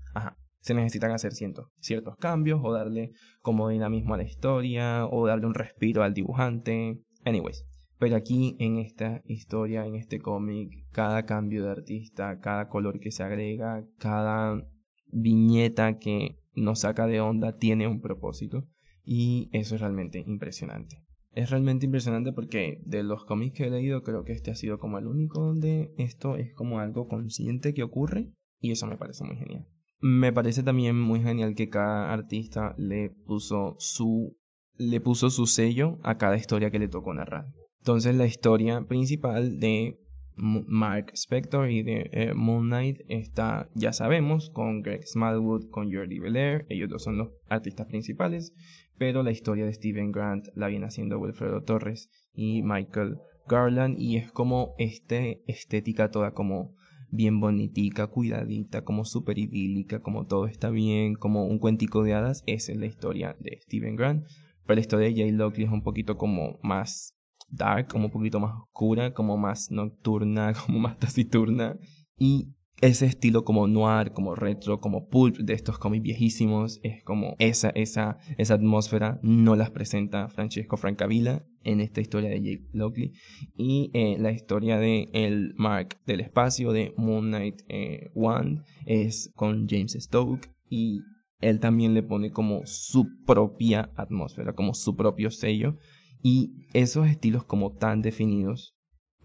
se 0.60 0.74
necesitan 0.74 1.12
hacer 1.12 1.32
ciertos 1.34 2.16
cambios 2.20 2.60
o 2.64 2.74
darle 2.74 3.12
como 3.42 3.70
dinamismo 3.70 4.16
a 4.16 4.18
la 4.18 4.24
historia 4.24 5.06
o 5.06 5.26
darle 5.28 5.48
un 5.48 5.54
respiro 5.54 6.04
al 6.04 6.14
dibujante. 6.14 7.02
Anyways, 7.24 7.66
pero 8.00 8.16
aquí 8.16 8.56
en 8.60 8.78
esta 8.78 9.22
historia, 9.26 9.86
en 9.86 9.96
este 9.96 10.20
cómic, 10.20 10.72
cada 10.92 11.26
cambio 11.26 11.64
de 11.64 11.72
artista, 11.72 12.40
cada 12.40 12.70
color 12.70 13.00
que 13.00 13.12
se 13.12 13.24
agrega, 13.24 13.86
cada 13.98 14.62
viñeta 15.08 15.98
que 15.98 16.38
nos 16.54 16.82
saca 16.82 17.08
de 17.08 17.22
onda 17.22 17.58
tiene 17.58 17.88
un 17.88 18.02
propósito. 18.02 18.68
Y 19.04 19.50
eso 19.54 19.76
es 19.76 19.82
realmente 19.82 20.24
impresionante. 20.28 21.02
Es 21.32 21.50
realmente 21.50 21.86
impresionante 21.86 22.34
porque 22.34 22.82
de 22.84 23.04
los 23.04 23.24
cómics 23.24 23.56
que 23.56 23.68
he 23.68 23.70
leído 23.70 24.04
creo 24.04 24.24
que 24.24 24.34
este 24.34 24.52
ha 24.52 24.56
sido 24.56 24.80
como 24.80 24.98
el 24.98 25.08
único 25.08 25.40
donde 25.40 25.94
esto 25.98 26.36
es 26.36 26.54
como 26.54 26.80
algo 26.80 27.08
consciente 27.08 27.74
que 27.74 27.84
ocurre 27.84 28.34
y 28.60 28.72
eso 28.72 28.86
me 28.86 28.98
parece 28.98 29.24
muy 29.24 29.38
genial. 29.38 29.68
Me 30.00 30.32
parece 30.32 30.64
también 30.64 31.00
muy 31.00 31.22
genial 31.22 31.56
que 31.56 31.70
cada 31.70 32.14
artista 32.14 32.76
le 32.78 33.10
puso 33.10 33.76
su 33.80 34.38
le 34.78 35.02
puso 35.02 35.32
su 35.32 35.48
sello 35.48 35.98
a 36.04 36.18
cada 36.18 36.38
historia 36.38 36.70
que 36.70 36.78
le 36.80 36.88
tocó 36.88 37.14
narrar. 37.14 37.48
Entonces 37.80 38.16
la 38.16 38.28
historia 38.28 38.82
principal 38.82 39.60
de 39.60 39.98
Mark 40.36 41.12
Spector 41.16 41.72
y 41.72 41.82
de 41.82 42.10
eh, 42.12 42.34
Moon 42.36 42.68
Knight 42.68 43.00
está, 43.08 43.70
ya 43.74 43.92
sabemos, 43.92 44.52
con 44.52 44.84
Greg 44.84 45.08
Smallwood, 45.08 45.70
con 45.72 45.92
Jordi 45.92 46.20
Belair, 46.20 46.68
ellos 46.70 46.90
dos 46.90 47.04
son 47.04 47.18
los 47.18 47.30
artistas 47.50 47.88
principales, 47.88 48.54
pero 48.98 49.24
la 49.24 49.32
historia 49.32 49.66
de 49.66 49.74
Steven 49.74 50.12
Grant 50.12 50.48
la 50.54 50.68
viene 50.68 50.86
haciendo 50.86 51.18
Wilfredo 51.18 51.64
Torres 51.64 52.10
y 52.34 52.62
Michael 52.62 53.18
Garland 53.48 54.00
y 54.00 54.18
es 54.18 54.32
como 54.32 54.76
este 54.78 55.44
estética 55.48 56.12
toda 56.12 56.32
como 56.32 56.76
bien 57.10 57.40
bonitica, 57.40 58.08
cuidadita, 58.08 58.84
como 58.84 59.06
super 59.06 59.38
idílica, 59.38 60.02
como 60.02 60.26
todo 60.26 60.46
está 60.48 60.70
bien, 60.70 61.16
como 61.16 61.46
un 61.46 61.60
cuentico 61.60 62.04
de 62.04 62.14
hadas, 62.14 62.44
esa 62.46 62.72
es 62.72 62.78
la 62.78 62.86
historia 62.86 63.36
de 63.40 63.60
Steven 63.62 63.96
Grant, 63.96 64.26
pero 64.66 64.76
la 64.76 64.82
historia 64.82 65.08
de 65.08 65.16
Jay 65.16 65.32
Lockley 65.32 65.66
es 65.66 65.72
un 65.72 65.84
poquito 65.84 66.18
como 66.18 66.60
más 66.62 67.18
dark, 67.50 67.88
como 67.88 68.06
un 68.06 68.12
poquito 68.12 68.40
más 68.40 68.54
oscura, 68.62 69.14
como 69.14 69.38
más 69.38 69.72
nocturna, 69.72 70.54
como 70.66 70.80
más 70.80 70.98
taciturna. 71.00 71.78
Y 72.18 72.54
ese 72.82 73.08
estilo 73.08 73.44
como 73.44 73.68
noir, 73.68 74.12
como 74.12 74.36
retro, 74.36 74.80
como 74.80 75.08
pulp 75.08 75.38
de 75.38 75.54
estos 75.54 75.80
cómics 75.80 76.04
viejísimos, 76.04 76.80
es 76.84 77.04
como 77.04 77.36
esa, 77.40 77.70
esa, 77.70 78.18
esa 78.38 78.54
atmósfera 78.54 79.20
no 79.24 79.56
las 79.56 79.72
presenta 79.72 80.30
Francesco 80.30 80.78
Francavilla 80.78 81.44
en 81.64 81.82
esta 81.82 82.02
historia 82.02 82.30
de 82.30 82.42
Jake 82.42 82.70
Lockley 82.74 83.14
y 83.58 83.90
eh, 83.94 84.18
la 84.20 84.32
historia 84.32 84.78
de 84.78 85.10
el 85.14 85.54
Mark 85.58 85.98
del 86.06 86.22
espacio 86.22 86.72
de 86.72 86.94
Moon 86.98 87.28
Knight 87.28 87.64
eh, 87.68 88.12
One 88.14 88.62
es 88.86 89.32
con 89.36 89.68
James 89.68 89.98
Stoke 90.00 90.50
y 90.70 91.02
él 91.40 91.60
también 91.60 91.94
le 91.94 92.04
pone 92.04 92.32
como 92.32 92.62
su 92.66 93.08
propia 93.26 93.92
atmósfera, 93.96 94.54
como 94.54 94.74
su 94.74 94.96
propio 94.96 95.32
sello 95.32 95.78
y 96.22 96.52
esos 96.74 97.08
estilos 97.08 97.44
como 97.44 97.74
tan 97.74 98.02
definidos 98.02 98.77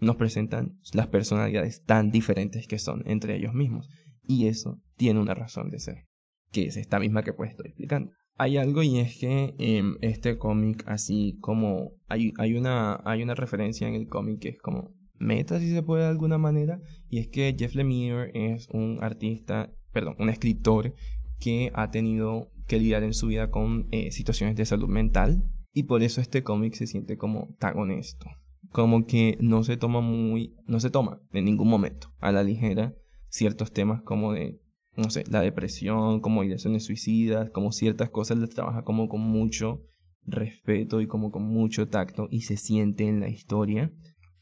nos 0.03 0.15
presentan 0.15 0.79
las 0.93 1.07
personalidades 1.07 1.83
tan 1.83 2.11
diferentes 2.11 2.67
que 2.67 2.79
son 2.79 3.03
entre 3.05 3.35
ellos 3.35 3.53
mismos. 3.53 3.89
Y 4.25 4.47
eso 4.47 4.81
tiene 4.95 5.19
una 5.19 5.33
razón 5.33 5.69
de 5.69 5.79
ser, 5.79 6.05
que 6.51 6.65
es 6.65 6.77
esta 6.77 6.99
misma 6.99 7.23
que 7.23 7.33
pues 7.33 7.51
estoy 7.51 7.67
explicando. 7.67 8.11
Hay 8.35 8.57
algo 8.57 8.81
y 8.81 8.99
es 8.99 9.19
que 9.19 9.53
en 9.59 9.95
este 10.01 10.37
cómic, 10.37 10.83
así 10.87 11.37
como 11.39 11.91
hay, 12.07 12.33
hay, 12.37 12.55
una, 12.55 13.01
hay 13.05 13.21
una 13.21 13.35
referencia 13.35 13.87
en 13.87 13.95
el 13.95 14.07
cómic 14.07 14.39
que 14.39 14.49
es 14.49 14.59
como 14.59 14.91
meta, 15.19 15.59
si 15.59 15.71
se 15.71 15.83
puede 15.83 16.03
de 16.03 16.09
alguna 16.09 16.37
manera, 16.37 16.79
y 17.09 17.19
es 17.19 17.27
que 17.27 17.55
Jeff 17.57 17.75
Lemire 17.75 18.31
es 18.33 18.67
un 18.69 18.99
artista, 19.01 19.71
perdón, 19.91 20.15
un 20.19 20.29
escritor 20.29 20.93
que 21.39 21.71
ha 21.73 21.91
tenido 21.91 22.51
que 22.67 22.79
lidiar 22.79 23.03
en 23.03 23.13
su 23.13 23.27
vida 23.27 23.51
con 23.51 23.87
eh, 23.91 24.11
situaciones 24.11 24.55
de 24.55 24.65
salud 24.65 24.89
mental, 24.89 25.43
y 25.73 25.83
por 25.83 26.03
eso 26.03 26.21
este 26.21 26.43
cómic 26.43 26.73
se 26.73 26.87
siente 26.87 27.17
como 27.17 27.55
tan 27.59 27.77
honesto, 27.77 28.27
como 28.73 29.05
que 29.05 29.37
no 29.39 29.63
se 29.63 29.77
toma 29.77 30.01
muy, 30.01 30.55
no 30.65 30.79
se 30.79 30.89
toma 30.89 31.21
en 31.31 31.45
ningún 31.45 31.69
momento 31.69 32.11
a 32.19 32.31
la 32.31 32.43
ligera 32.43 32.95
ciertos 33.29 33.71
temas 33.71 34.01
como 34.01 34.33
de, 34.33 34.59
no 34.97 35.11
sé, 35.11 35.23
la 35.29 35.41
depresión, 35.41 36.21
como 36.21 36.43
ideaciones 36.43 36.83
suicidas, 36.83 37.51
como 37.51 37.71
ciertas 37.71 38.09
cosas 38.09 38.39
las 38.39 38.49
trabaja 38.49 38.83
como 38.83 39.07
con 39.07 39.21
mucho 39.21 39.83
respeto 40.25 41.01
y 41.01 41.07
como 41.07 41.31
con 41.31 41.43
mucho 41.43 41.87
tacto 41.87 42.27
y 42.31 42.41
se 42.41 42.57
siente 42.57 43.07
en 43.07 43.19
la 43.19 43.29
historia. 43.29 43.93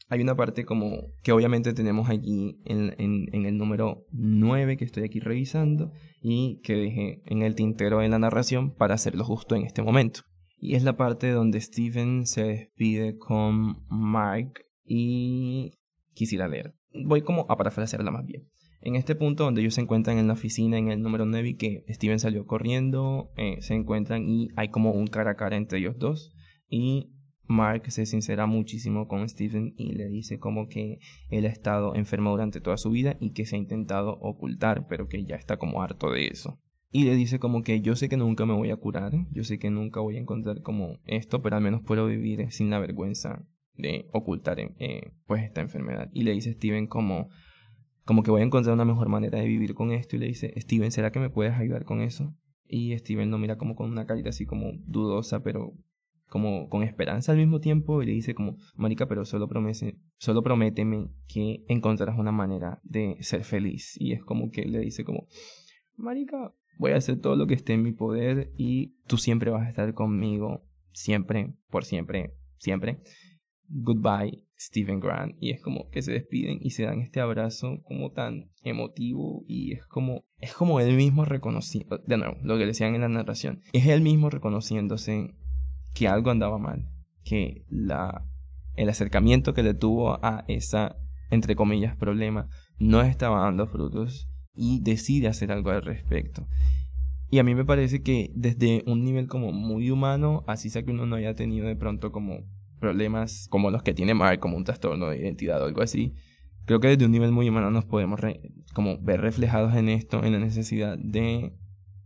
Hay 0.08 0.22
una 0.22 0.34
parte 0.34 0.64
como 0.64 1.12
que 1.22 1.32
obviamente 1.32 1.74
tenemos 1.74 2.08
aquí 2.08 2.58
en, 2.64 2.94
en 2.98 3.46
el 3.46 3.58
número 3.58 4.06
9 4.12 4.78
que 4.78 4.86
estoy 4.86 5.04
aquí 5.04 5.20
revisando 5.20 5.92
y 6.22 6.60
que 6.62 6.74
dejé 6.74 7.22
en 7.26 7.42
el 7.42 7.54
tintero 7.54 7.98
de 7.98 8.08
la 8.08 8.18
narración 8.18 8.74
para 8.74 8.94
hacerlo 8.94 9.24
justo 9.24 9.56
en 9.56 9.64
este 9.64 9.82
momento. 9.82 10.22
Y 10.64 10.76
es 10.76 10.84
la 10.84 10.96
parte 10.96 11.28
donde 11.30 11.60
Steven 11.60 12.24
se 12.24 12.44
despide 12.44 13.18
con 13.18 13.84
Mark 13.88 14.64
y 14.84 15.72
quisiera 16.14 16.46
leer. 16.46 16.72
Voy 16.94 17.22
como 17.22 17.46
a 17.48 17.56
parafrasearla 17.56 18.12
más 18.12 18.24
bien. 18.24 18.48
En 18.80 18.94
este 18.94 19.16
punto 19.16 19.42
donde 19.42 19.60
ellos 19.60 19.74
se 19.74 19.80
encuentran 19.80 20.18
en 20.18 20.28
la 20.28 20.34
oficina 20.34 20.78
en 20.78 20.92
el 20.92 21.02
número 21.02 21.26
9 21.26 21.56
que 21.56 21.84
Steven 21.88 22.20
salió 22.20 22.46
corriendo, 22.46 23.32
eh, 23.36 23.56
se 23.60 23.74
encuentran 23.74 24.28
y 24.28 24.50
hay 24.54 24.68
como 24.68 24.92
un 24.92 25.08
cara 25.08 25.32
a 25.32 25.34
cara 25.34 25.56
entre 25.56 25.80
ellos 25.80 25.98
dos. 25.98 26.32
Y 26.68 27.10
Mark 27.48 27.90
se 27.90 28.06
sincera 28.06 28.46
muchísimo 28.46 29.08
con 29.08 29.28
Steven 29.28 29.74
y 29.76 29.94
le 29.94 30.06
dice 30.06 30.38
como 30.38 30.68
que 30.68 31.00
él 31.28 31.44
ha 31.46 31.50
estado 31.50 31.96
enfermo 31.96 32.30
durante 32.30 32.60
toda 32.60 32.76
su 32.76 32.90
vida 32.90 33.16
y 33.18 33.32
que 33.32 33.46
se 33.46 33.56
ha 33.56 33.58
intentado 33.58 34.12
ocultar, 34.20 34.86
pero 34.86 35.08
que 35.08 35.24
ya 35.24 35.34
está 35.34 35.56
como 35.56 35.82
harto 35.82 36.12
de 36.12 36.28
eso. 36.28 36.60
Y 36.94 37.04
le 37.04 37.16
dice 37.16 37.38
como 37.38 37.62
que 37.62 37.80
yo 37.80 37.96
sé 37.96 38.10
que 38.10 38.18
nunca 38.18 38.44
me 38.44 38.52
voy 38.52 38.70
a 38.70 38.76
curar, 38.76 39.12
yo 39.30 39.44
sé 39.44 39.58
que 39.58 39.70
nunca 39.70 40.00
voy 40.00 40.16
a 40.16 40.20
encontrar 40.20 40.60
como 40.60 40.98
esto, 41.06 41.40
pero 41.40 41.56
al 41.56 41.62
menos 41.62 41.80
puedo 41.80 42.06
vivir 42.06 42.52
sin 42.52 42.68
la 42.68 42.78
vergüenza 42.78 43.46
de 43.74 44.08
ocultar 44.12 44.60
eh, 44.60 45.12
pues 45.26 45.42
esta 45.42 45.62
enfermedad. 45.62 46.10
Y 46.12 46.24
le 46.24 46.32
dice 46.32 46.52
Steven 46.52 46.86
como, 46.86 47.30
como 48.04 48.22
que 48.22 48.30
voy 48.30 48.42
a 48.42 48.44
encontrar 48.44 48.74
una 48.74 48.84
mejor 48.84 49.08
manera 49.08 49.38
de 49.38 49.46
vivir 49.46 49.72
con 49.72 49.90
esto. 49.90 50.16
Y 50.16 50.18
le 50.18 50.26
dice, 50.26 50.52
Steven, 50.60 50.90
¿será 50.90 51.10
que 51.12 51.18
me 51.18 51.30
puedes 51.30 51.54
ayudar 51.54 51.84
con 51.84 52.02
eso? 52.02 52.34
Y 52.66 52.96
Steven 52.98 53.30
lo 53.30 53.38
mira 53.38 53.56
como 53.56 53.74
con 53.74 53.90
una 53.90 54.06
carita 54.06 54.28
así 54.28 54.44
como 54.44 54.72
dudosa, 54.86 55.42
pero 55.42 55.72
como 56.28 56.68
con 56.68 56.82
esperanza 56.82 57.32
al 57.32 57.38
mismo 57.38 57.60
tiempo. 57.60 58.02
Y 58.02 58.06
le 58.06 58.12
dice 58.12 58.34
como, 58.34 58.56
Marica, 58.76 59.08
pero 59.08 59.24
solo, 59.24 59.48
promete, 59.48 59.98
solo 60.18 60.42
prométeme 60.42 61.08
que 61.26 61.64
encontrarás 61.68 62.18
una 62.18 62.32
manera 62.32 62.80
de 62.82 63.16
ser 63.20 63.44
feliz. 63.44 63.96
Y 63.98 64.12
es 64.12 64.22
como 64.22 64.50
que 64.50 64.66
le 64.66 64.80
dice 64.80 65.04
como, 65.04 65.26
Marica, 65.96 66.52
Voy 66.78 66.92
a 66.92 66.96
hacer 66.96 67.20
todo 67.20 67.36
lo 67.36 67.46
que 67.46 67.54
esté 67.54 67.74
en 67.74 67.82
mi 67.82 67.92
poder 67.92 68.52
y 68.56 68.94
tú 69.06 69.18
siempre 69.18 69.50
vas 69.50 69.66
a 69.66 69.68
estar 69.68 69.94
conmigo, 69.94 70.64
siempre, 70.92 71.54
por 71.70 71.84
siempre, 71.84 72.34
siempre. 72.58 73.02
Goodbye, 73.68 74.42
Stephen 74.58 75.00
Grant. 75.00 75.36
Y 75.40 75.50
es 75.50 75.60
como 75.60 75.90
que 75.90 76.02
se 76.02 76.12
despiden 76.12 76.58
y 76.60 76.70
se 76.70 76.84
dan 76.84 77.00
este 77.00 77.20
abrazo 77.20 77.80
como 77.84 78.12
tan 78.12 78.50
emotivo 78.62 79.44
y 79.46 79.72
es 79.72 79.86
como, 79.86 80.24
es 80.38 80.54
como 80.54 80.80
él 80.80 80.96
mismo 80.96 81.24
reconociendo, 81.24 81.98
de 81.98 82.16
nuevo, 82.16 82.36
lo 82.42 82.58
que 82.58 82.66
decían 82.66 82.94
en 82.94 83.00
la 83.00 83.08
narración, 83.08 83.60
es 83.72 83.86
él 83.86 84.02
mismo 84.02 84.30
reconociéndose 84.30 85.34
que 85.94 86.08
algo 86.08 86.30
andaba 86.30 86.58
mal, 86.58 86.88
que 87.24 87.64
la, 87.68 88.24
el 88.76 88.88
acercamiento 88.88 89.54
que 89.54 89.62
le 89.62 89.74
tuvo 89.74 90.24
a 90.24 90.44
esa, 90.48 90.96
entre 91.30 91.56
comillas, 91.56 91.96
problema 91.96 92.48
no 92.78 93.02
estaba 93.02 93.42
dando 93.42 93.66
frutos 93.66 94.28
y 94.54 94.80
decide 94.80 95.28
hacer 95.28 95.52
algo 95.52 95.70
al 95.70 95.82
respecto. 95.82 96.46
Y 97.30 97.38
a 97.38 97.44
mí 97.44 97.54
me 97.54 97.64
parece 97.64 98.02
que 98.02 98.30
desde 98.34 98.84
un 98.86 99.04
nivel 99.04 99.26
como 99.26 99.52
muy 99.52 99.90
humano, 99.90 100.44
así 100.46 100.68
sea 100.68 100.82
que 100.82 100.90
uno 100.90 101.06
no 101.06 101.16
haya 101.16 101.34
tenido 101.34 101.66
de 101.66 101.76
pronto 101.76 102.12
como 102.12 102.44
problemas 102.78 103.46
como 103.48 103.70
los 103.70 103.82
que 103.82 103.94
tiene 103.94 104.12
Mark, 104.12 104.40
como 104.40 104.56
un 104.56 104.64
trastorno 104.64 105.08
de 105.08 105.18
identidad 105.18 105.62
o 105.62 105.64
algo 105.64 105.82
así, 105.82 106.14
creo 106.66 106.80
que 106.80 106.88
desde 106.88 107.06
un 107.06 107.12
nivel 107.12 107.32
muy 107.32 107.48
humano 107.48 107.70
nos 107.70 107.84
podemos 107.84 108.20
como 108.74 108.98
ver 109.00 109.20
reflejados 109.20 109.74
en 109.74 109.88
esto, 109.88 110.22
en 110.24 110.32
la 110.32 110.38
necesidad 110.38 110.98
de 110.98 111.54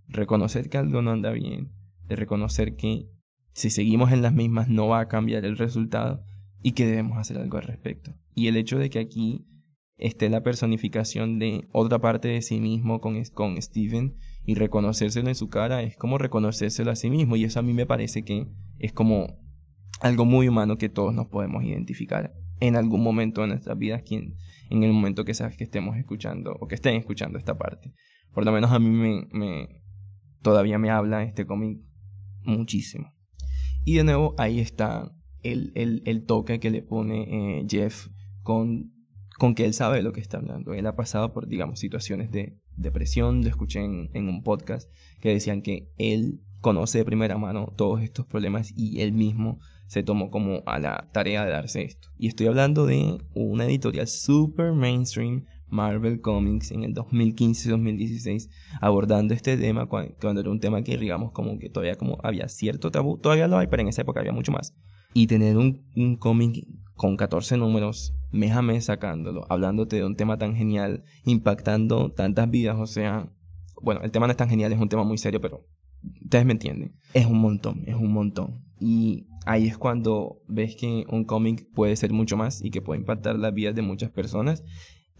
reconocer 0.09 0.68
que 0.68 0.78
algo 0.78 1.02
no 1.02 1.10
anda 1.10 1.32
bien, 1.32 1.73
de 2.09 2.16
reconocer 2.16 2.77
que 2.77 3.09
si 3.52 3.70
seguimos 3.70 4.12
en 4.12 4.23
las 4.23 4.35
mismas 4.35 4.68
no 4.68 4.86
va 4.86 5.01
a 5.01 5.09
cambiar 5.09 5.44
el 5.44 5.56
resultado 5.56 6.23
y 6.62 6.73
que 6.73 6.86
debemos 6.86 7.18
hacer 7.18 7.39
algo 7.39 7.56
al 7.56 7.64
respecto. 7.64 8.14
Y 8.35 8.48
el 8.48 8.56
hecho 8.56 8.78
de 8.78 8.90
que 8.90 8.98
aquí 8.98 9.47
esté 9.98 10.28
la 10.28 10.43
personificación 10.43 11.39
de 11.39 11.66
otra 11.73 11.98
parte 11.98 12.28
de 12.28 12.43
sí 12.43 12.60
mismo 12.60 13.01
con, 13.01 13.23
con 13.32 13.60
Steven 13.60 14.16
y 14.44 14.55
reconocérselo 14.55 15.28
en 15.28 15.35
su 15.35 15.48
cara 15.48 15.82
es 15.82 15.97
como 15.97 16.18
reconocérselo 16.18 16.90
a 16.90 16.97
sí 16.97 17.10
mismo. 17.10 17.36
Y 17.36 17.44
eso 17.44 17.60
a 17.60 17.62
mí 17.62 17.73
me 17.73 17.86
parece 17.86 18.24
que 18.24 18.47
es 18.78 18.93
como 18.93 19.39
algo 20.01 20.24
muy 20.24 20.48
humano 20.48 20.78
que 20.78 20.89
todos 20.89 21.14
nos 21.14 21.27
podemos 21.27 21.64
identificar 21.64 22.35
en 22.60 22.77
algún 22.77 23.02
momento 23.02 23.43
de 23.43 23.48
nuestras 23.48 23.77
vidas 23.78 24.02
quien, 24.02 24.36
en 24.70 24.82
el 24.82 24.93
momento 24.93 25.24
que 25.24 25.35
sabes 25.35 25.56
que 25.56 25.64
estemos 25.64 25.97
escuchando 25.97 26.56
o 26.60 26.68
que 26.68 26.74
estén 26.74 26.97
escuchando 26.97 27.39
esta 27.39 27.56
parte. 27.56 27.93
Por 28.32 28.44
lo 28.44 28.52
menos 28.52 28.70
a 28.73 28.78
mí 28.78 28.90
me, 28.90 29.27
me 29.32 29.82
todavía 30.43 30.78
me 30.78 30.90
habla 30.90 31.23
este 31.23 31.47
cómic 31.47 31.81
muchísimo. 32.44 33.12
Y 33.85 33.94
de 33.94 34.05
nuevo 34.05 34.35
ahí 34.39 34.60
está 34.60 35.10
el, 35.43 35.73
el, 35.74 36.02
el 36.06 36.24
toque 36.24 36.60
que 36.60 36.70
le 36.70 36.82
pone 36.82 37.60
eh, 37.60 37.66
Jeff 37.68 38.09
con 38.43 38.95
con 39.38 39.54
que 39.54 39.64
él 39.64 39.74
sabe 39.74 39.98
de 39.98 40.02
lo 40.02 40.12
que 40.12 40.20
está 40.20 40.38
hablando. 40.38 40.72
Él 40.74 40.86
ha 40.86 40.96
pasado 40.96 41.32
por, 41.32 41.46
digamos, 41.46 41.78
situaciones 41.78 42.30
de 42.30 42.58
depresión. 42.76 43.42
Lo 43.42 43.48
escuché 43.48 43.80
en, 43.80 44.28
un 44.28 44.42
podcast 44.42 44.90
que 45.20 45.30
decían 45.30 45.62
que 45.62 45.90
él 45.98 46.40
conoce 46.60 46.98
de 46.98 47.04
primera 47.04 47.36
mano 47.36 47.72
todos 47.76 48.02
estos 48.02 48.26
problemas 48.26 48.72
y 48.74 49.00
él 49.00 49.12
mismo 49.12 49.60
se 49.86 50.02
tomó 50.02 50.30
como 50.30 50.62
a 50.66 50.78
la 50.78 51.08
tarea 51.12 51.44
de 51.44 51.50
darse 51.50 51.82
esto. 51.82 52.08
Y 52.18 52.28
estoy 52.28 52.46
hablando 52.46 52.86
de 52.86 53.18
una 53.34 53.66
editorial 53.66 54.08
super 54.08 54.72
mainstream, 54.72 55.44
Marvel 55.68 56.20
Comics, 56.20 56.70
en 56.70 56.84
el 56.84 56.94
2015-2016, 56.94 58.48
abordando 58.80 59.34
este 59.34 59.56
tema 59.56 59.86
cuando, 59.86 60.40
era 60.40 60.50
un 60.50 60.60
tema 60.60 60.82
que, 60.82 60.96
digamos, 60.96 61.32
como 61.32 61.58
que 61.58 61.68
todavía 61.68 61.96
como 61.96 62.18
había 62.22 62.48
cierto 62.48 62.90
tabú. 62.90 63.18
Todavía 63.18 63.48
lo 63.48 63.58
hay, 63.58 63.66
pero 63.66 63.82
en 63.82 63.88
esa 63.88 64.02
época 64.02 64.20
había 64.20 64.32
mucho 64.32 64.50
más. 64.50 64.74
Y 65.12 65.26
tener 65.26 65.56
un, 65.56 65.84
un 65.94 66.16
cómic 66.16 66.66
con 66.97 67.16
14 67.16 67.56
números, 67.56 68.14
mes 68.32 68.52
a 68.52 68.62
mes 68.62 68.86
sacándolo, 68.86 69.47
hablándote 69.48 69.97
de 69.97 70.05
un 70.05 70.16
tema 70.16 70.39
tan 70.39 70.56
genial, 70.56 71.05
impactando 71.24 72.10
tantas 72.10 72.51
vidas, 72.51 72.77
o 72.78 72.86
sea, 72.86 73.31
bueno, 73.81 74.01
el 74.02 74.10
tema 74.10 74.27
no 74.27 74.31
es 74.31 74.36
tan 74.36 74.48
genial, 74.48 74.73
es 74.73 74.81
un 74.81 74.89
tema 74.89 75.05
muy 75.05 75.18
serio, 75.18 75.40
pero 75.40 75.66
ustedes 76.23 76.47
me 76.47 76.52
entienden. 76.52 76.97
Es 77.12 77.27
un 77.27 77.39
montón, 77.39 77.85
es 77.86 77.94
un 77.94 78.12
montón. 78.12 78.64
Y 78.81 79.27
ahí 79.44 79.66
es 79.66 79.78
cuando 79.78 80.43
ves 80.48 80.77
que 80.77 81.05
un 81.09 81.24
cómic 81.24 81.68
puede 81.74 81.97
ser 81.97 82.12
mucho 82.12 82.36
más 82.36 82.62
y 82.62 82.70
que 82.70 82.82
puede 82.82 83.01
impactar 83.01 83.39
las 83.39 83.55
vidas 83.55 83.74
de 83.74 83.82
muchas 83.82 84.10
personas. 84.10 84.64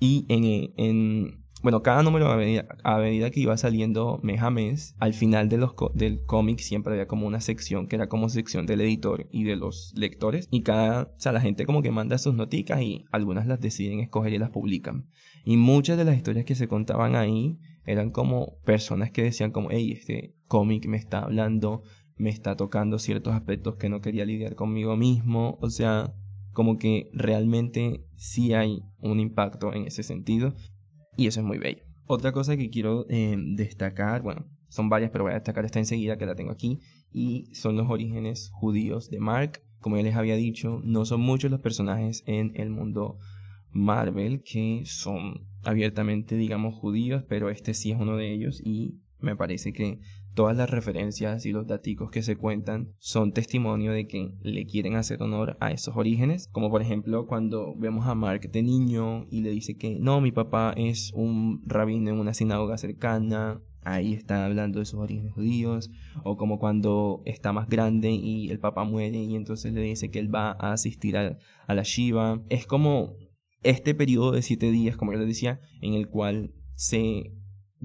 Y 0.01 0.27
en, 0.29 0.73
en 0.77 1.46
bueno, 1.67 1.83
cada 1.83 2.05
número 2.05 2.31
a 2.31 2.37
medida, 2.37 3.31
que 3.33 3.41
iba 3.41 3.57
saliendo 3.57 4.21
mes 4.23 4.41
a 4.41 4.51
mes, 4.51 4.95
al 5.01 5.15
final 5.15 5.49
de 5.49 5.57
los 5.57 5.75
del 5.95 6.25
cómic 6.25 6.61
siempre 6.61 6.93
había 6.93 7.09
como 7.09 7.27
una 7.27 7.41
sección 7.41 7.89
que 7.89 7.97
era 7.97 8.09
como 8.09 8.29
sección 8.29 8.67
del 8.67 8.83
editor 8.83 9.27
y 9.33 9.43
de 9.43 9.57
los 9.57 9.93
lectores. 9.97 10.47
Y 10.53 10.63
cada, 10.63 11.03
o 11.03 11.19
sea, 11.19 11.33
la 11.33 11.41
gente 11.41 11.67
como 11.67 11.83
que 11.83 11.91
manda 11.91 12.19
sus 12.19 12.37
noticas 12.37 12.81
y 12.83 13.05
algunas 13.11 13.49
las 13.49 13.61
deciden 13.61 13.99
escoger 13.99 14.33
y 14.33 14.39
las 14.39 14.51
publican. 14.51 15.09
Y 15.45 15.57
muchas 15.57 15.99
de 15.99 16.05
las 16.05 16.17
historias 16.17 16.45
que 16.45 16.55
se 16.55 16.69
contaban 16.69 17.17
ahí 17.17 17.59
eran 17.85 18.13
como 18.13 18.61
personas 18.65 19.11
que 19.11 19.25
decían 19.25 19.51
como, 19.51 19.73
hey, 19.73 19.91
este 19.91 20.37
cómic 20.47 20.87
me 20.87 20.99
está 20.99 21.25
hablando, 21.25 21.83
me 22.17 22.31
está 22.31 22.57
tocando 22.57 23.01
ciertos 23.01 23.35
aspectos 23.35 23.75
que 23.75 23.89
no 23.89 24.01
quería 24.01 24.25
lidiar 24.25 24.55
conmigo 24.55 24.97
mismo. 24.97 25.59
O 25.61 25.69
sea, 25.69 26.15
como 26.53 26.79
que 26.79 27.11
realmente 27.13 28.05
sí 28.15 28.55
hay 28.55 28.85
un 29.01 29.19
impacto 29.19 29.75
en 29.75 29.89
ese 29.89 30.05
sentido 30.05 30.55
Y 31.17 31.27
eso 31.27 31.41
es 31.41 31.47
muy 31.47 31.59
bello. 31.59 31.83
Otra 32.07 32.33
cosa 32.33 32.57
que 32.57 32.71
quiero 32.71 33.07
eh, 33.09 33.37
destacar, 33.39 34.23
bueno, 34.23 34.47
son 34.69 34.89
varias, 34.89 35.11
pero 35.11 35.25
voy 35.25 35.33
a 35.33 35.37
destacar 35.37 35.65
esta 35.65 35.79
enseguida 35.79 36.19
que 36.19 36.27
la 36.27 36.35
tengo 36.35 36.53
aquí, 36.53 36.81
y 37.13 37.55
son 37.55 37.77
los 37.77 37.89
orígenes 37.91 38.51
judíos 38.53 39.11
de 39.11 39.19
Mark. 39.19 39.63
Como 39.81 39.97
ya 39.97 40.03
les 40.03 40.17
había 40.17 40.37
dicho, 40.37 40.81
no 40.85 41.05
son 41.05 41.21
muchos 41.21 41.51
los 41.51 41.61
personajes 41.61 42.23
en 42.27 42.53
el 42.57 42.71
mundo 42.71 43.19
Marvel 43.71 44.43
que 44.43 44.83
son 44.87 45.47
abiertamente, 45.63 46.37
digamos, 46.37 46.75
judíos, 46.75 47.25
pero 47.29 47.51
este 47.51 47.75
sí 47.75 47.91
es 47.93 48.01
uno 48.01 48.17
de 48.17 48.33
ellos 48.33 48.61
y 48.65 49.01
me 49.19 49.37
parece 49.37 49.73
que 49.73 50.01
todas 50.37 50.57
las 50.57 50.71
referencias 50.71 51.47
y 51.47 51.51
los 51.51 51.67
datos 51.67 52.11
que 52.13 52.23
se 52.23 52.37
cuentan 52.37 52.93
son 52.99 53.33
testimonio 53.33 53.93
de 53.93 54.07
que 54.07 54.35
le 54.43 54.67
quieren 54.67 54.95
hacer 54.95 55.23
honor 55.23 55.57
a 55.61 55.73
esos 55.73 55.97
orígenes, 55.97 56.49
como 56.53 56.71
por 56.71 56.83
ejemplo 56.83 57.27
cuando 57.27 57.75
vemos 57.77 58.07
a 58.07 58.15
Mark 58.15 58.43
de 58.53 58.63
niño 58.63 59.27
y 59.31 59.41
le 59.41 59.51
dice 59.51 59.77
que 59.77 59.99
no, 59.99 60.21
mi 60.21 60.31
papá 60.31 60.75
es 60.77 61.11
un 61.15 61.63
rabino 61.67 62.11
en 62.11 62.21
una 62.21 62.35
sinagoga 62.35 62.77
cercana, 62.77 63.63
ahí 63.83 64.13
está 64.13 64.45
hablando 64.45 64.79
de 64.79 64.85
sus 64.85 65.01
orígenes 65.01 65.33
judíos, 65.33 65.91
o 66.23 66.37
como 66.37 66.59
cuando 66.59 67.23
está 67.25 67.55
más 67.55 67.69
grande 67.69 68.11
y 68.11 68.51
el 68.51 68.59
papá 68.59 68.85
muere 68.85 69.19
y 69.19 69.37
entonces 69.37 69.73
le 69.73 69.81
dice 69.81 70.11
que 70.11 70.19
él 70.19 70.33
va 70.33 70.51
a 70.51 70.73
asistir 70.73 71.17
a, 71.17 71.39
a 71.67 71.75
la 71.75 71.83
Shiva, 71.83 72.43
es 72.51 72.67
como 72.67 73.15
este 73.63 73.95
periodo 73.95 74.33
de 74.33 74.43
siete 74.43 74.71
días, 74.71 74.99
como 74.99 75.13
yo 75.13 75.19
les 75.19 75.29
decía, 75.29 75.61
en 75.81 75.95
el 75.95 76.09
cual 76.09 76.53
se 76.75 77.33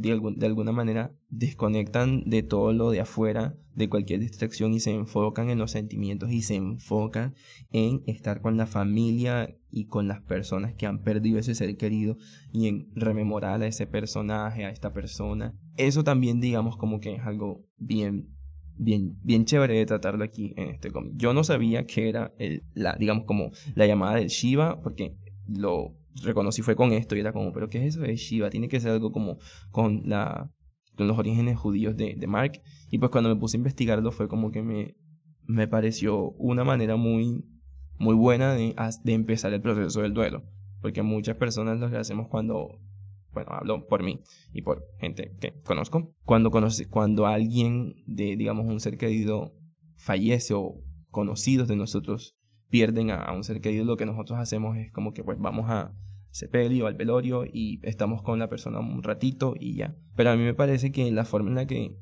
de, 0.02 0.46
alguna 0.46 0.72
manera 0.72 1.14
desconectan 1.30 2.24
de 2.26 2.44
todo 2.44 2.74
lo 2.74 2.92
de 2.92 3.02
afuera, 3.02 3.56
de 3.76 3.90
cualquier 3.90 4.20
distracción 4.20 4.74
y 4.74 4.80
se 4.80 4.92
enfocan 4.92 5.50
en 5.50 5.58
los 5.58 5.72
sentimientos 5.72 6.32
y 6.32 6.42
se 6.42 6.56
enfocan 6.56 7.36
en 7.72 8.04
estar 8.06 8.42
con 8.42 8.58
la 8.58 8.68
familia 8.68 9.56
y 9.70 9.86
con 9.86 10.08
las 10.08 10.22
personas 10.22 10.74
que 10.74 10.86
han 10.86 11.04
perdido 11.04 11.40
ese 11.40 11.56
ser 11.56 11.78
querido 11.78 12.18
y 12.52 12.68
en 12.68 12.90
rememorar 12.96 13.62
a 13.62 13.68
ese 13.68 13.88
personaje, 13.88 14.66
a 14.66 14.70
esta 14.70 14.94
persona. 14.94 15.56
Eso 15.78 16.04
también 16.04 16.42
digamos 16.42 16.76
como 16.76 17.00
que 17.00 17.16
es 17.16 17.22
algo 17.22 17.66
bien 17.78 18.30
bien, 18.78 19.20
bien 19.24 19.46
chévere 19.46 19.78
de 19.78 19.86
tratarlo 19.86 20.24
aquí 20.24 20.54
en 20.58 20.70
este 20.70 20.92
cómic. 20.92 21.14
Yo 21.16 21.34
no 21.34 21.44
sabía 21.44 21.86
que 21.86 22.10
era 22.10 22.34
el, 22.40 22.64
la, 22.74 22.96
digamos, 22.96 23.26
como 23.26 23.52
la 23.76 23.86
llamada 23.86 24.16
del 24.16 24.30
Shiva, 24.30 24.82
porque 24.82 25.16
lo 25.48 25.96
reconocí 26.24 26.62
fue 26.62 26.76
con 26.76 26.92
esto 26.94 27.16
y 27.16 27.20
era 27.20 27.34
como, 27.34 27.52
pero 27.54 27.70
¿qué 27.70 27.80
es 27.80 27.96
eso 27.96 28.02
de 28.02 28.16
Shiva? 28.16 28.50
Tiene 28.50 28.68
que 28.68 28.80
ser 28.80 28.92
algo 28.92 29.12
como 29.12 29.38
con, 29.72 30.04
la, 30.06 30.52
con 30.96 31.08
los 31.08 31.18
orígenes 31.18 31.58
judíos 31.58 31.96
de, 31.96 32.16
de 32.16 32.28
Mark. 32.28 32.62
Y 32.90 33.00
pues 33.00 33.12
cuando 33.12 33.30
me 33.30 33.40
puse 33.40 33.58
a 33.58 33.60
investigarlo 33.60 34.12
fue 34.12 34.28
como 34.28 34.52
que 34.52 34.62
me, 34.62 34.96
me 35.46 35.68
pareció 35.68 36.32
una 36.32 36.64
manera 36.64 36.96
muy, 36.96 37.46
muy 37.98 38.16
buena 38.16 38.54
de, 38.54 38.76
de 39.04 39.14
empezar 39.14 39.54
el 39.54 39.62
proceso 39.62 40.02
del 40.02 40.14
duelo. 40.14 40.44
Porque 40.82 41.04
muchas 41.04 41.38
personas 41.38 41.80
lo 41.80 41.90
que 41.90 41.98
hacemos 41.98 42.28
cuando, 42.28 42.80
bueno, 43.34 43.52
hablo 43.52 43.88
por 43.88 44.04
mí 44.04 44.22
y 44.52 44.64
por 44.64 44.84
gente 45.00 45.36
que 45.40 45.54
conozco, 45.64 46.14
cuando, 46.26 46.50
conoce, 46.50 46.88
cuando 46.88 47.28
alguien 47.28 47.94
de, 48.08 48.36
digamos, 48.36 48.66
un 48.66 48.80
ser 48.80 48.98
querido 48.98 49.54
fallece 49.96 50.56
o 50.56 50.82
conocidos 51.12 51.68
de 51.68 51.76
nosotros 51.76 52.36
pierden 52.72 53.12
a, 53.12 53.32
un 53.34 53.44
ser 53.44 53.62
querido, 53.62 53.86
lo 53.86 53.98
que 53.98 54.08
nosotros 54.08 54.40
hacemos 54.40 54.78
es 54.78 54.92
como 54.92 55.14
que 55.14 55.24
pues 55.24 55.38
vamos 55.38 55.70
a 55.70 55.94
sepelio, 56.32 56.88
al 56.88 56.96
velorio 56.96 57.44
y 57.46 57.80
estamos 57.84 58.24
con 58.24 58.40
la 58.40 58.50
persona 58.50 58.80
un 58.80 59.04
ratito 59.04 59.54
y 59.60 59.76
ya. 59.76 59.96
Pero 60.16 60.32
a 60.32 60.36
mí 60.36 60.44
me 60.44 60.56
parece 60.56 60.92
que 60.92 61.12
la 61.12 61.26
forma 61.26 61.50
en 61.50 61.56
la 61.56 61.68
que 61.68 61.96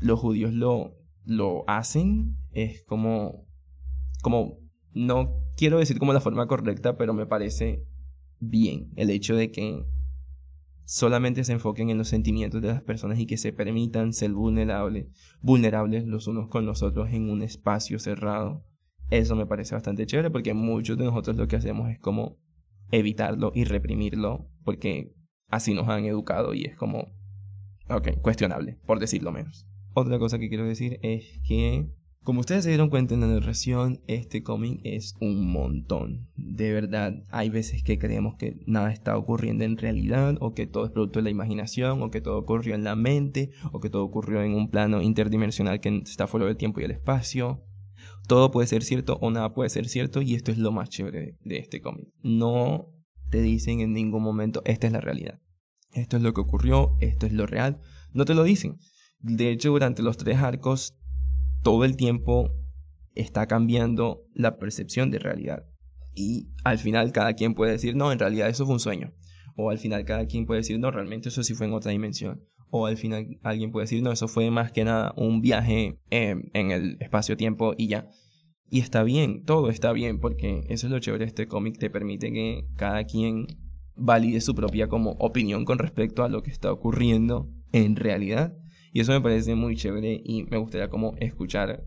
los 0.00 0.20
judíos 0.20 0.54
lo, 0.54 0.96
lo 1.24 1.68
hacen 1.68 2.36
es 2.52 2.84
como, 2.84 3.44
como, 4.22 4.60
no 4.94 5.34
quiero 5.56 5.78
decir 5.78 5.98
como 5.98 6.12
la 6.12 6.20
forma 6.20 6.46
correcta, 6.46 6.96
pero 6.96 7.12
me 7.12 7.26
parece 7.26 7.84
bien 8.38 8.92
el 8.94 9.10
hecho 9.10 9.34
de 9.34 9.50
que 9.50 9.84
solamente 10.84 11.42
se 11.42 11.52
enfoquen 11.52 11.90
en 11.90 11.98
los 11.98 12.08
sentimientos 12.08 12.62
de 12.62 12.68
las 12.68 12.82
personas 12.82 13.18
y 13.18 13.26
que 13.26 13.38
se 13.38 13.52
permitan 13.52 14.12
ser 14.12 14.32
vulnerables, 14.32 15.08
vulnerables 15.42 16.06
los 16.06 16.28
unos 16.28 16.48
con 16.48 16.64
los 16.64 16.84
otros 16.84 17.10
en 17.10 17.28
un 17.28 17.42
espacio 17.42 17.98
cerrado 17.98 18.64
eso 19.10 19.36
me 19.36 19.46
parece 19.46 19.74
bastante 19.74 20.06
chévere 20.06 20.30
porque 20.30 20.54
muchos 20.54 20.98
de 20.98 21.04
nosotros 21.04 21.36
lo 21.36 21.48
que 21.48 21.56
hacemos 21.56 21.90
es 21.90 21.98
como 21.98 22.38
evitarlo 22.90 23.52
y 23.54 23.64
reprimirlo 23.64 24.48
porque 24.64 25.12
así 25.48 25.74
nos 25.74 25.88
han 25.88 26.04
educado 26.04 26.54
y 26.54 26.64
es 26.64 26.76
como, 26.76 27.12
ok, 27.88 28.20
cuestionable, 28.20 28.78
por 28.86 28.98
decirlo 28.98 29.32
menos. 29.32 29.66
Otra 29.94 30.18
cosa 30.18 30.38
que 30.38 30.48
quiero 30.48 30.66
decir 30.66 30.98
es 31.02 31.40
que, 31.46 31.86
como 32.22 32.40
ustedes 32.40 32.64
se 32.64 32.70
dieron 32.70 32.90
cuenta 32.90 33.14
en 33.14 33.20
la 33.20 33.28
narración, 33.28 34.00
este 34.08 34.42
cómic 34.42 34.80
es 34.82 35.14
un 35.20 35.50
montón. 35.50 36.28
De 36.36 36.72
verdad, 36.72 37.22
hay 37.30 37.48
veces 37.48 37.82
que 37.82 37.98
creemos 37.98 38.34
que 38.34 38.58
nada 38.66 38.92
está 38.92 39.16
ocurriendo 39.16 39.64
en 39.64 39.78
realidad, 39.78 40.36
o 40.40 40.52
que 40.52 40.66
todo 40.66 40.84
es 40.84 40.90
producto 40.90 41.20
de 41.20 41.22
la 41.22 41.30
imaginación, 41.30 42.02
o 42.02 42.10
que 42.10 42.20
todo 42.20 42.36
ocurrió 42.36 42.74
en 42.74 42.84
la 42.84 42.96
mente, 42.96 43.52
o 43.72 43.80
que 43.80 43.88
todo 43.88 44.04
ocurrió 44.04 44.42
en 44.42 44.54
un 44.54 44.68
plano 44.68 45.00
interdimensional 45.00 45.80
que 45.80 46.02
está 46.04 46.26
fuera 46.26 46.46
del 46.46 46.56
tiempo 46.56 46.80
y 46.80 46.84
el 46.84 46.90
espacio 46.90 47.62
todo 48.26 48.50
puede 48.50 48.66
ser 48.66 48.82
cierto 48.82 49.18
o 49.20 49.30
nada 49.30 49.52
puede 49.52 49.70
ser 49.70 49.88
cierto 49.88 50.22
y 50.22 50.34
esto 50.34 50.50
es 50.50 50.58
lo 50.58 50.72
más 50.72 50.88
chévere 50.88 51.36
de, 51.40 51.58
este 51.58 51.80
cómic. 51.80 52.08
No 52.22 52.92
te 53.30 53.40
dicen 53.40 53.80
en 53.80 53.92
ningún 53.92 54.22
momento 54.22 54.62
esta 54.64 54.86
es 54.86 54.92
la 54.92 55.00
realidad. 55.00 55.40
Esto 55.92 56.16
es 56.16 56.22
lo 56.22 56.34
que 56.34 56.40
ocurrió, 56.40 56.96
esto 57.00 57.26
es 57.26 57.32
lo 57.32 57.46
real. 57.46 57.80
No 58.12 58.24
te 58.24 58.34
lo 58.34 58.44
dicen. 58.44 58.78
De 59.20 59.50
hecho, 59.50 59.70
durante 59.70 60.02
los 60.02 60.16
tres 60.16 60.38
arcos, 60.38 60.94
todo 61.62 61.84
el 61.84 61.96
tiempo 61.96 62.50
está 63.14 63.46
cambiando 63.46 64.22
la 64.34 64.58
percepción 64.58 65.10
de 65.10 65.18
realidad. 65.18 65.64
Y 66.14 66.50
al 66.64 66.78
final 66.78 67.12
cada 67.12 67.34
quien 67.34 67.54
puede 67.54 67.72
decir, 67.72 67.96
no, 67.96 68.12
en 68.12 68.18
realidad 68.18 68.48
eso 68.48 68.66
fue 68.66 68.74
un 68.74 68.80
sueño. 68.80 69.12
O 69.56 69.70
al 69.70 69.78
final 69.78 70.04
cada 70.04 70.26
quien 70.26 70.44
puede 70.44 70.60
decir, 70.60 70.78
no, 70.78 70.90
realmente 70.90 71.30
eso 71.30 71.42
sí 71.42 71.54
fue 71.54 71.66
en 71.66 71.72
otra 71.72 71.92
dimensión 71.92 72.42
o 72.70 72.86
al 72.86 72.96
final 72.96 73.38
alguien 73.42 73.72
puede 73.72 73.84
decir, 73.84 74.02
no, 74.02 74.12
eso 74.12 74.28
fue 74.28 74.50
más 74.50 74.72
que 74.72 74.84
nada 74.84 75.14
un 75.16 75.40
viaje 75.40 75.98
em, 76.10 76.50
en 76.52 76.70
el 76.70 76.96
espacio-tiempo 77.00 77.74
y 77.76 77.88
ya. 77.88 78.08
Y 78.68 78.80
está 78.80 79.02
bien, 79.04 79.44
todo 79.44 79.70
está 79.70 79.92
bien, 79.92 80.18
porque 80.18 80.64
eso 80.68 80.86
es 80.86 80.92
lo 80.92 80.98
chévere 80.98 81.24
de 81.24 81.28
este 81.28 81.46
cómic, 81.46 81.78
te 81.78 81.90
permite 81.90 82.32
que 82.32 82.66
cada 82.76 83.04
quien 83.04 83.46
valide 83.94 84.40
su 84.40 84.54
propia 84.54 84.88
como 84.88 85.12
opinión 85.12 85.64
con 85.64 85.78
respecto 85.78 86.24
a 86.24 86.28
lo 86.28 86.42
que 86.42 86.50
está 86.50 86.72
ocurriendo 86.72 87.48
en 87.72 87.96
realidad. 87.96 88.56
Y 88.92 89.00
eso 89.00 89.12
me 89.12 89.20
parece 89.20 89.54
muy 89.54 89.76
chévere 89.76 90.20
y 90.24 90.44
me 90.44 90.58
gustaría 90.58 90.88
como 90.88 91.14
escuchar 91.18 91.84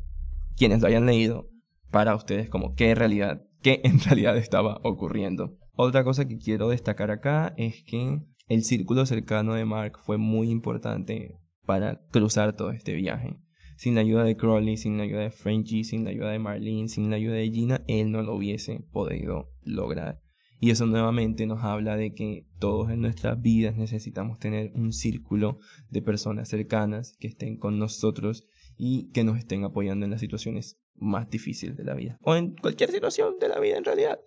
quienes 0.56 0.82
lo 0.82 0.88
hayan 0.88 1.06
leído 1.06 1.50
para 1.92 2.16
ustedes 2.16 2.50
como 2.50 2.76
qué 2.76 2.96
realidad, 2.96 3.42
qué 3.62 3.82
en 3.84 4.00
realidad 4.06 4.38
estaba 4.38 4.80
ocurriendo. 4.84 5.58
Otra 5.76 6.04
cosa 6.04 6.28
que 6.28 6.38
quiero 6.38 6.70
destacar 6.70 7.12
acá 7.12 7.54
es 7.58 7.84
que 7.84 8.20
el 8.50 8.64
círculo 8.64 9.06
cercano 9.06 9.54
de 9.54 9.64
Mark 9.64 10.00
fue 10.04 10.18
muy 10.18 10.50
importante 10.50 11.40
para 11.66 12.02
cruzar 12.12 12.56
todo 12.56 12.72
este 12.72 12.96
viaje. 12.96 13.38
Sin 13.78 13.94
la 13.94 14.02
ayuda 14.02 14.24
de 14.24 14.36
Crowley, 14.36 14.76
sin 14.76 14.98
la 14.98 15.04
ayuda 15.04 15.22
de 15.22 15.30
Frenchy, 15.30 15.84
sin 15.84 16.04
la 16.04 16.10
ayuda 16.10 16.32
de 16.32 16.40
Marlene, 16.40 16.90
sin 16.90 17.12
la 17.12 17.16
ayuda 17.16 17.36
de 17.36 17.50
Gina, 17.52 17.84
él 17.88 18.12
no 18.12 18.24
lo 18.24 18.36
hubiese 18.36 18.84
podido 18.92 19.52
lograr. 19.62 20.20
Y 20.60 20.72
eso 20.72 20.88
nuevamente 20.88 21.46
nos 21.46 21.64
habla 21.64 21.96
de 21.96 22.14
que 22.14 22.48
todos 22.60 22.90
en 22.90 23.02
nuestras 23.02 23.40
vidas 23.40 23.78
necesitamos 23.78 24.40
tener 24.40 24.72
un 24.74 24.92
círculo 24.94 25.60
de 25.90 26.02
personas 26.02 26.50
cercanas 26.50 27.16
que 27.20 27.28
estén 27.28 27.56
con 27.56 27.78
nosotros 27.78 28.48
y 28.78 29.12
que 29.12 29.24
nos 29.24 29.38
estén 29.38 29.64
apoyando 29.64 30.06
en 30.06 30.12
las 30.12 30.20
situaciones 30.22 30.82
más 30.96 31.30
difíciles 31.30 31.78
de 31.78 31.84
la 31.84 31.94
vida. 31.94 32.18
O 32.24 32.36
en 32.36 32.56
cualquier 32.56 32.90
situación 32.90 33.36
de 33.40 33.48
la 33.48 33.60
vida 33.60 33.78
en 33.78 33.86
realidad. 33.86 34.20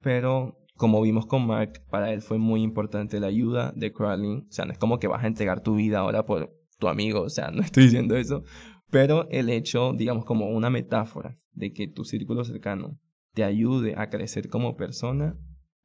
Pero 0.00 0.63
como 0.76 1.00
vimos 1.02 1.26
con 1.26 1.46
Mark, 1.46 1.84
para 1.88 2.12
él 2.12 2.20
fue 2.20 2.38
muy 2.38 2.62
importante 2.62 3.20
la 3.20 3.28
ayuda 3.28 3.72
de 3.76 3.92
Crowley. 3.92 4.44
O 4.48 4.52
sea, 4.52 4.64
no 4.64 4.72
es 4.72 4.78
como 4.78 4.98
que 4.98 5.06
vas 5.06 5.24
a 5.24 5.28
entregar 5.28 5.62
tu 5.62 5.76
vida 5.76 6.00
ahora 6.00 6.26
por 6.26 6.52
tu 6.78 6.88
amigo, 6.88 7.22
o 7.22 7.30
sea, 7.30 7.50
no 7.52 7.62
estoy 7.62 7.84
diciendo 7.84 8.16
eso. 8.16 8.42
Pero 8.90 9.28
el 9.30 9.50
hecho, 9.50 9.92
digamos, 9.92 10.24
como 10.24 10.48
una 10.50 10.70
metáfora 10.70 11.38
de 11.52 11.72
que 11.72 11.88
tu 11.88 12.04
círculo 12.04 12.44
cercano 12.44 12.98
te 13.32 13.44
ayude 13.44 13.94
a 13.96 14.10
crecer 14.10 14.48
como 14.48 14.76
persona, 14.76 15.38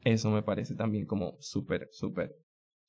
eso 0.03 0.29
me 0.31 0.43
parece 0.43 0.75
también 0.75 1.05
como 1.05 1.35
súper, 1.39 1.87
súper, 1.91 2.35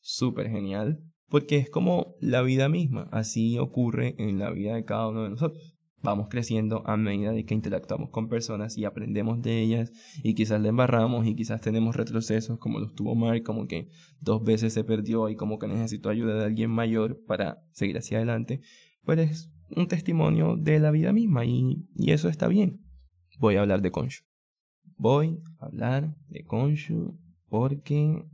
súper 0.00 0.50
genial. 0.50 1.02
Porque 1.28 1.58
es 1.58 1.70
como 1.70 2.16
la 2.20 2.42
vida 2.42 2.68
misma, 2.68 3.08
así 3.12 3.56
ocurre 3.58 4.16
en 4.18 4.38
la 4.40 4.50
vida 4.50 4.74
de 4.74 4.84
cada 4.84 5.08
uno 5.08 5.22
de 5.22 5.30
nosotros 5.30 5.69
vamos 6.02 6.28
creciendo 6.28 6.82
a 6.86 6.96
medida 6.96 7.32
de 7.32 7.44
que 7.44 7.54
interactuamos 7.54 8.10
con 8.10 8.28
personas 8.28 8.76
y 8.78 8.84
aprendemos 8.84 9.42
de 9.42 9.60
ellas 9.60 9.92
y 10.22 10.34
quizás 10.34 10.60
le 10.60 10.68
embarramos 10.68 11.26
y 11.26 11.34
quizás 11.34 11.60
tenemos 11.60 11.96
retrocesos 11.96 12.58
como 12.58 12.78
los 12.78 12.94
tuvo 12.94 13.14
Mark, 13.14 13.42
como 13.42 13.66
que 13.66 13.88
dos 14.20 14.42
veces 14.42 14.72
se 14.72 14.84
perdió 14.84 15.28
y 15.28 15.36
como 15.36 15.58
que 15.58 15.68
necesitó 15.68 16.08
ayuda 16.08 16.34
de 16.34 16.44
alguien 16.44 16.70
mayor 16.70 17.22
para 17.26 17.62
seguir 17.72 17.98
hacia 17.98 18.18
adelante, 18.18 18.60
pues 19.04 19.18
es 19.18 19.50
un 19.76 19.86
testimonio 19.86 20.56
de 20.56 20.80
la 20.80 20.90
vida 20.90 21.12
misma 21.12 21.44
y, 21.44 21.86
y 21.94 22.12
eso 22.12 22.28
está 22.28 22.48
bien. 22.48 22.80
Voy 23.38 23.56
a 23.56 23.62
hablar 23.62 23.82
de 23.82 23.90
Konshu. 23.90 24.24
Voy 24.96 25.40
a 25.58 25.66
hablar 25.66 26.14
de 26.28 26.44
Konshu 26.44 27.18
porque 27.48 28.24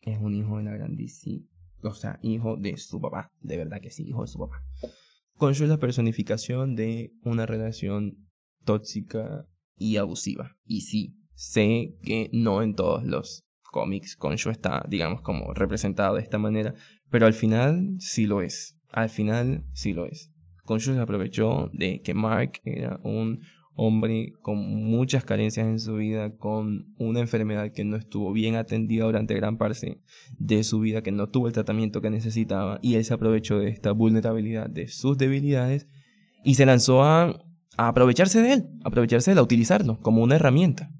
es 0.00 0.18
un 0.18 0.34
hijo 0.34 0.58
de 0.58 0.64
la 0.64 0.72
grandísima, 0.72 1.46
o 1.82 1.94
sea, 1.94 2.18
hijo 2.22 2.56
de 2.56 2.76
su 2.76 3.00
papá, 3.00 3.30
de 3.40 3.56
verdad 3.56 3.80
que 3.80 3.90
sí, 3.90 4.08
hijo 4.08 4.22
de 4.22 4.28
su 4.28 4.38
papá. 4.38 4.62
Konshu 5.40 5.64
es 5.64 5.70
la 5.70 5.78
personificación 5.78 6.76
de 6.76 7.14
una 7.22 7.46
relación 7.46 8.28
tóxica 8.66 9.46
y 9.74 9.96
abusiva. 9.96 10.54
Y 10.66 10.82
sí, 10.82 11.16
sé 11.32 11.94
que 12.02 12.28
no 12.34 12.62
en 12.62 12.74
todos 12.74 13.04
los 13.04 13.46
cómics 13.62 14.16
Konshu 14.16 14.50
está, 14.50 14.84
digamos, 14.86 15.22
como 15.22 15.54
representado 15.54 16.16
de 16.16 16.20
esta 16.20 16.36
manera, 16.36 16.74
pero 17.08 17.24
al 17.24 17.32
final 17.32 17.96
sí 18.00 18.26
lo 18.26 18.42
es. 18.42 18.76
Al 18.90 19.08
final 19.08 19.64
sí 19.72 19.94
lo 19.94 20.04
es. 20.04 20.30
Konshu 20.64 20.92
se 20.92 21.00
aprovechó 21.00 21.70
de 21.72 22.02
que 22.02 22.12
Mark 22.12 22.60
era 22.64 23.00
un 23.02 23.40
hombre 23.82 24.34
con 24.42 24.58
muchas 24.58 25.24
carencias 25.24 25.66
en 25.66 25.80
su 25.80 25.96
vida, 25.96 26.36
con 26.36 26.92
una 26.98 27.20
enfermedad 27.20 27.72
que 27.72 27.82
no 27.82 27.96
estuvo 27.96 28.30
bien 28.30 28.56
atendida 28.56 29.06
durante 29.06 29.34
gran 29.34 29.56
parte 29.56 30.02
de 30.38 30.64
su 30.64 30.80
vida, 30.80 31.02
que 31.02 31.12
no 31.12 31.30
tuvo 31.30 31.46
el 31.46 31.54
tratamiento 31.54 32.02
que 32.02 32.10
necesitaba, 32.10 32.78
y 32.82 32.96
él 32.96 33.04
se 33.06 33.14
aprovechó 33.14 33.58
de 33.58 33.70
esta 33.70 33.92
vulnerabilidad, 33.92 34.68
de 34.68 34.86
sus 34.88 35.16
debilidades, 35.16 35.88
y 36.44 36.56
se 36.56 36.66
lanzó 36.66 37.02
a, 37.02 37.42
aprovecharse 37.78 38.42
de 38.42 38.52
él, 38.52 38.68
aprovecharse 38.84 39.30
de 39.30 39.32
él, 39.32 39.38
a 39.38 39.42
utilizarlo 39.42 39.98
como 40.00 40.22
una 40.22 40.36
herramienta. 40.36 40.90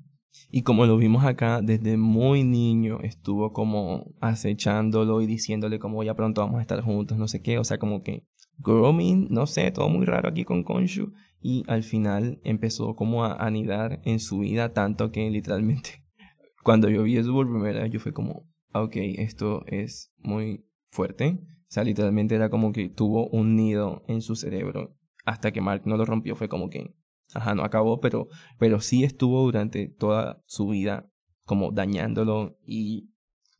Y 0.50 0.62
como 0.62 0.86
lo 0.86 0.96
vimos 0.96 1.26
acá, 1.26 1.60
desde 1.60 1.98
muy 1.98 2.44
niño 2.44 3.00
estuvo 3.02 3.52
como 3.52 4.14
acechándolo 4.20 5.20
y 5.20 5.26
diciéndole 5.26 5.78
como 5.78 6.02
ya 6.02 6.14
pronto 6.14 6.40
vamos 6.40 6.60
a 6.60 6.62
estar 6.62 6.80
juntos, 6.80 7.18
no 7.18 7.28
sé 7.28 7.42
qué, 7.42 7.58
o 7.58 7.64
sea, 7.64 7.76
como 7.76 8.02
que 8.02 8.24
grooming, 8.56 9.28
no 9.30 9.46
sé, 9.46 9.70
todo 9.70 9.90
muy 9.90 10.06
raro 10.06 10.30
aquí 10.30 10.44
con 10.44 10.64
Konshu. 10.64 11.12
Y 11.40 11.64
al 11.68 11.82
final 11.82 12.40
empezó 12.44 12.94
como 12.94 13.24
a 13.24 13.34
anidar 13.34 14.00
en 14.04 14.20
su 14.20 14.40
vida 14.40 14.72
tanto 14.72 15.10
que 15.10 15.30
literalmente 15.30 16.04
cuando 16.62 16.88
yo 16.88 17.02
vi 17.02 17.16
eso 17.16 17.32
por 17.32 17.50
primera 17.50 17.82
vez 17.82 17.90
yo 17.90 18.00
fue 18.00 18.12
como, 18.12 18.46
ok, 18.72 18.96
esto 18.96 19.64
es 19.66 20.12
muy 20.18 20.66
fuerte. 20.90 21.38
O 21.42 21.72
sea, 21.72 21.84
literalmente 21.84 22.34
era 22.34 22.50
como 22.50 22.72
que 22.72 22.88
tuvo 22.88 23.28
un 23.28 23.56
nido 23.56 24.02
en 24.08 24.22
su 24.22 24.34
cerebro 24.36 24.96
hasta 25.24 25.52
que 25.52 25.60
Mark 25.60 25.82
no 25.84 25.96
lo 25.96 26.04
rompió. 26.04 26.36
Fue 26.36 26.48
como 26.48 26.68
que, 26.68 26.94
ajá, 27.34 27.54
no 27.54 27.62
acabó, 27.64 28.00
pero, 28.00 28.28
pero 28.58 28.80
sí 28.80 29.04
estuvo 29.04 29.42
durante 29.42 29.88
toda 29.88 30.42
su 30.46 30.68
vida 30.68 31.10
como 31.44 31.70
dañándolo 31.70 32.58
y 32.64 33.10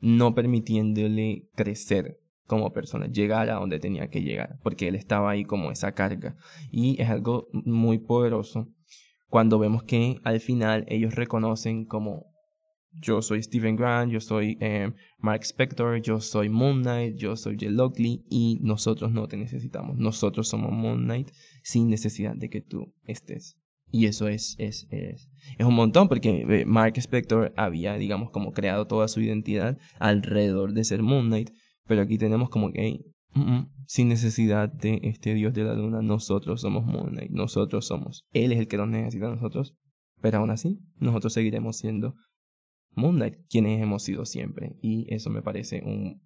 no 0.01 0.35
permitiéndole 0.35 1.49
crecer 1.55 2.20
como 2.51 2.73
persona, 2.73 3.07
llegar 3.07 3.49
a 3.49 3.61
donde 3.61 3.79
tenía 3.79 4.11
que 4.11 4.23
llegar, 4.23 4.59
porque 4.65 4.89
él 4.89 4.97
estaba 4.97 5.31
ahí 5.31 5.45
como 5.45 5.71
esa 5.71 5.93
carga. 5.93 6.35
Y 6.73 7.01
es 7.01 7.09
algo 7.09 7.47
muy 7.53 7.99
poderoso 7.99 8.67
cuando 9.29 9.61
vemos 9.61 9.85
que 9.85 10.17
al 10.25 10.41
final 10.41 10.85
ellos 10.89 11.15
reconocen 11.15 11.85
como 11.85 12.27
yo 12.93 13.23
soy 13.23 13.41
Stephen 13.45 13.77
Grant, 13.77 14.11
yo 14.11 14.21
soy 14.21 14.59
eh, 14.61 14.91
Mark 15.19 15.45
Spector, 15.45 16.03
yo 16.03 16.21
soy 16.21 16.49
Moon 16.49 16.83
Knight, 16.83 17.15
yo 17.15 17.37
soy 17.37 17.57
Jay 17.57 17.69
Lockley 17.69 18.25
y 18.29 18.59
nosotros 18.63 19.13
no 19.13 19.29
te 19.29 19.37
necesitamos. 19.37 19.97
Nosotros 19.97 20.49
somos 20.49 20.73
Moon 20.73 21.05
Knight 21.05 21.31
sin 21.63 21.89
necesidad 21.89 22.35
de 22.35 22.51
que 22.51 22.63
tú 22.63 22.93
estés. 23.05 23.57
Y 23.93 24.07
eso 24.07 24.27
es, 24.27 24.57
es, 24.59 24.89
es, 24.91 25.31
es 25.57 25.67
un 25.67 25.75
montón 25.75 26.09
porque 26.09 26.45
eh, 26.49 26.65
Mark 26.67 26.95
Spector 26.97 27.53
había, 27.57 27.95
digamos, 27.95 28.31
como 28.31 28.51
creado 28.51 28.89
toda 28.89 29.07
su 29.07 29.21
identidad 29.21 29.79
alrededor 30.01 30.73
de 30.73 30.83
ser 30.83 31.03
Moon 31.05 31.29
Knight. 31.29 31.51
Pero 31.87 32.03
aquí 32.03 32.19
tenemos 32.19 32.51
como 32.51 32.73
que, 32.73 33.01
sin 33.87 34.09
necesidad 34.09 34.73
de 34.73 35.01
este 35.03 35.35
dios 35.35 35.55
de 35.55 35.65
la 35.65 35.75
luna, 35.75 36.03
nosotros 36.03 36.61
somos 36.61 36.85
Moon 36.85 37.11
Knight, 37.11 37.31
nosotros 37.31 37.87
somos. 37.87 38.25
Él 38.33 38.53
es 38.53 38.59
el 38.59 38.69
que 38.69 38.77
nos 38.77 38.89
necesita 38.89 39.27
a 39.27 39.35
nosotros. 39.35 39.75
Pero 40.21 40.39
aún 40.39 40.51
así, 40.51 40.79
nosotros 40.99 41.33
seguiremos 41.33 41.79
siendo 41.79 42.15
Moon 42.95 43.17
Knight, 43.17 43.37
quienes 43.49 43.83
hemos 43.83 44.03
sido 44.03 44.25
siempre. 44.25 44.77
Y 44.81 45.13
eso 45.13 45.31
me 45.31 45.43
parece 45.43 45.83
un... 45.85 46.23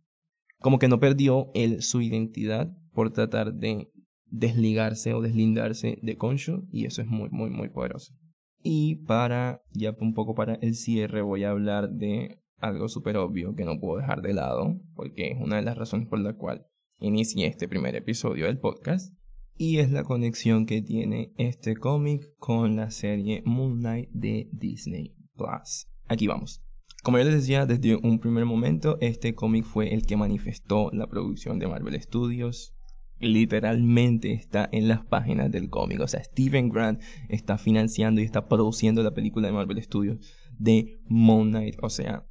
Como 0.59 0.78
que 0.78 0.89
no 0.89 0.98
perdió 0.98 1.51
él 1.55 1.82
su 1.82 2.01
identidad 2.01 2.72
por 2.93 3.12
tratar 3.12 3.55
de 3.55 3.90
desligarse 4.26 5.14
o 5.14 5.20
deslindarse 5.20 5.98
de 6.02 6.16
Konshu. 6.16 6.66
Y 6.70 6.86
eso 6.86 7.02
es 7.02 7.09
muy, 7.09 7.28
muy, 7.31 7.51
muy 7.51 7.68
poderoso. 7.68 8.14
Y 8.62 8.97
para, 9.05 9.60
ya 9.72 9.94
un 10.01 10.14
poco 10.14 10.35
para 10.35 10.55
el 10.55 10.74
cierre, 10.74 11.20
voy 11.20 11.44
a 11.44 11.51
hablar 11.51 11.90
de 11.90 12.39
algo 12.65 12.89
súper 12.89 13.16
obvio 13.16 13.55
que 13.55 13.65
no 13.65 13.78
puedo 13.78 13.99
dejar 13.99 14.23
de 14.23 14.35
lado, 14.35 14.81
porque 14.95 15.31
es 15.31 15.41
una 15.41 15.57
de 15.57 15.62
las 15.62 15.77
razones 15.77 16.09
por 16.09 16.19
la 16.19 16.35
cual 16.35 16.66
inicié 16.99 17.47
este 17.47 17.69
primer 17.69 17.95
episodio 17.95 18.47
del 18.47 18.59
podcast, 18.59 19.15
y 19.57 19.78
es 19.78 19.93
la 19.93 20.03
conexión 20.03 20.66
que 20.66 20.82
tiene 20.82 21.32
este 21.36 21.77
cómic 21.77 22.35
con 22.39 22.77
la 22.77 22.91
serie 22.91 23.43
Moon 23.45 23.78
Knight 23.78 24.11
de 24.11 24.49
Disney 24.53 25.15
Plus. 25.36 25.86
Aquí 26.09 26.27
vamos. 26.27 26.62
Como 27.03 27.19
ya 27.19 27.24
les 27.24 27.35
decía 27.35 27.66
desde 27.66 27.97
un 27.97 28.19
primer 28.19 28.47
momento, 28.47 28.97
este 29.01 29.35
cómic 29.35 29.65
fue 29.65 29.93
el 29.93 30.07
que 30.07 30.16
manifestó 30.16 30.91
la 30.93 31.07
producción 31.07 31.59
de 31.59 31.69
Marvel 31.69 32.01
Studios. 32.01 32.74
Literalmente 33.20 34.32
está 34.32 34.69
en 34.73 34.89
las 34.89 35.05
páginas 35.05 35.53
del 35.53 35.69
cómic. 35.69 36.01
O 36.01 36.09
sea, 36.09 36.24
Steven 36.24 36.70
Grant 36.70 37.03
está 37.28 37.59
financiando 37.59 38.23
y 38.23 38.24
está 38.24 38.49
produciendo 38.49 39.03
la 39.03 39.12
película 39.12 39.49
de 39.49 39.53
Marvel 39.53 39.82
Studios 39.82 40.19
de 40.59 40.99
Moon 41.07 41.51
Knight. 41.51 41.77
O 41.82 41.91
sea, 41.91 42.27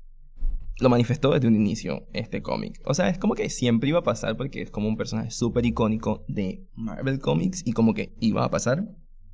lo 0.80 0.90
manifestó 0.90 1.32
desde 1.32 1.48
un 1.48 1.56
inicio 1.56 2.08
este 2.14 2.42
cómic. 2.42 2.82
O 2.86 2.94
sea, 2.94 3.10
es 3.10 3.18
como 3.18 3.36
que 3.36 3.50
siempre 3.50 3.90
iba 3.90 4.00
a 4.00 4.04
pasar 4.04 4.38
porque 4.38 4.62
es 4.62 4.72
como 4.72 4.88
un 4.88 4.98
personaje 4.98 5.32
súper 5.32 5.66
icónico 5.66 6.24
de 6.28 6.66
Marvel 6.76 7.20
Comics 7.20 7.66
y 7.66 7.74
como 7.74 7.94
que 7.94 8.14
iba 8.20 8.44
a 8.44 8.50
pasar. 8.50 8.88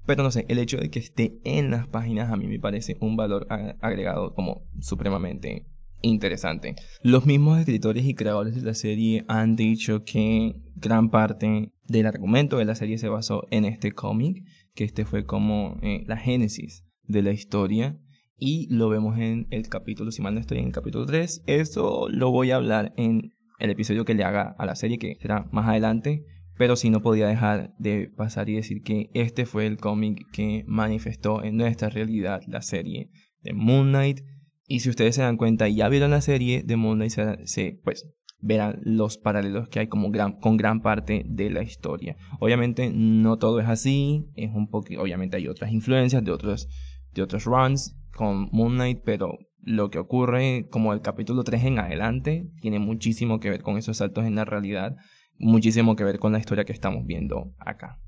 Pero 0.06 0.24
no 0.24 0.32
sé, 0.32 0.46
el 0.48 0.60
hecho 0.60 0.78
de 0.78 0.90
que 0.90 1.00
esté 1.00 1.40
en 1.44 1.72
las 1.72 1.88
páginas 1.88 2.32
a 2.32 2.36
mí 2.36 2.48
me 2.48 2.60
parece 2.60 2.98
un 3.00 3.16
valor 3.16 3.48
agregado 3.80 4.34
como 4.34 4.64
supremamente 4.80 5.68
interesante. 6.02 6.76
Los 7.04 7.26
mismos 7.26 7.60
escritores 7.60 8.06
y 8.06 8.16
creadores 8.16 8.56
de 8.56 8.62
la 8.62 8.74
serie 8.74 9.26
han 9.28 9.56
dicho 9.56 10.04
que 10.06 10.56
gran 10.76 11.10
parte 11.10 11.72
del 11.88 12.06
argumento 12.06 12.58
de 12.58 12.66
la 12.66 12.76
serie 12.76 12.98
se 12.98 13.10
basó 13.10 13.48
en 13.52 13.66
este 13.66 13.92
cómic, 13.92 14.44
que 14.74 14.84
este 14.84 15.06
fue 15.06 15.26
como 15.26 15.78
eh, 15.82 16.04
la 16.08 16.18
génesis 16.18 16.86
de 17.04 17.22
la 17.22 17.32
historia 17.32 18.00
y 18.40 18.68
lo 18.74 18.90
vemos 18.90 19.18
en 19.20 19.48
el 19.52 19.68
capítulo, 19.68 20.12
si 20.12 20.22
mal 20.22 20.34
no 20.34 20.40
estoy, 20.40 20.60
en 20.60 20.68
el 20.68 20.72
capítulo 20.72 21.06
3. 21.06 21.44
Eso 21.46 22.08
lo 22.10 22.32
voy 22.32 22.52
a 22.52 22.56
hablar 22.56 22.94
en 22.98 23.34
el 23.60 23.70
episodio 23.70 24.06
que 24.06 24.14
le 24.14 24.24
haga 24.24 24.56
a 24.58 24.66
la 24.66 24.76
serie, 24.76 24.98
que 24.98 25.18
será 25.20 25.48
más 25.52 25.68
adelante. 25.68 26.26
Pero 26.58 26.76
sí 26.76 26.90
no 26.90 27.02
podía 27.02 27.28
dejar 27.28 27.74
de 27.78 28.12
pasar 28.16 28.50
y 28.50 28.56
decir 28.56 28.82
que 28.82 29.10
este 29.14 29.46
fue 29.46 29.66
el 29.66 29.78
cómic 29.78 30.26
que 30.32 30.66
manifestó 30.68 31.44
en 31.44 31.56
nuestra 31.56 31.90
realidad 31.90 32.42
la 32.48 32.62
serie 32.62 33.12
de 33.42 33.54
Moon 33.54 33.90
Knight. 33.90 34.22
Y 34.68 34.82
si 34.82 34.90
ustedes 34.90 35.16
se 35.16 35.22
dan 35.22 35.38
cuenta 35.38 35.70
y 35.70 35.76
ya 35.76 35.88
vieron 35.88 36.12
la 36.12 36.22
serie 36.22 36.64
de 36.64 36.76
Moon 36.76 36.98
Knight, 36.98 37.14
se, 37.46 37.80
pues 37.84 38.06
verán 38.42 38.80
los 38.84 39.18
paralelos 39.18 39.68
que 39.70 39.80
hay 39.80 39.88
como 39.88 40.12
con 40.40 40.58
gran 40.58 40.82
parte 40.82 41.24
de 41.28 41.50
la 41.50 41.64
historia. 41.64 42.16
Obviamente 42.40 42.92
no 42.94 43.38
todo 43.38 43.60
es 43.60 43.68
así, 43.68 44.28
es 44.36 44.52
un 44.54 44.70
poco, 44.70 44.88
obviamente 44.98 45.38
hay 45.38 45.48
otras 45.48 45.72
influencias 45.72 46.24
de 46.24 46.32
otros, 46.32 46.68
de 47.14 47.22
otros 47.22 47.46
runs, 47.46 47.96
con 48.16 48.50
Moon 48.52 48.76
Knight, 48.76 49.02
pero 49.06 49.38
lo 49.62 49.90
que 49.90 50.00
ocurre 50.00 50.68
como 50.70 50.94
el 50.94 51.02
capítulo 51.02 51.44
3 51.44 51.64
en 51.66 51.80
adelante 51.80 52.50
tiene 52.62 52.80
muchísimo 52.80 53.40
que 53.40 53.50
ver 53.50 53.62
con 53.62 53.78
esos 53.78 53.98
saltos 53.98 54.26
en 54.26 54.36
la 54.36 54.46
realidad, 54.46 54.96
muchísimo 55.38 55.96
que 55.96 56.04
ver 56.04 56.20
con 56.20 56.32
la 56.32 56.40
historia 56.40 56.66
que 56.66 56.74
estamos 56.74 57.06
viendo 57.06 57.54
acá. 57.60 58.00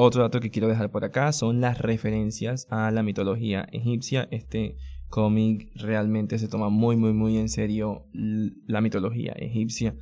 Otro 0.00 0.22
dato 0.22 0.38
que 0.38 0.50
quiero 0.50 0.68
dejar 0.68 0.92
por 0.92 1.04
acá 1.04 1.32
son 1.32 1.60
las 1.60 1.78
referencias 1.78 2.68
a 2.70 2.90
la 2.92 3.02
mitología 3.02 3.66
egipcia. 3.72 4.28
Este 4.30 4.76
cómic 5.08 5.72
realmente 5.74 6.38
se 6.38 6.46
toma 6.46 6.68
muy, 6.68 6.96
muy, 6.96 7.12
muy 7.12 7.36
en 7.36 7.48
serio 7.48 8.06
la 8.12 8.80
mitología 8.80 9.32
egipcia. 9.32 9.96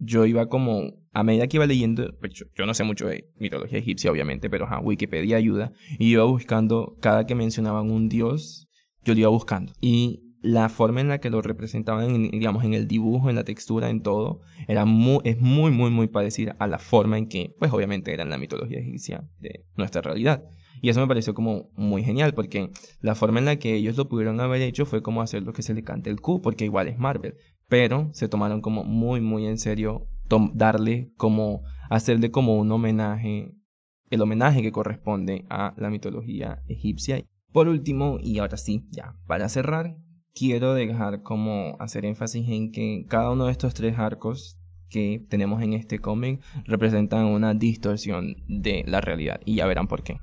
Yo 0.00 0.26
iba 0.26 0.48
como, 0.48 0.92
a 1.12 1.22
medida 1.22 1.46
que 1.46 1.56
iba 1.56 1.66
leyendo, 1.66 2.14
pues 2.20 2.32
yo, 2.32 2.66
no 2.66 2.74
sé 2.74 2.84
mucho 2.84 3.06
de 3.06 3.30
mitología 3.38 3.78
egipcia, 3.78 4.10
obviamente, 4.10 4.50
pero 4.50 4.68
Wikipedia 4.82 5.36
ayuda, 5.36 5.72
y 5.98 6.12
iba 6.12 6.24
buscando, 6.24 6.96
cada 7.00 7.26
que 7.26 7.34
mencionaban 7.34 7.90
un 7.90 8.08
dios, 8.08 8.68
yo 9.04 9.14
lo 9.14 9.20
iba 9.20 9.28
buscando. 9.28 9.72
Y 9.80 10.20
la 10.42 10.68
forma 10.68 11.00
en 11.00 11.08
la 11.08 11.20
que 11.20 11.30
lo 11.30 11.40
representaban, 11.40 12.30
digamos, 12.30 12.64
en 12.64 12.74
el 12.74 12.86
dibujo, 12.86 13.30
en 13.30 13.36
la 13.36 13.44
textura, 13.44 13.88
en 13.88 14.02
todo, 14.02 14.40
era 14.68 14.84
muy, 14.84 15.20
es 15.24 15.40
muy, 15.40 15.70
muy, 15.70 15.90
muy 15.90 16.06
parecida 16.08 16.54
a 16.58 16.66
la 16.66 16.78
forma 16.78 17.16
en 17.16 17.28
que, 17.28 17.54
pues 17.58 17.72
obviamente 17.72 18.12
era 18.12 18.24
en 18.24 18.30
la 18.30 18.38
mitología 18.38 18.78
egipcia 18.78 19.24
de 19.38 19.64
nuestra 19.76 20.02
realidad. 20.02 20.44
Y 20.82 20.90
eso 20.90 21.00
me 21.00 21.06
pareció 21.06 21.32
como 21.32 21.70
muy 21.76 22.02
genial, 22.02 22.34
porque 22.34 22.70
la 23.00 23.14
forma 23.14 23.38
en 23.38 23.46
la 23.46 23.56
que 23.56 23.74
ellos 23.74 23.96
lo 23.96 24.08
pudieron 24.08 24.38
haber 24.40 24.60
hecho 24.60 24.84
fue 24.84 25.02
como 25.02 25.22
hacer 25.22 25.42
lo 25.42 25.54
que 25.54 25.62
se 25.62 25.72
le 25.72 25.82
cante 25.82 26.10
el 26.10 26.20
Q, 26.20 26.42
porque 26.42 26.66
igual 26.66 26.88
es 26.88 26.98
Marvel 26.98 27.36
pero 27.68 28.10
se 28.12 28.28
tomaron 28.28 28.60
como 28.60 28.84
muy, 28.84 29.20
muy 29.20 29.46
en 29.46 29.58
serio 29.58 30.06
darle 30.54 31.12
como, 31.16 31.62
hacerle 31.90 32.30
como 32.30 32.56
un 32.58 32.70
homenaje, 32.72 33.54
el 34.10 34.22
homenaje 34.22 34.62
que 34.62 34.72
corresponde 34.72 35.44
a 35.48 35.74
la 35.76 35.90
mitología 35.90 36.62
egipcia. 36.68 37.24
Por 37.52 37.68
último, 37.68 38.18
y 38.20 38.38
ahora 38.38 38.56
sí, 38.56 38.86
ya, 38.90 39.14
para 39.26 39.48
cerrar, 39.48 39.96
quiero 40.34 40.74
dejar 40.74 41.22
como 41.22 41.76
hacer 41.78 42.04
énfasis 42.04 42.48
en 42.48 42.72
que 42.72 43.06
cada 43.08 43.30
uno 43.30 43.46
de 43.46 43.52
estos 43.52 43.74
tres 43.74 43.98
arcos 43.98 44.58
que 44.90 45.24
tenemos 45.28 45.62
en 45.62 45.72
este 45.72 45.98
cómic 45.98 46.40
representan 46.66 47.26
una 47.26 47.54
distorsión 47.54 48.36
de 48.48 48.84
la 48.86 49.00
realidad 49.00 49.40
y 49.44 49.56
ya 49.56 49.66
verán 49.66 49.88
por 49.88 50.02
qué. 50.02 50.18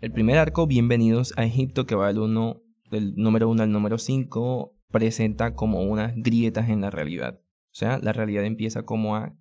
El 0.00 0.12
primer 0.12 0.38
arco, 0.38 0.66
Bienvenidos 0.66 1.34
a 1.36 1.44
Egipto, 1.44 1.84
que 1.84 1.94
va 1.94 2.08
del, 2.08 2.18
uno, 2.18 2.62
del 2.90 3.14
número 3.16 3.48
1 3.48 3.64
al 3.64 3.72
número 3.72 3.98
5, 3.98 4.77
presenta 4.90 5.54
como 5.54 5.82
unas 5.82 6.14
grietas 6.16 6.68
en 6.68 6.80
la 6.80 6.90
realidad. 6.90 7.40
O 7.70 7.74
sea, 7.78 7.98
la 7.98 8.12
realidad 8.12 8.44
empieza 8.44 8.82
como 8.82 9.16
a, 9.16 9.34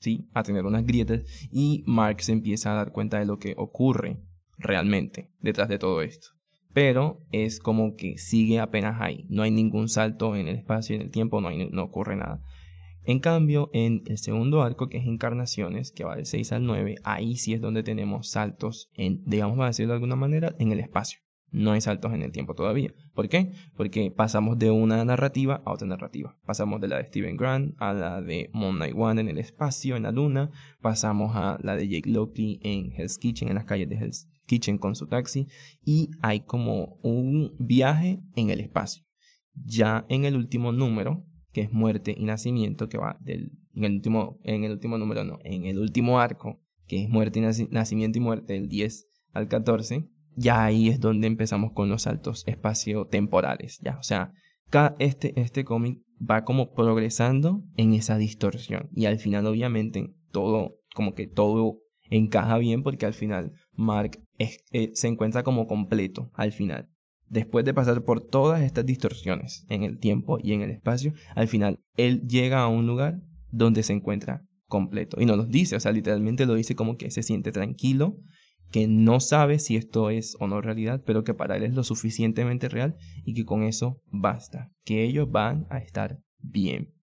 sí, 0.00 0.28
a 0.34 0.42
tener 0.42 0.66
unas 0.66 0.84
grietas 0.84 1.22
y 1.50 1.84
Marx 1.86 2.28
empieza 2.28 2.72
a 2.72 2.76
dar 2.76 2.92
cuenta 2.92 3.18
de 3.18 3.26
lo 3.26 3.38
que 3.38 3.54
ocurre 3.56 4.20
realmente 4.58 5.30
detrás 5.40 5.68
de 5.68 5.78
todo 5.78 6.02
esto. 6.02 6.28
pero 6.74 7.20
es 7.32 7.58
como 7.60 7.96
que 7.96 8.18
sigue 8.18 8.60
apenas 8.60 9.00
ahí. 9.00 9.26
No 9.28 9.42
hay 9.42 9.50
ningún 9.50 9.88
salto 9.88 10.36
en 10.36 10.48
el 10.48 10.56
espacio 10.56 10.94
y 10.94 10.96
en 10.96 11.02
el 11.02 11.10
tiempo, 11.10 11.40
no, 11.40 11.50
no 11.50 11.82
ocurre 11.82 12.14
nada. 12.14 12.40
En 13.04 13.20
cambio, 13.20 13.70
en 13.72 14.02
el 14.06 14.18
segundo 14.18 14.62
arco, 14.62 14.88
que 14.88 14.98
es 14.98 15.06
Encarnaciones, 15.06 15.92
que 15.92 16.04
va 16.04 16.14
del 16.14 16.26
6 16.26 16.52
al 16.52 16.66
9, 16.66 16.96
ahí 17.04 17.36
sí 17.36 17.54
es 17.54 17.60
donde 17.60 17.82
tenemos 17.82 18.28
saltos, 18.28 18.90
en, 18.92 19.24
digamos, 19.24 19.58
a 19.60 19.66
decirlo 19.66 19.92
de 19.92 19.96
alguna 19.96 20.14
manera, 20.14 20.54
en 20.58 20.72
el 20.72 20.78
espacio. 20.78 21.20
No 21.50 21.72
hay 21.72 21.80
saltos 21.80 22.12
en 22.12 22.22
el 22.22 22.32
tiempo 22.32 22.54
todavía. 22.54 22.92
¿Por 23.14 23.28
qué? 23.28 23.52
Porque 23.74 24.10
pasamos 24.10 24.58
de 24.58 24.70
una 24.70 25.04
narrativa 25.04 25.62
a 25.64 25.72
otra 25.72 25.86
narrativa. 25.86 26.36
Pasamos 26.44 26.80
de 26.80 26.88
la 26.88 26.98
de 26.98 27.06
Steven 27.06 27.36
Grant 27.36 27.74
a 27.78 27.94
la 27.94 28.20
de 28.20 28.50
Moon 28.52 28.76
Knight 28.76 28.94
One 28.96 29.20
en 29.20 29.28
el 29.28 29.38
espacio, 29.38 29.96
en 29.96 30.02
la 30.02 30.12
luna. 30.12 30.50
Pasamos 30.82 31.34
a 31.34 31.58
la 31.62 31.76
de 31.76 31.88
Jake 31.88 32.10
Lockley 32.10 32.60
en 32.62 32.92
Hell's 32.92 33.18
Kitchen, 33.18 33.48
en 33.48 33.54
las 33.54 33.64
calles 33.64 33.88
de 33.88 33.96
Hell's 33.96 34.28
Kitchen 34.46 34.78
con 34.78 34.94
su 34.94 35.06
taxi. 35.06 35.48
Y 35.84 36.10
hay 36.20 36.40
como 36.40 36.98
un 37.02 37.54
viaje 37.58 38.20
en 38.36 38.50
el 38.50 38.60
espacio. 38.60 39.04
Ya 39.54 40.04
en 40.08 40.24
el 40.24 40.36
último 40.36 40.72
número, 40.72 41.24
que 41.52 41.62
es 41.62 41.72
muerte 41.72 42.14
y 42.16 42.24
nacimiento, 42.24 42.88
que 42.88 42.98
va 42.98 43.16
del, 43.20 43.52
en 43.74 43.84
el 43.84 43.92
último, 43.94 44.38
en 44.44 44.64
el 44.64 44.72
último 44.72 44.98
número, 44.98 45.24
no, 45.24 45.38
en 45.44 45.64
el 45.64 45.78
último 45.78 46.20
arco, 46.20 46.60
que 46.86 47.04
es 47.04 47.08
muerte 47.08 47.40
y 47.40 47.66
nacimiento 47.70 48.18
y 48.18 48.20
muerte, 48.20 48.52
del 48.52 48.68
10 48.68 49.08
al 49.32 49.48
14, 49.48 50.08
ya 50.38 50.64
ahí 50.64 50.88
es 50.88 51.00
donde 51.00 51.26
empezamos 51.26 51.72
con 51.72 51.88
los 51.88 52.02
saltos 52.02 52.44
espacio-temporales, 52.46 53.78
ya, 53.80 53.98
o 53.98 54.02
sea, 54.02 54.32
este, 54.98 55.38
este 55.40 55.64
cómic 55.64 56.00
va 56.18 56.44
como 56.44 56.72
progresando 56.72 57.62
en 57.76 57.94
esa 57.94 58.18
distorsión 58.18 58.90
y 58.94 59.06
al 59.06 59.18
final 59.18 59.46
obviamente 59.46 60.12
todo, 60.30 60.76
como 60.94 61.14
que 61.14 61.26
todo 61.26 61.78
encaja 62.10 62.58
bien 62.58 62.82
porque 62.82 63.06
al 63.06 63.14
final 63.14 63.52
Mark 63.72 64.18
eh, 64.38 64.90
se 64.94 65.08
encuentra 65.08 65.42
como 65.42 65.66
completo 65.66 66.30
al 66.34 66.52
final 66.52 66.88
después 67.28 67.64
de 67.64 67.74
pasar 67.74 68.02
por 68.04 68.20
todas 68.20 68.62
estas 68.62 68.86
distorsiones 68.86 69.64
en 69.68 69.82
el 69.82 69.98
tiempo 69.98 70.38
y 70.42 70.52
en 70.52 70.62
el 70.62 70.70
espacio, 70.70 71.12
al 71.34 71.48
final 71.48 71.80
él 71.96 72.26
llega 72.26 72.60
a 72.60 72.68
un 72.68 72.86
lugar 72.86 73.20
donde 73.50 73.82
se 73.82 73.92
encuentra 73.92 74.44
completo. 74.66 75.20
Y 75.20 75.26
no 75.26 75.36
lo 75.36 75.44
dice, 75.44 75.76
o 75.76 75.80
sea, 75.80 75.92
literalmente 75.92 76.46
lo 76.46 76.54
dice 76.54 76.74
como 76.74 76.96
que 76.96 77.10
se 77.10 77.22
siente 77.22 77.52
tranquilo, 77.52 78.16
que 78.70 78.86
no 78.86 79.20
sabe 79.20 79.58
si 79.58 79.76
esto 79.76 80.10
es 80.10 80.36
o 80.40 80.46
no 80.46 80.60
realidad, 80.60 81.02
pero 81.04 81.24
que 81.24 81.34
para 81.34 81.56
él 81.56 81.62
es 81.62 81.74
lo 81.74 81.84
suficientemente 81.84 82.68
real 82.68 82.96
y 83.24 83.34
que 83.34 83.44
con 83.44 83.62
eso 83.62 84.00
basta, 84.10 84.70
que 84.84 85.04
ellos 85.04 85.30
van 85.30 85.66
a 85.70 85.78
estar 85.78 86.20
bien. 86.38 86.94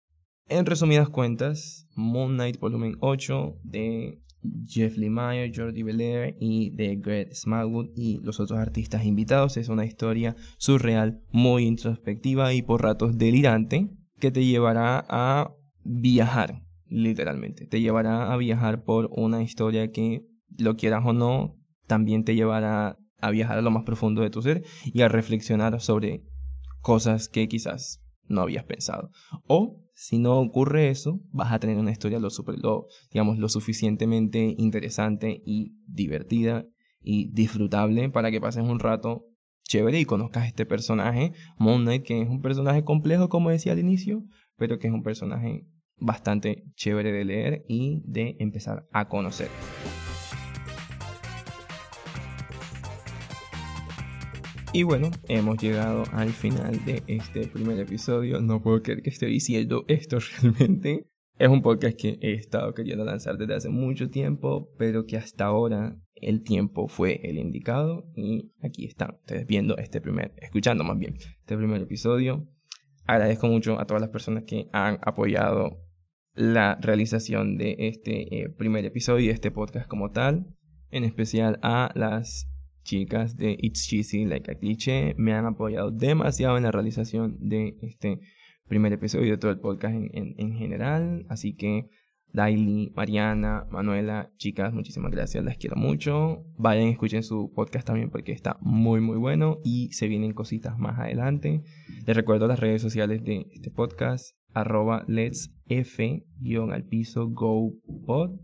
En 0.48 0.66
resumidas 0.66 1.08
cuentas, 1.08 1.88
Moon 1.94 2.34
Knight 2.34 2.58
volumen 2.58 2.96
8 3.00 3.60
de 3.62 4.20
Jeff 4.66 4.96
Lemire, 4.96 5.50
Jordi 5.54 5.82
Belair 5.82 6.36
y 6.38 6.70
de 6.70 6.96
Greg 6.96 7.34
Smallwood 7.34 7.90
y 7.96 8.20
los 8.20 8.40
otros 8.40 8.58
artistas 8.58 9.04
invitados. 9.04 9.56
Es 9.56 9.68
una 9.68 9.86
historia 9.86 10.36
surreal, 10.58 11.22
muy 11.30 11.64
introspectiva 11.64 12.52
y 12.52 12.62
por 12.62 12.82
ratos 12.82 13.16
delirante 13.16 13.88
que 14.20 14.30
te 14.30 14.44
llevará 14.44 15.04
a 15.08 15.54
viajar, 15.82 16.62
literalmente. 16.86 17.66
Te 17.66 17.80
llevará 17.80 18.32
a 18.32 18.36
viajar 18.36 18.84
por 18.84 19.08
una 19.12 19.42
historia 19.42 19.90
que, 19.92 20.26
lo 20.58 20.76
quieras 20.76 21.02
o 21.04 21.12
no, 21.12 21.56
también 21.86 22.24
te 22.24 22.34
llevará 22.34 22.98
a 23.20 23.30
viajar 23.30 23.58
a 23.58 23.62
lo 23.62 23.70
más 23.70 23.84
profundo 23.84 24.22
de 24.22 24.30
tu 24.30 24.42
ser 24.42 24.64
y 24.84 25.02
a 25.02 25.08
reflexionar 25.08 25.80
sobre 25.80 26.24
cosas 26.80 27.28
que 27.28 27.48
quizás 27.48 28.02
no 28.28 28.42
habías 28.42 28.64
pensado. 28.64 29.10
O 29.46 29.82
si 29.94 30.18
no 30.18 30.38
ocurre 30.40 30.90
eso, 30.90 31.20
vas 31.30 31.52
a 31.52 31.58
tener 31.58 31.78
una 31.78 31.92
historia 31.92 32.18
lo, 32.18 32.30
super, 32.30 32.56
digamos, 33.10 33.38
lo 33.38 33.48
suficientemente 33.48 34.54
interesante 34.58 35.42
y 35.44 35.76
divertida 35.86 36.66
y 37.00 37.32
disfrutable 37.32 38.10
para 38.10 38.30
que 38.30 38.40
pases 38.40 38.64
un 38.64 38.80
rato 38.80 39.26
chévere 39.62 40.00
y 40.00 40.04
conozcas 40.04 40.46
este 40.46 40.66
personaje, 40.66 41.32
Moon 41.58 41.82
Knight, 41.82 42.04
que 42.04 42.20
es 42.20 42.28
un 42.28 42.42
personaje 42.42 42.84
complejo, 42.84 43.28
como 43.28 43.50
decía 43.50 43.72
al 43.72 43.78
inicio, 43.78 44.24
pero 44.56 44.78
que 44.78 44.88
es 44.88 44.92
un 44.92 45.02
personaje 45.02 45.66
bastante 45.96 46.64
chévere 46.74 47.12
de 47.12 47.24
leer 47.24 47.64
y 47.68 48.02
de 48.04 48.36
empezar 48.40 48.86
a 48.92 49.08
conocer. 49.08 49.48
Y 54.76 54.82
bueno, 54.82 55.12
hemos 55.28 55.58
llegado 55.62 56.02
al 56.10 56.30
final 56.30 56.84
de 56.84 57.04
este 57.06 57.46
primer 57.46 57.78
episodio. 57.78 58.40
No 58.40 58.60
puedo 58.60 58.82
creer 58.82 59.02
que 59.02 59.10
esté 59.10 59.26
diciendo 59.26 59.84
esto 59.86 60.18
realmente. 60.42 61.06
Es 61.38 61.48
un 61.48 61.62
podcast 61.62 61.96
que 61.96 62.18
he 62.20 62.32
estado 62.32 62.74
queriendo 62.74 63.04
lanzar 63.04 63.38
desde 63.38 63.54
hace 63.54 63.68
mucho 63.68 64.10
tiempo, 64.10 64.68
pero 64.76 65.06
que 65.06 65.16
hasta 65.16 65.44
ahora 65.44 65.96
el 66.16 66.42
tiempo 66.42 66.88
fue 66.88 67.20
el 67.22 67.38
indicado. 67.38 68.10
Y 68.16 68.50
aquí 68.64 68.84
están 68.86 69.14
ustedes 69.20 69.46
viendo 69.46 69.76
este 69.76 70.00
primer, 70.00 70.34
escuchando 70.38 70.82
más 70.82 70.98
bien, 70.98 71.18
este 71.38 71.56
primer 71.56 71.80
episodio. 71.80 72.44
Agradezco 73.06 73.46
mucho 73.46 73.78
a 73.78 73.86
todas 73.86 74.00
las 74.00 74.10
personas 74.10 74.42
que 74.42 74.66
han 74.72 74.98
apoyado 75.02 75.78
la 76.32 76.78
realización 76.80 77.58
de 77.58 77.76
este 77.78 78.40
eh, 78.40 78.48
primer 78.48 78.84
episodio 78.84 79.26
y 79.26 79.30
este 79.30 79.52
podcast 79.52 79.86
como 79.86 80.10
tal. 80.10 80.48
En 80.90 81.04
especial 81.04 81.60
a 81.62 81.92
las 81.94 82.50
chicas 82.84 83.36
de 83.36 83.56
It's 83.58 83.86
Cheesy 83.88 84.24
Like 84.26 84.50
a 84.50 84.54
Cliché 84.54 85.14
me 85.16 85.32
han 85.32 85.46
apoyado 85.46 85.90
demasiado 85.90 86.56
en 86.56 86.62
la 86.62 86.70
realización 86.70 87.36
de 87.40 87.76
este 87.82 88.20
primer 88.68 88.92
episodio 88.92 89.32
de 89.32 89.38
todo 89.38 89.50
el 89.50 89.58
podcast 89.58 89.94
en, 89.94 90.34
en, 90.38 90.52
general. 90.54 91.26
Así 91.28 91.54
que 91.54 91.88
Daily, 92.32 92.92
Mariana, 92.94 93.66
Manuela, 93.70 94.30
chicas, 94.36 94.72
muchísimas 94.72 95.12
gracias, 95.12 95.44
las 95.44 95.56
quiero 95.56 95.76
mucho. 95.76 96.44
Vayan, 96.56 96.88
escuchen 96.88 97.22
su 97.22 97.52
podcast 97.54 97.86
también 97.86 98.10
porque 98.10 98.32
está 98.32 98.56
muy 98.60 99.00
muy 99.00 99.16
bueno 99.16 99.58
y 99.64 99.92
se 99.92 100.08
vienen 100.08 100.32
cositas 100.32 100.78
más 100.78 100.98
adelante. 100.98 101.62
Les 102.06 102.16
recuerdo 102.16 102.46
las 102.46 102.60
redes 102.60 102.82
sociales 102.82 103.24
de 103.24 103.46
este 103.52 103.70
podcast, 103.70 104.36
arroba 104.52 105.04
let's 105.08 105.52
f 105.66 106.24
al 106.70 106.84
piso 106.84 107.28
go 107.28 107.72
pod 108.06 108.38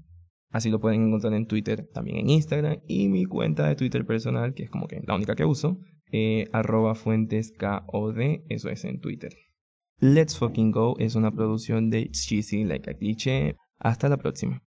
Así 0.50 0.68
lo 0.70 0.80
pueden 0.80 1.06
encontrar 1.06 1.32
en 1.34 1.46
Twitter, 1.46 1.88
también 1.92 2.18
en 2.18 2.30
Instagram 2.30 2.80
y 2.86 3.08
mi 3.08 3.24
cuenta 3.24 3.68
de 3.68 3.76
Twitter 3.76 4.04
personal, 4.04 4.52
que 4.52 4.64
es 4.64 4.70
como 4.70 4.88
que 4.88 5.00
la 5.06 5.14
única 5.14 5.36
que 5.36 5.44
uso, 5.44 5.78
eh, 6.10 6.48
arroba 6.52 6.94
fuentes 6.94 7.52
KOD, 7.52 8.42
eso 8.48 8.68
es 8.68 8.84
en 8.84 9.00
Twitter. 9.00 9.32
Let's 10.00 10.38
Fucking 10.38 10.72
Go 10.72 10.96
es 10.98 11.14
una 11.14 11.30
producción 11.30 11.90
de 11.90 12.10
Cheesy 12.10 12.64
Like 12.64 12.90
a 12.90 12.94
Cliché. 12.94 13.56
Hasta 13.78 14.08
la 14.08 14.16
próxima. 14.16 14.62